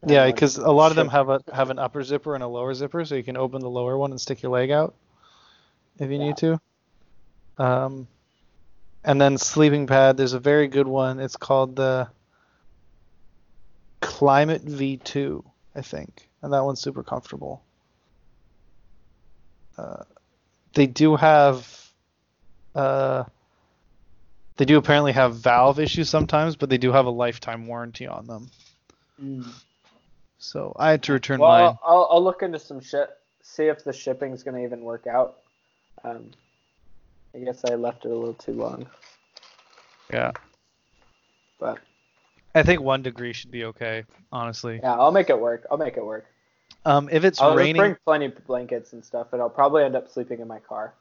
Yeah, 0.06 0.26
because 0.26 0.56
a 0.56 0.70
lot 0.70 0.90
of 0.90 0.96
them 0.96 1.08
have 1.08 1.28
a 1.28 1.40
have 1.52 1.70
an 1.70 1.78
upper 1.78 2.02
zipper 2.02 2.34
and 2.34 2.42
a 2.42 2.48
lower 2.48 2.74
zipper, 2.74 3.04
so 3.04 3.14
you 3.14 3.22
can 3.22 3.36
open 3.36 3.60
the 3.60 3.70
lower 3.70 3.96
one 3.96 4.10
and 4.10 4.20
stick 4.20 4.42
your 4.42 4.50
leg 4.50 4.70
out 4.70 4.94
if 5.98 6.10
you 6.10 6.18
need 6.18 6.36
to. 6.38 6.60
Um, 7.58 8.08
and 9.04 9.20
then 9.20 9.38
sleeping 9.38 9.86
pad, 9.86 10.16
there's 10.16 10.32
a 10.32 10.40
very 10.40 10.68
good 10.68 10.86
one. 10.86 11.20
It's 11.20 11.36
called 11.36 11.76
the 11.76 12.08
Klymit 14.00 14.64
V2, 14.64 15.44
I 15.74 15.82
think, 15.82 16.28
and 16.42 16.52
that 16.52 16.64
one's 16.64 16.80
super 16.80 17.02
comfortable. 17.02 17.62
Uh, 19.76 20.04
they 20.74 20.86
do 20.86 21.16
have, 21.16 21.90
uh, 22.74 23.24
they 24.56 24.64
do 24.64 24.76
apparently 24.78 25.12
have 25.12 25.36
valve 25.36 25.78
issues 25.80 26.08
sometimes, 26.08 26.56
but 26.56 26.68
they 26.70 26.78
do 26.78 26.92
have 26.92 27.06
a 27.06 27.10
lifetime 27.10 27.66
warranty 27.66 28.06
on 28.06 28.26
them. 28.26 28.50
Mm. 29.22 29.48
So 30.38 30.74
I 30.76 30.90
had 30.90 31.02
to 31.04 31.12
return 31.12 31.38
Well, 31.40 31.50
mine. 31.50 31.78
I'll 31.84 32.08
I'll 32.10 32.22
look 32.24 32.42
into 32.42 32.58
some 32.58 32.80
shit. 32.80 33.08
See 33.42 33.64
if 33.64 33.84
the 33.84 33.92
shipping's 33.92 34.42
gonna 34.42 34.62
even 34.64 34.80
work 34.80 35.06
out. 35.06 35.38
Um, 36.04 36.30
I 37.34 37.38
guess 37.38 37.64
I 37.64 37.74
left 37.76 38.04
it 38.04 38.10
a 38.10 38.14
little 38.14 38.34
too 38.34 38.52
long, 38.52 38.86
Yeah. 40.12 40.32
but 41.60 41.78
I 42.54 42.62
think 42.62 42.82
one 42.82 43.02
degree 43.02 43.32
should 43.32 43.50
be 43.50 43.64
okay, 43.66 44.04
honestly. 44.32 44.80
yeah, 44.82 44.94
I'll 44.94 45.12
make 45.12 45.30
it 45.30 45.38
work. 45.40 45.64
I'll 45.70 45.78
make 45.78 45.96
it 45.96 46.04
work. 46.04 46.26
Um, 46.84 47.08
if 47.12 47.24
it's 47.24 47.40
I'll 47.40 47.54
raining, 47.54 47.80
bring 47.80 47.96
plenty 48.04 48.24
of 48.26 48.46
blankets 48.46 48.92
and 48.92 49.04
stuff, 49.04 49.28
and 49.32 49.40
I'll 49.40 49.50
probably 49.50 49.84
end 49.84 49.94
up 49.94 50.08
sleeping 50.08 50.40
in 50.40 50.48
my 50.48 50.58
car. 50.58 50.94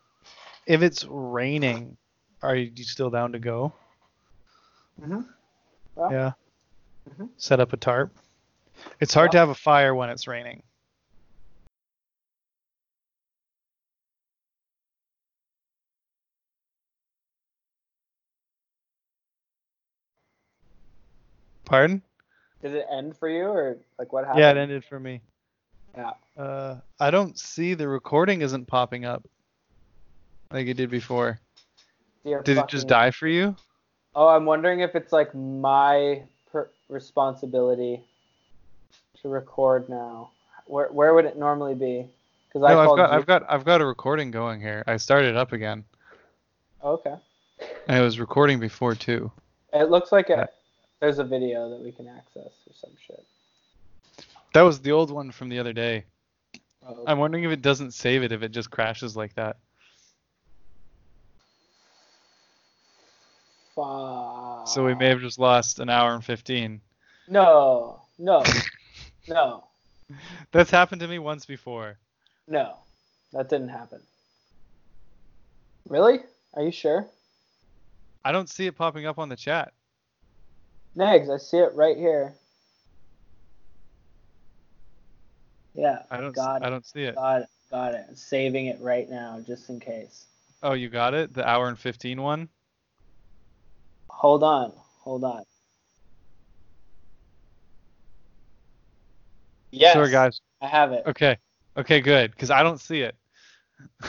if 0.67 0.81
it's 0.83 1.05
raining, 1.05 1.97
are 2.43 2.55
you 2.55 2.71
still 2.83 3.09
down 3.09 3.31
to 3.31 3.39
go? 3.39 3.73
Mhm. 5.01 5.27
Well, 5.95 6.11
Yeah. 6.11 6.31
Mhm. 7.09 7.29
Set 7.37 7.59
up 7.59 7.73
a 7.73 7.77
tarp. 7.77 8.15
It's 8.99 9.13
hard 9.13 9.31
to 9.31 9.37
have 9.39 9.49
a 9.49 9.55
fire 9.55 9.95
when 9.95 10.09
it's 10.09 10.27
raining. 10.27 10.63
Pardon? 21.65 22.01
Did 22.61 22.75
it 22.75 22.85
end 22.91 23.17
for 23.17 23.27
you, 23.29 23.45
or 23.45 23.77
like 23.97 24.13
what 24.13 24.25
happened? 24.25 24.41
Yeah, 24.41 24.51
it 24.51 24.57
ended 24.57 24.85
for 24.85 24.99
me. 24.99 25.21
Yeah. 25.95 26.11
Uh, 26.37 26.77
I 26.99 27.11
don't 27.11 27.37
see 27.37 27.73
the 27.73 27.87
recording 27.87 28.41
isn't 28.41 28.67
popping 28.67 29.05
up 29.05 29.27
like 30.51 30.67
it 30.67 30.75
did 30.75 30.89
before. 30.89 31.39
Dear 32.23 32.41
Did 32.41 32.57
it 32.57 32.67
just 32.67 32.87
die 32.87 33.11
for 33.11 33.27
you? 33.27 33.55
Oh, 34.15 34.27
I'm 34.27 34.45
wondering 34.45 34.81
if 34.81 34.95
it's 34.95 35.11
like 35.11 35.33
my 35.33 36.23
per- 36.51 36.69
responsibility 36.89 38.03
to 39.21 39.29
record 39.29 39.89
now. 39.89 40.31
Where 40.65 40.87
where 40.87 41.13
would 41.13 41.25
it 41.25 41.37
normally 41.37 41.75
be? 41.75 42.07
Because 42.47 42.63
I 42.63 42.73
No, 42.73 42.81
I've 42.81 42.97
got 42.97 43.11
you. 43.11 43.17
I've 43.17 43.25
got 43.25 43.43
I've 43.49 43.65
got 43.65 43.81
a 43.81 43.85
recording 43.85 44.31
going 44.31 44.61
here. 44.61 44.83
I 44.87 44.97
started 44.97 45.29
it 45.29 45.37
up 45.37 45.51
again. 45.51 45.83
Okay. 46.83 47.15
And 47.87 47.97
it 47.97 48.01
was 48.01 48.19
recording 48.19 48.59
before 48.59 48.95
too. 48.95 49.31
It 49.73 49.89
looks 49.89 50.11
like 50.11 50.29
it, 50.29 50.49
there's 50.99 51.19
a 51.19 51.23
video 51.23 51.69
that 51.69 51.79
we 51.81 51.91
can 51.91 52.07
access 52.07 52.51
or 52.67 52.73
some 52.73 52.91
shit. 53.07 53.23
That 54.53 54.61
was 54.61 54.81
the 54.81 54.91
old 54.91 55.11
one 55.11 55.31
from 55.31 55.49
the 55.49 55.59
other 55.59 55.73
day. 55.73 56.05
Oh, 56.85 57.03
I'm 57.07 57.19
wondering 57.19 57.43
if 57.43 57.51
it 57.51 57.61
doesn't 57.61 57.91
save 57.91 58.23
it 58.23 58.31
if 58.31 58.41
it 58.43 58.49
just 58.49 58.69
crashes 58.69 59.15
like 59.15 59.35
that. 59.35 59.57
fuck. 63.75 64.67
So 64.67 64.85
we 64.85 64.95
may 64.95 65.09
have 65.09 65.21
just 65.21 65.39
lost 65.39 65.79
an 65.79 65.89
hour 65.89 66.13
and 66.13 66.23
15. 66.23 66.81
No, 67.27 68.01
no, 68.19 68.43
no, 69.27 69.63
That's 70.51 70.71
happened 70.71 71.01
to 71.01 71.07
me 71.07 71.19
once 71.19 71.45
before. 71.45 71.97
no. 72.47 72.75
That 73.33 73.47
didn't 73.47 73.69
happen. 73.69 74.01
Really? 75.87 76.19
Are 76.53 76.63
you 76.63 76.71
sure? 76.71 77.07
I 78.25 78.33
don't 78.33 78.49
see 78.49 78.65
it 78.65 78.75
popping 78.75 79.05
up 79.05 79.17
on 79.19 79.29
the 79.29 79.37
chat. 79.37 79.71
Negs, 80.97 81.33
I 81.33 81.37
see 81.37 81.59
it 81.59 81.73
right 81.73 81.95
here. 81.95 82.33
Yeah, 85.73 85.99
I 86.09 86.17
don't 86.17 86.35
got 86.35 86.63
I 86.63 86.69
don't 86.69 86.85
see 86.85 87.03
it. 87.03 87.15
Got 87.15 87.43
it. 87.43 87.47
Got 87.69 87.93
it. 87.93 88.17
Saving 88.17 88.65
it 88.65 88.79
right 88.81 89.09
now 89.09 89.39
just 89.45 89.69
in 89.69 89.79
case. 89.79 90.25
Oh, 90.61 90.73
you 90.73 90.89
got 90.89 91.13
it? 91.13 91.33
The 91.33 91.47
hour 91.47 91.69
and 91.69 91.79
15 91.79 92.21
one? 92.21 92.49
Hold 94.09 94.43
on. 94.43 94.73
Hold 94.99 95.23
on. 95.23 95.43
Yes. 99.71 99.93
Sorry 99.93 100.11
guys. 100.11 100.41
I 100.61 100.67
have 100.67 100.91
it. 100.91 101.03
Okay. 101.07 101.37
Okay, 101.77 102.01
good 102.01 102.37
cuz 102.37 102.51
I 102.51 102.61
don't 102.61 102.79
see 102.79 103.01
it. 103.01 103.15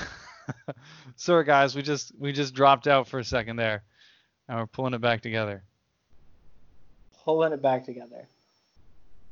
Sorry 1.17 1.45
guys, 1.45 1.77
we 1.77 1.83
just 1.83 2.13
we 2.19 2.33
just 2.33 2.53
dropped 2.55 2.89
out 2.89 3.07
for 3.07 3.21
a 3.21 3.25
second 3.25 3.57
there. 3.57 3.85
And 4.49 4.59
we're 4.59 4.67
pulling 4.67 4.93
it 4.95 5.01
back 5.01 5.21
together. 5.23 5.63
Pulling 7.25 7.53
it 7.53 7.63
back 7.63 7.85
together. 7.85 8.27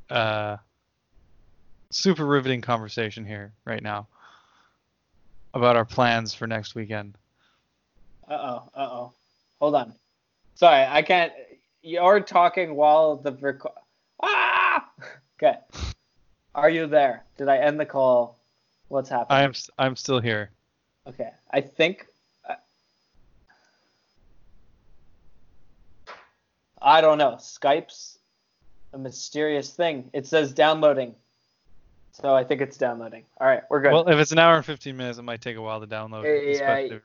uh, 0.09 0.55
super 1.91 2.25
riveting 2.25 2.61
conversation 2.61 3.25
here 3.25 3.53
right 3.65 3.83
now 3.83 4.07
about 5.53 5.75
our 5.75 5.85
plans 5.85 6.33
for 6.33 6.47
next 6.47 6.75
weekend. 6.75 7.17
Uh 8.27 8.33
oh. 8.33 8.69
Uh 8.75 8.89
oh. 8.89 9.13
Hold 9.59 9.75
on. 9.75 9.93
Sorry, 10.55 10.85
I 10.87 11.01
can't. 11.01 11.33
You're 11.81 12.19
talking 12.21 12.75
while 12.75 13.17
the 13.17 13.31
record. 13.33 13.71
Ah! 14.21 14.87
Okay. 15.43 15.57
Are 16.53 16.69
you 16.69 16.85
there? 16.85 17.23
Did 17.35 17.49
I 17.49 17.57
end 17.57 17.79
the 17.79 17.85
call? 17.87 18.37
What's 18.89 19.09
happening? 19.09 19.39
I 19.39 19.41
am 19.41 19.49
s- 19.49 19.71
I'm 19.79 19.95
still 19.95 20.19
here. 20.19 20.51
Okay. 21.07 21.31
I 21.49 21.61
think. 21.61 22.05
I 26.79 27.01
don't 27.01 27.17
know. 27.17 27.37
Skype's 27.39 28.19
a 28.93 28.99
mysterious 28.99 29.73
thing. 29.73 30.11
It 30.13 30.27
says 30.27 30.53
downloading. 30.53 31.15
So 32.13 32.35
I 32.35 32.43
think 32.43 32.61
it's 32.61 32.77
downloading. 32.77 33.23
All 33.39 33.47
right, 33.47 33.63
we're 33.69 33.81
good. 33.81 33.93
Well, 33.93 34.07
if 34.09 34.19
it's 34.19 34.31
an 34.31 34.39
hour 34.39 34.57
and 34.57 34.65
15 34.65 34.95
minutes, 34.97 35.17
it 35.17 35.23
might 35.23 35.41
take 35.41 35.57
a 35.57 35.61
while 35.61 35.79
to 35.79 35.87
download. 35.87 36.23
Yeah, 36.25 36.51
especially- 36.51 36.99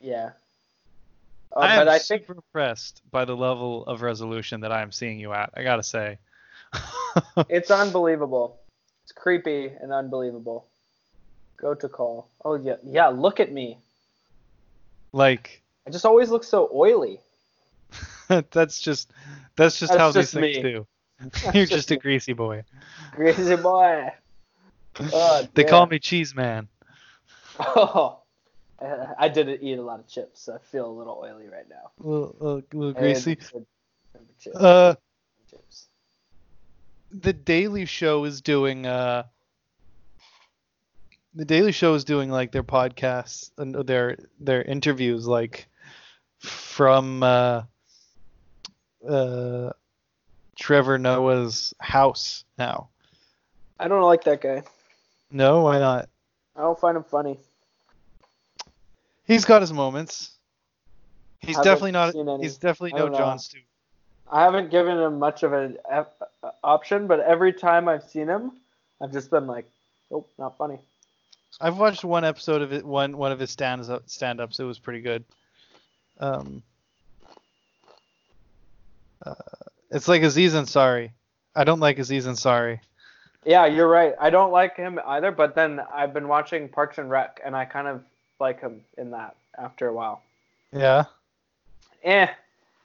yeah. 0.00 0.30
Uh, 1.54 1.60
I 1.60 1.74
am 1.76 1.88
I 1.88 1.98
think 1.98 2.22
super 2.22 2.34
impressed 2.34 3.02
by 3.10 3.24
the 3.24 3.36
level 3.36 3.84
of 3.86 4.02
resolution 4.02 4.60
that 4.60 4.72
I 4.72 4.82
am 4.82 4.92
seeing 4.92 5.18
you 5.18 5.32
at. 5.32 5.50
I 5.54 5.62
gotta 5.62 5.82
say. 5.82 6.18
it's 7.48 7.70
unbelievable. 7.70 8.56
It's 9.02 9.12
creepy 9.12 9.66
and 9.66 9.92
unbelievable. 9.92 10.66
Go 11.56 11.74
to 11.74 11.88
call. 11.88 12.28
Oh 12.44 12.54
yeah, 12.54 12.76
yeah. 12.84 13.08
Look 13.08 13.40
at 13.40 13.50
me. 13.52 13.78
like 15.12 15.60
I 15.86 15.90
just 15.90 16.06
always 16.06 16.30
look 16.30 16.44
so 16.44 16.70
oily. 16.72 17.18
that's 18.52 18.80
just 18.80 19.10
that's 19.56 19.78
just 19.78 19.92
That's 19.92 20.00
how 20.00 20.12
just 20.12 20.32
these 20.32 20.40
things 20.40 20.56
me. 20.56 20.62
do. 20.62 20.86
You're 21.52 21.66
just 21.66 21.72
just 21.72 21.90
a 21.90 21.96
greasy 21.96 22.32
boy. 22.32 22.62
Greasy 23.12 23.56
boy. 23.56 24.12
Oh, 25.12 25.48
They 25.54 25.64
call 25.64 25.86
me 25.86 25.98
cheese 25.98 26.34
man. 26.34 26.68
Oh, 27.58 28.18
I- 29.18 29.28
didn't 29.28 29.62
eat 29.62 29.78
a 29.78 29.82
lot 29.82 30.00
of 30.00 30.06
chips, 30.08 30.42
so 30.42 30.54
I 30.54 30.58
feel 30.58 30.86
a 30.86 30.92
little 30.92 31.20
oily 31.22 31.48
right 31.48 31.68
now. 31.68 31.90
A 32.02 32.06
little, 32.08 32.36
a 32.40 32.76
little 32.76 32.92
greasy. 32.94 33.36
some- 33.40 33.66
some 34.12 34.22
chips. 34.38 34.56
Uh, 34.56 34.94
Chips. 35.50 35.88
The 37.12 37.32
Daily 37.32 37.84
Show 37.86 38.24
is 38.24 38.40
doing 38.40 38.86
uh 38.86 39.24
the 41.34 41.44
Daily 41.44 41.72
Show 41.72 41.94
is 41.94 42.04
doing 42.04 42.30
like 42.30 42.52
their 42.52 42.62
podcasts 42.62 43.50
and 43.58 43.74
their 43.86 44.16
their 44.40 44.62
interviews 44.62 45.26
like 45.26 45.68
from 46.38 47.22
uh 47.22 47.62
uh 49.08 49.72
Trevor 50.58 50.98
Noah's 50.98 51.74
house 51.78 52.44
now. 52.58 52.88
I 53.78 53.88
don't 53.88 54.02
like 54.02 54.24
that 54.24 54.40
guy. 54.40 54.62
No, 55.30 55.62
why 55.62 55.78
not? 55.78 56.08
I 56.56 56.62
don't 56.62 56.78
find 56.78 56.96
him 56.96 57.04
funny. 57.04 57.38
He's 59.24 59.44
got 59.44 59.60
his 59.60 59.72
moments. 59.72 60.32
He's 61.38 61.56
definitely 61.56 61.92
not. 61.92 62.14
He's 62.40 62.58
definitely 62.58 62.98
no. 62.98 63.08
Jon 63.08 63.38
Stewart. 63.38 63.64
I 64.30 64.42
haven't 64.42 64.70
given 64.70 64.98
him 64.98 65.18
much 65.18 65.42
of 65.42 65.52
an 65.52 65.78
option, 66.62 67.06
but 67.06 67.20
every 67.20 67.52
time 67.52 67.88
I've 67.88 68.04
seen 68.04 68.28
him, 68.28 68.52
I've 69.00 69.12
just 69.12 69.30
been 69.30 69.46
like, 69.46 69.68
nope, 70.10 70.30
not 70.38 70.56
funny. 70.56 70.78
I've 71.60 71.78
watched 71.78 72.04
one 72.04 72.24
episode 72.24 72.62
of 72.62 72.72
it, 72.72 72.84
one 72.84 73.16
one 73.16 73.32
of 73.32 73.38
his 73.38 73.50
stand 73.50 73.84
stand 74.06 74.40
ups. 74.40 74.60
It 74.60 74.64
was 74.64 74.78
pretty 74.78 75.00
good. 75.00 75.24
Um, 76.20 76.62
uh, 79.24 79.34
it's 79.90 80.06
like 80.06 80.22
Aziz 80.22 80.54
Ansari. 80.54 81.10
I 81.54 81.64
don't 81.64 81.80
like 81.80 81.98
Aziz 81.98 82.26
Ansari. 82.26 82.80
Yeah, 83.44 83.66
you're 83.66 83.88
right. 83.88 84.14
I 84.20 84.30
don't 84.30 84.52
like 84.52 84.76
him 84.76 85.00
either, 85.06 85.30
but 85.30 85.54
then 85.54 85.80
I've 85.92 86.12
been 86.12 86.28
watching 86.28 86.68
Parks 86.68 86.98
and 86.98 87.10
Rec, 87.10 87.40
and 87.44 87.56
I 87.56 87.64
kind 87.64 87.88
of 87.88 88.02
like 88.38 88.60
him 88.60 88.82
in 88.98 89.10
that 89.12 89.36
after 89.58 89.88
a 89.88 89.92
while. 89.92 90.22
Yeah. 90.72 91.04
Eh. 92.04 92.28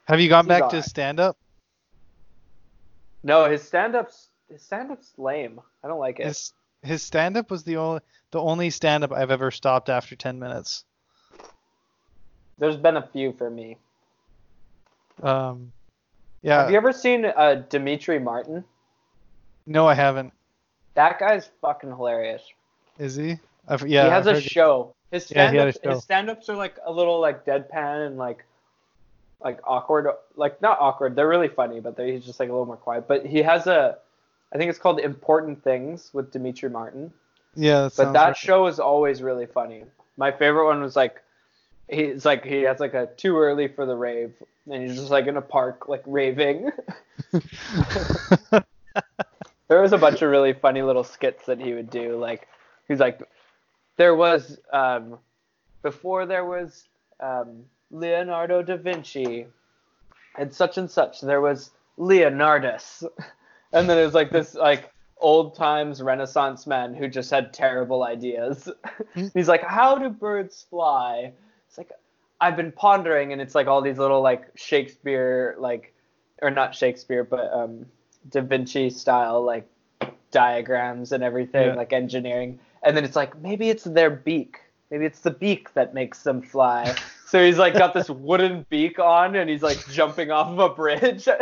Have 0.08 0.20
you 0.20 0.30
gone 0.30 0.48
back 0.48 0.60
to 0.60 0.66
alright. 0.66 0.84
stand 0.84 1.20
up? 1.20 1.38
No, 3.24 3.50
his 3.50 3.64
stand-ups, 3.64 4.28
his 4.52 4.62
stand-up's 4.62 5.12
lame. 5.18 5.60
I 5.84 5.88
don't 5.88 6.00
like 6.00 6.20
it. 6.20 6.28
His 6.28 6.54
his 6.84 7.02
stand 7.02 7.36
up 7.36 7.50
was 7.50 7.64
the 7.64 7.78
only 7.78 8.02
the 8.32 8.40
only 8.40 8.70
stand 8.70 9.04
up 9.04 9.12
I've 9.12 9.32
ever 9.32 9.50
stopped 9.50 9.90
after 9.90 10.16
ten 10.16 10.38
minutes. 10.38 10.84
There's 12.60 12.78
been 12.78 12.98
a 12.98 13.08
few 13.08 13.34
for 13.34 13.50
me. 13.50 13.78
Um, 15.24 15.72
yeah. 16.42 16.62
Have 16.62 16.70
you 16.70 16.78
ever 16.78 16.94
seen 16.94 17.26
uh, 17.26 17.64
Demetri 17.68 18.20
Martin? 18.20 18.64
No, 19.66 19.88
I 19.88 19.96
haven't. 19.96 20.32
That 20.96 21.20
guy's 21.20 21.50
fucking 21.62 21.90
hilarious. 21.90 22.42
Is 22.98 23.16
he? 23.16 23.38
I've, 23.68 23.88
yeah. 23.88 24.06
he 24.06 24.10
has 24.10 24.28
I've 24.28 24.38
a 24.38 24.42
show. 24.42 24.94
His 25.12 25.32
Yeah, 25.32 25.52
he 25.52 25.58
had 25.58 25.68
a 25.68 25.74
stand-ups, 25.74 25.84
show. 25.84 25.94
his 25.96 26.04
stand-ups 26.04 26.50
are 26.50 26.56
like 26.56 26.78
a 26.86 26.92
little 26.92 27.20
like 27.20 27.46
deadpan 27.46 28.08
and 28.08 28.18
like 28.18 28.46
like 29.42 29.60
awkward, 29.64 30.08
like 30.36 30.62
not 30.62 30.78
awkward. 30.80 31.16
They're 31.16 31.28
really 31.28 31.50
funny, 31.50 31.80
but 31.80 31.96
they're, 31.96 32.08
he's 32.08 32.26
just 32.26 32.40
like 32.40 32.50
a 32.50 32.52
little 32.52 32.66
more 32.66 32.78
quiet. 32.78 33.08
But 33.08 33.26
he 33.26 33.40
has 33.44 33.68
a, 33.68 33.98
I 34.54 34.58
think 34.58 34.70
it's 34.70 34.80
called 34.80 35.00
Important 35.00 35.64
Things 35.64 36.10
with 36.14 36.32
Demetri 36.32 36.70
Martin. 36.70 37.14
Yeah, 37.56 37.84
that 37.84 37.96
But 37.96 38.14
that 38.14 38.26
right. 38.28 38.38
show 38.38 38.68
is 38.68 38.80
always 38.80 39.22
really 39.22 39.46
funny. 39.46 39.84
My 40.18 40.32
favorite 40.32 40.66
one 40.66 40.82
was 40.82 40.96
like, 40.96 41.22
he's 41.90 42.26
like 42.26 42.44
he 42.44 42.62
has 42.64 42.80
like 42.80 42.94
a 42.94 43.08
too 43.18 43.38
early 43.38 43.68
for 43.68 43.86
the 43.86 43.96
rave, 43.96 44.34
and 44.70 44.82
he's 44.82 44.98
just 44.98 45.12
like 45.12 45.28
in 45.28 45.38
a 45.38 45.42
park 45.42 45.88
like 45.88 46.04
raving. 46.06 46.72
there 49.68 49.82
was 49.82 49.94
a 49.94 49.98
bunch 49.98 50.22
of 50.22 50.30
really 50.30 50.54
funny 50.54 50.82
little 50.82 51.04
skits 51.04 51.46
that 51.46 51.60
he 51.60 51.74
would 51.74 51.90
do. 51.90 52.18
Like 52.18 52.48
he's 52.88 53.00
like, 53.00 53.22
there 53.98 54.16
was 54.16 54.60
um, 54.72 55.18
before 55.82 56.26
there 56.26 56.46
was 56.46 56.88
um, 57.20 57.64
Leonardo 57.92 58.62
da 58.62 58.78
Vinci, 58.78 59.48
and 60.38 60.54
such 60.54 60.78
and 60.78 60.90
such. 60.90 61.22
There 61.22 61.42
was 61.42 61.72
Leonardus, 61.98 63.04
and 63.74 63.90
then 63.90 63.98
it 63.98 64.06
was 64.06 64.14
like 64.14 64.32
this 64.32 64.56
like 64.56 64.92
old 65.18 65.56
times 65.56 66.02
Renaissance 66.02 66.68
man 66.68 66.94
who 66.94 67.08
just 67.08 67.32
had 67.32 67.54
terrible 67.54 68.04
ideas. 68.04 68.70
he's 69.34 69.48
like, 69.48 69.64
how 69.64 69.98
do 69.98 70.10
birds 70.10 70.66
fly? 70.70 71.32
It's 71.68 71.78
like 71.78 71.92
I've 72.42 72.56
been 72.56 72.72
pondering, 72.72 73.32
and 73.32 73.42
it's 73.42 73.56
like 73.56 73.68
all 73.68 73.82
these 73.82 73.98
little 73.98 74.22
like 74.22 74.46
Shakespeare 74.56 75.56
like, 75.58 75.94
or 76.42 76.52
not 76.52 76.76
Shakespeare, 76.76 77.24
but 77.24 77.52
um, 77.54 77.86
Da 78.30 78.42
Vinci 78.42 78.90
style 78.90 79.44
like 79.44 79.68
diagrams 80.32 81.12
and 81.12 81.24
everything, 81.24 81.68
Yeah. 81.68 81.76
like 81.76 81.94
engineering. 81.94 82.60
And 82.84 82.96
then 82.96 83.04
it's 83.04 83.16
like 83.16 83.40
maybe 83.42 83.70
it's 83.70 83.84
their 83.84 84.10
beak. 84.10 84.60
Maybe 84.92 85.06
it's 85.06 85.22
the 85.22 85.32
beak 85.32 85.74
that 85.74 85.94
makes 85.94 86.24
them 86.24 86.42
fly. 86.42 86.96
so 87.28 87.44
he's 87.44 87.58
like 87.58 87.74
got 87.74 87.94
this 87.94 88.10
wooden 88.10 88.66
beak 88.70 89.00
on, 89.00 89.36
and 89.36 89.50
he's 89.50 89.64
like 89.64 89.86
jumping 89.90 90.30
off 90.32 90.48
of 90.48 90.60
a 90.60 90.70
bridge. 90.70 91.28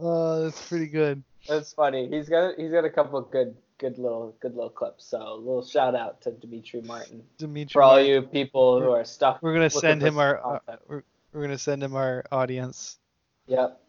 Oh, 0.00 0.42
that's 0.42 0.68
pretty 0.68 0.88
good. 0.88 1.22
That's 1.48 1.72
funny. 1.72 2.08
He's 2.08 2.28
got 2.28 2.56
he's 2.58 2.72
got 2.72 2.84
a 2.84 2.90
couple 2.90 3.18
of 3.18 3.30
good 3.30 3.54
good 3.78 3.98
little 3.98 4.34
good 4.40 4.54
little 4.54 4.70
clips. 4.70 5.06
So 5.06 5.18
a 5.18 5.34
little 5.36 5.64
shout 5.64 5.94
out 5.94 6.20
to 6.22 6.32
Demetri 6.32 6.82
Martin 6.82 7.22
Demetri. 7.38 7.72
for 7.72 7.82
all 7.82 7.92
Martin. 7.92 8.06
you 8.10 8.22
people 8.22 8.80
who 8.80 8.90
are 8.90 9.04
stuck. 9.04 9.42
We're 9.42 9.54
gonna 9.54 9.70
send 9.70 10.02
him 10.02 10.18
our. 10.18 10.44
Uh, 10.44 10.76
we're, 10.88 11.02
we're 11.32 11.42
gonna 11.42 11.56
send 11.58 11.82
him 11.82 11.94
our 11.94 12.24
audience. 12.32 12.98
Yep. 13.46 13.80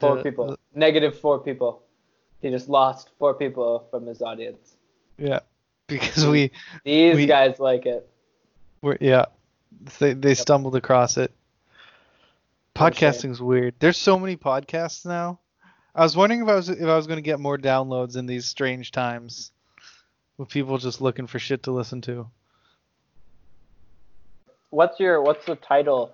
Four 0.00 0.16
The- 0.16 0.22
people. 0.22 0.46
the- 0.48 0.58
Negative 0.74 1.18
four 1.18 1.38
people. 1.38 1.82
He 2.40 2.50
just 2.50 2.68
lost 2.68 3.10
four 3.18 3.34
people 3.34 3.86
from 3.90 4.06
his 4.06 4.20
audience. 4.22 4.76
Yeah, 5.18 5.40
because 5.86 6.26
we 6.26 6.50
These 6.84 7.16
We- 7.16 7.26
guys 7.26 7.60
like 7.60 7.86
it. 7.86 8.08
were 8.80 8.98
yeah, 9.00 9.26
they 9.98 10.14
they 10.14 10.34
stumbled 10.34 10.74
across 10.76 11.16
it. 11.18 11.32
Podcasting's 12.74 13.40
weird. 13.40 13.74
There's 13.78 13.98
so 13.98 14.18
many 14.18 14.36
podcasts 14.36 15.04
now. 15.04 15.38
I 15.94 16.02
was 16.02 16.16
wondering 16.16 16.42
if 16.42 16.48
I 16.48 16.54
was 16.54 16.68
if 16.70 16.82
I 16.82 16.96
was 16.96 17.06
gonna 17.06 17.20
get 17.20 17.38
more 17.38 17.58
downloads 17.58 18.16
in 18.16 18.24
these 18.26 18.46
strange 18.46 18.90
times, 18.92 19.52
with 20.38 20.48
people 20.48 20.78
just 20.78 21.00
looking 21.02 21.26
for 21.26 21.38
shit 21.38 21.62
to 21.64 21.70
listen 21.70 22.00
to. 22.02 22.26
What's 24.70 24.98
your 24.98 25.20
what's 25.22 25.44
the 25.44 25.56
title? 25.56 26.12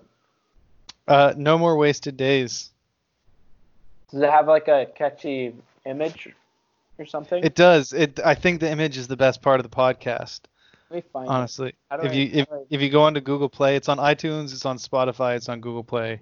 Uh, 1.09 1.35
no 1.37 1.57
more 1.57 1.77
wasted 1.77 2.17
days. 2.17 2.71
Does 4.11 4.23
it 4.23 4.31
have 4.31 4.47
like 4.47 4.69
a 4.69 4.87
catchy 4.95 5.55
image 5.85 6.29
or 6.99 7.07
something? 7.07 7.43
It 7.45 7.55
does. 7.55 7.93
It. 7.93 8.21
I 8.25 8.35
think 8.35 8.61
the 8.61 8.71
image 8.71 8.97
is 8.97 9.09
the 9.09 9.17
best 9.17 9.43
part 9.43 9.61
of 9.61 9.69
the 9.69 9.75
podcast. 9.75 10.41
Let 10.91 10.97
me 10.97 11.11
find 11.13 11.27
it. 11.27 11.31
Honestly, 11.31 11.75
if 12.03 12.15
you 12.15 12.31
if, 12.33 12.47
if 12.71 12.81
you 12.81 12.91
go 12.91 13.03
onto 13.03 13.21
Google 13.21 13.49
Play, 13.49 13.77
it's 13.77 13.89
on 13.89 13.99
iTunes, 13.99 14.53
it's 14.53 14.65
on 14.65 14.79
Spotify, 14.79 15.37
it's 15.37 15.49
on 15.49 15.61
Google 15.61 15.85
Play. 15.85 16.21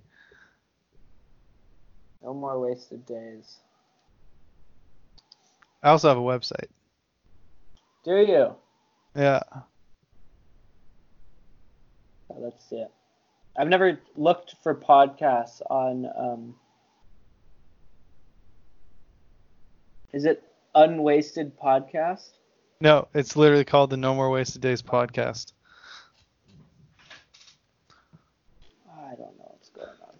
No 2.22 2.34
more 2.34 2.58
wasted 2.58 3.06
days. 3.06 3.58
I 5.82 5.90
also 5.90 6.08
have 6.08 6.18
a 6.18 6.20
website. 6.20 6.68
Do 8.04 8.16
you? 8.16 8.54
Yeah. 9.14 9.40
Oh, 12.28 12.36
let's 12.38 12.64
see 12.68 12.76
it. 12.76 12.90
I've 13.58 13.68
never 13.68 13.98
looked 14.16 14.56
for 14.62 14.74
podcasts 14.74 15.62
on. 15.70 16.06
Um, 16.18 16.54
is 20.12 20.24
it 20.26 20.42
Unwasted 20.74 21.52
Podcast? 21.58 22.30
No, 22.80 23.08
it's 23.14 23.36
literally 23.36 23.64
called 23.64 23.90
the 23.90 23.96
No 23.96 24.14
More 24.14 24.28
Wasted 24.30 24.60
Days 24.60 24.82
podcast. 24.82 25.52
I 28.90 29.10
don't 29.10 29.38
know 29.38 29.48
what's 29.48 29.70
going 29.70 29.88
on. 29.88 30.14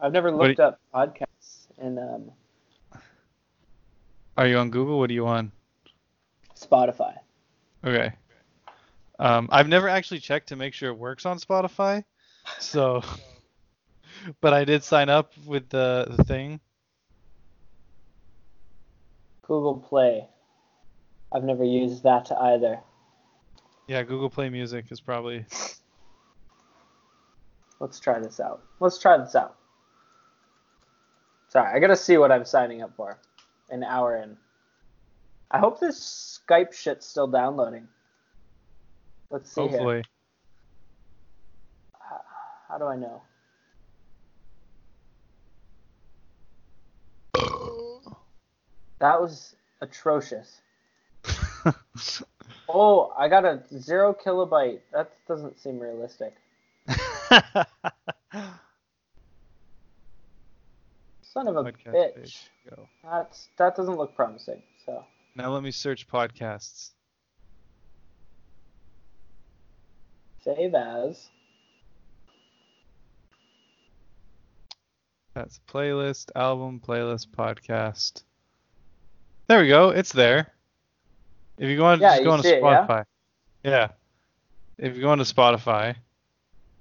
I've 0.00 0.12
never 0.12 0.30
looked 0.30 0.60
up 0.60 0.80
podcasts 0.94 1.66
and 1.78 1.98
um, 1.98 2.30
Are 4.38 4.46
you 4.46 4.56
on 4.56 4.70
Google? 4.70 4.98
What 4.98 5.10
are 5.10 5.14
you 5.14 5.26
on? 5.26 5.52
Spotify. 6.58 7.16
Okay. 7.84 8.12
Um, 9.18 9.48
I've 9.52 9.68
never 9.68 9.88
actually 9.88 10.20
checked 10.20 10.48
to 10.48 10.56
make 10.56 10.72
sure 10.72 10.90
it 10.90 10.98
works 10.98 11.26
on 11.26 11.38
Spotify. 11.38 12.04
So, 12.58 13.02
but 14.40 14.54
I 14.54 14.64
did 14.64 14.82
sign 14.84 15.08
up 15.08 15.32
with 15.46 15.68
the, 15.68 16.06
the 16.16 16.24
thing. 16.24 16.60
Google 19.42 19.76
Play. 19.76 20.26
I've 21.32 21.44
never 21.44 21.64
used 21.64 22.02
that 22.02 22.30
either. 22.32 22.80
Yeah, 23.86 24.02
Google 24.02 24.30
Play 24.30 24.48
Music 24.48 24.86
is 24.90 25.00
probably. 25.00 25.44
Let's 27.78 28.00
try 28.00 28.18
this 28.18 28.40
out. 28.40 28.62
Let's 28.80 28.98
try 28.98 29.18
this 29.18 29.34
out. 29.34 29.56
Sorry, 31.48 31.72
I 31.72 31.78
gotta 31.78 31.96
see 31.96 32.16
what 32.16 32.32
I'm 32.32 32.44
signing 32.44 32.82
up 32.82 32.96
for. 32.96 33.18
An 33.70 33.84
hour 33.84 34.16
in. 34.16 34.36
I 35.50 35.58
hope 35.58 35.78
this 35.78 36.40
Skype 36.48 36.72
shit's 36.72 37.06
still 37.06 37.28
downloading. 37.28 37.86
Let's 39.30 39.52
see 39.52 39.68
here. 39.68 40.02
How 42.76 42.80
do 42.80 42.88
I 42.88 42.96
know? 42.96 43.22
That 48.98 49.18
was 49.18 49.56
atrocious. 49.80 50.60
Oh, 52.68 53.12
I 53.16 53.28
got 53.28 53.44
a 53.44 53.62
zero 53.78 54.12
kilobyte. 54.12 54.80
That 54.92 55.12
doesn't 55.28 55.56
seem 55.58 55.78
realistic. 55.78 56.34
Son 61.22 61.46
of 61.46 61.56
a 61.56 61.62
Podcast 61.62 61.94
bitch. 61.94 62.14
page. 62.16 62.50
Go. 62.68 62.88
That's 63.04 63.48
that 63.56 63.76
doesn't 63.76 63.96
look 63.96 64.16
promising. 64.16 64.60
So 64.84 65.04
Now 65.36 65.52
let 65.52 65.62
me 65.62 65.70
search 65.70 66.08
podcasts. 66.08 66.90
save 70.42 70.74
as. 70.74 71.30
That's 75.36 75.60
playlist, 75.68 76.30
album, 76.34 76.80
playlist, 76.80 77.26
podcast. 77.28 78.22
There 79.48 79.60
we 79.60 79.68
go. 79.68 79.90
It's 79.90 80.10
there. 80.10 80.50
If 81.58 81.68
you 81.68 81.76
go 81.76 81.84
on, 81.84 82.00
Yeah, 82.00 82.12
just 82.12 82.24
go 82.24 82.30
on 82.30 82.38
to 82.38 82.42
see 82.42 82.54
it, 82.54 82.62
yeah? 82.62 82.86
Spotify. 82.86 83.04
Yeah. 83.62 83.88
If 84.78 84.96
you 84.96 85.02
go 85.02 85.10
on 85.10 85.18
to 85.18 85.24
Spotify. 85.24 85.96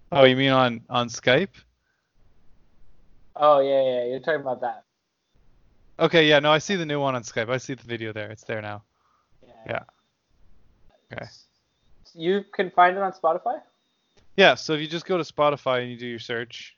Oh, 0.09 0.23
you 0.23 0.37
mean 0.37 0.51
on 0.51 0.81
on 0.89 1.09
Skype? 1.09 1.49
Oh 3.35 3.59
yeah, 3.59 3.83
yeah. 3.83 4.05
You're 4.05 4.21
talking 4.21 4.39
about 4.39 4.61
that. 4.61 4.85
Okay, 5.99 6.25
yeah, 6.25 6.39
no, 6.39 6.53
I 6.53 6.59
see 6.59 6.77
the 6.77 6.85
new 6.85 7.01
one 7.01 7.13
on 7.13 7.23
Skype. 7.23 7.49
I 7.49 7.57
see 7.57 7.73
the 7.73 7.83
video 7.83 8.13
there. 8.13 8.31
It's 8.31 8.45
there 8.45 8.61
now. 8.61 8.83
Yeah. 9.67 9.83
Okay. 11.11 11.25
You 12.13 12.45
can 12.53 12.71
find 12.71 12.95
it 12.95 13.03
on 13.03 13.11
Spotify, 13.11 13.59
Yeah, 14.37 14.55
so 14.55 14.71
if 14.71 14.79
you 14.79 14.87
just 14.87 15.05
go 15.05 15.17
to 15.17 15.25
Spotify 15.25 15.81
and 15.81 15.91
you 15.91 15.97
do 15.97 16.07
your 16.07 16.19
search, 16.19 16.74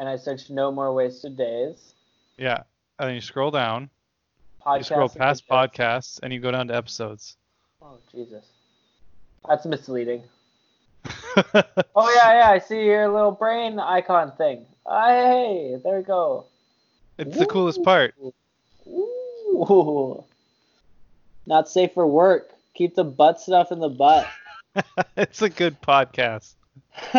and 0.00 0.08
I 0.08 0.16
searched 0.16 0.50
"No 0.50 0.72
More 0.72 0.92
Wasted 0.92 1.36
Days." 1.36 1.94
yeah, 2.38 2.62
and 2.98 3.08
then 3.08 3.14
you 3.14 3.20
scroll 3.20 3.50
down, 3.52 3.90
Podcast 4.64 4.78
you 4.78 4.84
scroll 4.84 5.08
past 5.10 5.46
day. 5.46 5.54
podcasts, 5.54 6.18
and 6.22 6.32
you 6.32 6.40
go 6.40 6.50
down 6.50 6.66
to 6.68 6.74
episodes. 6.74 7.36
Oh 7.80 7.98
Jesus, 8.12 8.46
that's 9.46 9.64
misleading. 9.66 10.24
Oh 11.94 12.12
yeah, 12.14 12.32
yeah. 12.40 12.50
I 12.50 12.58
see 12.58 12.84
your 12.84 13.08
little 13.08 13.30
brain 13.30 13.78
icon 13.78 14.32
thing. 14.36 14.66
Ah, 14.84 15.08
hey, 15.08 15.76
there 15.82 15.98
we 15.98 16.02
go. 16.02 16.46
it's 17.18 17.38
the 17.38 17.46
coolest 17.46 17.82
part. 17.84 18.14
Ooh. 18.86 20.24
Not 21.46 21.68
safe 21.68 21.92
for 21.94 22.06
work. 22.06 22.50
Keep 22.74 22.96
the 22.96 23.04
butt 23.04 23.40
stuff 23.40 23.70
in 23.70 23.78
the 23.78 23.88
butt. 23.88 24.26
it's 25.16 25.42
a 25.42 25.48
good 25.48 25.80
podcast. 25.80 26.54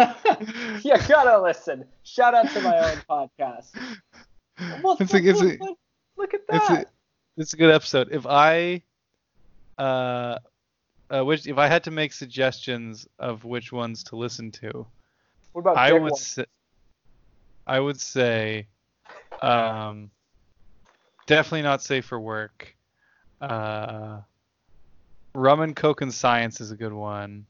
you 0.83 0.95
gotta 1.07 1.41
listen. 1.41 1.85
Shout 2.03 2.33
out 2.33 2.49
to 2.51 2.61
my 2.61 2.77
own 2.77 2.97
podcast. 3.09 3.69
Look, 4.83 5.01
It's 5.01 5.13
a- 5.13 5.17
look, 5.17 5.25
it's 5.25 5.41
a- 5.41 5.43
look, 5.45 5.59
look, 5.59 5.77
look 6.17 6.33
at 6.33 6.41
It's 6.49 6.67
that. 6.67 6.83
a, 6.83 6.85
it's 7.37 7.53
a 7.53 7.57
good 7.57 7.71
episode. 7.73 8.09
If 8.11 8.25
I, 8.27 8.81
uh, 9.77 10.37
uh, 11.09 11.23
which 11.23 11.47
if 11.47 11.57
I 11.57 11.67
had 11.67 11.83
to 11.85 11.91
make 11.91 12.13
suggestions 12.13 13.07
of 13.19 13.43
which 13.45 13.71
ones 13.71 14.03
to 14.05 14.15
listen 14.15 14.51
to, 14.51 14.85
what 15.53 15.61
about 15.61 15.77
I 15.77 15.93
would 15.93 16.15
say, 16.15 16.45
I 17.67 17.79
would 17.79 17.99
say, 17.99 18.67
um, 19.41 20.09
definitely 21.27 21.63
not 21.63 21.81
safe 21.81 22.05
for 22.05 22.19
work. 22.19 22.75
Uh, 23.39 24.21
Rum 25.33 25.61
and 25.61 25.75
Coke 25.75 26.01
and 26.01 26.13
Science 26.13 26.61
is 26.61 26.71
a 26.71 26.75
good 26.75 26.93
one. 26.93 27.45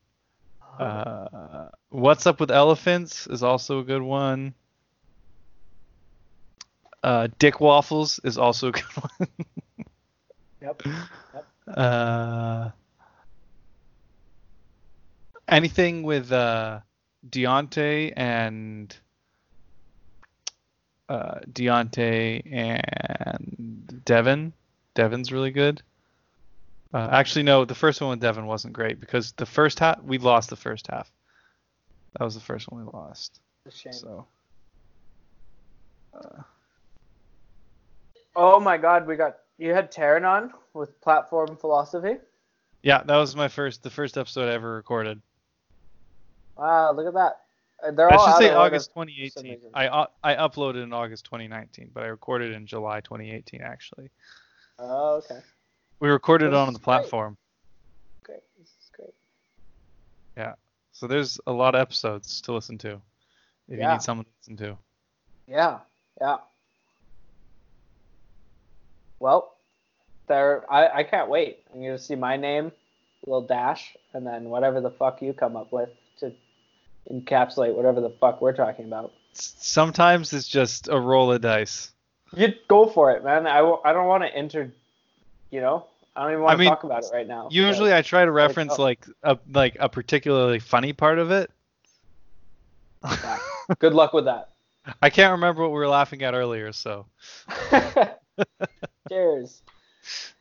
Uh, 0.79 1.69
What's 1.89 2.25
Up 2.25 2.39
with 2.39 2.51
Elephants 2.51 3.27
is 3.27 3.43
also 3.43 3.79
a 3.79 3.83
good 3.83 4.01
one. 4.01 4.53
Uh, 7.03 7.27
Dick 7.39 7.59
Waffles 7.59 8.19
is 8.23 8.37
also 8.37 8.69
a 8.69 8.71
good 8.71 8.83
one. 9.17 9.27
Yep. 10.61 10.83
Uh, 11.67 12.69
anything 15.47 16.03
with 16.03 16.31
uh, 16.31 16.79
Deontay 17.29 18.13
and 18.15 18.95
uh, 21.09 21.39
Deontay 21.51 22.43
and 22.51 24.01
Devin. 24.05 24.53
Devin's 24.93 25.31
really 25.31 25.51
good. 25.51 25.81
Uh, 26.93 27.07
actually, 27.11 27.43
no, 27.43 27.63
the 27.65 27.75
first 27.75 28.01
one 28.01 28.09
with 28.09 28.19
Devin 28.19 28.45
wasn't 28.45 28.73
great 28.73 28.99
because 28.99 29.31
the 29.33 29.45
first 29.45 29.79
half 29.79 30.01
we 30.03 30.17
lost 30.17 30.49
the 30.49 30.55
first 30.55 30.87
half. 30.87 31.09
That 32.17 32.25
was 32.25 32.35
the 32.35 32.41
first 32.41 32.69
one 32.69 32.85
we 32.85 32.91
lost. 32.91 33.39
A 33.65 33.71
shame. 33.71 33.93
So 33.93 34.27
Oh 38.35 38.59
my 38.59 38.77
God, 38.77 39.07
we 39.07 39.15
got 39.15 39.37
you 39.57 39.73
had 39.73 39.91
Taryn 39.91 40.27
on 40.27 40.53
with 40.73 40.99
platform 41.01 41.57
philosophy. 41.57 42.17
yeah, 42.81 43.03
that 43.03 43.17
was 43.17 43.35
my 43.35 43.47
first 43.47 43.83
the 43.83 43.89
first 43.89 44.17
episode 44.17 44.49
I 44.49 44.53
ever 44.53 44.73
recorded. 44.73 45.21
Wow, 46.57 46.93
look 46.93 47.07
at 47.07 47.13
that. 47.13 47.41
Uh, 47.83 47.91
They're 47.91 48.11
I 48.11 48.25
should 48.25 48.37
say 48.37 48.53
August 48.53 48.91
2018. 48.91 49.71
I 49.73 49.87
uh, 49.87 50.05
I 50.23 50.35
uploaded 50.35 50.83
in 50.83 50.93
August 50.93 51.25
2019, 51.25 51.91
but 51.93 52.03
I 52.03 52.07
recorded 52.07 52.53
in 52.53 52.65
July 52.65 53.01
2018 53.01 53.61
actually. 53.61 54.09
Oh, 54.79 55.15
okay. 55.17 55.39
We 56.01 56.09
recorded 56.09 56.47
it 56.47 56.53
on 56.55 56.73
the 56.73 56.79
platform. 56.79 57.37
Great. 58.23 58.41
This 58.59 58.67
is 58.67 58.89
great. 58.91 59.13
Yeah. 60.35 60.55
So 60.93 61.05
there's 61.07 61.39
a 61.45 61.51
lot 61.51 61.75
of 61.75 61.81
episodes 61.81 62.41
to 62.41 62.53
listen 62.53 62.77
to 62.79 62.93
if 63.67 63.75
you 63.75 63.77
Yeah. 63.77 63.93
need 63.93 64.01
someone 64.01 64.25
to 64.25 64.31
listen 64.41 64.57
to. 64.65 64.77
Yeah, 65.47 65.79
yeah. 66.19 66.37
Well, 69.19 69.55
there. 70.27 70.65
I, 70.71 70.87
I 70.99 71.03
can't 71.03 71.29
wait. 71.29 71.59
I'm 71.73 71.81
gonna 71.81 71.99
see 71.99 72.15
my 72.15 72.35
name, 72.35 72.71
little 73.25 73.45
dash, 73.45 73.95
and 74.13 74.25
then 74.25 74.45
whatever 74.45 74.81
the 74.81 74.89
fuck 74.91 75.21
you 75.21 75.33
come 75.33 75.55
up 75.55 75.71
with 75.71 75.89
to 76.19 76.33
encapsulate 77.11 77.75
whatever 77.75 78.01
the 78.01 78.09
fuck 78.09 78.41
we're 78.41 78.53
talking 78.55 78.85
about. 78.85 79.13
Sometimes 79.33 80.33
it's 80.33 80.47
just 80.47 80.87
a 80.87 80.99
roll 80.99 81.31
of 81.31 81.41
dice. 81.41 81.91
You 82.35 82.53
go 82.67 82.87
for 82.87 83.11
it, 83.11 83.23
man. 83.23 83.45
I, 83.45 83.57
w- 83.57 83.79
I 83.85 83.93
don't 83.93 84.07
want 84.07 84.23
to 84.23 84.33
enter. 84.35 84.73
You 85.51 85.59
know, 85.59 85.85
I 86.15 86.23
don't 86.23 86.31
even 86.31 86.43
want 86.43 86.51
I 86.51 86.55
to 86.55 86.59
mean, 86.59 86.69
talk 86.69 86.83
about 86.83 87.03
it 87.03 87.09
right 87.13 87.27
now. 87.27 87.47
Usually 87.51 87.93
I 87.93 88.01
try 88.01 88.25
to 88.25 88.31
reference 88.31 88.73
oh. 88.77 88.81
like 88.81 89.05
a 89.23 89.37
like 89.49 89.77
a 89.79 89.87
particularly 89.87 90.59
funny 90.59 90.93
part 90.93 91.19
of 91.19 91.31
it. 91.31 91.49
Yeah. 93.03 93.37
Good 93.79 93.93
luck 93.93 94.13
with 94.13 94.25
that. 94.25 94.49
I 95.01 95.09
can't 95.09 95.31
remember 95.31 95.61
what 95.61 95.71
we 95.71 95.77
were 95.77 95.87
laughing 95.87 96.23
at 96.23 96.33
earlier, 96.33 96.73
so 96.73 97.05
Cheers. 99.09 99.61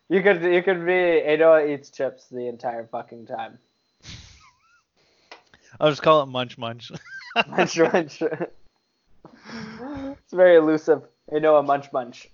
You 0.08 0.22
could 0.22 0.42
you 0.42 0.62
could 0.62 0.84
be 0.84 1.20
Ado 1.20 1.58
eats 1.58 1.90
chips 1.90 2.26
the 2.28 2.48
entire 2.48 2.86
fucking 2.86 3.26
time. 3.26 3.58
I'll 5.80 5.90
just 5.90 6.02
call 6.02 6.22
it 6.22 6.26
munch 6.26 6.58
munch. 6.58 6.90
Munch 7.46 7.78
munch. 7.78 8.22
it's 9.52 10.32
very 10.32 10.56
elusive. 10.56 11.02
Ado 11.30 11.54
a 11.54 11.62
munch 11.62 11.92
munch. 11.92 12.28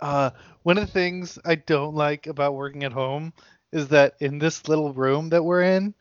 Uh, 0.00 0.30
one 0.62 0.78
of 0.78 0.86
the 0.86 0.92
things 0.92 1.38
I 1.44 1.54
don't 1.54 1.94
like 1.94 2.26
about 2.26 2.54
working 2.54 2.84
at 2.84 2.92
home 2.92 3.32
is 3.72 3.88
that 3.88 4.14
in 4.20 4.38
this 4.38 4.68
little 4.68 4.92
room 4.92 5.30
that 5.30 5.44
we're 5.44 5.62
in, 5.62 5.94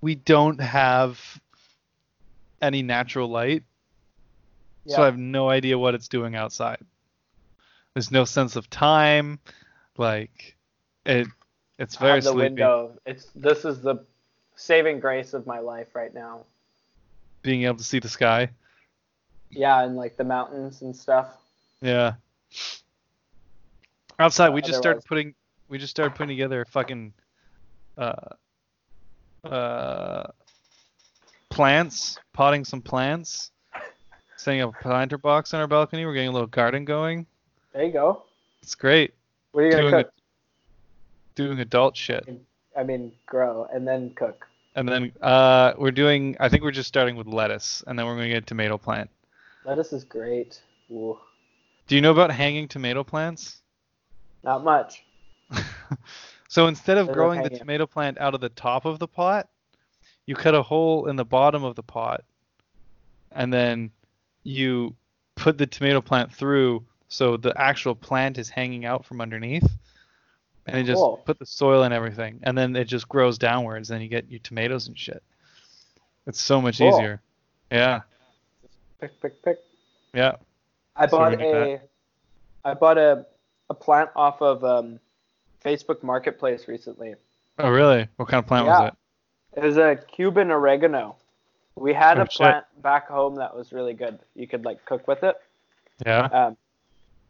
we 0.00 0.14
don't 0.14 0.60
have 0.60 1.20
any 2.60 2.82
natural 2.82 3.28
light. 3.28 3.64
So 4.86 5.02
I 5.02 5.04
have 5.04 5.18
no 5.18 5.48
idea 5.48 5.78
what 5.78 5.94
it's 5.94 6.08
doing 6.08 6.34
outside. 6.34 6.78
There's 7.94 8.10
no 8.10 8.24
sense 8.24 8.56
of 8.56 8.68
time. 8.68 9.38
Like 9.96 10.56
it 11.04 11.28
it's 11.78 11.96
very 11.96 12.20
the 12.20 12.30
sleepy. 12.32 12.42
window. 12.42 12.98
It's 13.06 13.26
this 13.34 13.64
is 13.64 13.80
the 13.80 14.04
saving 14.56 15.00
grace 15.00 15.34
of 15.34 15.46
my 15.46 15.60
life 15.60 15.94
right 15.94 16.12
now. 16.12 16.44
Being 17.42 17.64
able 17.64 17.76
to 17.76 17.84
see 17.84 17.98
the 17.98 18.08
sky. 18.08 18.50
Yeah, 19.50 19.82
and 19.82 19.96
like 19.96 20.16
the 20.16 20.24
mountains 20.24 20.82
and 20.82 20.96
stuff. 20.96 21.28
Yeah. 21.80 22.14
Outside, 24.22 24.50
we 24.50 24.62
just 24.62 24.78
started 24.78 25.04
putting 25.04 25.34
we 25.68 25.78
just 25.78 25.90
started 25.90 26.14
putting 26.14 26.28
together 26.28 26.64
fucking 26.64 27.12
uh 27.98 28.12
uh 29.42 30.28
plants, 31.50 32.20
potting 32.32 32.64
some 32.64 32.80
plants, 32.80 33.50
setting 34.36 34.60
up 34.60 34.76
a 34.76 34.80
planter 34.80 35.18
box 35.18 35.52
on 35.54 35.60
our 35.60 35.66
balcony. 35.66 36.06
We're 36.06 36.14
getting 36.14 36.28
a 36.28 36.32
little 36.32 36.46
garden 36.46 36.84
going. 36.84 37.26
There 37.72 37.82
you 37.82 37.92
go. 37.92 38.22
It's 38.62 38.76
great. 38.76 39.12
What 39.50 39.62
are 39.62 39.66
you 39.66 39.72
gonna 39.72 39.90
Doing 39.90 40.04
cook? 40.04 40.12
Doing 41.34 41.58
adult 41.58 41.96
shit. 41.96 42.24
I 42.78 42.84
mean, 42.84 43.10
grow 43.26 43.66
and 43.74 43.88
then 43.88 44.10
cook. 44.14 44.46
And 44.76 44.88
then 44.88 45.10
uh 45.20 45.72
we're 45.76 45.90
doing 45.90 46.36
I 46.38 46.48
think 46.48 46.62
we're 46.62 46.70
just 46.70 46.86
starting 46.86 47.16
with 47.16 47.26
lettuce 47.26 47.82
and 47.88 47.98
then 47.98 48.06
we're 48.06 48.14
gonna 48.14 48.28
get 48.28 48.44
a 48.44 48.46
tomato 48.46 48.78
plant. 48.78 49.10
Lettuce 49.64 49.92
is 49.92 50.04
great. 50.04 50.62
Ooh, 50.92 51.18
Do 51.88 51.96
you 51.96 52.00
know 52.00 52.12
about 52.12 52.30
hanging 52.30 52.68
tomato 52.68 53.02
plants? 53.02 53.61
Not 54.44 54.64
much. 54.64 55.04
so 56.48 56.66
instead 56.66 56.98
of 56.98 57.06
They're 57.06 57.14
growing 57.14 57.38
the 57.38 57.44
hanging. 57.44 57.58
tomato 57.58 57.86
plant 57.86 58.18
out 58.18 58.34
of 58.34 58.40
the 58.40 58.48
top 58.48 58.84
of 58.84 58.98
the 58.98 59.08
pot, 59.08 59.48
you 60.26 60.34
cut 60.34 60.54
a 60.54 60.62
hole 60.62 61.08
in 61.08 61.16
the 61.16 61.24
bottom 61.24 61.64
of 61.64 61.74
the 61.74 61.82
pot, 61.82 62.24
and 63.32 63.52
then 63.52 63.90
you 64.44 64.94
put 65.36 65.58
the 65.58 65.66
tomato 65.66 66.00
plant 66.00 66.32
through 66.32 66.84
so 67.08 67.36
the 67.36 67.52
actual 67.60 67.94
plant 67.94 68.38
is 68.38 68.48
hanging 68.48 68.84
out 68.84 69.04
from 69.04 69.20
underneath. 69.20 69.68
And 70.66 70.78
you 70.78 70.84
just 70.84 71.02
put 71.24 71.40
the 71.40 71.44
soil 71.46 71.82
and 71.82 71.92
everything, 71.92 72.38
and 72.44 72.56
then 72.56 72.76
it 72.76 72.84
just 72.84 73.08
grows 73.08 73.36
downwards, 73.36 73.90
and 73.90 74.00
you 74.00 74.08
get 74.08 74.30
your 74.30 74.38
tomatoes 74.40 74.86
and 74.86 74.96
shit. 74.96 75.20
It's 76.26 76.40
so 76.40 76.60
much 76.62 76.78
Cool. 76.78 76.88
easier. 76.88 77.20
Yeah, 77.70 78.02
Pick, 79.00 79.20
pick, 79.20 79.42
pick. 79.42 79.58
yeah. 80.14 80.36
I 80.94 81.06
bought 81.06 81.32
a 81.40 81.80
I 82.64 82.74
bought 82.74 82.96
a 82.96 83.26
a 83.72 83.74
plant 83.74 84.10
off 84.14 84.40
of 84.42 84.62
um, 84.64 85.00
Facebook 85.64 86.02
Marketplace 86.02 86.68
recently. 86.68 87.14
Oh, 87.58 87.70
really? 87.70 88.06
What 88.16 88.28
kind 88.28 88.38
of 88.38 88.46
plant 88.46 88.66
Yeah. 88.66 88.80
was 88.80 88.88
it? 88.92 89.58
It 89.60 89.64
was 89.64 89.76
a 89.78 89.96
Cuban 89.96 90.50
oregano. 90.50 91.16
We 91.74 91.94
had 91.94 92.18
Oh, 92.18 92.22
a 92.22 92.26
shit. 92.26 92.36
plant 92.36 92.64
back 92.82 93.08
home 93.08 93.36
that 93.36 93.56
was 93.56 93.72
really 93.72 93.94
good. 93.94 94.18
You 94.34 94.46
could 94.46 94.64
like 94.64 94.84
cook 94.84 95.08
with 95.08 95.24
it. 95.24 95.36
Yeah. 96.04 96.24
Um, 96.26 96.56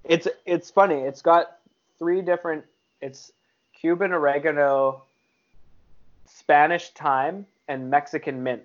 it's 0.05 0.27
it's 0.47 0.69
funny. 0.71 1.01
It's 1.03 1.23
got 1.23 1.59
three 1.99 2.23
different. 2.23 2.65
It's 3.01 3.33
Cuban 3.81 4.13
oregano, 4.13 5.03
Spanish 6.27 6.91
thyme, 6.91 7.47
and 7.69 7.89
Mexican 7.89 8.43
mint. 8.43 8.63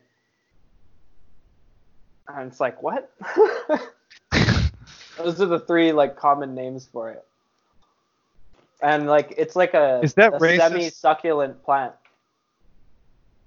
And 2.27 2.49
it's 2.51 2.59
like 2.59 2.81
what? 2.81 3.11
Those 5.17 5.41
are 5.41 5.45
the 5.45 5.59
three 5.59 5.91
like 5.91 6.15
common 6.15 6.55
names 6.55 6.87
for 6.91 7.11
it. 7.11 7.23
And 8.81 9.07
like 9.07 9.33
it's 9.37 9.55
like 9.55 9.73
a, 9.73 10.01
Is 10.03 10.13
that 10.15 10.33
a 10.33 10.37
racist? 10.37 10.57
semi-succulent 10.69 11.63
plant. 11.63 11.93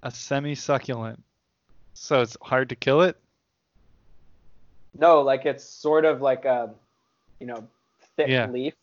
A 0.03 0.11
semi-succulent. 0.11 1.23
So 1.95 2.21
it's 2.23 2.37
hard 2.43 2.69
to 2.71 2.77
kill 2.77 3.03
it. 3.03 3.17
No, 4.99 5.21
like 5.21 5.47
it's 5.47 5.65
sort 5.65 6.05
of 6.05 6.21
like 6.21 6.45
a, 6.45 6.71
you 7.39 7.47
know, 7.47 7.69
thick 8.17 8.29
Yeah. 8.29 8.47
leaf 8.51 8.75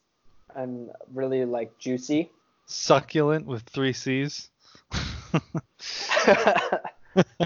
and 0.56 0.90
really 1.14 1.44
like 1.46 1.78
juicy. 1.80 2.32
Succulent 2.66 3.46
with 3.46 3.64
three 3.64 3.94
C's. 3.94 4.50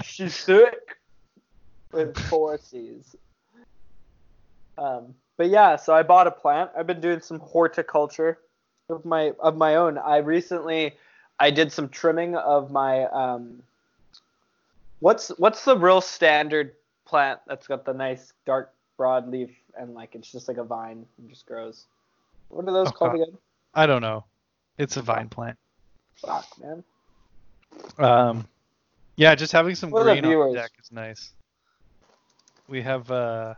She's 0.04 0.44
thick 0.44 0.96
with 1.92 2.16
four 2.28 2.58
C's. 2.58 3.16
Um, 4.78 5.14
but 5.36 5.48
yeah, 5.48 5.76
so 5.76 5.94
I 5.94 6.02
bought 6.02 6.26
a 6.26 6.30
plant. 6.30 6.70
I've 6.76 6.86
been 6.86 7.00
doing 7.00 7.20
some 7.20 7.38
horticulture 7.40 8.38
of 8.88 9.04
my 9.04 9.32
of 9.40 9.56
my 9.56 9.76
own. 9.76 9.98
I 9.98 10.18
recently 10.18 10.94
I 11.38 11.50
did 11.50 11.72
some 11.72 11.88
trimming 11.88 12.36
of 12.36 12.70
my 12.70 13.04
um 13.06 13.62
what's 15.00 15.28
what's 15.38 15.64
the 15.64 15.76
real 15.76 16.00
standard 16.00 16.72
plant 17.04 17.40
that's 17.46 17.66
got 17.66 17.84
the 17.84 17.92
nice 17.92 18.32
dark 18.46 18.72
broad 18.96 19.28
leaf 19.28 19.50
and 19.76 19.94
like 19.94 20.14
it's 20.14 20.30
just 20.30 20.48
like 20.48 20.58
a 20.58 20.64
vine 20.64 21.04
and 21.18 21.28
just 21.28 21.46
grows. 21.46 21.86
What 22.48 22.68
are 22.68 22.72
those 22.72 22.88
Oh, 22.88 22.92
called 22.92 23.12
God. 23.12 23.22
again? 23.22 23.38
I 23.74 23.86
don't 23.86 24.02
know. 24.02 24.24
It's 24.78 24.96
a 24.96 25.02
vine 25.02 25.28
plant. 25.28 25.58
Fuck, 26.16 26.46
man. 26.60 26.84
Um, 27.98 28.46
yeah, 29.16 29.34
just 29.34 29.52
having 29.52 29.74
some 29.74 29.90
What 29.90 30.04
green 30.04 30.24
on 30.24 30.50
the 30.50 30.54
deck 30.54 30.72
is 30.80 30.92
nice. 30.92 31.32
We 32.68 32.82
have 32.82 33.10
uh, 33.10 33.54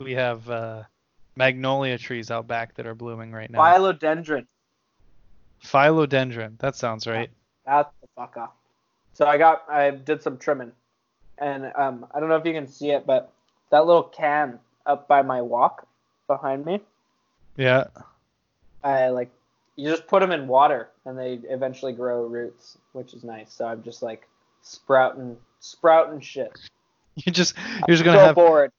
we 0.00 0.12
have 0.12 0.48
uh, 0.48 0.82
magnolia 1.36 1.98
trees 1.98 2.30
out 2.30 2.46
back 2.46 2.74
that 2.74 2.86
are 2.86 2.94
blooming 2.94 3.32
right 3.32 3.50
now. 3.50 3.58
Philodendron. 3.60 4.46
Philodendron. 5.62 6.58
That 6.58 6.76
sounds 6.76 7.06
right. 7.06 7.30
That's 7.66 7.90
the 8.00 8.08
fucker. 8.20 8.48
So 9.14 9.26
I 9.26 9.38
got 9.38 9.64
I 9.70 9.90
did 9.90 10.22
some 10.22 10.38
trimming, 10.38 10.72
and 11.38 11.72
um 11.76 12.06
I 12.14 12.20
don't 12.20 12.28
know 12.28 12.36
if 12.36 12.44
you 12.44 12.52
can 12.52 12.66
see 12.68 12.90
it, 12.90 13.06
but 13.06 13.32
that 13.70 13.86
little 13.86 14.02
can 14.02 14.58
up 14.86 15.08
by 15.08 15.22
my 15.22 15.40
walk 15.40 15.86
behind 16.26 16.64
me, 16.64 16.80
Yeah. 17.56 17.86
I 18.82 19.08
like 19.08 19.30
you 19.76 19.90
just 19.90 20.06
put 20.06 20.20
them 20.20 20.30
in 20.30 20.46
water 20.46 20.90
and 21.04 21.18
they 21.18 21.40
eventually 21.48 21.92
grow 21.92 22.26
roots, 22.26 22.78
which 22.92 23.14
is 23.14 23.24
nice. 23.24 23.52
So 23.52 23.66
I'm 23.66 23.82
just 23.82 24.02
like 24.02 24.28
sprouting 24.62 25.36
sprouting 25.60 26.20
shit. 26.20 26.52
You 27.16 27.30
just 27.30 27.54
you're 27.86 27.94
just 27.96 28.04
gonna 28.04 28.18
so 28.18 28.24
have 28.24 28.34
bored. 28.34 28.72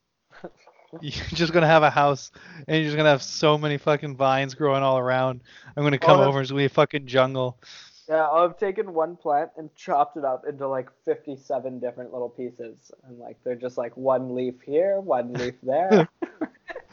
you're 1.02 1.26
just 1.34 1.54
gonna 1.54 1.68
have 1.68 1.84
a 1.84 1.90
house 1.90 2.32
and 2.68 2.78
you're 2.78 2.86
just 2.86 2.98
gonna 2.98 3.10
have 3.10 3.24
so 3.24 3.58
many 3.58 3.78
fucking 3.78 4.16
vines 4.16 4.54
growing 4.54 4.84
all 4.84 4.98
around. 4.98 5.42
I'm 5.76 5.84
gonna 5.84 5.98
come 5.98 6.20
oh, 6.20 6.24
no. 6.24 6.30
over 6.30 6.40
and 6.40 6.44
it's 6.44 6.52
gonna 6.52 6.62
be 6.62 6.66
a 6.66 6.70
fucking 6.70 7.08
jungle. 7.08 7.58
Yeah, 8.08 8.30
I've 8.30 8.58
taken 8.60 8.94
one 8.94 9.16
plant 9.16 9.50
and 9.58 9.74
chopped 9.76 10.16
it 10.16 10.24
up 10.24 10.46
into 10.48 10.68
like 10.68 10.90
57 11.06 11.80
different 11.80 12.14
little 12.14 12.30
pieces, 12.30 12.92
and 13.08 13.18
like 13.18 13.38
they're 13.44 13.56
just 13.56 13.78
like 13.78 13.98
one 13.98 14.36
leaf 14.36 14.56
here, 14.64 15.00
one 15.00 15.34
leaf 15.34 15.56
there. 15.64 16.08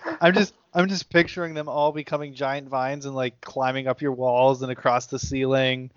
I'm 0.21 0.35
just 0.35 0.55
I'm 0.75 0.89
just 0.89 1.11
picturing 1.11 1.55
them 1.55 1.69
all 1.69 1.93
becoming 1.93 2.35
giant 2.35 2.69
vines 2.69 3.05
and 3.07 3.15
like 3.15 3.41
climbing 3.41 3.87
up 3.87 4.01
your 4.01 4.13
walls 4.13 4.63
and 4.63 4.73
across 4.73 5.07
the 5.07 5.19
ceiling. 5.19 5.91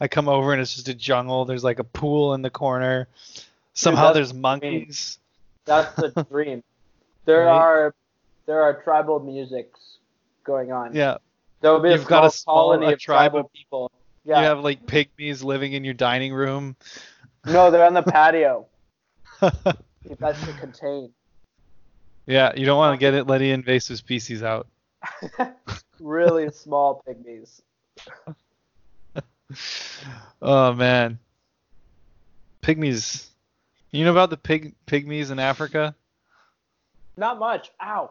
I 0.00 0.08
come 0.08 0.28
over 0.28 0.52
and 0.52 0.60
it's 0.60 0.74
just 0.74 0.88
a 0.88 0.94
jungle. 0.94 1.44
There's 1.44 1.64
like 1.64 1.78
a 1.78 1.84
pool 1.84 2.34
in 2.34 2.42
the 2.42 2.50
corner. 2.50 3.08
Somehow 3.74 4.06
that's 4.06 4.14
there's 4.14 4.34
monkeys. 4.34 5.18
That's 5.64 5.94
the 5.96 6.26
dream. 6.30 6.62
There 7.24 7.46
Right. 7.46 7.52
are 7.54 7.94
there 8.46 8.62
are 8.62 8.82
tribal 8.82 9.20
musics 9.20 9.98
going 10.44 10.72
on. 10.72 10.94
Yeah. 10.94 11.18
There 11.60 11.72
will 11.72 11.80
be 11.80 11.90
You've 11.90 12.06
got 12.06 12.24
a 12.24 12.30
small 12.30 12.70
colony 12.72 12.86
a 12.86 12.92
of 12.94 12.98
tribe 12.98 13.32
tribal 13.32 13.40
of- 13.46 13.52
people. 13.52 13.92
Yeah. 14.24 14.40
You 14.40 14.46
have 14.46 14.60
like 14.60 14.86
pygmies 14.86 15.42
living 15.44 15.72
in 15.72 15.84
your 15.84 15.94
dining 15.94 16.32
room. 16.32 16.76
No, 17.46 17.70
they're 17.70 17.84
on 17.86 17.94
the 17.94 18.02
patio. 18.12 18.66
Best 19.40 20.44
to 20.44 20.52
contain. 20.60 21.12
yeah, 22.26 22.52
you 22.56 22.66
don't 22.66 22.78
want 22.78 22.94
to 22.94 23.00
get 23.00 23.14
it 23.14 23.26
let 23.26 23.38
the 23.38 23.50
invasive 23.50 23.96
species 23.98 24.42
out. 24.42 24.66
really 26.00 26.50
small 26.50 27.02
pygmies. 27.06 27.60
Oh 30.40 30.72
man. 30.72 31.18
Pygmies. 32.62 33.26
You 33.90 34.04
know 34.04 34.12
about 34.12 34.30
the 34.30 34.36
pig 34.36 34.74
pygmies 34.86 35.30
in 35.30 35.38
Africa? 35.38 35.94
Not 37.16 37.38
much. 37.38 37.70
Ow. 37.82 38.10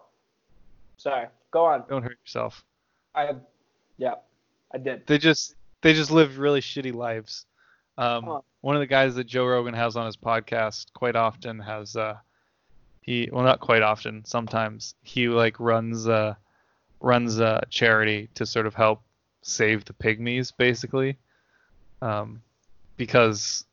Sorry. 0.98 1.28
Go 1.52 1.66
on. 1.66 1.84
Don't 1.90 2.04
hurt 2.04 2.18
yourself. 2.24 2.64
I 3.16 3.36
yeah, 3.98 4.16
I 4.74 4.78
did. 4.78 5.06
They 5.08 5.18
just 5.18 5.56
they 5.82 5.94
just 5.94 6.12
live 6.12 6.38
really 6.38 6.62
shitty 6.62 6.94
lives. 6.94 7.46
Um, 7.98 8.24
Huh. 8.24 8.42
One 8.62 8.76
of 8.76 8.80
the 8.80 8.88
guys 8.88 9.16
that 9.16 9.26
Joe 9.26 9.46
Rogan 9.46 9.74
has 9.74 9.96
on 9.96 10.06
his 10.06 10.16
podcast 10.16 10.94
quite 10.94 11.16
often 11.16 11.60
has 11.60 11.96
uh, 11.96 12.18
he 13.02 13.30
well 13.32 13.44
not 13.44 13.60
quite 13.60 13.82
often 13.82 14.24
sometimes 14.26 14.96
he 15.02 15.28
like 15.28 15.60
runs 15.60 16.08
uh 16.08 16.36
runs 17.02 17.40
a 17.40 17.64
charity 17.70 18.30
to 18.36 18.46
sort 18.46 18.68
of 18.68 18.76
help 18.76 19.02
save 19.42 19.84
the 19.86 19.94
pygmies 19.94 20.54
basically 20.56 21.18
um, 22.02 22.42
because 22.96 23.66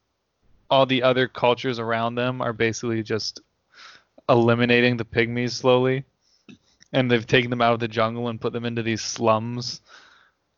all 0.71 0.87
the 0.87 1.03
other 1.03 1.29
cultures 1.29 1.79
around 1.79 2.15
them 2.15 2.41
are 2.41 2.55
basically 2.55 3.03
just 3.03 3.41
eliminating 4.29 4.97
the 4.97 5.05
pygmies 5.05 5.53
slowly 5.53 6.05
and 6.93 7.11
they've 7.11 7.27
taken 7.27 7.51
them 7.51 7.61
out 7.61 7.75
of 7.75 7.81
the 7.81 7.89
jungle 7.89 8.29
and 8.29 8.41
put 8.41 8.53
them 8.53 8.65
into 8.65 8.83
these 8.83 9.03
slums 9.03 9.81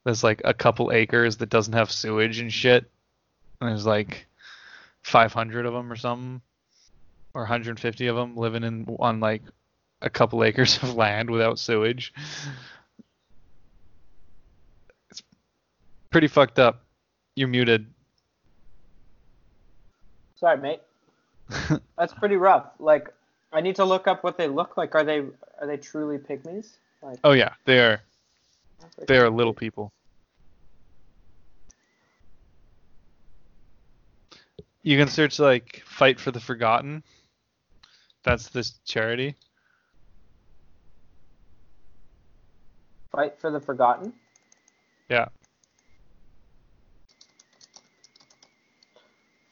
there's 0.04 0.24
like 0.24 0.40
a 0.44 0.54
couple 0.54 0.92
acres 0.92 1.36
that 1.36 1.50
doesn't 1.50 1.74
have 1.74 1.90
sewage 1.90 2.40
and 2.40 2.52
shit 2.52 2.90
and 3.60 3.70
there's 3.70 3.86
like 3.86 4.26
500 5.02 5.66
of 5.66 5.72
them 5.72 5.92
or 5.92 5.96
something 5.96 6.40
or 7.34 7.42
150 7.42 8.06
of 8.06 8.16
them 8.16 8.36
living 8.36 8.64
in 8.64 8.96
on 8.98 9.20
like 9.20 9.42
a 10.02 10.10
couple 10.10 10.42
acres 10.44 10.82
of 10.82 10.94
land 10.94 11.30
without 11.30 11.58
sewage 11.58 12.12
it's 15.10 15.22
pretty 16.10 16.28
fucked 16.28 16.58
up 16.58 16.84
you're 17.36 17.48
muted 17.48 17.86
Sorry, 20.40 20.56
mate. 20.56 20.80
That's 21.98 22.14
pretty 22.14 22.36
rough. 22.36 22.64
Like 22.78 23.10
I 23.52 23.60
need 23.60 23.76
to 23.76 23.84
look 23.84 24.06
up 24.06 24.22
what 24.22 24.36
they 24.36 24.48
look 24.48 24.76
like. 24.76 24.94
Are 24.94 25.04
they 25.04 25.18
are 25.60 25.66
they 25.66 25.76
truly 25.76 26.18
pygmies? 26.18 26.76
Like 27.02 27.18
oh 27.24 27.32
yeah 27.32 27.54
they 27.64 27.80
are 27.80 28.02
they 29.06 29.18
are 29.18 29.30
little 29.30 29.54
people 29.54 29.92
you 34.82 34.98
can 34.98 35.08
search 35.08 35.38
like 35.38 35.82
fight 35.86 36.20
for 36.20 36.30
the 36.30 36.40
forgotten 36.40 37.02
that's 38.22 38.48
this 38.48 38.78
charity 38.84 39.34
Fight 43.10 43.36
for 43.40 43.50
the 43.50 43.58
Forgotten. 43.58 44.12
yeah 45.08 45.26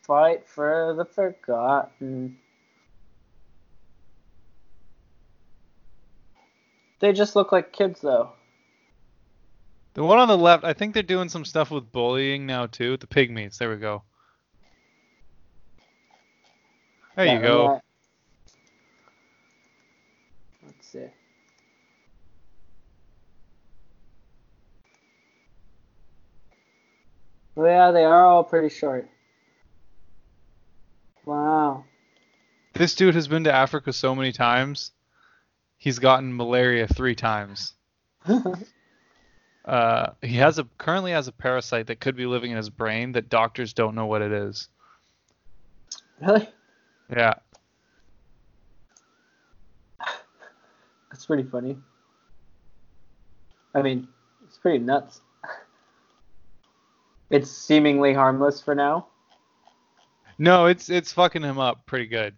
Fight 0.03 0.47
for 0.47 0.95
the 0.97 1.05
Forgotten. 1.05 2.39
They 7.01 7.13
just 7.13 7.37
look 7.37 7.53
like 7.53 7.73
kids 7.73 8.01
though. 8.01 8.33
The 9.95 10.05
one 10.05 10.19
on 10.19 10.29
the 10.29 10.39
left, 10.39 10.65
I 10.65 10.73
think 10.75 10.95
they're 10.95 11.03
doing 11.03 11.29
some 11.29 11.45
stuff 11.45 11.71
with 11.71 11.91
bullying 11.93 12.47
now 12.47 12.67
too. 12.67 12.97
The 12.97 13.07
pygmies. 13.07 13.59
There 13.59 13.71
we 13.71 13.77
go. 13.77 14.03
There 17.17 17.27
you 17.35 17.41
go. 17.41 17.69
that- 17.69 17.85
Let's 20.65 20.87
see. 20.87 21.07
Well, 27.55 27.67
yeah, 27.67 27.91
they 27.91 28.05
are 28.05 28.25
all 28.27 28.45
pretty 28.45 28.69
short. 28.69 29.09
Wow. 31.25 31.85
This 32.75 32.95
dude 32.95 33.15
has 33.17 33.27
been 33.27 33.45
to 33.45 33.53
Africa 33.53 33.93
so 33.93 34.15
many 34.15 34.31
times, 34.33 34.93
he's 35.79 35.99
gotten 35.99 36.37
malaria 36.37 36.87
three 36.87 37.15
times. 37.15 37.75
Uh, 39.65 40.13
he 40.23 40.37
has 40.37 40.59
a 40.59 40.65
currently 40.79 41.13
has 41.13 41.29
a 41.29 41.33
parasite 41.33 41.89
that 41.89 42.01
could 42.01 42.17
be 42.17 42.25
living 42.25 42.51
in 42.51 42.57
his 42.57 42.71
brain 42.71 43.13
that 43.13 43.29
doctors 43.29 43.75
don't 43.75 43.95
know 43.95 44.07
what 44.07 44.23
it 44.23 44.33
is. 44.33 44.67
really? 46.23 46.49
Yeah. 47.15 47.35
That's 51.11 51.27
pretty 51.27 51.43
funny. 51.43 51.77
I 53.75 53.83
mean, 53.83 54.09
it's 54.47 54.57
pretty 54.57 54.79
nuts. 54.79 55.21
It's 57.29 57.51
seemingly 57.51 58.15
harmless 58.15 58.63
for 58.63 58.75
now. 58.75 59.09
No, 60.39 60.65
it's 60.65 60.89
it's 60.89 61.13
fucking 61.13 61.43
him 61.43 61.59
up 61.59 61.85
pretty 61.85 62.07
good. 62.07 62.35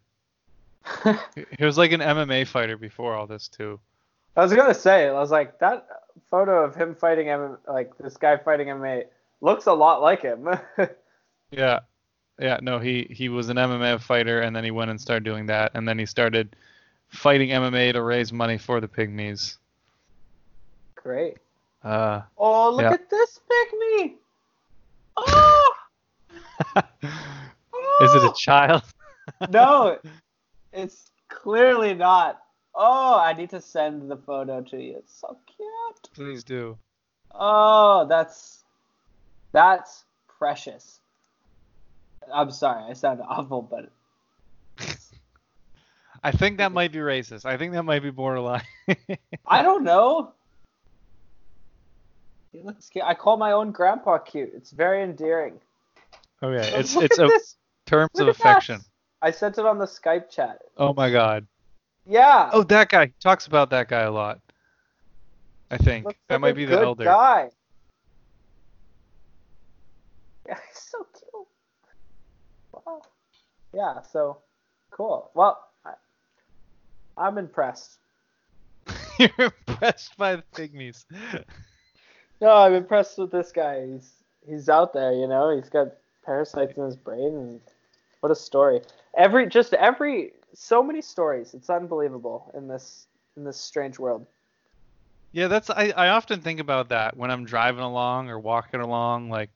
He 1.59 1.65
was 1.65 1.79
like 1.79 1.93
an 1.93 2.01
MMA 2.01 2.47
fighter 2.47 2.77
before 2.77 3.15
all 3.15 3.27
this 3.27 3.49
too. 3.49 3.81
I 4.37 4.43
was 4.43 4.53
gonna 4.53 4.75
say, 4.75 5.09
I 5.09 5.13
was 5.13 5.31
like, 5.31 5.59
that 5.59 5.87
photo 6.31 6.65
of 6.65 6.75
him 6.75 6.95
fighting 6.95 7.29
M, 7.29 7.59
like 7.69 7.97
this 7.99 8.17
guy 8.17 8.37
fighting 8.37 8.69
MMA, 8.69 9.05
looks 9.41 9.67
a 9.67 9.73
lot 9.73 10.03
like 10.03 10.23
him. 10.23 10.49
Yeah. 11.51 11.81
Yeah, 12.39 12.59
no, 12.63 12.79
he 12.79 13.07
he 13.11 13.29
was 13.29 13.49
an 13.51 13.57
MMA 13.59 14.01
fighter 14.01 14.41
and 14.41 14.55
then 14.57 14.65
he 14.65 14.71
went 14.71 14.91
and 14.91 15.01
started 15.01 15.25
doing 15.25 15.47
that 15.47 15.73
and 15.75 15.87
then 15.87 15.99
he 15.99 16.07
started 16.07 16.57
fighting 17.09 17.51
MMA 17.51 17.93
to 17.93 18.03
raise 18.03 18.33
money 18.33 18.57
for 18.57 18.81
the 18.81 18.89
pygmies. 18.89 19.57
Great. 20.95 21.39
Uh 21.83 22.23
Oh, 22.39 22.71
look 22.71 22.83
Yeah. 22.83 22.93
at 22.93 23.11
this 23.11 23.41
pygmy. 23.51 24.15
Oh, 25.17 25.75
Is 28.01 28.15
it 28.15 28.23
a 28.25 28.31
oh! 28.31 28.33
child? 28.33 28.83
no, 29.51 29.99
it's 30.73 31.11
clearly 31.29 31.95
not. 31.95 32.41
Oh, 32.75 33.19
I 33.19 33.33
need 33.33 33.51
to 33.51 33.61
send 33.61 34.11
the 34.11 34.17
photo 34.17 34.61
to 34.63 34.77
you. 34.81 34.97
It's 34.99 35.19
so 35.21 35.37
cute. 35.47 36.15
Please 36.15 36.45
do. 36.45 36.79
Oh, 37.33 38.07
that's 38.09 38.65
that's 39.53 40.05
precious. 40.39 41.01
I'm 42.33 42.51
sorry, 42.51 42.85
I 42.89 42.93
sound 42.93 43.21
awful, 43.29 43.63
but 43.63 43.91
I 46.23 46.31
think 46.33 46.59
that 46.59 46.71
might 46.73 46.93
be 46.93 46.99
racist. 46.99 47.45
I 47.45 47.57
think 47.57 47.73
that 47.73 47.83
might 47.83 48.03
be 48.03 48.11
borderline. 48.11 48.63
I 49.47 49.63
don't 49.63 49.83
know. 49.85 50.33
He 52.53 52.61
looks 52.63 52.89
cute. 52.89 53.05
I 53.05 53.15
call 53.15 53.37
my 53.37 53.53
own 53.53 53.71
grandpa 53.73 54.19
cute. 54.19 54.51
It's 54.55 54.71
very 54.71 55.03
endearing. 55.03 55.61
okay, 56.43 56.71
it's 56.79 56.95
it's 56.97 57.19
a 57.19 57.27
this. 57.27 57.57
terms 57.87 58.11
Look 58.15 58.29
of 58.29 58.37
affection. 58.37 58.79
that. 58.79 58.85
I 59.23 59.31
sent 59.31 59.59
it 59.59 59.67
on 59.67 59.79
the 59.79 59.87
Skype 59.87 60.31
chat. 60.31 60.59
Oh 60.77 60.95
my 60.95 61.11
god. 61.11 61.47
Yeah. 62.07 62.51
Oh, 62.53 62.63
that 62.65 62.89
guy. 62.89 63.07
He 63.07 63.13
talks 63.21 63.47
about 63.47 63.71
that 63.71 63.89
guy 63.89 64.01
a 64.01 64.11
lot. 64.11 64.41
I 65.71 65.77
think 65.77 66.07
looks 66.07 66.19
that 66.29 66.35
like 66.35 66.41
might 66.41 66.57
be 66.57 66.65
the 66.65 66.81
elder. 66.81 67.05
guy. 67.05 67.51
Yeah, 70.47 70.59
he's 70.69 70.83
so 70.83 71.07
cute. 71.13 71.47
Wow. 72.73 73.03
Yeah. 73.73 74.03
So 74.03 74.39
cool. 74.91 75.31
Well, 75.35 75.63
I, 75.85 75.93
I'm 77.17 77.39
impressed. 77.39 77.99
You're 79.19 79.53
impressed 79.69 80.17
by 80.17 80.37
the 80.37 80.45
pygmies. 80.55 81.05
No, 82.41 82.57
I'm 82.57 82.73
impressed 82.73 83.19
with 83.19 83.31
this 83.31 83.53
guy. 83.53 83.87
He's 83.87 84.11
he's 84.49 84.69
out 84.69 84.95
there, 84.95 85.13
you 85.13 85.29
know. 85.29 85.55
He's 85.55 85.69
got 85.69 85.89
parasites 86.25 86.77
in 86.77 86.85
his 86.85 86.97
brain, 86.97 87.37
and 87.37 87.61
what 88.21 88.33
a 88.33 88.35
story! 88.35 88.81
Every 89.17 89.49
just 89.49 89.75
every 89.75 90.33
so 90.55 90.83
many 90.83 91.03
stories. 91.03 91.55
It's 91.55 91.71
unbelievable 91.71 92.51
in 92.55 92.69
this 92.69 93.07
in 93.37 93.45
this 93.45 93.57
strange 93.57 93.99
world. 93.99 94.27
Yeah, 95.33 95.49
that's 95.49 95.71
I, 95.71 95.93
I 95.97 96.09
often 96.09 96.41
think 96.41 96.61
about 96.61 96.89
that 96.89 97.17
when 97.17 97.31
I'm 97.31 97.45
driving 97.45 97.83
along 97.83 98.31
or 98.31 98.39
walking 98.39 98.81
along. 98.81 99.31
Like 99.31 99.51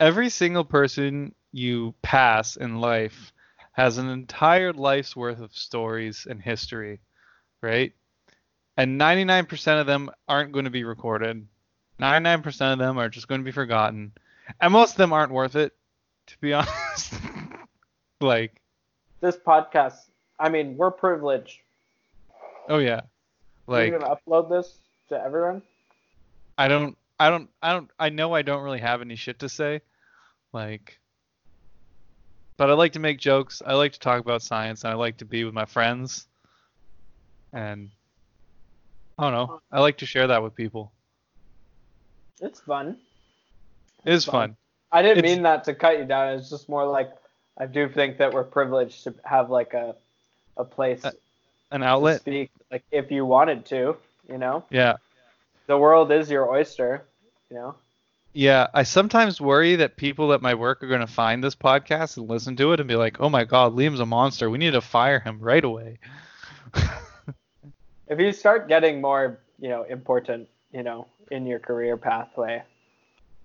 every 0.00 0.28
single 0.28 0.64
person 0.64 1.34
you 1.52 1.94
pass 2.02 2.56
in 2.56 2.80
life 2.80 3.32
has 3.72 3.98
an 3.98 4.08
entire 4.08 4.72
life's 4.72 5.14
worth 5.14 5.40
of 5.40 5.54
stories 5.54 6.26
and 6.28 6.40
history, 6.40 6.98
right? 7.60 7.92
And 8.76 9.00
99% 9.00 9.80
of 9.80 9.86
them 9.86 10.10
aren't 10.28 10.52
going 10.52 10.64
to 10.64 10.70
be 10.70 10.84
recorded. 10.84 11.46
99% 12.00 12.72
of 12.72 12.78
them 12.78 12.98
are 12.98 13.08
just 13.08 13.28
going 13.28 13.40
to 13.40 13.44
be 13.44 13.52
forgotten. 13.52 14.12
And 14.60 14.72
most 14.72 14.92
of 14.92 14.96
them 14.96 15.12
aren't 15.12 15.32
worth 15.32 15.56
it, 15.56 15.72
to 16.26 16.38
be 16.40 16.52
honest. 16.54 17.14
Like, 18.20 18.60
This 19.20 19.36
podcast. 19.36 19.94
I 20.38 20.48
mean, 20.48 20.76
we're 20.76 20.90
privileged. 20.90 21.58
oh 22.68 22.78
yeah. 22.78 23.02
Like 23.66 23.92
We're 23.92 23.98
gonna 23.98 24.14
upload 24.16 24.48
this 24.50 24.78
to 25.08 25.20
everyone. 25.20 25.62
I 26.58 26.68
don't 26.68 26.96
I 27.18 27.30
don't 27.30 27.48
I 27.62 27.72
don't 27.72 27.90
I 27.98 28.08
know 28.10 28.32
I 28.34 28.42
don't 28.42 28.62
really 28.62 28.78
have 28.80 29.00
any 29.00 29.16
shit 29.16 29.38
to 29.40 29.48
say. 29.48 29.80
Like 30.52 30.98
but 32.56 32.70
I 32.70 32.74
like 32.74 32.92
to 32.92 33.00
make 33.00 33.18
jokes. 33.18 33.60
I 33.66 33.74
like 33.74 33.92
to 33.92 33.98
talk 34.00 34.20
about 34.20 34.40
science 34.42 34.84
and 34.84 34.92
I 34.92 34.96
like 34.96 35.18
to 35.18 35.24
be 35.24 35.44
with 35.44 35.52
my 35.54 35.64
friends. 35.66 36.26
And 37.52 37.90
I 39.18 39.24
don't 39.24 39.32
know. 39.32 39.60
I 39.72 39.80
like 39.80 39.98
to 39.98 40.06
share 40.06 40.26
that 40.28 40.42
with 40.42 40.54
people. 40.54 40.92
It's 42.40 42.60
fun. 42.60 42.98
It 44.04 44.12
is 44.12 44.24
Fun. 44.24 44.32
fun. 44.50 44.56
I 44.92 45.02
didn't 45.02 45.18
It's- 45.18 45.34
mean 45.34 45.42
that 45.42 45.64
to 45.64 45.74
cut 45.74 45.98
you 45.98 46.04
down. 46.04 46.34
It's 46.38 46.48
just 46.50 46.68
more 46.68 46.86
like 46.86 47.10
I 47.58 47.66
do 47.66 47.88
think 47.88 48.18
that 48.18 48.32
we're 48.32 48.44
privileged 48.44 49.04
to 49.04 49.14
have 49.24 49.50
like 49.50 49.74
a 49.74 49.94
a 50.56 50.64
place 50.64 51.04
Uh, 51.04 51.10
An 51.70 51.80
to 51.80 51.86
outlet. 51.86 52.20
speak. 52.20 52.50
Like 52.70 52.84
if 52.90 53.10
you 53.10 53.24
wanted 53.26 53.66
to, 53.66 53.96
you 54.28 54.38
know, 54.38 54.64
Yeah. 54.70 54.96
the 55.66 55.76
world 55.78 56.10
is 56.12 56.30
your 56.30 56.50
oyster. 56.50 57.04
You 57.50 57.56
know. 57.56 57.74
Yeah, 58.32 58.66
I 58.74 58.82
sometimes 58.82 59.40
worry 59.40 59.76
that 59.76 59.96
people 59.96 60.32
at 60.34 60.42
my 60.42 60.54
work 60.54 60.82
are 60.82 60.88
going 60.88 61.00
to 61.00 61.06
find 61.06 61.42
this 61.42 61.54
podcast 61.54 62.18
and 62.18 62.28
listen 62.28 62.54
to 62.56 62.72
it 62.74 62.80
and 62.80 62.88
be 62.88 62.96
like, 62.96 63.18
"Oh 63.20 63.30
my 63.30 63.44
god, 63.44 63.74
Liam's 63.74 64.00
a 64.00 64.04
monster. 64.06 64.50
We 64.50 64.58
need 64.58 64.72
to 64.72 64.80
fire 64.82 65.20
him 65.20 65.38
right 65.40 65.64
away." 65.64 65.98
If 68.08 68.20
you 68.20 68.32
start 68.32 68.68
getting 68.68 69.00
more, 69.00 69.40
you 69.58 69.68
know, 69.68 69.82
important, 69.82 70.48
you 70.72 70.82
know, 70.84 71.08
in 71.32 71.44
your 71.44 71.58
career 71.58 71.96
pathway, 71.96 72.62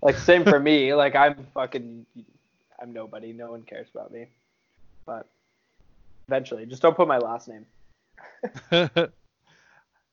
like 0.03 0.17
same 0.17 0.43
for 0.43 0.59
me. 0.59 0.93
Like 1.03 1.15
I'm 1.15 1.47
fucking, 1.53 2.05
I'm 2.81 2.93
nobody. 2.93 3.33
No 3.33 3.51
one 3.51 3.63
cares 3.63 3.87
about 3.93 4.11
me. 4.11 4.27
But 5.05 5.27
eventually, 6.27 6.65
just 6.65 6.81
don't 6.81 6.95
put 6.95 7.07
my 7.07 7.17
last 7.17 7.47
name. 7.47 7.65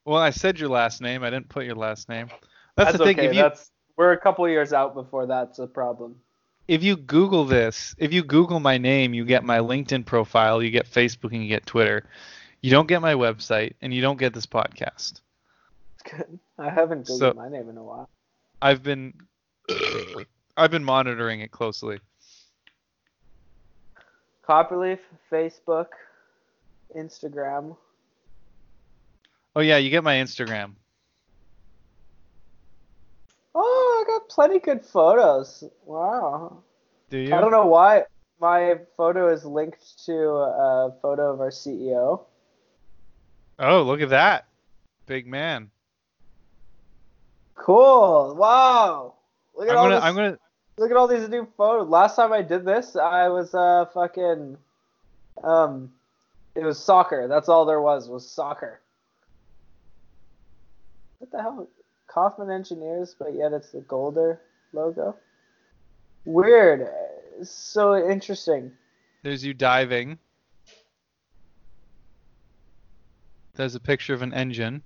well, 0.05 0.19
I 0.21 0.31
said 0.31 0.59
your 0.59 0.69
last 0.69 1.01
name. 1.01 1.23
I 1.23 1.31
didn't 1.31 1.49
put 1.49 1.65
your 1.65 1.75
last 1.75 2.09
name. 2.09 2.29
That's, 2.77 2.93
That's, 2.93 2.99
the 2.99 3.05
thing. 3.05 3.19
okay. 3.19 3.29
if 3.29 3.35
you 3.35 3.43
That's 3.43 3.71
we're 3.97 4.13
a 4.13 4.19
couple 4.19 4.49
years 4.49 4.73
out 4.73 4.95
before 4.95 5.27
that's 5.27 5.59
a 5.59 5.67
problem. 5.67 6.17
if 6.69 6.83
you 6.85 6.97
Google 6.97 7.45
this, 7.45 7.95
if 7.99 8.13
you 8.13 8.23
Google 8.23 8.61
my 8.61 8.79
name, 8.79 9.13
you 9.15 9.25
get 9.25 9.43
my 9.45 9.59
LinkedIn 9.59 10.05
profile, 10.07 10.63
you 10.63 10.71
get 10.71 10.87
Facebook, 10.87 11.33
and 11.33 11.43
you 11.43 11.49
get 11.49 11.67
Twitter. 11.67 12.05
You 12.61 12.71
don't 12.71 12.87
get 12.89 13.01
my 13.03 13.15
website, 13.15 13.75
and 13.83 13.93
you 13.95 14.01
don't 14.01 14.19
get 14.19 14.35
this 14.35 14.47
podcast. 14.47 15.21
Good. 16.05 16.39
I 16.59 16.71
haven't 16.71 17.07
googled 17.07 17.19
So- 17.19 17.35
my 17.35 17.49
name 17.49 17.69
in 17.69 17.77
a 17.77 17.83
while. 17.83 18.09
I've 18.61 18.83
been 18.83 19.15
I've 20.57 20.71
been 20.73 20.85
monitoring 20.85 21.41
it 21.41 21.51
closely. 21.53 22.01
Copperleaf, 24.49 25.01
Facebook, 25.31 25.89
Instagram. 26.97 27.77
Oh 29.55 29.61
yeah, 29.61 29.77
you 29.77 29.91
get 29.91 30.03
my 30.03 30.15
Instagram. 30.15 30.73
Oh, 33.55 34.05
I 34.07 34.11
got 34.11 34.29
plenty 34.29 34.59
good 34.59 34.85
photos. 34.85 35.65
Wow. 35.85 36.63
Do 37.11 37.19
you? 37.19 37.35
I 37.35 37.41
don't 37.41 37.51
know 37.51 37.67
why 37.67 38.05
my 38.41 38.77
photo 38.97 39.31
is 39.33 39.45
linked 39.45 40.07
to 40.07 40.15
a 40.15 40.95
photo 41.03 41.33
of 41.33 41.41
our 41.41 41.51
CEO. 41.51 42.23
Oh, 43.59 43.83
look 43.83 44.01
at 44.01 44.11
that, 44.11 44.47
big 45.07 45.27
man. 45.27 45.71
Cool. 47.55 48.35
Wow. 48.35 49.15
Look 49.57 49.69
at 49.69 49.73
I'm 49.73 49.79
all 49.79 49.85
gonna 49.85 49.97
this, 49.97 50.05
I'm 50.05 50.15
gonna 50.15 50.39
look 50.79 50.91
at 50.91 50.97
all 50.97 51.09
these 51.09 51.29
new 51.29 51.47
photos. 51.57 51.89
Last 51.89 52.17
time 52.17 52.33
I 52.33 52.43
did 52.43 52.65
this, 52.65 52.97
I 52.97 53.29
was 53.29 53.55
uh 53.55 53.87
fucking 53.93 54.57
um 55.43 55.93
it 56.55 56.65
was 56.65 56.79
soccer. 56.79 57.29
That's 57.29 57.49
all 57.49 57.67
there 57.67 57.81
was 57.81 58.09
was 58.09 58.29
soccer. 58.29 58.81
What 61.19 61.31
the 61.31 61.43
hell? 61.43 61.69
Kaufman 62.07 62.51
Engineers, 62.51 63.15
but 63.19 63.35
yet 63.35 63.53
it's 63.53 63.71
the 63.71 63.81
Golder 63.81 64.41
logo. 64.73 65.17
Weird. 66.25 66.89
So 67.43 67.95
interesting. 67.97 68.73
there's 69.23 69.45
you 69.45 69.55
diving. 69.55 70.19
There's 73.55 73.75
a 73.75 73.81
picture 73.81 74.15
of 74.15 74.23
an 74.23 74.33
engine. 74.33 74.83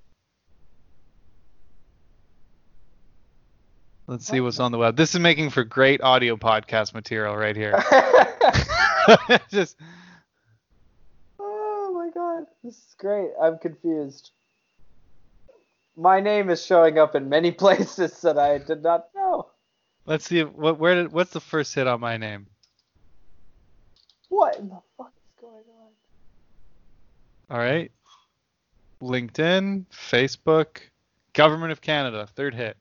Let's 4.13 4.27
see 4.27 4.41
what's 4.41 4.61
on 4.61 4.73
the 4.73 4.77
web. 4.77 4.95
This 4.95 5.15
is 5.15 5.21
making 5.21 5.49
for 5.49 5.65
great 5.65 6.03
audio 6.03 6.37
podcast 6.37 6.93
material 6.93 7.35
right 7.35 7.57
here. 7.57 7.73
Just 9.51 9.79
oh 11.39 11.93
my 11.95 12.11
god, 12.13 12.45
this 12.63 12.75
is 12.75 12.95
great. 12.99 13.31
I'm 13.41 13.57
confused. 13.57 14.33
My 15.97 16.21
name 16.21 16.51
is 16.51 16.63
showing 16.63 16.99
up 16.99 17.15
in 17.15 17.31
many 17.31 17.53
places 17.53 18.21
that 18.21 18.37
I 18.37 18.59
did 18.59 18.83
not 18.83 19.07
know. 19.15 19.47
Let's 20.05 20.27
see. 20.27 20.43
What? 20.43 20.79
Where 20.79 20.95
did? 20.95 21.11
What's 21.11 21.31
the 21.31 21.41
first 21.41 21.75
hit 21.75 21.87
on 21.87 21.99
my 21.99 22.19
name? 22.19 22.49
What 24.29 24.59
in 24.59 24.69
the 24.69 24.83
fuck 24.99 25.15
is 25.17 25.41
going 25.41 25.65
on? 27.49 27.57
All 27.57 27.59
right. 27.59 27.91
LinkedIn, 29.01 29.87
Facebook, 29.91 30.81
Government 31.33 31.73
of 31.73 31.81
Canada, 31.81 32.29
third 32.37 32.55
hit. 32.55 32.77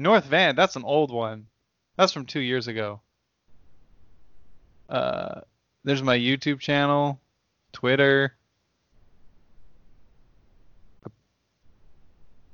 North 0.00 0.24
Van, 0.24 0.56
that's 0.56 0.76
an 0.76 0.84
old 0.84 1.12
one. 1.12 1.46
That's 1.96 2.12
from 2.12 2.24
two 2.24 2.40
years 2.40 2.68
ago. 2.68 3.02
Uh, 4.88 5.42
there's 5.84 6.02
my 6.02 6.16
YouTube 6.16 6.58
channel, 6.58 7.20
Twitter. 7.72 8.34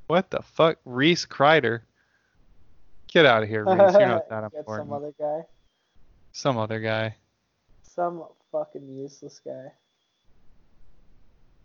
What 0.09 0.31
the 0.31 0.43
fuck? 0.43 0.79
Reese 0.85 1.25
Kreider. 1.25 1.83
Get 3.07 3.27
out 3.27 3.45
of 3.45 3.49
here, 3.49 3.65
Reese. 3.65 3.77
You're 3.77 4.07
not 4.09 4.29
that 4.29 4.51
Get 4.51 4.59
important. 4.59 4.89
some 4.89 4.93
other 4.93 5.15
guy. 5.19 5.41
Some 6.33 6.59
other 6.59 6.81
guy. 6.81 7.15
Some 7.83 8.25
fucking 8.51 8.89
useless 8.89 9.41
guy. 9.45 9.73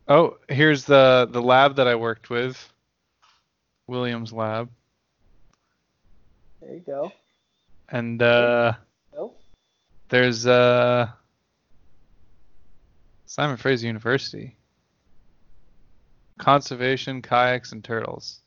Oh, 0.07 0.37
here's 0.47 0.85
the 0.85 1.27
the 1.31 1.41
lab 1.41 1.75
that 1.77 1.87
I 1.87 1.95
worked 1.95 2.29
with. 2.29 2.71
Williams 3.87 4.31
Lab. 4.31 4.69
There 6.61 6.73
you 6.73 6.79
go. 6.81 7.11
And 7.89 8.21
uh 8.21 8.73
Nope. 9.13 9.39
there's 10.09 10.45
uh 10.45 11.09
Simon 13.25 13.57
Fraser 13.57 13.87
University. 13.87 14.57
Conservation, 16.37 17.21
kayaks, 17.21 17.71
and 17.71 17.83
turtles. 17.83 18.41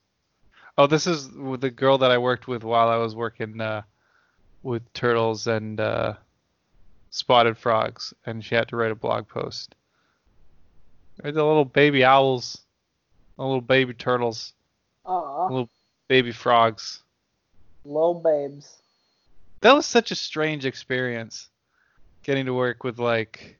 Oh, 0.77 0.87
this 0.87 1.07
is 1.07 1.31
the 1.31 1.71
girl 1.71 1.99
that 1.99 2.11
I 2.11 2.19
worked 2.19 2.49
with 2.49 2.65
while 2.65 2.89
I 2.89 2.97
was 2.97 3.15
working 3.15 3.61
uh, 3.61 3.83
with 4.65 4.93
turtles 4.93 5.47
and 5.47 5.79
uh, 5.79 6.15
spotted 7.11 7.57
frogs, 7.57 8.13
and 8.27 8.45
she 8.45 8.57
had 8.57 8.67
to 8.69 8.77
write 8.77 8.91
a 8.91 8.97
blog 8.97 9.29
post. 9.29 9.77
They're 11.17 11.31
the 11.31 11.45
little 11.45 11.65
baby 11.65 12.05
owls, 12.05 12.61
the 13.37 13.45
little 13.45 13.61
baby 13.61 13.95
turtles, 13.95 14.53
Aw, 15.05 15.47
little 15.47 15.71
baby 16.09 16.33
frogs. 16.33 17.04
Little 17.85 18.15
babes. 18.15 18.79
That 19.61 19.75
was 19.75 19.87
such 19.87 20.11
a 20.11 20.17
strange 20.17 20.67
experience, 20.67 21.49
getting 22.23 22.47
to 22.47 22.55
work 22.55 22.85
with 22.85 22.99
like 22.99 23.59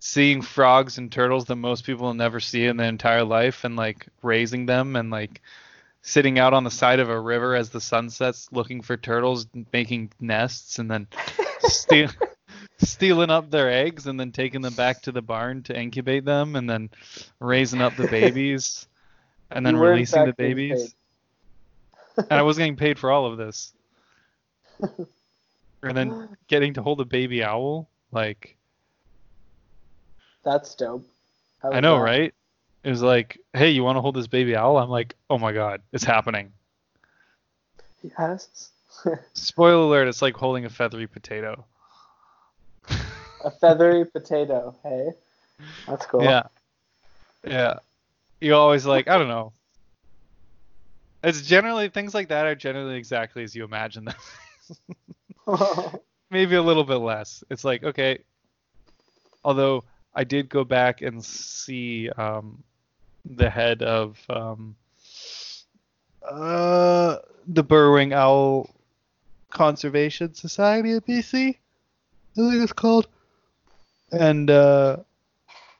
seeing 0.00 0.42
frogs 0.42 0.98
and 0.98 1.10
turtles 1.10 1.46
that 1.46 1.56
most 1.56 1.84
people 1.84 2.06
will 2.06 2.14
never 2.14 2.40
see 2.40 2.66
in 2.66 2.76
their 2.76 2.88
entire 2.88 3.24
life, 3.24 3.64
and 3.64 3.76
like 3.76 4.06
raising 4.22 4.66
them 4.66 4.96
and 4.96 5.10
like 5.10 5.40
sitting 6.02 6.38
out 6.38 6.54
on 6.54 6.64
the 6.64 6.70
side 6.70 7.00
of 7.00 7.08
a 7.08 7.20
river 7.20 7.54
as 7.54 7.70
the 7.70 7.80
sun 7.80 8.08
sets, 8.10 8.48
looking 8.52 8.82
for 8.82 8.96
turtles, 8.96 9.46
making 9.72 10.10
nests, 10.20 10.78
and 10.78 10.90
then 10.90 11.06
steal, 11.60 12.08
stealing 12.78 13.30
up 13.30 13.50
their 13.50 13.70
eggs 13.70 14.06
and 14.06 14.18
then 14.18 14.32
taking 14.32 14.62
them 14.62 14.74
back 14.74 15.02
to 15.02 15.12
the 15.12 15.22
barn 15.22 15.62
to 15.64 15.78
incubate 15.78 16.24
them, 16.24 16.56
and 16.56 16.68
then 16.68 16.90
raising 17.40 17.80
up 17.80 17.96
the 17.96 18.08
babies, 18.08 18.86
and 19.50 19.66
then 19.66 19.74
You 19.74 19.80
were, 19.80 19.88
in 19.88 19.92
releasing 19.94 20.24
the 20.24 20.34
babies. 20.34 20.94
And 22.18 22.32
I 22.32 22.42
was 22.42 22.58
getting 22.58 22.76
paid 22.76 22.98
for 22.98 23.10
all 23.10 23.26
of 23.26 23.38
this. 23.38 23.72
and 25.82 25.96
then 25.96 26.36
getting 26.48 26.74
to 26.74 26.82
hold 26.82 27.00
a 27.00 27.04
baby 27.04 27.42
owl, 27.42 27.88
like 28.12 28.56
That's 30.44 30.74
dope. 30.74 31.06
How 31.62 31.72
I 31.72 31.80
know, 31.80 31.96
that? 31.96 32.02
right? 32.02 32.34
It 32.84 32.90
was 32.90 33.02
like, 33.02 33.38
hey, 33.52 33.70
you 33.70 33.82
want 33.82 33.96
to 33.96 34.00
hold 34.00 34.14
this 34.14 34.28
baby 34.28 34.56
owl? 34.56 34.78
I'm 34.78 34.88
like, 34.88 35.14
oh 35.28 35.38
my 35.38 35.52
god, 35.52 35.82
it's 35.92 36.04
happening. 36.04 36.52
Yes. 38.02 38.70
Spoiler 39.34 39.82
alert, 39.82 40.08
it's 40.08 40.22
like 40.22 40.34
holding 40.34 40.64
a 40.64 40.70
feathery 40.70 41.06
potato. 41.06 41.64
A 43.44 43.50
feathery 43.50 44.04
potato. 44.04 44.74
Hey, 44.82 45.10
that's 45.86 46.06
cool. 46.06 46.22
Yeah. 46.22 46.44
Yeah. 47.46 47.74
You 48.40 48.54
always 48.54 48.86
like, 48.86 49.08
I 49.08 49.18
don't 49.18 49.28
know. 49.28 49.52
It's 51.22 51.42
generally 51.42 51.88
things 51.88 52.14
like 52.14 52.28
that 52.28 52.46
are 52.46 52.54
generally 52.54 52.96
exactly 52.96 53.42
as 53.42 53.54
you 53.54 53.64
imagine 53.64 54.04
them. 54.06 54.14
maybe 56.30 56.54
a 56.54 56.62
little 56.62 56.84
bit 56.84 56.96
less. 56.96 57.42
It's 57.50 57.64
like 57.64 57.82
okay, 57.84 58.20
although 59.44 59.84
I 60.14 60.24
did 60.24 60.48
go 60.48 60.64
back 60.64 61.02
and 61.02 61.24
see 61.24 62.10
um, 62.10 62.62
the 63.24 63.50
head 63.50 63.82
of 63.82 64.18
um, 64.28 64.76
uh, 66.28 67.16
the 67.46 67.62
Burrowing 67.62 68.12
Owl 68.12 68.70
Conservation 69.50 70.34
Society 70.34 70.92
of 70.92 71.04
BC. 71.06 71.48
I 71.50 71.54
think 72.34 72.62
it's 72.62 72.72
called, 72.72 73.08
and 74.12 74.50
uh, 74.50 74.98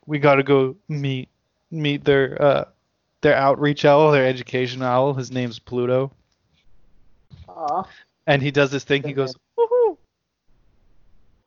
we 0.07 0.19
got 0.19 0.37
to 0.37 0.43
go 0.43 0.77
meet 0.89 1.29
meet 1.71 2.05
their 2.05 2.41
uh, 2.43 2.65
their 3.21 3.35
outreach 3.35 3.85
owl, 3.85 4.11
their 4.13 4.27
education 4.27 4.83
owl. 4.83 5.15
His 5.15 5.31
name's 5.31 5.59
Pluto, 5.59 6.13
Aw. 7.49 7.83
and 8.27 8.43
he 8.43 8.51
does 8.51 8.71
this 8.71 8.85
thing. 8.85 9.03
He 9.03 9.13
goes, 9.13 9.35
woohoo, 9.59 9.97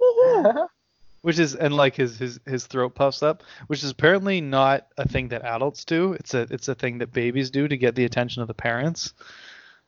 woohoo, 0.01 0.67
which 1.21 1.39
is 1.39 1.55
and 1.55 1.75
like 1.75 1.95
his 1.95 2.17
his 2.17 2.39
his 2.45 2.65
throat 2.65 2.95
puffs 2.95 3.23
up, 3.23 3.43
which 3.67 3.83
is 3.83 3.91
apparently 3.91 4.41
not 4.41 4.87
a 4.97 5.07
thing 5.07 5.29
that 5.29 5.43
adults 5.43 5.85
do. 5.85 6.13
It's 6.13 6.33
a 6.33 6.41
it's 6.49 6.67
a 6.67 6.75
thing 6.75 6.99
that 6.99 7.13
babies 7.13 7.49
do 7.51 7.67
to 7.67 7.77
get 7.77 7.95
the 7.95 8.05
attention 8.05 8.41
of 8.41 8.47
the 8.47 8.53
parents. 8.53 9.13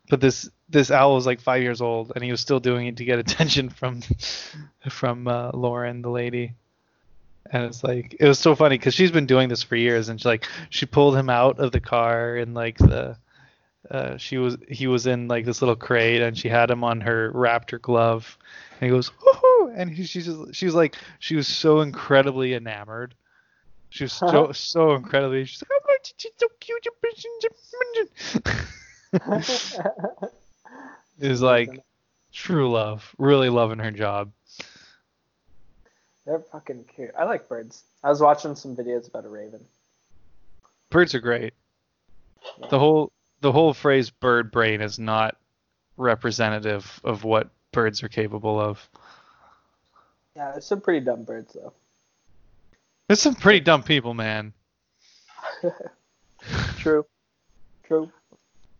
But 0.10 0.19
this 0.19 0.49
this 0.69 0.91
owl 0.91 1.15
was 1.15 1.26
like 1.26 1.39
five 1.39 1.61
years 1.61 1.81
old, 1.81 2.11
and 2.15 2.23
he 2.23 2.31
was 2.31 2.41
still 2.41 2.60
doing 2.60 2.88
it 2.88 2.97
to 2.97 3.05
get 3.05 3.19
attention 3.26 3.69
from 3.69 4.01
from 4.89 5.27
uh, 5.27 5.51
Lauren, 5.53 6.01
the 6.01 6.10
lady. 6.10 6.53
And 7.52 7.65
it's 7.65 7.84
like 7.84 8.15
it 8.20 8.28
was 8.28 8.40
so 8.40 8.56
funny 8.56 8.78
because 8.78 8.94
she's 8.94 9.11
been 9.11 9.26
doing 9.26 9.49
this 9.49 9.64
for 9.64 9.76
years, 9.76 10.10
and 10.10 10.20
she 10.20 10.28
like 10.28 10.48
she 10.70 10.86
pulled 10.86 11.15
him 11.15 11.30
out 11.30 11.60
of 11.60 11.72
the 11.72 11.80
car 11.80 12.36
and 12.38 12.53
like 12.53 12.78
the 12.78 13.18
uh, 13.91 14.18
she 14.18 14.38
was 14.38 14.57
he 14.70 14.88
was 14.88 15.07
in 15.07 15.28
like 15.28 15.45
this 15.45 15.61
little 15.61 15.76
crate 15.76 16.22
and 16.22 16.38
she 16.38 16.48
had 16.48 16.72
him 16.72 16.84
on 16.84 17.02
her 17.02 17.32
raptor 17.34 17.82
glove. 17.82 18.38
And 18.80 18.90
he 18.90 18.95
goes 18.95 19.11
woohoo! 19.11 19.74
And 19.76 19.91
he, 19.91 20.06
she's 20.06 20.26
just, 20.26 20.56
she 20.56 20.65
was 20.65 20.76
like 20.76 20.95
she 21.20 21.36
was 21.36 21.48
so 21.48 21.82
incredibly 21.82 22.53
enamored. 22.53 23.14
She 23.90 24.06
was 24.06 24.14
so 24.14 24.52
so 24.53 24.95
incredibly 24.95 25.45
she's 25.45 25.61
like 25.61 25.70
oh 25.72 25.80
my 25.88 25.98
she's 26.18 26.32
so 26.38 26.48
cute 26.60 26.88
it 31.20 31.30
was 31.30 31.41
like 31.41 31.70
true 32.32 32.72
love 32.72 33.14
really 33.20 33.49
loving 33.49 33.78
her 33.78 33.91
job 33.91 34.32
They're 36.26 36.40
fucking 36.40 36.86
cute. 36.95 37.12
I 37.18 37.26
like 37.26 37.48
birds. 37.50 37.84
I 38.04 38.10
was 38.10 38.22
watching 38.22 38.56
some 38.56 38.76
videos 38.76 39.08
about 39.08 39.26
a 39.26 39.30
raven. 39.30 39.60
birds 40.90 41.14
are 41.16 41.20
great 41.20 41.54
the 42.70 42.78
whole 42.78 43.12
the 43.41 43.52
whole 43.52 43.74
phrase 43.74 44.10
bird 44.10 44.52
brain 44.52 44.82
is 44.82 45.00
not 45.00 45.38
representative 45.98 47.00
of 47.04 47.24
what 47.24 47.50
birds 47.72 48.04
are 48.04 48.10
capable 48.10 48.60
of 48.60 48.88
Yeah, 50.36 50.52
there's 50.52 50.66
some 50.66 50.82
pretty 50.82 51.04
dumb 51.06 51.24
birds 51.24 51.54
though. 51.54 51.74
there's 53.08 53.22
some 53.22 53.36
pretty 53.36 53.60
dumb 53.62 53.84
people 53.84 54.14
man 54.14 54.54
True. 56.78 57.06
True. 57.86 58.12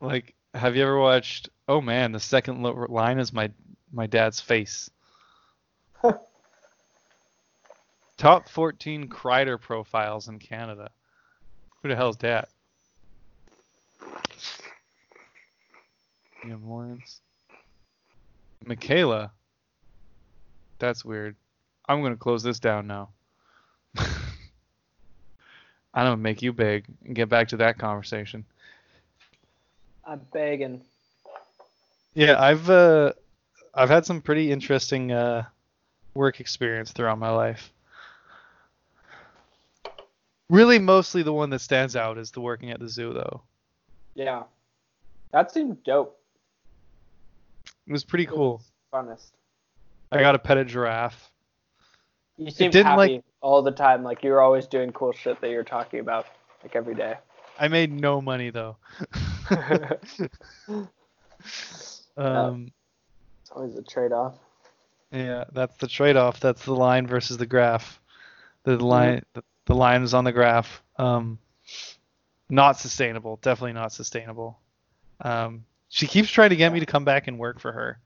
Like, 0.02 0.34
have 0.54 0.76
you 0.76 0.84
ever 0.84 1.00
watched? 1.00 1.50
Oh 1.68 1.80
man, 1.82 2.12
the 2.12 2.20
second 2.20 2.62
line 2.62 3.20
is 3.20 3.32
my 3.32 3.50
my 3.92 4.06
dad's 4.08 4.40
face. 4.42 4.90
Top 8.24 8.48
14 8.48 9.10
Kreider 9.10 9.60
profiles 9.60 10.30
in 10.30 10.40
Canada. 10.40 10.90
Who 11.82 11.90
the 11.90 11.96
hell's 11.98 12.16
that? 12.20 12.48
Ian 16.48 16.66
Lawrence. 16.66 17.20
Michaela. 18.66 19.34
That's 20.80 21.04
weird. 21.04 21.36
I'm 21.90 22.02
gonna 22.02 22.16
close 22.16 22.42
this 22.44 22.62
down 22.62 22.88
now. 22.88 23.10
I'm 23.98 24.06
gonna 25.94 26.16
make 26.16 26.42
you 26.42 26.54
big 26.54 26.86
and 27.04 27.14
get 27.14 27.28
back 27.28 27.50
to 27.50 27.58
that 27.58 27.78
conversation. 27.78 28.46
I'm 30.08 30.22
begging. 30.32 30.80
Yeah, 32.14 32.42
I've 32.42 32.70
uh, 32.70 33.12
I've 33.76 33.90
had 33.90 34.06
some 34.06 34.22
pretty 34.22 34.50
interesting 34.50 35.12
uh, 35.12 35.44
work 36.14 36.40
experience 36.40 36.94
throughout 36.94 37.20
my 37.20 37.30
life. 37.30 37.74
Really, 40.50 40.80
mostly 40.80 41.24
the 41.24 41.34
one 41.34 41.50
that 41.52 41.60
stands 41.60 41.96
out 41.96 42.18
is 42.18 42.32
the 42.32 42.42
working 42.42 42.72
at 42.72 42.80
the 42.80 42.90
zoo, 42.90 43.14
though. 43.14 43.42
Yeah. 44.16 44.44
That 45.32 45.52
seemed 45.52 45.84
dope. 45.84 46.20
It 47.88 47.92
was 47.92 48.04
pretty 48.04 48.26
cool. 48.26 48.62
Funnest. 48.94 49.32
I 50.12 50.20
got 50.20 50.34
to 50.34 50.40
pet 50.40 50.58
a 50.58 50.66
giraffe. 50.66 51.32
You 52.38 52.52
seemed 52.52 52.74
happy 52.74 52.98
like- 52.98 53.24
all 53.42 53.62
the 53.62 53.72
time. 53.72 54.04
Like 54.04 54.24
you 54.24 54.32
were 54.32 54.42
always 54.42 54.68
doing 54.68 54.92
cool 54.92 55.12
shit 55.12 55.42
that 55.42 55.50
you're 55.50 55.64
talking 55.64 56.00
about, 56.00 56.28
like 56.62 56.76
every 56.76 56.96
day. 56.96 57.16
I 57.60 57.68
made 57.68 57.92
no 57.92 58.22
money 58.22 58.50
though. 58.50 58.78
um, 62.18 62.72
It's 63.42 63.52
always 63.52 63.76
a 63.76 63.84
trade-off. 63.84 64.36
yeah, 65.12 65.44
that's 65.52 65.76
the 65.78 65.88
trade-off. 65.88 66.40
That's 66.40 66.64
the 66.66 66.74
line 66.74 67.06
versus 67.08 67.38
the 67.38 67.46
graph. 67.46 68.00
The 68.64 68.78
line, 68.78 69.24
the, 69.34 69.44
the 69.66 69.76
line 69.76 70.04
is 70.04 70.14
on 70.14 70.24
the 70.24 70.32
graph. 70.32 70.82
Um, 70.98 71.40
not 72.50 72.78
sustainable. 72.78 73.40
Definitely 73.42 73.74
not 73.74 73.92
sustainable. 73.92 74.60
Um, 75.22 75.66
she 75.90 76.08
keeps 76.08 76.30
trying 76.30 76.50
to 76.50 76.56
get 76.56 76.74
me 76.74 76.80
to 76.80 76.86
come 76.86 77.06
back 77.06 77.28
and 77.28 77.38
work 77.40 77.60
for 77.60 77.72
her. 77.72 78.00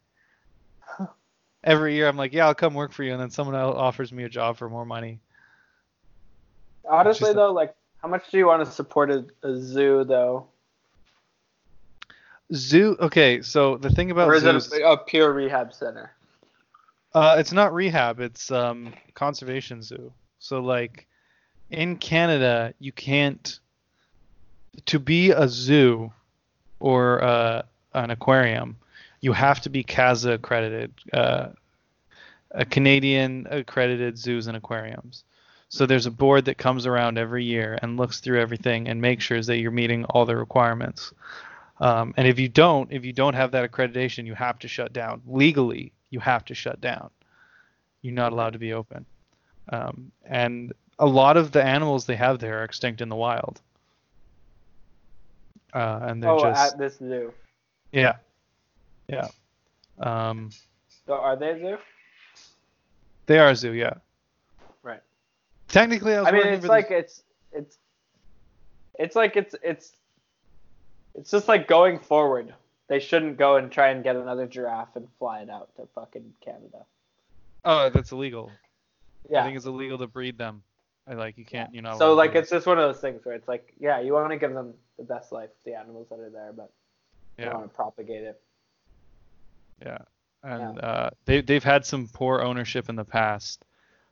Every 1.63 1.95
year, 1.95 2.07
I'm 2.07 2.17
like, 2.17 2.33
yeah, 2.33 2.45
I'll 2.45 2.55
come 2.55 2.73
work 2.75 2.91
for 2.93 3.03
you, 3.03 3.11
and 3.11 3.19
then 3.19 3.29
someone 3.29 3.55
else 3.55 3.75
offers 3.77 4.11
me 4.13 4.23
a 4.23 4.29
job 4.29 4.57
for 4.57 4.69
more 4.69 4.85
money. 4.85 5.19
Honestly, 6.87 7.33
though, 7.33 7.51
like, 7.51 7.75
how 8.01 8.07
much 8.07 8.29
do 8.31 8.37
you 8.37 8.45
want 8.45 8.63
to 8.63 8.71
support 8.71 9.09
a, 9.09 9.25
a 9.43 9.57
zoo, 9.57 10.03
though? 10.03 10.47
Zoo. 12.53 12.95
Okay, 12.99 13.41
so 13.41 13.75
the 13.77 13.89
thing 13.89 14.11
about 14.11 14.29
Or 14.29 14.35
is 14.35 14.43
zoos, 14.43 14.71
it 14.71 14.81
a, 14.81 14.91
a 14.91 14.97
pure 14.97 15.33
rehab 15.33 15.73
center? 15.73 16.11
uh, 17.13 17.35
it's 17.39 17.51
not 17.51 17.73
rehab. 17.73 18.19
It's 18.19 18.51
um, 18.51 18.93
conservation 19.15 19.81
zoo. 19.81 20.13
So 20.39 20.61
like, 20.61 21.07
in 21.69 21.97
Canada, 21.97 22.73
you 22.79 22.91
can't 22.91 23.59
to 24.85 24.99
be 24.99 25.31
a 25.31 25.47
zoo 25.47 26.11
or 26.79 27.23
uh, 27.23 27.61
an 27.93 28.11
aquarium. 28.11 28.77
You 29.21 29.33
have 29.33 29.61
to 29.61 29.69
be 29.69 29.83
CAZA 29.83 30.33
accredited, 30.33 30.93
uh, 31.11 31.47
a 32.51 32.65
Canadian 32.65 33.47
accredited 33.49 34.17
zoos 34.17 34.47
and 34.47 34.55
aquariums. 34.55 35.23
So 35.69 35.85
there's 35.85 36.05
a 36.05 36.11
board 36.11 36.45
that 36.45 36.57
comes 36.57 36.85
around 36.85 37.17
every 37.17 37.43
year 37.43 37.77
and 37.81 37.97
looks 37.97 38.21
through 38.21 38.39
everything 38.39 38.87
and 38.87 39.01
makes 39.01 39.23
sure 39.23 39.41
that 39.41 39.57
you're 39.57 39.71
meeting 39.71 40.05
all 40.05 40.25
the 40.25 40.37
requirements. 40.37 41.11
Um, 41.79 42.13
and 42.15 42.27
if 42.27 42.39
you 42.39 42.47
don't, 42.47 42.91
if 42.91 43.03
you 43.03 43.11
don't 43.11 43.33
have 43.33 43.51
that 43.51 43.69
accreditation, 43.69 44.25
you 44.25 44.33
have 44.33 44.59
to 44.59 44.67
shut 44.67 44.93
down. 44.93 45.21
Legally, 45.27 45.91
you 46.09 46.19
have 46.19 46.45
to 46.45 46.55
shut 46.55 46.79
down. 46.79 47.09
You're 48.01 48.13
not 48.13 48.31
allowed 48.31 48.53
to 48.53 48.59
be 48.59 48.73
open. 48.73 49.05
Um, 49.69 50.11
and 50.23 50.73
a 50.99 51.05
lot 51.05 51.37
of 51.37 51.51
the 51.51 51.63
animals 51.63 52.05
they 52.05 52.15
have 52.15 52.39
there 52.39 52.61
are 52.61 52.63
extinct 52.63 53.01
in 53.01 53.09
the 53.09 53.15
wild. 53.15 53.61
Uh, 55.73 55.99
and 56.03 56.23
they're 56.23 56.31
Oh, 56.31 56.39
just 56.39 56.73
at 56.73 56.79
this 56.79 56.97
zoo. 56.97 57.33
yeah, 57.91 58.15
yeah. 59.07 59.27
Um, 59.99 60.49
So 61.05 61.13
are 61.13 61.35
they 61.35 61.51
a 61.51 61.59
zoo? 61.59 61.77
they 63.25 63.37
are 63.39 63.49
a 63.49 63.55
zoo, 63.55 63.73
yeah. 63.73 63.95
Right. 64.81 65.01
Technically, 65.67 66.15
I 66.15 66.21
was 66.21 66.27
I 66.29 66.31
mean, 66.31 66.47
it's 66.47 66.65
like 66.65 66.89
the, 66.89 66.97
it's 66.97 67.23
it's 67.51 67.77
it's 68.97 69.15
like 69.15 69.35
it's 69.35 69.55
it's 69.61 69.93
it's 71.13 71.29
just 71.31 71.47
like 71.47 71.67
going 71.67 71.99
forward. 71.99 72.53
They 72.87 72.99
shouldn't 72.99 73.37
go 73.37 73.57
and 73.57 73.69
try 73.69 73.89
and 73.89 74.03
get 74.03 74.15
another 74.15 74.47
giraffe 74.47 74.95
and 74.95 75.07
fly 75.19 75.41
it 75.41 75.49
out 75.49 75.75
to 75.75 75.85
fucking 75.93 76.33
Canada. 76.41 76.85
oh, 77.65 77.89
that's 77.89 78.11
illegal. 78.13 78.49
Yeah. 79.29 79.41
I 79.41 79.43
think 79.45 79.57
it's 79.57 79.65
illegal 79.65 79.97
to 79.97 80.07
breed 80.07 80.37
them. 80.37 80.63
I 81.09 81.13
like 81.13 81.37
you 81.37 81.45
can't. 81.45 81.73
You're 81.73 81.83
not. 81.83 81.97
So 81.97 82.13
like 82.13 82.35
it's 82.35 82.49
just 82.49 82.67
one 82.67 82.77
of 82.77 82.87
those 82.87 83.01
things 83.01 83.25
where 83.25 83.35
it's 83.35 83.47
like, 83.47 83.73
yeah, 83.79 83.99
you 84.01 84.13
want 84.13 84.29
to 84.31 84.37
give 84.37 84.53
them 84.53 84.73
the 84.97 85.03
best 85.03 85.31
life, 85.31 85.49
the 85.63 85.73
animals 85.73 86.07
that 86.09 86.19
are 86.19 86.29
there, 86.29 86.51
but 86.55 86.71
you 87.37 87.45
yeah. 87.45 87.51
don't 87.51 87.59
want 87.59 87.71
to 87.71 87.75
propagate 87.75 88.23
it. 88.23 88.41
Yeah, 89.81 89.99
and 90.43 90.79
uh, 90.79 91.09
they 91.25 91.41
they've 91.41 91.63
had 91.63 91.85
some 91.85 92.09
poor 92.11 92.41
ownership 92.41 92.89
in 92.89 92.95
the 92.95 93.05
past. 93.05 93.63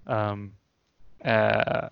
Um, 0.07 0.53
uh, 1.23 1.89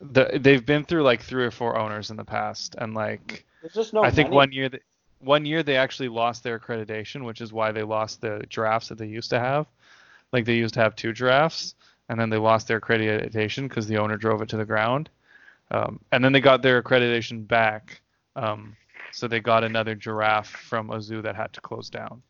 the, 0.00 0.38
they've 0.40 0.64
been 0.64 0.84
through 0.84 1.02
like 1.02 1.22
three 1.22 1.44
or 1.44 1.50
four 1.50 1.76
owners 1.76 2.10
in 2.10 2.16
the 2.16 2.24
past, 2.24 2.76
and 2.78 2.94
like 2.94 3.44
There's 3.60 3.74
just 3.74 3.92
no. 3.92 4.02
I 4.02 4.10
think 4.10 4.28
money. 4.28 4.36
one 4.36 4.52
year 4.52 4.68
that 4.68 4.82
one 5.20 5.44
year 5.44 5.62
they 5.62 5.76
actually 5.76 6.08
lost 6.08 6.42
their 6.42 6.58
accreditation, 6.58 7.24
which 7.24 7.40
is 7.40 7.52
why 7.52 7.72
they 7.72 7.82
lost 7.82 8.20
the 8.20 8.44
giraffes 8.48 8.88
that 8.88 8.98
they 8.98 9.06
used 9.06 9.30
to 9.30 9.38
have. 9.38 9.66
Like 10.32 10.44
they 10.44 10.54
used 10.54 10.74
to 10.74 10.80
have 10.80 10.94
two 10.96 11.12
giraffes, 11.12 11.74
and 12.10 12.18
then 12.18 12.28
they 12.28 12.38
lost 12.38 12.66
their 12.66 12.80
accreditation 12.80 13.68
because 13.68 13.86
the 13.86 13.96
owner 13.96 14.16
drove 14.16 14.42
it 14.42 14.48
to 14.48 14.56
the 14.56 14.64
ground. 14.64 15.08
Um, 15.70 16.00
and 16.10 16.24
then 16.24 16.32
they 16.32 16.40
got 16.40 16.60
their 16.60 16.82
accreditation 16.82 17.46
back, 17.46 18.00
um, 18.34 18.76
so 19.12 19.28
they 19.28 19.38
got 19.38 19.62
another 19.62 19.94
giraffe 19.94 20.48
from 20.48 20.90
a 20.90 21.00
zoo 21.00 21.22
that 21.22 21.36
had 21.36 21.52
to 21.52 21.60
close 21.60 21.88
down. 21.88 22.20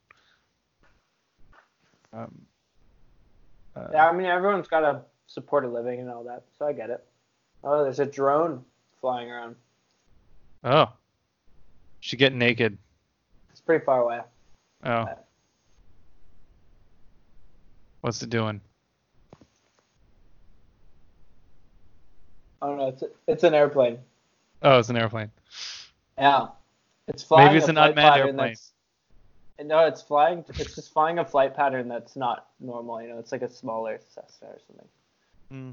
Um, 2.13 2.43
uh, 3.75 3.87
Yeah, 3.91 4.11
I 4.11 4.13
mean 4.13 4.27
everyone's 4.27 4.69
got 4.69 4.81
to 4.81 5.01
support 5.27 5.65
a 5.65 5.69
living 5.69 5.99
and 6.01 6.11
all 6.11 6.25
that, 6.25 6.45
so 6.59 6.67
I 6.67 6.75
get 6.75 6.91
it. 6.91 7.03
Oh, 7.65 7.83
there's 7.83 8.01
a 8.01 8.07
drone 8.07 8.63
flying 9.01 9.31
around. 9.31 9.57
Oh, 10.63 10.93
should 12.01 12.19
get 12.19 12.35
naked. 12.35 12.77
It's 13.51 13.63
pretty 13.63 13.83
far 13.83 14.03
away. 14.03 14.21
Oh, 14.85 15.07
what's 18.03 18.23
it 18.23 18.29
doing? 18.29 18.61
Oh 22.63 22.77
no, 22.77 22.89
it's 22.89 23.05
it's 23.27 23.45
an 23.45 23.55
airplane. 23.55 23.99
Oh, 24.63 24.79
it's 24.79 24.91
an 24.91 24.97
airplane. 24.97 25.31
Yeah, 26.19 26.49
it's 27.09 27.23
flying. 27.23 27.47
Maybe 27.47 27.59
it's 27.59 27.69
a 27.69 27.71
an 27.71 27.79
unmanned 27.79 28.21
airplane. 28.21 28.57
No, 29.63 29.87
it's 29.87 30.03
flying. 30.03 30.45
It's 30.49 30.75
just 30.75 30.93
flying 30.93 31.19
a 31.19 31.25
flight 31.25 31.55
pattern 31.55 31.89
that's 31.89 32.17
not 32.17 32.49
normal. 32.61 33.03
You 33.03 33.09
know, 33.09 33.19
it's 33.19 33.33
like 33.33 33.43
a 33.43 33.49
smaller 33.49 33.99
Cessna 34.15 34.49
or 34.49 34.59
something. 34.67 34.89
Hmm. 35.51 35.71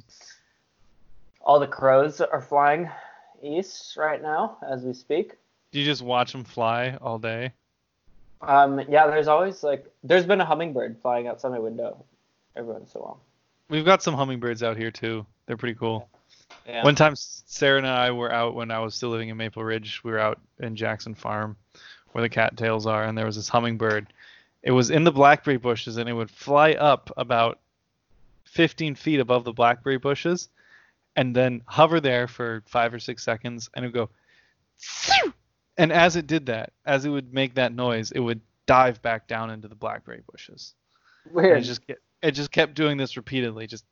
All 1.42 1.60
the 1.60 1.68
crows 1.68 2.20
are 2.20 2.42
flying 2.42 2.90
east 3.42 3.96
right 3.96 4.22
now 4.22 4.58
as 4.68 4.84
we 4.84 4.94
speak. 4.94 5.34
Do 5.72 5.80
you 5.80 5.86
just 5.86 6.02
watch 6.02 6.32
them 6.32 6.44
fly 6.44 6.98
all 7.02 7.20
day? 7.20 7.54
Um, 8.42 8.82
yeah, 8.90 9.08
there's 9.08 9.28
always 9.28 9.64
like 9.64 9.86
there's 10.04 10.26
been 10.26 10.42
a 10.42 10.46
hummingbird 10.46 10.98
flying 11.02 11.28
outside 11.28 11.50
my 11.50 11.60
window 11.60 12.04
every 12.56 12.74
once 12.74 12.94
in 12.94 13.02
a 13.02 13.04
while. 13.04 13.22
We've 13.70 13.86
got 13.86 14.04
some 14.04 14.14
hummingbirds 14.14 14.64
out 14.64 14.78
here 14.78 14.92
too. 14.92 15.26
They're 15.46 15.58
pretty 15.58 15.76
cool. 15.76 16.10
Yeah. 16.68 16.84
One 16.84 16.96
time, 16.96 17.16
Sarah 17.16 17.78
and 17.78 17.88
I 17.88 18.12
were 18.12 18.32
out 18.32 18.56
when 18.56 18.72
I 18.72 18.80
was 18.80 18.94
still 18.94 19.10
living 19.10 19.30
in 19.30 19.38
Maple 19.38 19.64
Ridge. 19.64 20.02
We 20.04 20.12
were 20.12 20.20
out 20.20 20.40
in 20.60 20.76
Jackson 20.76 21.16
Farm, 21.16 21.56
where 22.12 22.22
the 22.22 22.30
cattails 22.30 22.86
are, 22.86 23.04
and 23.04 23.18
there 23.18 23.26
was 23.26 23.38
this 23.38 23.48
hummingbird. 23.48 24.08
It 24.64 24.72
was 24.72 24.90
in 24.90 25.04
the 25.04 25.12
blackberry 25.12 25.58
bushes, 25.58 25.98
and 25.98 26.10
it 26.10 26.14
would 26.14 26.30
fly 26.30 26.74
up 26.74 27.10
about 27.16 27.60
15 28.46 28.96
feet 28.96 29.20
above 29.20 29.44
the 29.44 29.54
blackberry 29.54 29.98
bushes, 29.98 30.50
and 31.16 31.36
then 31.36 31.62
hover 31.66 32.02
there 32.02 32.28
for 32.28 32.64
five 32.66 32.94
or 32.94 33.00
six 33.00 33.24
seconds, 33.24 33.70
and 33.74 33.86
it 33.86 33.88
would 33.90 33.94
go. 33.94 34.10
And 35.78 35.92
as 35.92 36.16
it 36.16 36.28
did 36.28 36.48
that, 36.48 36.74
as 36.86 37.06
it 37.06 37.10
would 37.10 37.34
make 37.34 37.54
that 37.54 37.72
noise, 37.72 38.12
it 38.12 38.20
would 38.20 38.42
dive 38.66 39.02
back 39.02 39.28
down 39.28 39.52
into 39.52 39.68
the 39.68 39.76
blackberry 39.76 40.24
bushes. 40.32 40.74
And 41.54 41.64
it 41.64 41.68
just 41.68 41.82
it 42.24 42.32
just 42.32 42.52
kept 42.52 42.74
doing 42.74 42.98
this 42.98 43.16
repeatedly, 43.16 43.68
just 43.68 43.86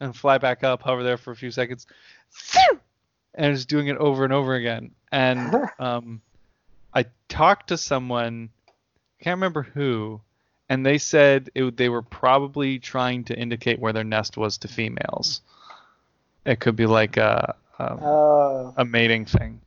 and 0.00 0.16
fly 0.16 0.38
back 0.38 0.64
up, 0.64 0.82
hover 0.82 1.02
there 1.02 1.16
for 1.16 1.30
a 1.30 1.36
few 1.36 1.50
seconds, 1.50 1.86
and 3.34 3.54
just 3.54 3.68
doing 3.68 3.88
it 3.88 3.96
over 3.98 4.24
and 4.24 4.32
over 4.32 4.54
again. 4.54 4.90
And 5.12 5.54
um, 5.78 6.20
I 6.94 7.06
talked 7.28 7.68
to 7.68 7.76
someone, 7.78 8.50
can't 9.20 9.36
remember 9.36 9.62
who, 9.62 10.20
and 10.68 10.84
they 10.84 10.98
said 10.98 11.50
it, 11.54 11.76
they 11.76 11.88
were 11.88 12.02
probably 12.02 12.78
trying 12.78 13.24
to 13.24 13.38
indicate 13.38 13.78
where 13.78 13.92
their 13.92 14.04
nest 14.04 14.36
was 14.36 14.58
to 14.58 14.68
females. 14.68 15.40
It 16.44 16.60
could 16.60 16.76
be 16.76 16.86
like 16.86 17.16
a 17.16 17.54
a, 17.78 17.98
Oh, 18.00 18.74
a 18.76 18.84
mating 18.84 19.24
thing. 19.24 19.60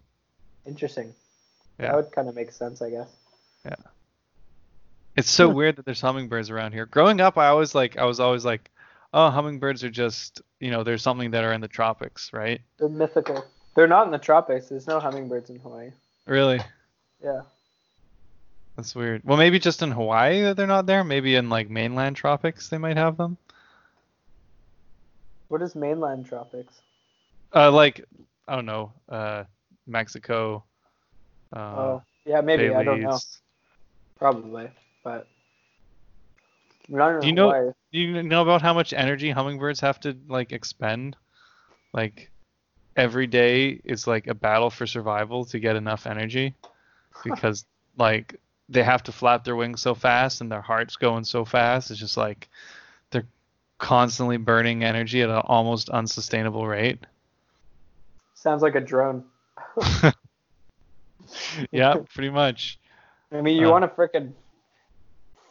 interesting. 0.66 1.14
Yeah. 1.80 1.88
That 1.88 1.96
would 1.96 2.12
kind 2.12 2.30
of 2.30 2.36
make 2.36 2.52
sense, 2.52 2.82
I 2.82 2.92
guess. 2.92 3.10
Yeah. 3.66 3.76
It's 5.16 5.30
so 5.30 5.50
weird 5.50 5.76
that 5.76 5.86
there's 5.86 6.02
hummingbirds 6.02 6.50
around 6.50 6.74
here. 6.74 6.86
Growing 6.86 7.20
up, 7.22 7.38
I 7.38 7.48
always 7.48 7.74
like 7.76 7.98
I 7.98 8.06
was 8.06 8.20
always 8.20 8.46
like, 8.46 8.70
oh, 9.14 9.30
hummingbirds 9.30 9.84
are 9.84 9.90
just 9.90 10.42
you 10.60 10.72
know 10.72 10.84
there's 10.84 11.02
something 11.02 11.32
that 11.32 11.44
are 11.44 11.54
in 11.54 11.62
the 11.62 11.68
tropics, 11.68 12.32
right? 12.34 12.62
They're 12.78 12.90
mythical. 12.90 13.46
They're 13.76 13.88
not 13.88 14.06
in 14.06 14.12
the 14.12 14.18
tropics. 14.20 14.68
There's 14.70 14.88
no 14.88 15.00
hummingbirds 15.00 15.50
in 15.50 15.60
Hawaii. 15.60 15.92
Really, 16.26 16.60
Yeah. 17.24 17.42
that's 18.76 18.96
weird. 18.96 19.24
Well, 19.26 19.38
maybe 19.38 19.60
just 19.60 19.82
in 19.82 19.92
Hawaii 19.92 20.42
that 20.44 20.58
they're 20.58 20.68
not 20.68 20.86
there. 20.86 21.04
Maybe 21.04 21.36
in 21.36 21.50
like 21.50 21.70
mainland 21.70 22.16
tropics 22.16 22.70
they 22.70 22.78
might 22.78 22.98
have 22.98 23.18
them. 23.18 23.38
What 25.50 25.62
is 25.62 25.76
mainland 25.76 26.26
tropics? 26.28 26.74
Uh, 27.54 27.72
like 27.72 28.04
I 28.48 28.56
don't 28.56 28.66
know, 28.66 28.92
uh, 29.10 29.44
Mexico. 29.88 30.64
Uh, 31.56 31.60
oh, 31.60 32.04
yeah, 32.26 32.42
maybe. 32.42 32.74
I 32.74 32.84
don't 32.84 33.02
know. 33.02 33.20
Probably, 34.18 34.70
but 35.04 35.28
not 36.90 37.16
in 37.16 37.22
Do 37.22 37.28
you 37.28 37.34
know- 37.34 37.52
Hawaii. 37.52 37.72
You 38.00 38.24
know 38.24 38.42
about 38.42 38.62
how 38.62 38.74
much 38.74 38.92
energy 38.92 39.30
hummingbirds 39.30 39.80
have 39.82 40.00
to 40.02 40.18
like 40.28 40.52
expend? 40.52 41.16
Like 41.94 42.32
every 42.98 43.28
day 43.28 43.80
is 43.84 44.08
like 44.08 44.28
a 44.28 44.34
battle 44.34 44.70
for 44.70 44.88
survival 44.88 45.46
to 45.46 45.60
get 45.60 45.76
enough 45.76 46.08
energy 46.08 46.56
because 47.24 47.66
like 47.98 48.36
they 48.68 48.84
have 48.84 49.04
to 49.04 49.12
flap 49.12 49.44
their 49.44 49.56
wings 49.56 49.82
so 49.82 49.94
fast 49.94 50.42
and 50.42 50.52
their 50.52 50.62
heart's 50.62 50.96
going 50.96 51.24
so 51.24 51.46
fast. 51.46 51.92
It's 51.92 52.00
just 52.00 52.18
like 52.18 52.50
they're 53.12 53.28
constantly 53.78 54.38
burning 54.38 54.84
energy 54.84 55.22
at 55.22 55.30
an 55.30 55.42
almost 55.46 55.90
unsustainable 55.90 56.66
rate. 56.66 57.06
Sounds 58.34 58.64
like 58.64 58.76
a 58.76 58.82
drone. 58.82 59.24
yeah, 61.72 61.96
pretty 62.14 62.32
much. 62.32 62.80
I 63.32 63.42
mean, 63.42 63.58
you 63.58 63.68
Uh. 63.68 63.72
want 63.72 63.84
to 63.84 63.88
freaking 63.88 64.34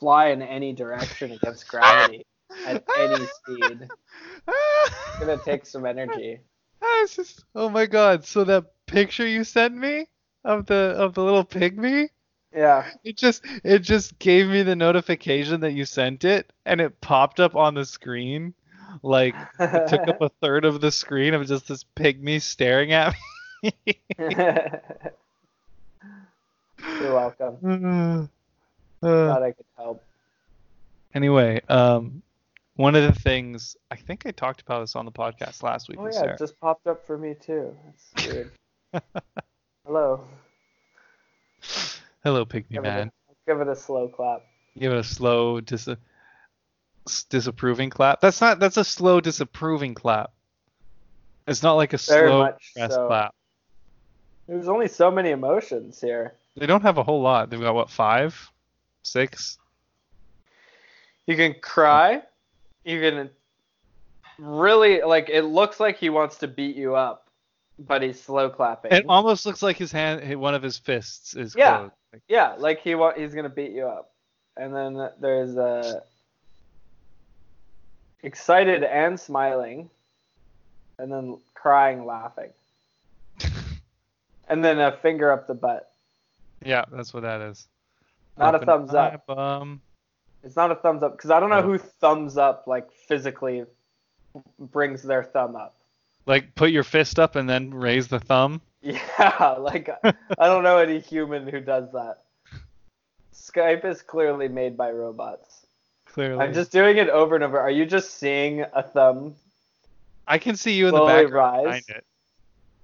fly 0.00 0.28
in 0.28 0.42
any 0.42 0.72
direction 0.72 1.30
against 1.30 1.68
gravity 1.68 2.26
at 2.66 2.84
any 2.98 3.26
speed. 3.26 3.88
It's 4.48 5.18
gonna 5.20 5.38
take 5.38 5.66
some 5.66 5.86
energy. 5.86 6.40
Just- 7.14 7.44
oh 7.54 7.68
my 7.68 7.86
god! 7.86 8.24
So 8.24 8.44
that 8.44 8.64
picture 8.86 9.26
you 9.26 9.44
sent 9.44 9.74
me 9.76 10.06
of 10.44 10.66
the 10.66 10.94
of 10.98 11.14
the 11.14 11.22
little 11.22 11.44
pygmy, 11.44 12.08
Yeah. 12.54 12.84
it 13.04 13.16
just 13.16 13.44
it 13.64 13.80
just 13.80 14.18
gave 14.18 14.48
me 14.48 14.62
the 14.64 14.74
notification 14.76 15.60
that 15.60 15.72
you 15.72 15.84
sent 15.84 16.24
it, 16.24 16.52
and 16.66 16.80
it 16.80 17.00
popped 17.00 17.38
up 17.40 17.54
on 17.54 17.74
the 17.74 17.84
screen, 17.84 18.54
like 19.04 19.34
it 19.60 19.88
took 19.88 20.08
up 20.08 20.20
a 20.20 20.28
third 20.40 20.64
of 20.64 20.80
the 20.80 20.90
screen 20.90 21.34
of 21.34 21.46
just 21.46 21.68
this 21.68 21.84
pygmy 21.96 22.42
staring 22.42 22.92
at 22.92 23.14
me. 23.62 23.72
You're 27.00 27.14
welcome. 27.14 28.28
Uh, 29.02 29.26
Glad 29.26 29.42
I 29.42 29.52
could 29.52 29.64
help. 29.76 30.02
anyway, 31.14 31.60
um, 31.68 32.22
one 32.76 32.94
of 32.94 33.02
the 33.02 33.18
things 33.20 33.76
I 33.90 33.96
think 33.96 34.24
I 34.26 34.30
talked 34.30 34.62
about 34.62 34.80
this 34.80 34.96
on 34.96 35.04
the 35.04 35.12
podcast 35.12 35.62
last 35.62 35.88
week. 35.88 35.98
Oh 36.00 36.06
yeah, 36.06 36.12
Sarah. 36.12 36.32
it 36.34 36.38
just 36.38 36.58
popped 36.60 36.86
up 36.86 37.06
for 37.06 37.18
me 37.18 37.34
too. 37.34 37.76
That's 37.84 38.26
weird. 38.32 38.52
Hello. 39.86 40.24
Hello, 42.24 42.44
pygmy 42.44 42.70
Give 42.70 42.84
it, 42.84 42.88
man. 42.88 43.10
a, 43.28 43.34
give 43.50 43.60
it 43.60 43.68
a 43.68 43.76
slow 43.76 44.08
clap. 44.08 44.42
Give 44.78 44.92
it 44.92 44.98
a 44.98 45.04
slow 45.04 45.60
dis- 45.60 45.88
disapproving 47.28 47.90
clap. 47.90 48.20
That's 48.20 48.40
not. 48.40 48.58
That's 48.58 48.76
a 48.76 48.84
slow 48.84 49.20
disapproving 49.20 49.94
clap. 49.94 50.32
It's 51.46 51.62
not 51.62 51.74
like 51.74 51.92
a 51.92 51.98
Very 51.98 52.28
slow 52.28 52.44
press 52.74 52.94
so. 52.94 53.06
clap. 53.06 53.34
There's 54.48 54.68
only 54.68 54.88
so 54.88 55.10
many 55.10 55.30
emotions 55.30 56.00
here. 56.00 56.34
They 56.56 56.66
don't 56.66 56.82
have 56.82 56.98
a 56.98 57.02
whole 57.02 57.20
lot. 57.22 57.50
They've 57.50 57.60
got 57.60 57.74
what 57.74 57.90
five, 57.90 58.50
six. 59.02 59.58
You 61.26 61.36
can 61.36 61.54
cry. 61.60 62.22
You 62.84 63.00
can 63.00 63.30
really 64.38 65.02
like. 65.02 65.28
It 65.28 65.42
looks 65.42 65.78
like 65.80 65.98
he 65.98 66.10
wants 66.10 66.38
to 66.38 66.48
beat 66.48 66.74
you 66.76 66.94
up, 66.96 67.28
but 67.78 68.02
he's 68.02 68.20
slow 68.20 68.50
clapping. 68.50 68.92
It 68.92 69.04
almost 69.08 69.46
looks 69.46 69.62
like 69.62 69.76
his 69.76 69.92
hand, 69.92 70.38
one 70.40 70.54
of 70.54 70.62
his 70.62 70.78
fists 70.78 71.34
is 71.36 71.54
Yeah. 71.54 71.78
closed. 71.78 71.92
Like, 72.12 72.22
Yeah, 72.28 72.54
like 72.58 72.80
he 72.80 72.94
wa- 72.94 73.14
he's 73.14 73.34
gonna 73.34 73.48
beat 73.48 73.72
you 73.72 73.86
up. 73.86 74.10
And 74.56 74.74
then 74.74 75.10
there's 75.20 75.56
uh, 75.56 76.00
excited 78.22 78.84
and 78.84 79.18
smiling, 79.18 79.88
and 80.98 81.10
then 81.10 81.38
crying, 81.54 82.04
laughing, 82.04 82.50
and 84.48 84.64
then 84.64 84.78
a 84.78 84.92
finger 84.92 85.32
up 85.32 85.46
the 85.46 85.54
butt. 85.54 85.90
yeah, 86.64 86.84
that's 86.92 87.14
what 87.14 87.22
that 87.22 87.40
is. 87.40 87.66
Not 88.38 88.54
a 88.54 88.58
thumbs 88.60 88.94
up. 88.94 89.26
Bum. 89.26 89.80
It's 90.44 90.56
not 90.56 90.70
a 90.70 90.74
thumbs 90.74 91.02
up 91.02 91.16
because 91.16 91.30
I 91.30 91.40
don't 91.40 91.50
know 91.50 91.62
who 91.62 91.78
thumbs 91.78 92.36
up 92.36 92.64
like 92.66 92.90
physically 92.92 93.64
brings 94.58 95.02
their 95.02 95.22
thumb 95.22 95.56
up. 95.56 95.76
Like 96.26 96.54
put 96.54 96.70
your 96.70 96.84
fist 96.84 97.18
up 97.18 97.36
and 97.36 97.48
then 97.48 97.72
raise 97.72 98.08
the 98.08 98.20
thumb. 98.20 98.60
Yeah, 98.84 99.54
like 99.60 99.88
I 100.02 100.46
don't 100.46 100.64
know 100.64 100.78
any 100.78 100.98
human 100.98 101.46
who 101.46 101.60
does 101.60 101.92
that. 101.92 102.22
Skype 103.32 103.84
is 103.84 104.02
clearly 104.02 104.48
made 104.48 104.76
by 104.76 104.90
robots. 104.90 105.64
Clearly. 106.06 106.42
I'm 106.42 106.52
just 106.52 106.72
doing 106.72 106.96
it 106.96 107.08
over 107.08 107.36
and 107.36 107.44
over. 107.44 107.60
Are 107.60 107.70
you 107.70 107.86
just 107.86 108.18
seeing 108.18 108.64
a 108.72 108.82
thumb? 108.82 109.36
I 110.26 110.38
can 110.38 110.56
see 110.56 110.72
you 110.72 110.88
in 110.88 110.94
the 110.94 111.06
background 111.06 111.32
rise. 111.32 111.64
behind 111.64 111.84
it. 111.90 112.04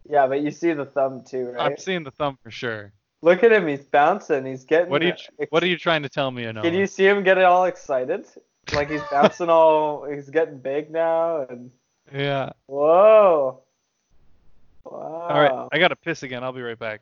Yeah, 0.09 0.29
but 0.29 0.41
you 0.41 0.53
see 0.53 0.73
the 0.73 0.87
thumb 0.87 1.23
too, 1.23 1.47
right? 1.51 1.73
I'm 1.73 1.79
seeing 1.79 2.05
the 2.05 2.13
thumb 2.13 2.39
for 2.43 2.53
sure. 2.53 2.93
Look 3.21 3.43
at 3.43 3.51
him. 3.53 3.67
He's 3.67 3.85
bouncing. 3.85 4.47
He's 4.47 4.65
getting. 4.65 4.91
What 4.91 5.03
are 5.03 5.07
you 5.07 5.13
ex- 5.13 5.29
What 5.51 5.63
are 5.63 5.67
you 5.67 5.77
trying 5.77 6.03
to 6.03 6.09
tell 6.09 6.31
me? 6.31 6.45
Can 6.45 6.75
you 6.75 6.87
see 6.87 7.07
him 7.07 7.23
get 7.25 7.37
all 7.43 7.65
excited? 7.65 8.27
Like 8.73 8.91
he's 8.91 9.01
bouncing 9.11 9.49
all. 9.49 10.05
He's 10.05 10.29
getting 10.31 10.59
big 10.59 10.91
now, 10.91 11.47
and 11.49 11.71
Yeah. 12.15 12.51
whoa. 12.67 13.63
Wow. 14.85 15.27
All 15.31 15.41
right. 15.41 15.69
I 15.73 15.79
gotta 15.79 15.97
piss 15.97 16.23
again. 16.23 16.45
I'll 16.45 16.53
be 16.53 16.63
right 16.63 16.79
back. 16.79 17.01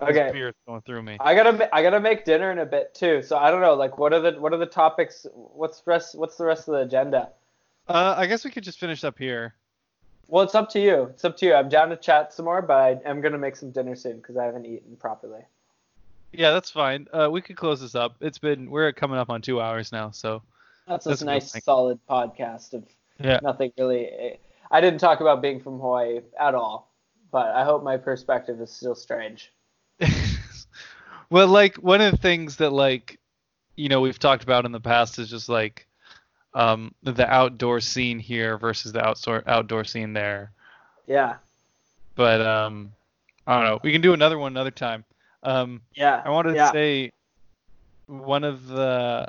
This 0.00 0.10
Okay. 0.10 0.30
beer 0.32 0.48
is 0.48 0.54
going 0.66 0.82
through 0.82 1.02
me. 1.02 1.16
I 1.20 1.34
gotta 1.34 1.74
I 1.74 1.82
gotta 1.82 2.00
make 2.00 2.24
dinner 2.26 2.52
in 2.52 2.58
a 2.58 2.66
bit 2.66 2.94
too. 2.94 3.22
So 3.22 3.38
I 3.38 3.50
don't 3.50 3.62
know. 3.62 3.74
Like, 3.74 3.96
what 3.98 4.12
are 4.12 4.20
the 4.20 4.32
what 4.40 4.52
are 4.52 4.58
the 4.58 4.66
topics? 4.66 5.26
What's 5.32 5.80
the 5.80 5.90
rest? 5.90 6.14
What's 6.18 6.36
the 6.36 6.44
rest 6.44 6.68
of 6.68 6.74
the 6.74 6.80
agenda? 6.80 7.30
Uh, 7.88 8.14
I 8.16 8.26
guess 8.26 8.44
we 8.44 8.50
could 8.50 8.64
just 8.64 8.78
finish 8.78 9.04
up 9.04 9.16
here. 9.18 9.54
Well, 10.28 10.42
it's 10.42 10.54
up 10.54 10.68
to 10.70 10.80
you. 10.80 11.04
It's 11.04 11.24
up 11.24 11.36
to 11.38 11.46
you. 11.46 11.54
I'm 11.54 11.68
down 11.68 11.90
to 11.90 11.96
chat 11.96 12.32
some 12.32 12.46
more, 12.46 12.62
but 12.62 12.74
I 12.74 13.08
am 13.08 13.20
gonna 13.20 13.38
make 13.38 13.56
some 13.56 13.70
dinner 13.70 13.94
soon 13.94 14.16
because 14.16 14.36
I 14.36 14.44
haven't 14.44 14.66
eaten 14.66 14.96
properly. 14.96 15.42
Yeah, 16.32 16.50
that's 16.50 16.70
fine. 16.70 17.06
Uh, 17.12 17.28
we 17.30 17.40
could 17.40 17.56
close 17.56 17.80
this 17.80 17.94
up. 17.94 18.16
It's 18.20 18.38
been 18.38 18.70
we're 18.70 18.92
coming 18.92 19.18
up 19.18 19.30
on 19.30 19.40
two 19.40 19.60
hours 19.60 19.92
now, 19.92 20.10
so 20.10 20.42
That's, 20.86 21.04
That's 21.04 21.22
a 21.22 21.24
nice, 21.24 21.54
you. 21.54 21.60
solid 21.60 21.98
podcast 22.08 22.74
of 22.74 22.84
yeah. 23.18 23.40
nothing 23.42 23.72
really. 23.78 24.38
I 24.70 24.80
didn't 24.80 24.98
talk 24.98 25.20
about 25.20 25.40
being 25.42 25.60
from 25.60 25.78
Hawaii 25.78 26.20
at 26.38 26.54
all, 26.54 26.92
but 27.30 27.46
I 27.54 27.64
hope 27.64 27.82
my 27.82 27.96
perspective 27.96 28.60
is 28.60 28.70
still 28.70 28.94
strange. 28.94 29.52
well, 31.30 31.48
like 31.48 31.76
one 31.76 32.00
of 32.00 32.10
the 32.10 32.18
things 32.18 32.56
that 32.56 32.70
like 32.70 33.18
you 33.76 33.88
know 33.88 34.00
we've 34.00 34.18
talked 34.18 34.42
about 34.42 34.64
in 34.64 34.72
the 34.72 34.80
past 34.80 35.18
is 35.18 35.30
just 35.30 35.48
like 35.48 35.85
um, 36.56 36.94
the 37.02 37.28
outdoor 37.30 37.80
scene 37.80 38.18
here 38.18 38.56
versus 38.56 38.90
the 38.92 39.06
outdoor 39.06 39.44
outdoor 39.46 39.84
scene 39.84 40.14
there. 40.14 40.52
Yeah, 41.06 41.36
But 42.14 42.40
um, 42.40 42.92
I 43.46 43.56
don't 43.56 43.64
know. 43.64 43.80
We 43.84 43.92
can 43.92 44.00
do 44.00 44.14
another 44.14 44.38
one 44.38 44.52
another 44.52 44.70
time. 44.70 45.04
Um, 45.42 45.82
yeah. 45.94 46.22
I 46.24 46.30
wanted 46.30 46.56
yeah. 46.56 46.66
to 46.66 46.72
say 46.72 47.12
one 48.06 48.42
of 48.42 48.66
the 48.66 49.28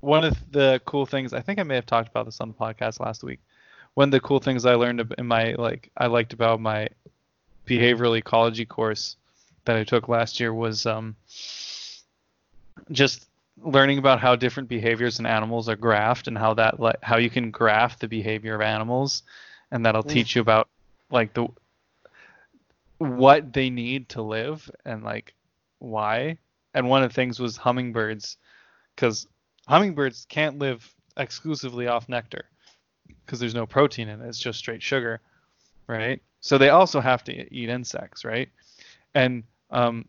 one 0.00 0.24
of 0.24 0.36
the 0.52 0.80
cool 0.84 1.04
things. 1.04 1.32
I 1.32 1.40
think 1.40 1.58
I 1.58 1.64
may 1.64 1.74
have 1.74 1.86
talked 1.86 2.08
about 2.08 2.26
this 2.26 2.40
on 2.40 2.48
the 2.48 2.54
podcast 2.54 3.00
last 3.00 3.24
week. 3.24 3.40
One 3.94 4.08
of 4.08 4.12
the 4.12 4.20
cool 4.20 4.38
things 4.38 4.64
I 4.64 4.74
learned 4.76 5.14
in 5.18 5.26
my 5.26 5.54
like 5.54 5.90
I 5.96 6.06
liked 6.06 6.32
about 6.32 6.60
my 6.60 6.88
behavioral 7.66 8.16
ecology 8.16 8.64
course 8.64 9.16
that 9.64 9.76
I 9.76 9.82
took 9.82 10.08
last 10.08 10.38
year 10.38 10.54
was 10.54 10.86
um, 10.86 11.16
just 12.92 13.26
learning 13.62 13.98
about 13.98 14.20
how 14.20 14.36
different 14.36 14.68
behaviors 14.68 15.18
in 15.18 15.26
animals 15.26 15.68
are 15.68 15.76
graphed 15.76 16.26
and 16.26 16.36
how 16.36 16.54
that 16.54 16.80
like 16.80 16.96
how 17.02 17.16
you 17.16 17.30
can 17.30 17.50
graph 17.50 17.98
the 17.98 18.08
behavior 18.08 18.54
of 18.54 18.60
animals 18.60 19.22
and 19.70 19.86
that'll 19.86 20.02
Mm. 20.02 20.10
teach 20.10 20.36
you 20.36 20.42
about 20.42 20.68
like 21.10 21.34
the 21.34 21.48
what 22.98 23.52
they 23.52 23.70
need 23.70 24.08
to 24.10 24.22
live 24.22 24.70
and 24.84 25.02
like 25.02 25.34
why. 25.78 26.38
And 26.74 26.88
one 26.88 27.02
of 27.02 27.10
the 27.10 27.14
things 27.14 27.40
was 27.40 27.56
hummingbirds 27.56 28.36
because 28.94 29.26
hummingbirds 29.68 30.26
can't 30.28 30.58
live 30.58 30.94
exclusively 31.16 31.88
off 31.88 32.08
nectar 32.08 32.44
because 33.24 33.38
there's 33.38 33.54
no 33.54 33.66
protein 33.66 34.08
in 34.08 34.20
it 34.22 34.28
it's 34.28 34.38
just 34.38 34.58
straight 34.58 34.82
sugar 34.82 35.20
right? 35.88 36.22
So 36.40 36.58
they 36.58 36.70
also 36.70 37.00
have 37.00 37.22
to 37.24 37.54
eat 37.54 37.68
insects 37.68 38.24
right? 38.24 38.48
And 39.14 39.42
um, 39.70 40.08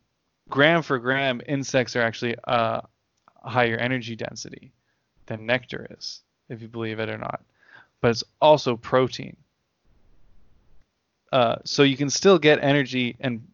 gram 0.50 0.82
for 0.82 0.98
gram 1.00 1.42
insects 1.48 1.96
are 1.96 2.02
actually 2.02 2.36
uh, 2.46 2.82
higher 3.44 3.78
energy 3.78 4.16
density 4.16 4.72
than 5.26 5.46
nectar 5.46 5.88
is 5.98 6.22
if 6.50 6.62
you 6.62 6.68
believe 6.68 7.00
it 7.00 7.10
or 7.10 7.18
not. 7.18 7.42
But 8.02 8.12
it's 8.12 8.24
also 8.42 8.76
protein. 8.76 9.38
Uh, 11.32 11.56
so 11.64 11.84
you 11.84 11.98
can 11.98 12.10
still 12.10 12.38
get 12.38 12.60
energy 12.62 13.16
and 13.20 13.48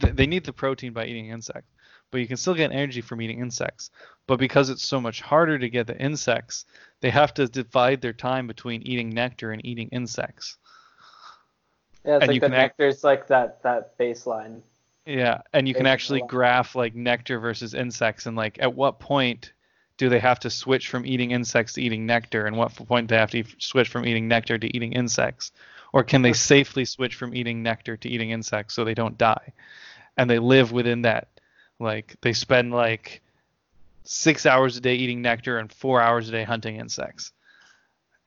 th- 0.00 0.14
they 0.14 0.26
need 0.26 0.44
the 0.44 0.52
protein 0.52 0.92
by 0.92 1.04
eating 1.04 1.28
insects 1.28 1.68
but 2.10 2.18
you 2.18 2.26
can 2.26 2.36
still 2.36 2.54
get 2.54 2.72
energy 2.72 3.00
from 3.00 3.20
eating 3.20 3.40
insects. 3.40 3.90
But 4.26 4.38
because 4.38 4.70
it's 4.70 4.86
so 4.86 5.00
much 5.00 5.20
harder 5.20 5.58
to 5.58 5.68
get 5.68 5.86
the 5.86 6.00
insects 6.00 6.64
they 7.00 7.10
have 7.10 7.32
to 7.34 7.46
divide 7.46 8.00
their 8.00 8.12
time 8.12 8.46
between 8.46 8.82
eating 8.82 9.10
nectar 9.10 9.52
and 9.52 9.64
eating 9.64 9.88
insects. 9.92 10.56
Yeah, 12.04 12.16
it's 12.16 12.22
and 12.22 12.28
like 12.28 12.34
you 12.34 12.40
the 12.40 12.46
can 12.46 12.54
act- 12.54 13.04
like 13.04 13.26
that 13.28 13.62
that 13.62 13.96
baseline. 13.98 14.62
Yeah 15.08 15.40
and 15.52 15.66
you 15.66 15.74
can 15.74 15.86
actually 15.86 16.22
graph 16.28 16.74
like 16.74 16.94
nectar 16.94 17.38
versus 17.38 17.74
insects 17.74 18.26
and 18.26 18.36
like 18.36 18.58
at 18.60 18.74
what 18.74 19.00
point 19.00 19.52
do 19.98 20.08
they 20.08 20.20
have 20.20 20.38
to 20.38 20.48
switch 20.48 20.88
from 20.88 21.04
eating 21.04 21.32
insects 21.32 21.74
to 21.74 21.82
eating 21.82 22.06
nectar 22.06 22.46
and 22.46 22.56
what 22.56 22.74
point 22.74 23.08
do 23.08 23.14
they 23.14 23.18
have 23.18 23.32
to 23.32 23.44
switch 23.58 23.88
from 23.88 24.06
eating 24.06 24.28
nectar 24.28 24.56
to 24.56 24.74
eating 24.74 24.92
insects? 24.92 25.50
Or 25.92 26.04
can 26.04 26.22
they 26.22 26.32
safely 26.32 26.84
switch 26.84 27.16
from 27.16 27.34
eating 27.34 27.62
nectar 27.62 27.96
to 27.96 28.08
eating 28.08 28.30
insects 28.30 28.74
so 28.74 28.84
they 28.84 28.94
don't 28.94 29.18
die? 29.18 29.52
And 30.16 30.30
they 30.30 30.38
live 30.38 30.70
within 30.70 31.02
that 31.02 31.28
like 31.80 32.16
they 32.20 32.32
spend 32.32 32.72
like 32.72 33.22
six 34.04 34.46
hours 34.46 34.76
a 34.76 34.80
day 34.80 34.94
eating 34.94 35.20
nectar 35.20 35.58
and 35.58 35.72
four 35.72 36.00
hours 36.00 36.28
a 36.28 36.32
day 36.32 36.44
hunting 36.44 36.76
insects. 36.76 37.32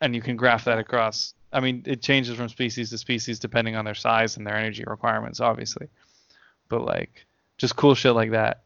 And 0.01 0.13
you 0.13 0.21
can 0.21 0.35
graph 0.35 0.65
that 0.65 0.77
across 0.77 1.33
i 1.53 1.59
mean 1.59 1.83
it 1.85 2.01
changes 2.01 2.37
from 2.37 2.47
species 2.47 2.89
to 2.89 2.97
species 2.97 3.37
depending 3.37 3.75
on 3.75 3.83
their 3.83 3.93
size 3.93 4.37
and 4.37 4.47
their 4.47 4.55
energy 4.55 4.85
requirements 4.87 5.41
obviously 5.41 5.89
but 6.71 6.83
like 6.83 7.27
just 7.57 7.75
cool 7.75 7.93
shit 7.93 8.15
like 8.15 8.31
that 8.31 8.63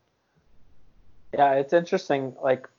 Yeah, 1.33 1.55
it's 1.55 1.73
interesting. 1.73 2.33
Like 2.41 2.69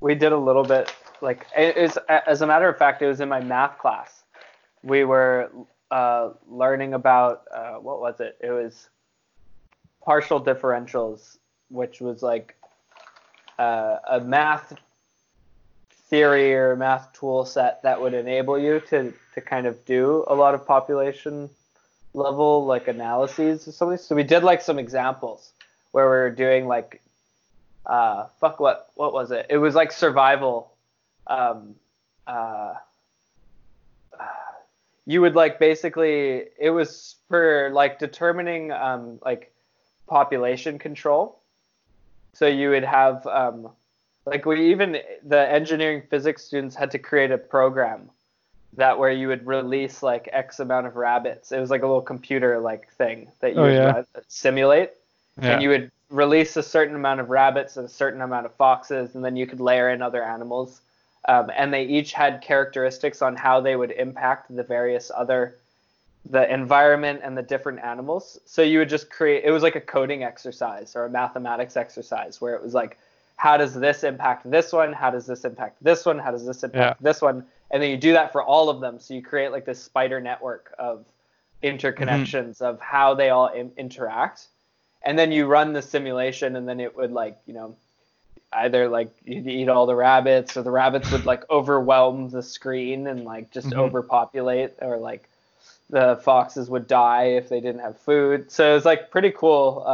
we 0.00 0.14
did 0.14 0.32
a 0.32 0.36
little 0.36 0.64
bit. 0.64 0.92
Like 1.22 1.46
it 1.56 1.78
is 1.78 1.98
as 2.08 2.42
a 2.42 2.46
matter 2.46 2.68
of 2.68 2.76
fact, 2.76 3.00
it 3.00 3.06
was 3.06 3.20
in 3.20 3.28
my 3.30 3.40
math 3.40 3.78
class. 3.78 4.24
We 4.82 5.04
were 5.04 5.50
uh, 5.90 6.30
learning 6.46 6.92
about 6.92 7.44
uh, 7.50 7.74
what 7.76 8.00
was 8.00 8.20
it? 8.20 8.36
It 8.42 8.50
was 8.50 8.90
partial 10.02 10.38
differentials, 10.42 11.38
which 11.70 12.02
was 12.02 12.22
like 12.22 12.54
uh, 13.58 13.96
a 14.10 14.20
math 14.20 14.74
theory 16.10 16.54
or 16.54 16.76
math 16.76 17.12
tool 17.14 17.46
set 17.46 17.82
that 17.82 18.00
would 18.00 18.12
enable 18.12 18.58
you 18.58 18.80
to 18.90 19.14
to 19.34 19.40
kind 19.40 19.66
of 19.66 19.82
do 19.86 20.24
a 20.28 20.34
lot 20.34 20.54
of 20.54 20.66
population 20.66 21.48
level 22.16 22.64
like 22.64 22.88
analyses 22.88 23.68
or 23.68 23.72
something. 23.72 23.98
So 23.98 24.16
we 24.16 24.24
did 24.24 24.42
like 24.42 24.62
some 24.62 24.78
examples 24.78 25.52
where 25.92 26.06
we 26.06 26.16
were 26.16 26.30
doing 26.30 26.66
like 26.66 27.02
uh 27.84 28.26
fuck 28.40 28.58
what 28.58 28.90
what 28.94 29.12
was 29.12 29.30
it? 29.30 29.46
It 29.50 29.58
was 29.58 29.74
like 29.74 29.92
survival 29.92 30.72
um 31.26 31.74
uh 32.26 32.74
you 35.06 35.20
would 35.20 35.34
like 35.36 35.58
basically 35.58 36.44
it 36.58 36.70
was 36.70 37.16
for 37.28 37.70
like 37.72 37.98
determining 37.98 38.72
um 38.72 39.18
like 39.24 39.52
population 40.08 40.78
control. 40.78 41.38
So 42.32 42.46
you 42.46 42.70
would 42.70 42.84
have 42.84 43.26
um 43.26 43.70
like 44.24 44.44
we 44.46 44.72
even 44.72 44.98
the 45.24 45.48
engineering 45.48 46.02
physics 46.10 46.42
students 46.44 46.74
had 46.74 46.90
to 46.90 46.98
create 46.98 47.30
a 47.30 47.38
program 47.38 48.10
that 48.74 48.98
where 48.98 49.10
you 49.10 49.28
would 49.28 49.46
release 49.46 50.02
like 50.02 50.28
X 50.32 50.60
amount 50.60 50.86
of 50.86 50.96
rabbits. 50.96 51.52
It 51.52 51.60
was 51.60 51.70
like 51.70 51.82
a 51.82 51.86
little 51.86 52.02
computer 52.02 52.58
like 52.58 52.90
thing 52.92 53.28
that 53.40 53.54
you 53.54 53.60
Oh, 53.60 53.64
would 53.64 53.74
yeah. 53.74 54.02
simulate, 54.28 54.92
Yeah. 55.40 55.52
and 55.52 55.62
you 55.62 55.70
would 55.70 55.90
release 56.10 56.56
a 56.56 56.62
certain 56.62 56.94
amount 56.94 57.20
of 57.20 57.30
rabbits 57.30 57.76
and 57.76 57.86
a 57.86 57.88
certain 57.88 58.20
amount 58.20 58.46
of 58.46 58.54
foxes, 58.54 59.14
and 59.14 59.24
then 59.24 59.36
you 59.36 59.46
could 59.46 59.60
layer 59.60 59.90
in 59.90 60.02
other 60.02 60.22
animals. 60.22 60.80
Um, 61.28 61.50
and 61.56 61.72
they 61.72 61.84
each 61.84 62.12
had 62.12 62.40
characteristics 62.42 63.20
on 63.22 63.34
how 63.34 63.60
they 63.60 63.74
would 63.74 63.90
impact 63.90 64.54
the 64.54 64.62
various 64.62 65.10
other 65.14 65.56
the 66.28 66.52
environment 66.52 67.20
and 67.22 67.38
the 67.38 67.42
different 67.42 67.80
animals. 67.80 68.38
So 68.46 68.62
you 68.62 68.80
would 68.80 68.88
just 68.88 69.10
create 69.10 69.44
it 69.44 69.50
was 69.50 69.62
like 69.62 69.76
a 69.76 69.80
coding 69.80 70.24
exercise 70.24 70.96
or 70.96 71.04
a 71.04 71.10
mathematics 71.10 71.76
exercise 71.76 72.40
where 72.40 72.54
it 72.54 72.62
was 72.62 72.74
like 72.74 72.98
how 73.36 73.56
does 73.56 73.74
this 73.74 74.02
impact 74.02 74.50
this 74.50 74.72
one? 74.72 74.92
How 74.92 75.10
does 75.10 75.26
this 75.26 75.44
impact 75.44 75.76
this 75.82 76.04
one? 76.06 76.18
How 76.18 76.30
does 76.30 76.46
this 76.46 76.64
impact 76.64 77.02
this 77.02 77.20
one? 77.20 77.44
And 77.70 77.82
then 77.82 77.90
you 77.90 77.96
do 77.96 78.12
that 78.12 78.32
for 78.32 78.42
all 78.42 78.68
of 78.68 78.80
them. 78.80 78.98
So 79.00 79.14
you 79.14 79.22
create 79.22 79.50
like 79.50 79.64
this 79.64 79.82
spider 79.82 80.20
network 80.20 80.72
of 80.78 81.04
interconnections 81.62 82.60
of 82.62 82.80
how 82.80 83.14
they 83.14 83.30
all 83.30 83.48
in- 83.48 83.72
interact. 83.76 84.46
And 85.02 85.18
then 85.18 85.32
you 85.32 85.46
run 85.46 85.72
the 85.72 85.82
simulation 85.82 86.56
and 86.56 86.68
then 86.68 86.80
it 86.80 86.96
would 86.96 87.12
like, 87.12 87.38
you 87.46 87.54
know, 87.54 87.76
either 88.52 88.88
like 88.88 89.10
you'd 89.24 89.46
eat 89.46 89.68
all 89.68 89.86
the 89.86 89.94
rabbits 89.94 90.56
or 90.56 90.62
the 90.62 90.70
rabbits 90.70 91.10
would 91.10 91.26
like 91.26 91.48
overwhelm 91.50 92.30
the 92.30 92.42
screen 92.42 93.06
and 93.08 93.24
like 93.24 93.50
just 93.50 93.70
Mhm. 93.70 93.78
overpopulate 93.78 94.74
or 94.80 94.98
like 94.98 95.28
the 95.90 96.18
foxes 96.22 96.70
would 96.70 96.86
die 96.86 97.24
if 97.24 97.48
they 97.48 97.60
didn't 97.60 97.80
have 97.80 97.98
food. 97.98 98.50
So 98.50 98.76
it's 98.76 98.84
like 98.86 99.10
pretty 99.10 99.30
cool 99.32 99.84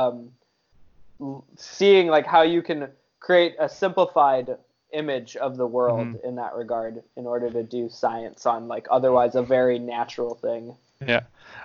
um, 1.21 1.43
seeing 1.57 2.09
like 2.09 2.27
how 2.27 2.43
you 2.43 2.63
can 2.63 2.91
create 3.21 3.55
a 3.59 3.69
simplified 3.69 4.57
image 4.93 5.37
of 5.37 5.57
the 5.57 5.67
world 5.67 6.09
Mhm. 6.09 6.25
in 6.25 6.37
that 6.37 6.55
regard 6.55 7.03
in 7.17 7.27
order 7.27 7.51
to 7.51 7.63
do 7.63 7.89
science 7.89 8.47
on 8.47 8.69
like 8.69 8.87
otherwise 8.91 9.35
a 9.35 9.43
very 9.43 9.79
natural 9.79 10.35
thing. 10.35 10.77
Yeah. 11.07 11.23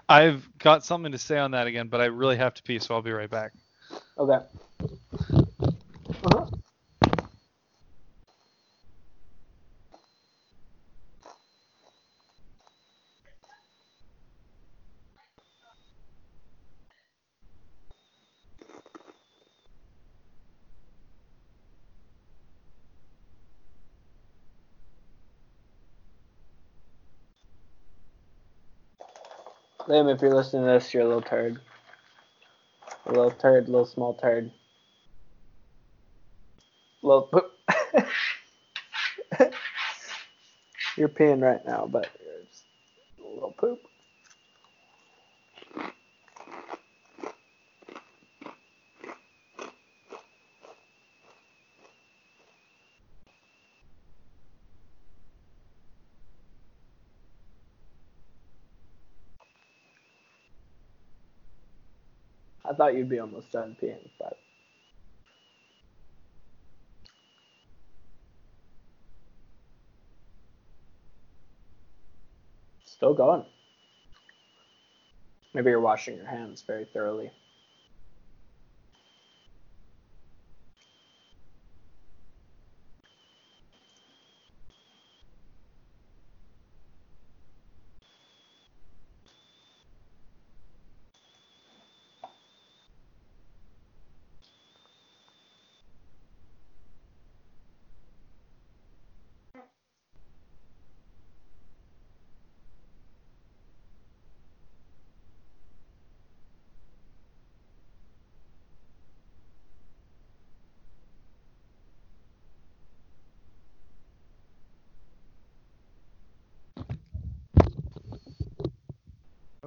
I've 0.10 0.50
got 0.58 0.84
something 0.84 1.12
to 1.12 1.18
say 1.18 1.38
on 1.38 1.52
that 1.52 1.68
again, 1.68 1.88
but 1.90 2.02
I 2.02 2.06
really 2.06 2.38
have 2.38 2.54
to 2.56 2.64
pee, 2.64 2.80
so 2.80 2.96
I'll 2.96 3.02
be 3.02 3.12
right 3.12 3.30
back. 3.30 3.54
Okay. 4.18 4.40
Liam, 29.88 30.14
if 30.14 30.22
you're 30.22 30.36
listening 30.36 30.64
to 30.64 30.72
this, 30.72 30.94
you're 30.94 31.04
a 31.04 31.08
little 31.08 31.22
turd. 31.22 31.62
A 33.06 33.10
little 33.10 33.32
turd, 33.32 33.70
little 33.70 33.86
small 33.86 34.14
turd. 34.16 34.52
Little 37.02 37.22
poop. 37.22 37.54
you're 40.98 41.08
peeing 41.08 41.42
right 41.42 41.66
now, 41.66 41.88
but 41.90 42.10
you're 42.20 42.44
just 42.52 42.66
a 43.22 43.34
little 43.34 43.56
poop. 43.58 43.80
Thought 62.88 62.98
you'd 62.98 63.10
be 63.10 63.20
almost 63.20 63.52
done 63.52 63.76
peeing, 63.82 64.10
but 64.18 64.38
still 72.86 73.14
going. 73.14 73.44
Maybe 75.54 75.70
you're 75.70 75.82
washing 75.82 76.16
your 76.16 76.28
hands 76.28 76.64
very 76.66 76.86
thoroughly. 76.86 77.30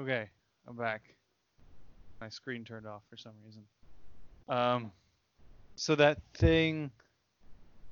Okay, 0.01 0.31
I'm 0.67 0.77
back. 0.77 1.03
My 2.23 2.31
screen 2.31 2.65
turned 2.65 2.87
off 2.87 3.03
for 3.11 3.19
some 3.19 3.33
reason. 3.45 3.63
Um, 4.49 4.93
so 5.77 5.95
that 5.95 6.19
thing 6.33 6.91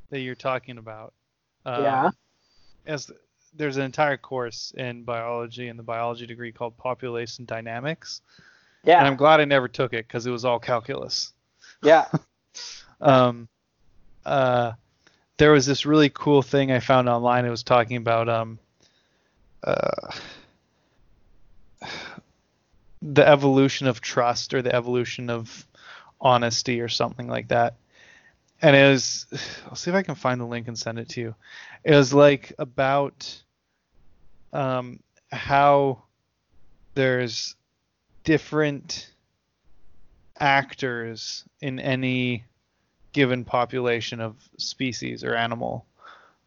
that 0.08 0.20
you're 0.20 0.34
talking 0.34 0.78
about. 0.78 1.12
Uh, 1.66 1.80
yeah. 1.82 2.10
As 2.86 3.10
there's 3.54 3.76
an 3.76 3.82
entire 3.82 4.16
course 4.16 4.72
in 4.78 5.02
biology 5.02 5.68
in 5.68 5.76
the 5.76 5.82
biology 5.82 6.26
degree 6.26 6.50
called 6.50 6.78
population 6.78 7.44
dynamics, 7.44 8.22
Yeah. 8.84 9.00
and 9.00 9.06
I'm 9.06 9.16
glad 9.16 9.40
I 9.40 9.44
never 9.44 9.68
took 9.68 9.92
it 9.92 10.06
because 10.08 10.26
it 10.26 10.30
was 10.30 10.46
all 10.46 10.58
calculus. 10.58 11.34
yeah. 11.82 12.06
um, 13.02 13.48
uh, 14.24 14.72
there 15.36 15.52
was 15.52 15.66
this 15.66 15.84
really 15.84 16.08
cool 16.08 16.40
thing 16.40 16.72
I 16.72 16.80
found 16.80 17.06
online. 17.08 17.44
It 17.44 17.50
was 17.50 17.62
talking 17.62 17.98
about 17.98 18.30
um, 18.30 18.58
uh, 19.62 20.10
the 23.14 23.26
evolution 23.26 23.86
of 23.86 24.00
trust 24.00 24.52
or 24.52 24.60
the 24.60 24.74
evolution 24.74 25.30
of 25.30 25.66
honesty 26.20 26.80
or 26.80 26.88
something 26.88 27.26
like 27.26 27.48
that. 27.48 27.76
And 28.60 28.76
it 28.76 28.90
was, 28.90 29.26
I'll 29.66 29.76
see 29.76 29.90
if 29.90 29.96
I 29.96 30.02
can 30.02 30.14
find 30.14 30.40
the 30.40 30.46
link 30.46 30.68
and 30.68 30.78
send 30.78 30.98
it 30.98 31.08
to 31.10 31.20
you. 31.20 31.34
It 31.84 31.94
was 31.94 32.12
like 32.12 32.52
about 32.58 33.42
um, 34.52 35.00
how 35.32 36.02
there's 36.94 37.54
different 38.24 39.10
actors 40.38 41.44
in 41.60 41.80
any 41.80 42.44
given 43.12 43.44
population 43.44 44.20
of 44.20 44.36
species 44.58 45.24
or 45.24 45.34
animal 45.34 45.86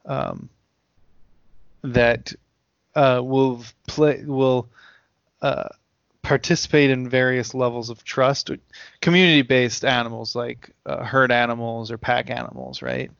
um, 0.05 0.49
that 1.81 2.33
uh, 2.95 3.21
will 3.23 3.63
play 3.87 4.23
will 4.25 4.69
uh, 5.41 5.69
participate 6.21 6.89
in 6.89 7.09
various 7.09 7.53
levels 7.53 7.89
of 7.89 8.03
trust. 8.03 8.51
Community-based 9.01 9.83
animals 9.83 10.35
like 10.35 10.71
uh, 10.85 11.03
herd 11.03 11.31
animals 11.31 11.91
or 11.91 11.97
pack 11.97 12.29
animals, 12.29 12.81
right? 12.81 13.11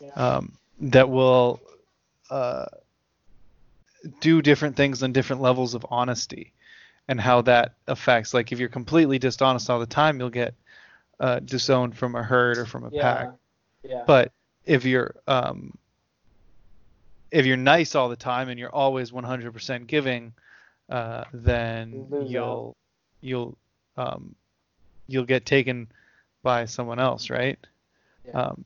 Yeah. 0.00 0.10
Um, 0.10 0.52
that 0.80 1.08
will 1.08 1.60
uh, 2.30 2.66
do 4.20 4.42
different 4.42 4.76
things 4.76 5.02
on 5.02 5.12
different 5.12 5.40
levels 5.42 5.74
of 5.74 5.86
honesty 5.90 6.52
and 7.08 7.20
how 7.20 7.42
that 7.42 7.74
affects 7.86 8.34
like 8.34 8.52
if 8.52 8.58
you're 8.58 8.68
completely 8.68 9.18
dishonest 9.18 9.70
all 9.70 9.78
the 9.78 9.86
time 9.86 10.18
you'll 10.18 10.30
get 10.30 10.54
uh, 11.20 11.38
disowned 11.40 11.96
from 11.96 12.14
a 12.14 12.22
herd 12.22 12.58
or 12.58 12.66
from 12.66 12.84
a 12.84 12.90
Yeah. 12.90 13.02
pack 13.02 13.30
Yeah. 13.82 14.04
but 14.06 14.32
if 14.64 14.84
you're 14.84 15.14
um, 15.26 15.76
if 17.30 17.46
you're 17.46 17.56
nice 17.56 17.94
all 17.94 18.08
the 18.08 18.16
time 18.16 18.48
and 18.48 18.58
you're 18.58 18.74
always 18.74 19.10
100% 19.10 19.86
giving 19.86 20.32
uh, 20.90 21.24
then 21.32 22.06
lose 22.10 22.30
you'll 22.30 22.76
you'll 23.20 23.56
um, 23.96 24.34
you'll 25.06 25.24
get 25.24 25.46
taken 25.46 25.88
by 26.42 26.64
someone 26.66 26.98
else 27.00 27.30
right 27.30 27.58
Yeah. 28.26 28.32
um, 28.48 28.64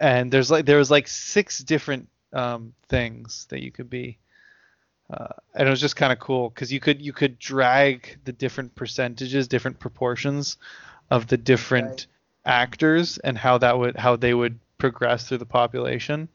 and 0.00 0.30
there's 0.30 0.50
like 0.50 0.66
there 0.66 0.78
was 0.78 0.90
like 0.90 1.08
six 1.08 1.58
different 1.60 2.08
um, 2.32 2.74
things 2.88 3.46
that 3.50 3.62
you 3.62 3.70
could 3.70 3.90
be 3.90 4.18
uh, 5.12 5.28
and 5.54 5.68
it 5.68 5.70
was 5.70 5.80
just 5.80 5.96
kind 5.96 6.12
of 6.12 6.18
cool 6.18 6.48
because 6.50 6.72
you 6.72 6.80
could 6.80 7.00
you 7.00 7.12
could 7.12 7.38
drag 7.38 8.18
the 8.24 8.32
different 8.32 8.74
percentages 8.74 9.48
different 9.48 9.78
proportions 9.78 10.56
of 11.10 11.26
the 11.26 11.36
different 11.36 11.86
Right. 11.86 12.06
actors 12.46 13.18
and 13.18 13.38
how 13.38 13.58
that 13.58 13.78
would 13.78 13.96
how 13.96 14.16
they 14.16 14.34
would 14.34 14.58
progress 14.78 15.28
through 15.28 15.38
the 15.38 15.46
population 15.46 16.28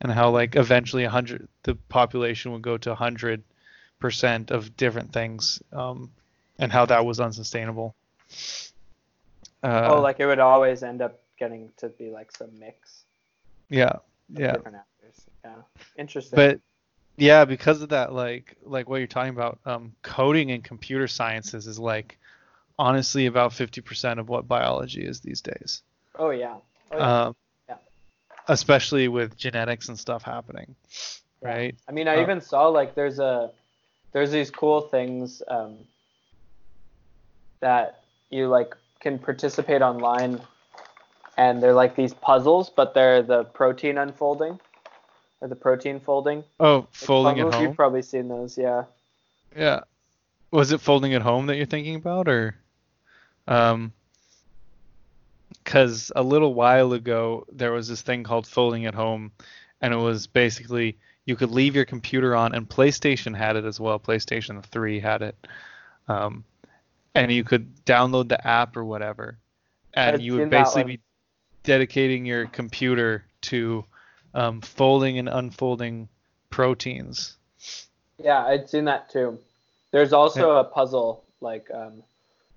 and 0.00 0.12
how 0.12 0.30
like 0.30 0.56
eventually 0.56 1.04
a 1.04 1.06
100 1.06 1.48
the 1.62 1.74
population 1.88 2.52
would 2.52 2.62
go 2.62 2.76
to 2.78 2.90
100 2.90 3.42
percent 4.00 4.50
of 4.50 4.76
different 4.76 5.12
things 5.12 5.62
um, 5.72 6.10
and 6.58 6.72
how 6.72 6.86
that 6.86 7.04
was 7.04 7.20
unsustainable 7.20 7.94
uh, 9.62 9.88
oh, 9.90 10.00
like 10.00 10.20
it 10.20 10.26
would 10.26 10.38
always 10.38 10.82
end 10.82 11.02
up 11.02 11.20
getting 11.38 11.70
to 11.76 11.88
be 11.88 12.10
like 12.10 12.30
some 12.36 12.50
mix 12.58 13.04
yeah 13.68 13.92
yeah 14.34 14.52
different 14.52 14.76
actors. 14.76 15.24
Yeah. 15.44 15.54
Interesting. 15.98 16.36
but 16.36 16.60
yeah 17.16 17.44
because 17.44 17.82
of 17.82 17.90
that 17.90 18.12
like 18.12 18.56
like 18.64 18.88
what 18.88 18.98
you're 18.98 19.06
talking 19.06 19.34
about 19.34 19.58
um, 19.66 19.92
coding 20.02 20.50
and 20.52 20.64
computer 20.64 21.08
sciences 21.08 21.66
is 21.66 21.78
like 21.78 22.18
honestly 22.78 23.26
about 23.26 23.52
50% 23.52 24.18
of 24.18 24.28
what 24.28 24.48
biology 24.48 25.04
is 25.04 25.20
these 25.20 25.40
days 25.42 25.82
oh 26.18 26.30
yeah. 26.30 26.56
Oh, 26.92 26.98
yeah. 26.98 27.24
um, 27.26 27.36
Yeah. 27.68 27.76
especially 28.48 29.08
with 29.08 29.36
genetics 29.36 29.88
and 29.88 29.98
stuff 29.98 30.22
happening 30.22 30.74
Yeah. 31.42 31.48
right 31.54 31.74
I 31.88 31.92
mean, 31.92 32.08
I 32.08 32.16
Uh, 32.16 32.22
even 32.22 32.40
saw 32.40 32.68
like 32.68 32.94
there's 32.94 33.18
a 33.18 33.50
there's 34.12 34.30
these 34.30 34.50
cool 34.50 34.80
things 34.80 35.42
um, 35.48 35.76
that 37.60 38.02
you 38.30 38.48
like 38.48 38.76
can 39.00 39.18
participate 39.18 39.82
online, 39.82 40.40
and 41.36 41.62
they're 41.62 41.74
like 41.74 41.96
these 41.96 42.14
puzzles, 42.14 42.70
but 42.70 42.94
they're 42.94 43.22
the 43.22 43.44
protein 43.44 43.98
unfolding 43.98 44.58
or 45.40 45.48
the 45.48 45.56
protein 45.56 46.00
folding. 46.00 46.44
oh 46.58 46.76
Like, 46.76 46.88
folding 46.92 47.40
at 47.40 47.54
home 47.54 47.62
You've 47.64 47.76
probably 47.76 48.02
seen 48.02 48.28
those, 48.28 48.58
yeah. 48.58 48.84
yeah 49.56 49.80
was 50.50 50.72
it 50.72 50.80
folding 50.80 51.14
at 51.14 51.22
home 51.22 51.46
that 51.46 51.56
you're 51.56 51.66
thinking 51.66 51.94
about 51.94 52.28
or 52.28 52.54
um 53.48 53.92
because 55.64 56.10
a 56.16 56.22
little 56.22 56.54
while 56.54 56.92
ago 56.92 57.46
there 57.52 57.72
was 57.72 57.88
this 57.88 58.02
thing 58.02 58.22
called 58.22 58.46
folding 58.46 58.86
at 58.86 58.94
home 58.94 59.30
and 59.80 59.94
it 59.94 59.96
was 59.96 60.26
basically 60.26 60.98
you 61.30 61.36
could 61.36 61.52
leave 61.52 61.76
your 61.76 61.84
computer 61.84 62.34
on 62.34 62.54
and 62.56 62.68
playstation 62.68 63.36
had 63.36 63.54
it 63.54 63.64
as 63.64 63.78
well 63.78 64.00
playstation 64.00 64.60
3 64.62 64.98
had 64.98 65.22
it 65.22 65.46
um, 66.08 66.42
and 67.14 67.30
you 67.30 67.44
could 67.44 67.84
download 67.86 68.28
the 68.28 68.46
app 68.46 68.76
or 68.76 68.84
whatever 68.84 69.38
and 69.94 70.16
I've 70.16 70.20
you 70.20 70.34
would 70.34 70.50
basically 70.50 70.96
be 70.96 71.00
dedicating 71.62 72.26
your 72.26 72.46
computer 72.46 73.24
to 73.42 73.84
um, 74.34 74.60
folding 74.60 75.20
and 75.20 75.28
unfolding 75.28 76.08
proteins 76.50 77.36
Yeah, 78.18 78.44
I'd 78.44 78.68
seen 78.68 78.86
that 78.86 79.08
too. 79.10 79.38
There's 79.92 80.12
also 80.12 80.56
a 80.56 80.64
puzzle 80.64 81.24
like 81.40 81.70
um, 81.72 82.02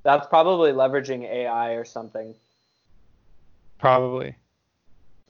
that's 0.02 0.26
probably 0.28 0.72
leveraging 0.72 1.24
AI 1.24 1.74
or 1.74 1.86
something. 1.86 2.34
Probably. 3.78 4.36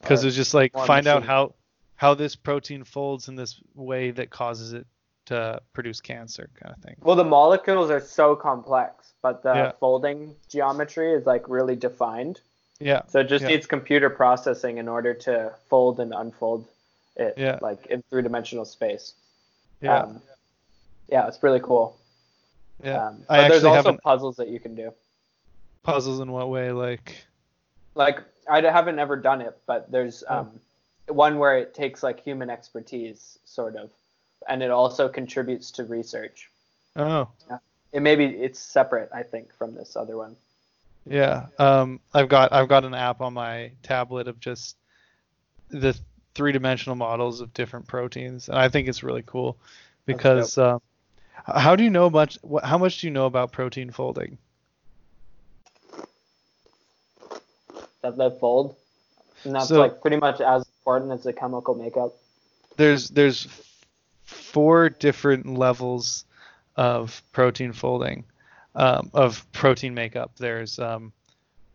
Because 0.02 0.24
it's 0.24 0.36
just 0.36 0.54
like 0.54 0.74
find 0.74 1.08
out 1.08 1.24
how 1.24 1.54
how 2.04 2.14
this 2.14 2.36
protein 2.36 2.84
folds 2.84 3.30
in 3.30 3.36
this 3.38 3.62
way 3.76 4.12
that 4.12 4.30
causes 4.30 4.74
it 4.74 4.86
to 5.26 5.62
produce 5.72 6.02
cancer 6.02 6.50
kind 6.62 6.76
of 6.76 6.84
thing. 6.84 6.98
Well, 7.00 7.16
the 7.16 7.24
molecules 7.24 7.90
are 7.90 8.02
so 8.02 8.36
complex, 8.36 9.14
but 9.22 9.42
the 9.42 9.54
Yeah. 9.54 9.72
folding 9.80 10.36
geometry 10.50 11.14
is 11.14 11.26
like 11.26 11.48
really 11.48 11.78
defined. 11.78 12.42
Yeah. 12.78 13.04
So 13.08 13.22
it 13.22 13.30
just 13.30 13.44
Yeah. 13.44 13.52
needs 13.52 13.68
computer 13.68 14.10
processing 14.10 14.80
in 14.80 14.90
order 14.90 15.14
to 15.14 15.54
fold 15.70 16.02
and 16.02 16.14
unfold 16.14 16.68
it, 17.16 17.36
Yeah. 17.38 17.60
like 17.62 17.86
in 17.86 18.02
three-dimensional 18.10 18.66
space. 18.66 19.14
Yeah. 19.80 20.00
Um, 20.00 20.22
yeah, 21.08 21.30
it's 21.30 21.42
really 21.42 21.62
cool. 21.62 21.96
yeah. 22.84 23.08
Um, 23.08 23.24
but 23.30 23.48
there's 23.48 23.64
also 23.64 23.96
puzzles 24.04 24.36
that 24.36 24.50
you 24.50 24.60
can 24.60 24.76
do. 24.76 24.94
puzzles 25.84 26.20
in 26.20 26.30
what 26.34 26.50
way 26.50 26.74
like 26.74 27.16
Like 27.96 28.20
I 28.50 28.60
haven't 28.60 29.00
ever 29.00 29.16
done 29.16 29.40
it, 29.40 29.58
but 29.66 29.90
there's 29.90 30.22
um, 30.28 30.60
one 31.08 31.38
where 31.40 31.58
it 31.58 31.74
takes 31.74 32.02
like 32.04 32.22
human 32.24 32.50
expertise, 32.50 33.38
sort 33.46 33.76
of, 33.76 33.90
and 34.48 34.64
it 34.64 34.72
also 34.72 35.10
contributes 35.10 35.72
to 35.72 35.84
research. 35.84 36.50
oh. 36.96 37.28
It 37.92 38.02
maybe 38.02 38.26
it's 38.26 38.60
separate, 38.60 39.10
I 39.14 39.22
think, 39.24 39.54
from 39.54 39.76
this 39.76 39.96
other 39.96 40.18
one. 40.18 40.36
yeah 41.06 41.48
um 41.60 42.00
I've 42.14 42.30
got 42.30 42.52
I've 42.54 42.68
got 42.70 42.86
an 42.86 42.94
app 42.96 43.22
on 43.22 43.34
my 43.34 43.72
tablet 43.84 44.28
of 44.28 44.40
just 44.40 44.78
the 45.70 45.94
three 46.34 46.52
dimensional 46.54 46.96
models 46.96 47.42
of 47.42 47.54
different 47.54 47.86
proteins 47.88 48.48
and 48.50 48.58
I 48.58 48.70
think 48.70 48.88
it's 48.88 49.04
really 49.04 49.22
cool 49.26 49.58
because 50.06 50.58
um, 50.58 50.82
how 51.46 51.76
do 51.76 51.84
you 51.84 51.90
know 51.92 52.10
much 52.10 52.40
what, 52.42 52.64
how 52.64 52.78
much 52.80 53.02
do 53.02 53.08
you 53.08 53.12
know 53.12 53.26
about 53.28 53.52
protein 53.52 53.92
folding? 53.92 54.38
That 58.02 58.18
they 58.18 58.30
fold, 58.40 58.76
and 59.46 59.56
that's 59.56 59.68
So- 59.68 59.80
like 59.80 60.02
pretty 60.02 60.18
much 60.18 60.42
as 60.42 60.63
important 60.84 61.14
as 61.14 61.24
the 61.24 61.32
chemical 61.32 61.76
makeup. 61.76 62.14
there's 62.76 63.10
there's 63.10 63.48
four 64.24 64.90
different 64.90 65.46
levels 65.58 66.26
of 66.76 67.22
protein 67.32 67.72
folding 67.72 68.26
um, 68.76 69.10
of 69.14 69.50
protein 69.54 69.94
makeup 69.94 70.32
there's 70.38 70.80
um, 70.80 71.14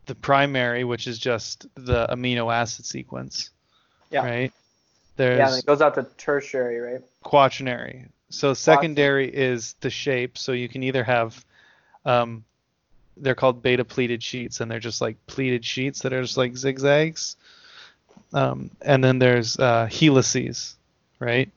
the 0.06 0.14
primary 0.14 0.85
which 0.85 1.06
is 1.06 1.18
just 1.18 1.66
the 1.76 2.06
amino 2.10 2.52
acid 2.52 2.85
sequence 2.85 3.51
Yeah. 4.10 4.24
right 4.26 4.52
Yeah, 5.18 5.48
and 5.48 5.59
it 5.59 5.66
goes 5.66 5.80
out 5.80 5.94
to 5.94 6.06
tertiary, 6.18 6.78
right? 6.80 7.01
quaternary 7.22 8.06
so 8.28 8.52
secondary 8.52 9.28
is 9.35 9.74
the 9.80 9.90
shape 9.90 10.36
so 10.36 10.52
you 10.52 10.68
can 10.68 10.82
either 10.82 11.02
have 11.02 11.43
um, 12.05 12.44
they're 13.16 13.35
called 13.35 13.62
beta 13.62 13.85
pleated 13.86 14.22
sheets 14.22 14.60
and 14.60 14.70
they're 14.70 14.78
just 14.80 15.01
like 15.01 15.16
pleated 15.26 15.64
sheets 15.64 16.02
that 16.02 16.12
are 16.12 16.20
just 16.22 16.36
like 16.36 16.55
zigzags 16.56 17.36
um, 18.32 18.70
and 18.82 19.02
then 19.02 19.18
there's 19.18 19.59
uh, 19.59 19.86
helices 19.86 20.76
right 21.18 21.50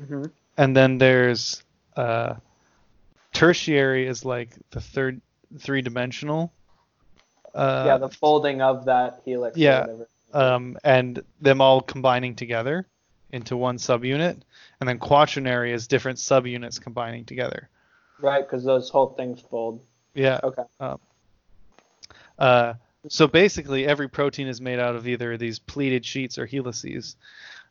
Mm-hmm. 0.00 0.24
and 0.58 0.76
then 0.76 0.98
there's 0.98 1.62
uh, 1.96 2.34
tertiary 3.32 4.06
is 4.06 4.24
like 4.26 4.50
the 4.70 4.80
third 4.80 5.20
three 5.58 5.80
dimensional 5.82 6.52
uh, 7.54 7.84
yeah, 7.86 7.96
the 7.96 8.08
folding 8.10 8.60
of 8.60 8.84
that 8.84 9.22
helix. 9.24 9.56
yeah. 9.56 9.86
um, 10.34 10.76
and 10.84 11.22
them 11.40 11.62
all 11.62 11.80
combining 11.80 12.34
together 12.34 12.86
into 13.32 13.56
one 13.56 13.78
subunit 13.78 14.36
and 14.80 14.88
then 14.88 14.98
quaternary 14.98 15.72
is 15.72 15.86
different 15.86 16.18
subunits 16.18 16.80
combining 16.80 17.24
together 17.24 17.68
Right, 18.20 18.42
because 18.46 18.64
those 18.64 18.90
whole 18.90 19.14
things 19.14 19.40
fold. 19.40 19.80
yeah 20.14 20.40
Okay. 20.42 20.62
uh, 22.38 22.74
so 23.08 23.26
basically 23.26 23.86
every 23.86 24.08
protein 24.08 24.46
is 24.48 24.60
made 24.60 24.78
out 24.78 24.96
of 24.96 25.06
either 25.06 25.36
these 25.36 25.58
pleated 25.58 26.04
sheets 26.04 26.38
or 26.38 26.46
helices 26.46 27.16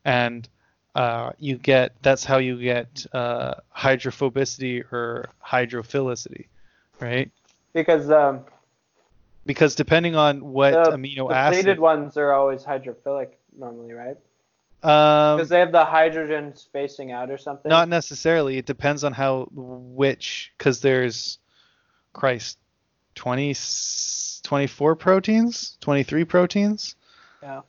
and 0.03 0.47
uh, 0.95 1.31
you 1.39 1.57
get 1.57 1.91
that's 2.01 2.23
how 2.23 2.37
you 2.37 2.57
get 2.61 3.05
uh, 3.13 3.55
hydrophobicity 3.75 4.81
or 4.91 5.29
hydrophilicity 5.45 6.45
right 6.99 7.31
Because 7.73 8.09
um, 8.09 8.41
because 9.45 9.75
depending 9.75 10.15
on 10.15 10.39
what 10.53 10.71
the, 10.71 10.91
amino 10.91 11.29
the 11.29 11.35
acid 11.35 11.63
pleated 11.63 11.79
ones 11.79 12.17
are 12.17 12.33
always 12.33 12.63
hydrophilic 12.63 13.29
normally, 13.57 13.93
right? 13.93 14.17
um, 14.83 15.37
Because 15.37 15.49
they 15.49 15.59
have 15.59 15.71
the 15.71 15.83
hydrogens 15.83 16.67
facing 16.71 17.11
out 17.11 17.29
or 17.29 17.37
something. 17.37 17.69
not 17.69 17.89
necessarily 17.89 18.57
it 18.57 18.65
depends 18.65 19.03
on 19.03 19.11
how 19.13 19.47
which 19.51 20.53
because 20.57 20.81
there's 20.81 21.39
christ 22.13 22.57
20 23.15 23.55
24 24.43 24.95
proteins 24.95 25.77
23 25.81 26.25
proteins 26.25 26.95
Yeah. 27.41 27.61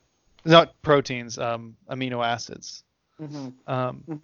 not 0.45 0.81
proteins 0.83 1.39
um, 1.39 1.77
amino 1.91 2.25
acids 2.25 2.83
hmm 3.19 3.49
um, 3.67 4.05
Mhm. 4.09 4.21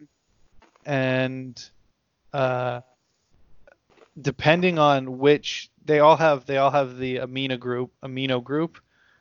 and 0.84 1.70
uh, 2.32 2.80
depending 4.20 4.78
on 4.78 5.18
which 5.18 5.70
they 5.84 6.00
all 6.00 6.16
have 6.16 6.44
they 6.46 6.58
all 6.58 6.70
have 6.70 6.98
the 6.98 7.16
amino 7.16 7.58
group 7.58 7.90
amino 8.02 8.42
group 8.42 8.78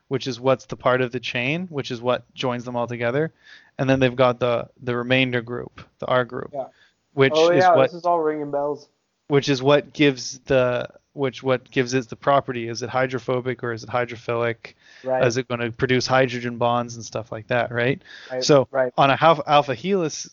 which 0.09 0.27
is 0.27 0.39
what's 0.39 0.65
the 0.65 0.75
part 0.75 1.01
of 1.01 1.11
the 1.11 1.19
chain 1.19 1.67
which 1.69 1.91
is 1.91 2.01
what 2.01 2.31
joins 2.33 2.65
them 2.65 2.75
all 2.75 2.87
together 2.87 3.31
and 3.77 3.89
then 3.89 3.99
they've 3.99 4.15
got 4.15 4.39
the 4.39 4.67
the 4.83 4.95
remainder 4.95 5.41
group 5.41 5.81
the 5.99 6.05
r 6.07 6.25
group 6.25 6.51
Yeah. 6.53 6.67
which 7.13 7.33
oh 7.35 7.49
is 7.51 7.63
yeah, 7.63 7.75
what 7.75 7.83
this 7.83 7.93
is 7.93 8.05
all 8.05 8.19
ringing 8.19 8.51
bells. 8.51 8.89
which 9.27 9.47
is 9.47 9.63
what 9.63 9.93
gives 9.93 10.39
the 10.39 10.89
which 11.13 11.43
what 11.43 11.69
gives 11.69 11.93
it 11.93 12.09
the 12.09 12.15
property. 12.15 12.67
Is 12.67 12.81
it 12.81 12.89
hydrophobic 12.89 13.63
or 13.63 13.73
is 13.73 13.83
it 13.83 13.89
hydrophilic? 13.89 14.73
Right. 15.03 15.25
Is 15.25 15.37
it 15.37 15.47
going 15.47 15.59
to 15.59 15.71
produce 15.71 16.07
hydrogen 16.07 16.57
bonds 16.57 16.95
and 16.95 17.05
stuff 17.05 17.31
like 17.31 17.47
that, 17.47 17.71
right? 17.71 18.01
right, 18.31 18.43
so 18.43 18.67
right. 18.71 18.93
on 18.97 19.09
a 19.09 19.17
alpha, 19.19 19.43
alpha 19.47 19.75
helix, 19.75 20.29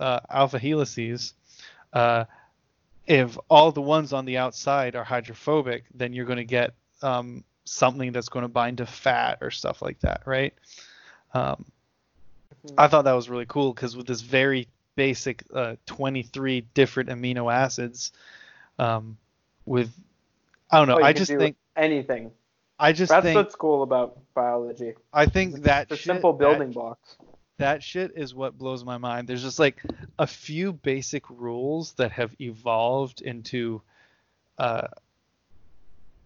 uh, 0.00 0.20
alpha 0.30 0.58
helices, 0.58 1.34
uh, 1.92 2.24
if 3.06 3.36
all 3.50 3.72
the 3.72 3.82
ones 3.82 4.12
on 4.12 4.24
the 4.24 4.38
outside 4.38 4.96
are 4.96 5.04
hydrophobic, 5.04 5.84
then 5.94 6.12
you're 6.12 6.24
going 6.24 6.38
to 6.38 6.44
get 6.44 6.72
um, 7.02 7.44
something 7.64 8.12
that's 8.12 8.28
going 8.28 8.44
to 8.44 8.48
bind 8.48 8.78
to 8.78 8.86
fat 8.86 9.38
or 9.40 9.50
stuff 9.50 9.82
like 9.82 9.98
that, 10.00 10.22
right? 10.24 10.54
Um, 11.34 11.64
Mhm. 12.64 12.74
I 12.78 12.88
thought 12.88 13.04
that 13.04 13.12
was 13.12 13.28
really 13.28 13.46
cool 13.46 13.72
because 13.72 13.96
with 13.96 14.06
this 14.06 14.20
very 14.20 14.68
basic 14.94 15.44
uh, 15.52 15.76
23 15.86 16.62
different 16.74 17.08
amino 17.10 17.52
acids, 17.52 18.12
um, 18.78 19.16
with 19.64 19.92
I 20.72 20.78
don't 20.78 20.88
know, 20.88 20.98
Oh, 21.00 21.04
I 21.04 21.12
just 21.12 21.30
think 21.30 21.56
anything. 21.76 22.32
I 22.78 22.92
just 22.92 23.10
That's 23.10 23.24
think 23.24 23.36
what's 23.36 23.54
cool 23.54 23.82
about 23.82 24.18
biology. 24.34 24.94
I 25.12 25.26
think 25.26 25.62
that 25.64 25.90
The 25.90 25.96
simple 25.96 26.32
that 26.32 26.38
building 26.38 26.72
blocks. 26.72 27.16
that 27.58 27.82
shit 27.82 28.12
is 28.16 28.34
what 28.34 28.56
blows 28.58 28.84
my 28.84 28.96
mind. 28.96 29.28
There's 29.28 29.42
just 29.42 29.58
like 29.58 29.82
a 30.18 30.26
few 30.26 30.72
basic 30.72 31.28
rules 31.28 31.92
that 31.92 32.10
have 32.12 32.34
evolved 32.40 33.20
into 33.20 33.82
uh 34.58 34.88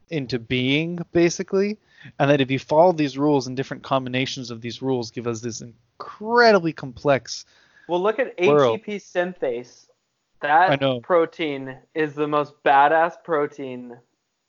into 0.08 0.38
being 0.38 1.00
basically 1.12 1.76
and 2.20 2.30
that 2.30 2.40
if 2.40 2.50
you 2.50 2.60
follow 2.60 2.92
these 2.92 3.18
rules 3.18 3.48
and 3.48 3.56
different 3.56 3.82
combinations 3.82 4.52
of 4.52 4.60
these 4.60 4.80
rules 4.80 5.10
give 5.10 5.26
us 5.26 5.40
this 5.40 5.60
incredibly 5.60 6.72
complex 6.72 7.44
Well, 7.88 8.00
look 8.00 8.20
at 8.20 8.38
World. 8.40 8.80
ATP 8.80 8.96
synthase. 8.96 9.88
That 10.40 11.02
protein 11.02 11.76
is 11.94 12.14
the 12.14 12.28
most 12.28 12.54
badass 12.64 13.14
protein 13.24 13.96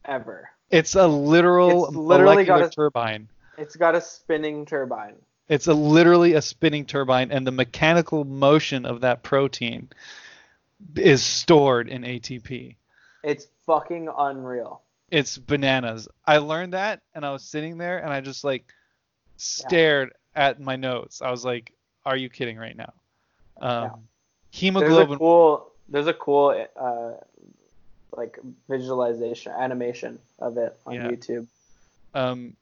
ever. 0.08 0.50
it's 0.70 0.96
a 0.96 1.08
literal 1.08 1.88
It's 1.88 1.96
literally 1.96 2.46
got 2.46 2.62
a- 2.64 2.70
turbine 2.70 3.28
It's 3.58 3.76
got 3.76 3.96
a 3.96 4.02
spinning 4.02 4.66
turbine. 4.66 5.16
it's 5.50 5.68
a 5.68 5.74
literally 5.74 6.34
a 6.34 6.42
spinning 6.42 6.86
turbine 6.86 7.32
and 7.32 7.46
the 7.48 7.52
mechanical 7.52 8.24
motion 8.26 8.86
of 8.86 9.02
that 9.02 9.24
protein 9.24 9.90
is 10.96 11.24
stored 11.24 11.90
in 11.90 12.04
ATP 12.04 12.76
It's 13.24 13.48
fucking 13.66 14.10
unreal. 14.18 14.82
it's 15.10 15.38
bananas. 15.38 16.08
I 16.26 16.38
learned 16.38 16.74
that 16.74 17.02
and 17.16 17.26
I 17.26 17.32
was 17.32 17.44
sitting 17.44 17.78
there 17.78 17.98
and 18.00 18.12
I 18.12 18.22
just 18.22 18.44
like 18.44 18.66
stared 19.38 20.14
at 20.36 20.60
my 20.60 20.76
notes. 20.76 21.22
I 21.22 21.32
was 21.32 21.44
like, 21.46 21.74
are 22.06 22.16
you 22.18 22.30
kidding 22.30 22.58
right 22.58 22.76
now? 22.76 22.94
Um, 23.62 23.82
There's 23.82 23.94
a 24.54 24.58
Hemoglobin. 24.58 25.18
cool. 25.18 25.72
There's 25.90 26.08
a 26.08 26.14
cool 26.14 26.66
uh, 26.80 27.12
like 28.18 28.40
visualization 28.68 29.52
animation 29.54 30.20
of 30.40 30.58
it 30.58 30.76
on 30.86 30.96
Yeah. 30.96 31.08
YouTube. 31.10 31.48
um, 32.14 32.56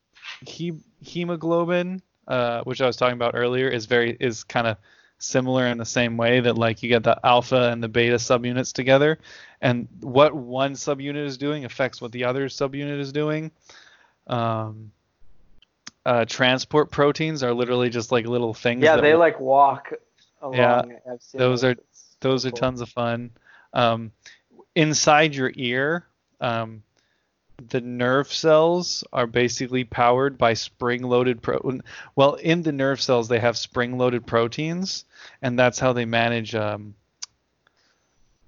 he, 0.46 0.74
hemoglobin, 1.02 2.02
uh, 2.28 2.62
which 2.64 2.82
I 2.82 2.88
was 2.88 2.98
talking 2.98 3.14
about 3.14 3.36
earlier, 3.36 3.70
is 3.70 3.86
very 3.86 4.18
is 4.20 4.44
kind 4.44 4.68
of 4.68 4.78
similar 5.18 5.66
in 5.68 5.78
the 5.78 5.86
same 5.86 6.18
way 6.18 6.42
that 6.42 6.58
like 6.58 6.84
you 6.84 6.90
get 6.90 7.04
the 7.04 7.18
alpha 7.26 7.70
and 7.72 7.82
the 7.82 7.88
beta 7.88 8.16
subunits 8.16 8.74
together, 8.74 9.18
and 9.62 9.88
what 10.02 10.34
one 10.36 10.74
subunit 10.74 11.26
is 11.26 11.38
doing 11.38 11.64
affects 11.64 12.02
what 12.02 12.12
the 12.12 12.26
other 12.26 12.50
subunit 12.50 13.00
is 13.00 13.14
doing. 13.14 13.50
Um, 14.28 14.92
uh, 16.06 16.26
transport 16.26 16.92
proteins 16.92 17.42
are 17.44 17.54
literally 17.54 17.90
just 17.90 18.12
like 18.12 18.28
little 18.28 18.54
things. 18.54 18.84
Yeah, 18.84 18.98
they 18.98 19.14
will- 19.14 19.20
like 19.20 19.40
walk 19.40 19.94
along. 20.42 20.92
Yeah, 20.92 21.16
those 21.34 21.64
are- 21.64 21.78
those 22.20 22.42
so 22.44 22.50
are 22.50 22.52
cool. 22.52 22.58
tons 22.58 22.82
of 22.82 22.90
fun. 22.90 23.32
Um, 23.74 24.12
inside 24.76 25.36
your 25.36 25.52
ear, 25.56 26.06
um, 26.42 26.84
the 27.70 27.82
nerve 27.82 28.32
cells 28.32 29.04
are 29.14 29.28
basically 29.28 29.86
powered 29.86 30.38
by 30.38 30.54
spring-loaded 30.54 31.42
pro. 31.42 31.80
Well, 32.16 32.36
in 32.36 32.62
the 32.62 32.72
nerve 32.72 33.02
cells, 33.02 33.28
they 33.28 33.40
have 33.40 33.58
spring-loaded 33.58 34.28
proteins, 34.28 35.06
and 35.42 35.58
that's 35.58 35.80
how 35.80 35.94
they 35.94 36.06
manage. 36.06 36.54
Um, 36.54 36.96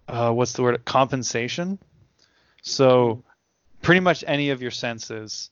uh, 0.07 0.31
what's 0.31 0.53
the 0.53 0.63
word? 0.63 0.83
Compensation. 0.85 1.79
So, 2.61 3.23
pretty 3.81 4.01
much 4.01 4.23
any 4.27 4.49
of 4.49 4.61
your 4.61 4.71
senses, 4.71 5.49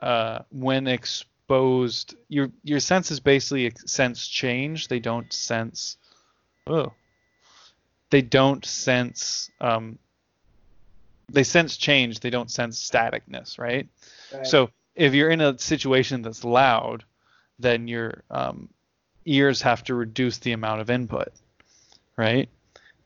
uh, 0.00 0.40
when 0.50 0.86
exposed, 0.86 2.14
your 2.28 2.50
your 2.64 2.80
senses 2.80 3.20
basically 3.20 3.72
sense 3.84 4.26
change. 4.26 4.88
They 4.88 5.00
don't 5.00 5.30
sense. 5.32 5.98
Oh. 6.66 6.92
They 8.10 8.22
don't 8.22 8.64
sense. 8.64 9.50
Um, 9.60 9.98
they 11.28 11.44
sense 11.44 11.76
change. 11.76 12.20
They 12.20 12.30
don't 12.30 12.50
sense 12.50 12.78
staticness, 12.78 13.58
right? 13.58 13.88
Right. 14.32 14.46
So 14.46 14.70
if 14.94 15.14
you're 15.14 15.30
in 15.30 15.40
a 15.40 15.58
situation 15.58 16.22
that's 16.22 16.44
loud, 16.44 17.04
then 17.58 17.88
your 17.88 18.24
um, 18.30 18.68
ears 19.24 19.62
have 19.62 19.84
to 19.84 19.94
reduce 19.94 20.38
the 20.38 20.52
amount 20.52 20.80
of 20.80 20.90
input, 20.90 21.28
right? 22.16 22.48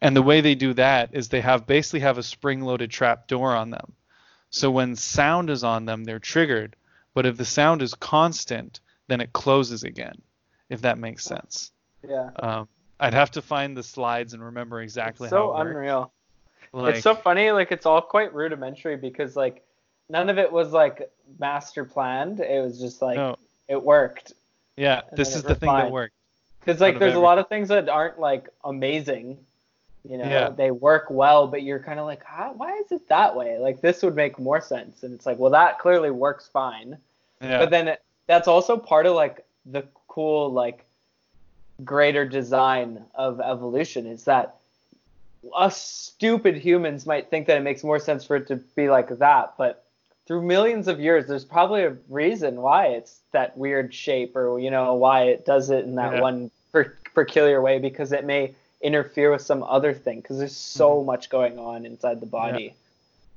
And 0.00 0.14
the 0.14 0.22
way 0.22 0.40
they 0.40 0.54
do 0.54 0.74
that 0.74 1.10
is 1.12 1.28
they 1.28 1.40
have 1.40 1.66
basically 1.66 2.00
have 2.00 2.18
a 2.18 2.22
spring-loaded 2.22 2.90
trap 2.90 3.26
door 3.26 3.54
on 3.54 3.70
them. 3.70 3.92
So 4.50 4.70
when 4.70 4.96
sound 4.96 5.50
is 5.50 5.64
on 5.64 5.84
them, 5.84 6.04
they're 6.04 6.18
triggered. 6.18 6.76
But 7.14 7.26
if 7.26 7.36
the 7.36 7.44
sound 7.44 7.82
is 7.82 7.94
constant, 7.94 8.80
then 9.08 9.20
it 9.20 9.32
closes 9.32 9.82
again. 9.82 10.20
If 10.68 10.82
that 10.82 10.98
makes 10.98 11.24
sense. 11.24 11.72
yeah, 12.08 12.30
Um, 12.36 12.68
I'd 13.04 13.14
have 13.14 13.30
to 13.32 13.42
find 13.42 13.76
the 13.76 13.82
slides 13.82 14.32
and 14.32 14.42
remember 14.42 14.80
exactly 14.80 15.26
it's 15.26 15.30
so 15.30 15.52
how 15.52 15.60
it 15.60 15.68
unreal. 15.68 16.12
Like, 16.72 16.94
it's 16.96 17.04
so 17.04 17.14
funny. 17.14 17.50
Like 17.52 17.70
it's 17.70 17.86
all 17.86 18.00
quite 18.00 18.34
rudimentary 18.34 18.96
because 18.96 19.36
like 19.36 19.62
none 20.08 20.30
of 20.30 20.38
it 20.38 20.50
was 20.50 20.72
like 20.72 21.10
master 21.38 21.84
planned. 21.84 22.40
It 22.40 22.64
was 22.64 22.80
just 22.80 23.02
like 23.02 23.16
no, 23.16 23.36
it 23.68 23.82
worked. 23.82 24.32
yeah, 24.76 25.02
this 25.12 25.36
is 25.36 25.42
the 25.42 25.54
thing 25.54 25.68
that 25.68 25.90
worked. 25.90 26.14
Because 26.60 26.80
like 26.80 26.98
there's 26.98 27.14
a 27.14 27.20
lot 27.20 27.38
of 27.38 27.48
things 27.48 27.68
that 27.68 27.88
aren't 27.88 28.18
like 28.18 28.48
amazing. 28.64 29.38
You 30.08 30.18
know, 30.18 30.24
Yeah. 30.24 30.48
they 30.50 30.70
work 30.70 31.06
well, 31.10 31.46
but 31.46 31.62
you're 31.62 31.78
kind 31.78 31.98
of 31.98 32.06
like, 32.06 32.22
why 32.56 32.72
is 32.84 32.92
it 32.92 33.08
that 33.08 33.36
way? 33.36 33.58
Like 33.58 33.80
this 33.80 34.02
would 34.02 34.14
make 34.14 34.38
more 34.38 34.60
sense, 34.60 35.02
and 35.02 35.14
it's 35.14 35.26
like, 35.26 35.38
well, 35.38 35.50
that 35.52 35.78
clearly 35.78 36.10
works 36.10 36.48
fine. 36.52 36.98
Yeah. 37.40 37.58
But 37.58 37.70
then 37.70 37.88
it, 37.88 38.02
that's 38.26 38.48
also 38.48 38.76
part 38.76 39.06
of 39.06 39.14
like 39.14 39.44
the 39.66 39.84
cool 40.08 40.52
like 40.52 40.84
greater 41.82 42.24
design 42.24 43.04
of 43.14 43.40
evolution 43.40 44.06
is 44.06 44.24
that 44.24 44.56
us 45.54 45.80
stupid 45.80 46.56
humans 46.56 47.06
might 47.06 47.28
think 47.30 47.46
that 47.46 47.56
it 47.56 47.62
makes 47.62 47.82
more 47.82 47.98
sense 47.98 48.24
for 48.24 48.36
it 48.36 48.48
to 48.48 48.56
be 48.56 48.88
like 48.88 49.18
that, 49.18 49.54
but 49.58 49.84
through 50.26 50.42
millions 50.42 50.88
of 50.88 51.00
years, 51.00 51.26
there's 51.26 51.44
probably 51.44 51.82
a 51.82 51.96
reason 52.08 52.56
why 52.56 52.86
it's 52.86 53.20
that 53.32 53.56
weird 53.56 53.92
shape, 53.92 54.36
or 54.36 54.58
you 54.58 54.70
know 54.70 54.94
why 54.94 55.24
it 55.24 55.44
does 55.44 55.70
it 55.70 55.84
in 55.84 55.96
that 55.96 56.14
Yeah. 56.14 56.20
one 56.20 56.50
per- 56.72 56.96
peculiar 57.14 57.60
way, 57.60 57.78
because 57.78 58.12
it 58.12 58.24
may 58.24 58.54
interfere 58.80 59.30
with 59.30 59.42
some 59.42 59.62
other 59.62 59.92
thing. 59.92 60.20
Because 60.20 60.38
there's 60.38 60.56
so 60.56 60.96
mm-hmm. 60.96 61.06
much 61.06 61.28
going 61.28 61.58
on 61.58 61.84
inside 61.84 62.20
the 62.20 62.26
body. 62.26 62.74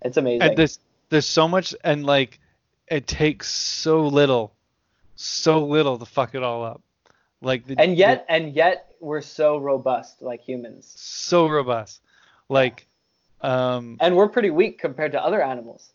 It's 0.02 0.18
amazing. 0.18 0.44
and 0.44 0.58
there's 0.58 0.80
there's 1.10 1.26
so 1.26 1.48
much 1.48 1.76
and 1.84 2.06
like 2.06 2.40
it 2.88 3.08
takes 3.08 3.50
so 3.50 4.08
little 4.08 4.54
so 5.16 5.66
little 5.66 5.98
to 5.98 6.06
fuck 6.06 6.36
it 6.36 6.44
all 6.44 6.64
up 6.64 6.82
like 7.42 7.66
the, 7.68 7.76
and 7.80 7.98
yet, 7.98 8.26
and 8.30 8.54
yet, 8.56 8.94
we're 9.00 9.22
so 9.22 9.58
robust, 9.58 10.22
like 10.22 10.42
humans. 10.42 10.92
so 10.98 11.48
robust. 11.48 12.02
Like 12.50 12.88
um 13.42 13.98
and 14.00 14.16
we're 14.16 14.30
pretty 14.30 14.50
weak 14.50 14.80
compared 14.80 15.12
to 15.12 15.24
other 15.24 15.42
animals. 15.42 15.92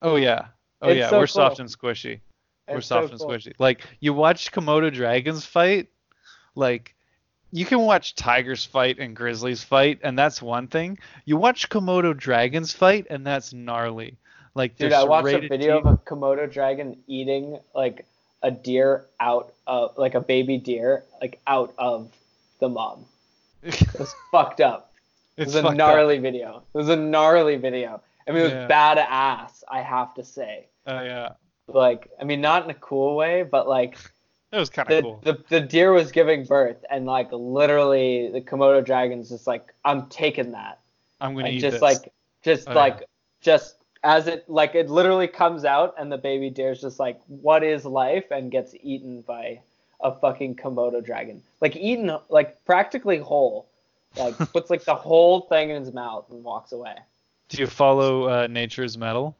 oh 0.00 0.16
yeah. 0.16 0.46
Oh 0.80 0.88
It's 0.88 0.98
yeah. 0.98 1.10
so 1.10 1.18
we're 1.18 1.26
soft 1.28 1.60
and 1.60 1.68
squishy. 1.68 2.20
We're 2.68 2.78
It's 2.78 2.86
so 2.88 3.02
soft 3.02 3.12
and 3.12 3.20
cool. 3.20 3.28
squishy. 3.30 3.52
Like 3.58 3.82
you 4.00 4.12
watch 4.14 4.50
komodo 4.50 4.92
dragons 4.92 5.44
fight? 5.46 5.88
Like 6.56 6.94
you 7.52 7.64
can 7.64 7.80
watch 7.80 8.14
tigers 8.16 8.64
fight 8.64 8.98
and 8.98 9.14
grizzlies 9.14 9.62
fight 9.62 10.00
and 10.02 10.18
that's 10.18 10.40
one 10.42 10.66
thing. 10.68 10.98
You 11.26 11.36
watch 11.36 11.68
komodo 11.68 12.16
dragons 12.16 12.72
fight 12.72 13.06
and 13.10 13.24
that's 13.26 13.52
gnarly. 13.52 14.16
Like 14.54 14.76
Dude, 14.76 14.92
I 14.92 15.04
watched 15.04 15.28
a 15.34 15.46
video 15.48 15.76
teeth- 15.78 15.86
of 15.86 15.92
a 15.94 15.96
Komodo 15.98 16.50
dragon 16.50 16.96
eating 17.06 17.58
like 17.74 18.04
a 18.42 18.50
deer 18.50 19.04
out 19.20 19.52
of 19.66 19.96
like 19.96 20.14
a 20.14 20.20
baby 20.20 20.58
deer 20.58 21.04
like 21.20 21.40
out 21.46 21.72
of 21.78 22.10
the 22.60 22.68
mom. 22.68 23.04
It 23.62 23.80
was 23.98 24.14
fucked 24.32 24.60
up. 24.60 24.92
It 25.36 25.42
it's 25.42 25.46
was 25.48 25.56
a 25.56 25.62
fucked 25.62 25.72
up. 25.72 25.76
gnarly 25.78 26.18
video. 26.18 26.62
It 26.74 26.78
was 26.78 26.88
a 26.88 26.96
gnarly 26.96 27.56
video. 27.56 28.00
I 28.26 28.30
mean, 28.32 28.40
it 28.40 28.44
was 28.44 28.52
Yeah. 28.52 28.68
badass. 28.68 29.62
I 29.68 29.80
have 29.82 30.14
to 30.14 30.24
say. 30.24 30.66
oh 30.86 31.02
yeah 31.02 31.30
Like, 31.68 32.08
I 32.20 32.24
mean, 32.24 32.40
not 32.40 32.64
in 32.64 32.70
a 32.70 32.74
cool 32.74 33.16
way, 33.16 33.42
but 33.44 33.68
like 33.68 33.96
it 34.52 34.58
was 34.58 34.68
kind 34.68 34.90
of 34.90 35.02
cool 35.02 35.20
the 35.24 35.42
the 35.48 35.60
deer 35.60 35.92
was 35.92 36.12
giving 36.12 36.44
birth, 36.44 36.84
and 36.90 37.06
like 37.06 37.28
literally, 37.32 38.28
the 38.30 38.40
Komodo 38.40 38.84
dragon's 38.84 39.28
just 39.30 39.46
like, 39.46 39.72
I'm 39.84 40.06
taking 40.08 40.52
that. 40.52 40.80
i'm 41.20 41.34
gonna 41.34 41.46
and 41.46 41.54
eat 41.56 41.60
just 41.60 41.74
this. 41.74 41.82
like 41.82 42.12
just 42.42 42.68
Oh, 42.68 42.74
like 42.74 42.96
yeah. 43.00 43.06
just 43.40 43.76
as 44.04 44.26
it 44.26 44.48
like 44.48 44.74
it 44.74 44.90
literally 44.90 45.28
comes 45.28 45.64
out 45.64 45.94
and 45.98 46.10
the 46.10 46.18
baby 46.18 46.50
deer's 46.50 46.80
just 46.80 46.98
like 46.98 47.20
what 47.26 47.62
is 47.62 47.84
life 47.84 48.30
and 48.30 48.50
gets 48.50 48.74
eaten 48.82 49.20
by 49.22 49.60
a 50.00 50.12
fucking 50.12 50.56
komodo 50.56 51.04
dragon 51.04 51.42
like 51.60 51.76
eaten 51.76 52.16
like 52.28 52.64
practically 52.64 53.18
whole 53.18 53.66
Like 54.16 54.36
puts 54.52 54.70
like 54.70 54.84
the 54.84 54.94
whole 54.94 55.42
thing 55.42 55.70
in 55.70 55.84
his 55.84 55.92
mouth 55.92 56.26
and 56.30 56.42
walks 56.44 56.72
away. 56.72 56.94
Do 57.48 57.58
you 57.58 57.66
follow 57.66 58.28
uh, 58.28 58.46
Nature's 58.48 58.96
Metal? 58.96 59.36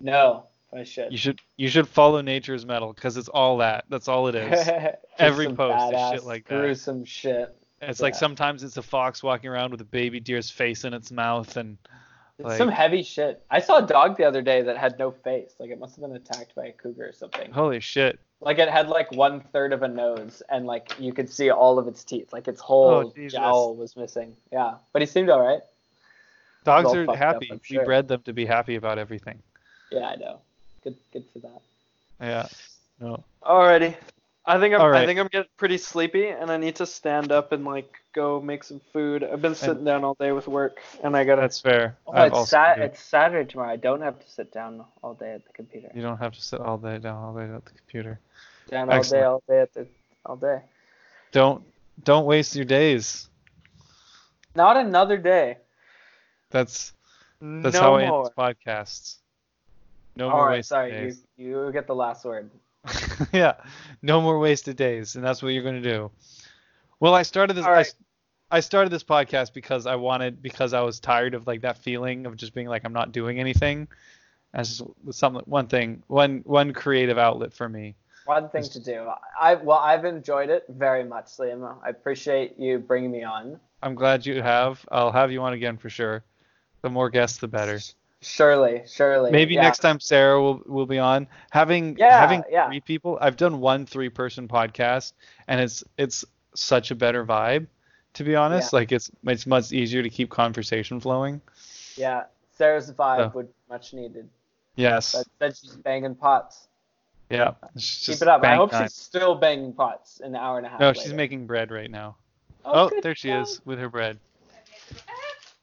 No, 0.00 0.44
I 0.72 0.84
should. 0.84 1.12
You 1.12 1.18
should 1.18 1.40
you 1.56 1.68
should 1.68 1.88
follow 1.88 2.20
Nature's 2.20 2.64
Metal 2.64 2.92
because 2.92 3.16
it's 3.16 3.28
all 3.28 3.58
that. 3.58 3.84
That's 3.88 4.08
all 4.08 4.28
it 4.28 4.34
is. 4.34 4.68
Every 5.18 5.52
post 5.52 5.94
is 5.94 6.10
shit 6.10 6.24
like 6.24 6.46
that. 6.48 6.60
gruesome 6.60 7.04
shit. 7.04 7.54
It's 7.80 8.00
like 8.00 8.14
sometimes 8.14 8.64
it's 8.64 8.76
a 8.76 8.82
fox 8.82 9.22
walking 9.22 9.50
around 9.50 9.70
with 9.70 9.80
a 9.80 9.84
baby 9.84 10.18
deer's 10.18 10.50
face 10.50 10.84
in 10.84 10.92
its 10.92 11.12
mouth, 11.12 11.56
and 11.56 11.78
Like- 12.40 12.56
some 12.58 12.68
heavy 12.68 13.02
shit. 13.02 13.42
I 13.50 13.60
saw 13.60 13.78
a 13.78 13.86
dog 13.86 14.16
the 14.16 14.24
other 14.24 14.42
day 14.42 14.62
that 14.62 14.76
had 14.76 14.98
no 14.98 15.10
face. 15.10 15.54
Like 15.58 15.70
it 15.70 15.78
must 15.80 15.96
have 15.96 16.02
been 16.06 16.14
attacked 16.16 16.54
by 16.54 16.66
a 16.66 16.72
cougar 16.72 17.08
or 17.08 17.12
something. 17.12 17.50
holy 17.50 17.80
shit. 17.80 18.18
Like 18.40 18.58
it 18.58 18.68
had 18.68 18.88
like 18.88 19.10
one 19.10 19.40
third 19.40 19.72
of 19.72 19.82
a 19.82 19.88
nose 19.88 20.42
and 20.48 20.64
like 20.64 20.92
you 21.00 21.12
could 21.12 21.28
see 21.28 21.50
all 21.50 21.78
of 21.80 21.88
its 21.88 22.04
teeth. 22.04 22.32
Like 22.32 22.46
its 22.46 22.60
whole 22.60 23.12
Oh, 23.16 23.28
jowl 23.28 23.74
was 23.74 23.96
missing. 23.96 24.36
Yeah. 24.52 24.74
But 24.92 25.02
he 25.02 25.06
seemed 25.06 25.30
alright. 25.30 25.62
Dogs 26.64 26.86
all 26.86 26.96
are 26.98 27.06
fucked 27.06 27.16
up, 27.20 27.34
happy. 27.34 27.48
I'm 27.50 27.60
We 27.68 27.78
bred 27.78 28.06
them 28.06 28.22
to 28.22 28.32
be 28.32 28.46
happy 28.46 28.76
about 28.76 28.98
everything. 28.98 29.42
Yeah, 29.90 30.06
I 30.06 30.16
know. 30.16 30.40
Good 30.84 30.96
good 31.12 31.24
for 31.32 31.40
that. 31.40 31.60
Yeah. 32.20 32.46
No. 33.00 33.24
Alrighty. 33.42 33.96
I 34.48 34.58
think 34.58 34.74
I'm 34.74 34.80
All 34.80 34.88
right. 34.88 35.02
I 35.02 35.06
think 35.06 35.20
I'm 35.20 35.26
getting 35.26 35.50
pretty 35.58 35.76
sleepy 35.76 36.28
and 36.28 36.50
I 36.50 36.56
need 36.56 36.76
to 36.76 36.86
stand 36.86 37.32
up 37.32 37.52
and 37.52 37.66
like 37.66 37.92
go 38.14 38.40
make 38.40 38.64
some 38.64 38.80
food. 38.94 39.22
I've 39.22 39.42
been 39.42 39.54
sitting 39.54 39.84
down 39.84 40.04
all 40.04 40.14
day 40.18 40.32
with 40.32 40.48
work 40.48 40.80
and 41.04 41.14
I 41.14 41.24
gotta 41.24 41.42
That's 41.42 41.60
fair. 41.60 41.98
Oh, 42.06 42.22
it's, 42.22 42.34
also 42.34 42.48
sat- 42.56 42.76
been- 42.76 42.84
it's 42.86 43.02
Saturday 43.02 43.46
tomorrow. 43.46 43.70
I 43.70 43.76
don't 43.76 44.00
have 44.00 44.18
to 44.18 44.30
sit 44.30 44.50
down 44.50 44.82
all 45.02 45.12
day 45.12 45.32
at 45.34 45.44
the 45.46 45.52
computer. 45.52 45.90
You 45.94 46.00
don't 46.00 46.16
have 46.16 46.32
to 46.32 46.40
sit 46.40 46.60
all 46.60 46.78
day 46.78 46.96
down 46.96 47.22
all 47.22 47.34
day 47.34 47.42
at 47.42 47.62
the 47.62 47.72
computer. 47.72 48.20
Down 48.70 48.88
all 48.88 48.96
Excellent. 48.96 49.20
day, 49.20 49.26
all 49.26 49.42
day 49.46 49.60
at 49.60 49.74
the 49.74 49.86
all 50.24 50.36
day. 50.36 50.62
Don't 51.32 51.62
don't 52.02 52.24
waste 52.24 52.56
your 52.56 52.64
days. 52.64 53.28
Not 54.54 54.78
another 54.78 55.18
day. 55.18 55.58
That's 56.48 56.94
that's 57.42 57.74
no 57.74 57.80
how 57.80 57.94
I 57.96 58.02
end 58.04 58.30
podcasts. 58.34 59.16
No 60.16 60.30
all 60.30 60.36
more 60.38 60.46
right, 60.46 60.52
wasted 60.56 60.68
sorry, 60.68 60.90
days. 60.90 61.20
you 61.36 61.64
you 61.66 61.72
get 61.72 61.86
the 61.86 61.94
last 61.94 62.24
word. 62.24 62.50
yeah, 63.32 63.54
no 64.02 64.20
more 64.20 64.38
wasted 64.38 64.76
days, 64.76 65.16
and 65.16 65.24
that's 65.24 65.42
what 65.42 65.48
you're 65.48 65.62
gonna 65.62 65.80
do. 65.80 66.10
Well, 67.00 67.14
I 67.14 67.22
started 67.22 67.54
this. 67.54 67.64
Right. 67.64 67.86
I, 68.50 68.56
I 68.56 68.60
started 68.60 68.90
this 68.90 69.04
podcast 69.04 69.52
because 69.52 69.86
I 69.86 69.96
wanted 69.96 70.42
because 70.42 70.72
I 70.72 70.80
was 70.80 71.00
tired 71.00 71.34
of 71.34 71.46
like 71.46 71.62
that 71.62 71.78
feeling 71.78 72.26
of 72.26 72.36
just 72.36 72.54
being 72.54 72.68
like 72.68 72.84
I'm 72.84 72.92
not 72.92 73.12
doing 73.12 73.38
anything. 73.38 73.88
As 74.54 74.82
something, 75.10 75.42
one 75.44 75.66
thing, 75.66 76.02
one 76.06 76.40
one 76.44 76.72
creative 76.72 77.18
outlet 77.18 77.52
for 77.52 77.68
me. 77.68 77.96
One 78.24 78.48
thing 78.48 78.62
to 78.62 78.80
do. 78.80 79.10
I 79.40 79.54
well, 79.54 79.78
I've 79.78 80.04
enjoyed 80.04 80.48
it 80.48 80.64
very 80.68 81.04
much, 81.04 81.26
Liam. 81.38 81.78
I 81.84 81.90
appreciate 81.90 82.58
you 82.58 82.78
bringing 82.78 83.10
me 83.10 83.24
on. 83.24 83.60
I'm 83.82 83.94
glad 83.94 84.26
you 84.26 84.42
have. 84.42 84.84
I'll 84.90 85.12
have 85.12 85.30
you 85.30 85.42
on 85.42 85.52
again 85.52 85.76
for 85.76 85.90
sure. 85.90 86.24
The 86.82 86.90
more 86.90 87.10
guests, 87.10 87.38
the 87.38 87.48
better. 87.48 87.78
Surely, 88.20 88.82
surely. 88.86 89.30
Maybe 89.30 89.54
yeah. 89.54 89.62
next 89.62 89.78
time 89.78 90.00
Sarah 90.00 90.40
will 90.42 90.62
will 90.66 90.86
be 90.86 90.98
on. 90.98 91.28
Having 91.50 91.96
Yeah, 91.98 92.18
having 92.18 92.42
yeah. 92.50 92.68
three 92.68 92.80
people. 92.80 93.18
I've 93.20 93.36
done 93.36 93.60
one 93.60 93.86
three 93.86 94.08
person 94.08 94.48
podcast 94.48 95.12
and 95.46 95.60
it's 95.60 95.84
it's 95.96 96.24
such 96.54 96.90
a 96.90 96.94
better 96.96 97.24
vibe 97.24 97.66
to 98.14 98.24
be 98.24 98.34
honest. 98.34 98.72
Like 98.72 98.90
it's 98.92 99.10
it's 99.24 99.46
much 99.46 99.72
easier 99.72 100.02
to 100.02 100.10
keep 100.10 100.30
conversation 100.30 100.98
flowing. 101.00 101.40
Yeah, 101.96 102.24
Sarah's 102.56 102.92
vibe 102.92 103.18
So. 103.18 103.32
would 103.36 103.46
be 103.48 103.54
much 103.68 103.92
needed. 103.94 104.28
Yes. 104.74 105.12
But 105.12 105.26
said 105.38 105.56
she's 105.56 105.76
banging 105.76 106.14
pots. 106.16 106.66
yeah. 107.30 107.52
Keep 107.78 108.22
it 108.22 108.28
up. 108.28 108.42
I 108.44 108.56
hope 108.56 108.70
time. 108.72 108.84
she's 108.84 108.94
still 108.94 109.34
banging 109.36 109.72
pots 109.72 110.20
in 110.20 110.28
an 110.28 110.36
hour 110.36 110.58
and 110.58 110.66
a 110.66 110.70
half. 110.70 110.80
No, 110.80 110.88
later. 110.88 111.00
she's 111.00 111.12
making 111.14 111.46
bread 111.46 111.70
right 111.70 111.90
now. 111.90 112.16
Oh, 112.64 112.72
oh 112.86 112.88
good 112.88 113.02
there 113.02 113.14
she 113.14 113.28
job. 113.28 113.42
is 113.46 113.60
with 113.64 113.78
her 113.78 113.88
bread. 113.88 114.18
I 114.18 114.52
made 114.52 114.64
the 114.88 114.94
bread. 114.94 115.04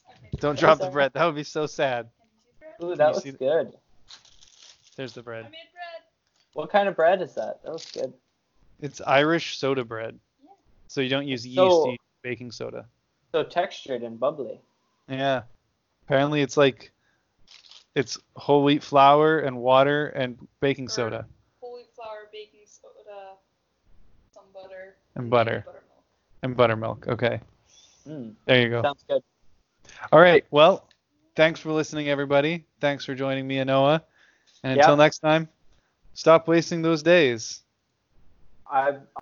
I 0.08 0.24
made 0.24 0.32
the 0.32 0.38
Don't 0.38 0.60
drop 0.60 0.80
the 0.80 0.90
bread. 0.90 1.12
That 1.14 1.26
would 1.26 1.36
be 1.36 1.44
so 1.44 1.66
sad. 1.66 2.08
Can 2.20 2.28
you 2.34 2.40
see 2.42 2.52
bread? 2.60 2.65
Ooh, 2.84 2.96
that 2.96 3.08
you 3.08 3.12
looks 3.14 3.24
see 3.24 3.32
the- 3.32 3.38
good. 3.38 3.74
There's 4.96 5.14
the 5.14 5.22
I 5.22 5.24
bread. 5.24 5.44
made 5.46 5.52
bread. 5.52 6.04
What 6.54 6.70
kind 6.70 6.88
of 6.88 6.96
bread 6.96 7.22
is 7.22 7.36
that? 7.36 7.62
That 7.64 7.72
looks 7.72 7.92
good. 7.92 8.14
It's 8.82 9.02
Irish 9.02 9.58
soda 9.58 9.84
bread. 9.84 10.18
Yeah. 10.44 10.50
So 10.88 11.02
you 11.02 11.10
don't 11.10 11.28
use 11.28 11.46
yeast, 11.46 11.58
So- 11.58 11.86
you 11.86 11.92
use 11.92 12.00
baking 12.22 12.52
soda. 12.52 12.86
So 13.34 13.44
textured 13.44 14.04
and 14.04 14.20
bubbly. 14.20 14.62
Yeah. 15.10 15.44
Apparently 16.06 16.42
it's 16.42 16.56
like 16.58 16.92
it's 17.96 18.18
whole 18.36 18.64
wheat 18.64 18.84
flour 18.84 19.40
and 19.40 19.58
water 19.58 20.08
and 20.10 20.38
baking 20.60 20.86
Or 20.86 20.90
soda 20.90 21.26
Whole 21.62 21.76
wheat 21.76 21.88
flour, 21.96 22.30
baking 22.32 22.62
soda, 22.66 23.34
some 24.34 24.44
butter, 24.54 24.96
and 25.16 25.30
butter 25.30 25.64
buttermilk. 25.66 26.04
and 26.44 26.58
buttermilk. 26.58 27.08
Okay. 27.08 27.40
Mm, 28.08 28.36
There 28.46 28.62
you 28.62 28.70
go. 28.70 28.82
sounds 28.82 29.04
good. 29.08 29.22
All 30.12 30.20
right. 30.20 30.46
Well, 30.52 30.85
thanks 31.36 31.60
for 31.60 31.72
listening 31.72 32.10
everybody. 32.10 32.66
Thanks 32.80 33.06
for 33.06 33.16
joining 33.16 33.48
me 33.48 33.60
and 33.60 33.70
Enoa. 33.70 34.02
And 34.64 34.80
until 34.80 34.96
next 34.98 35.20
time, 35.20 35.50
stop 36.14 36.48
wasting 36.48 36.82
those 36.82 37.04
days. 37.04 37.62
I've 38.72 39.02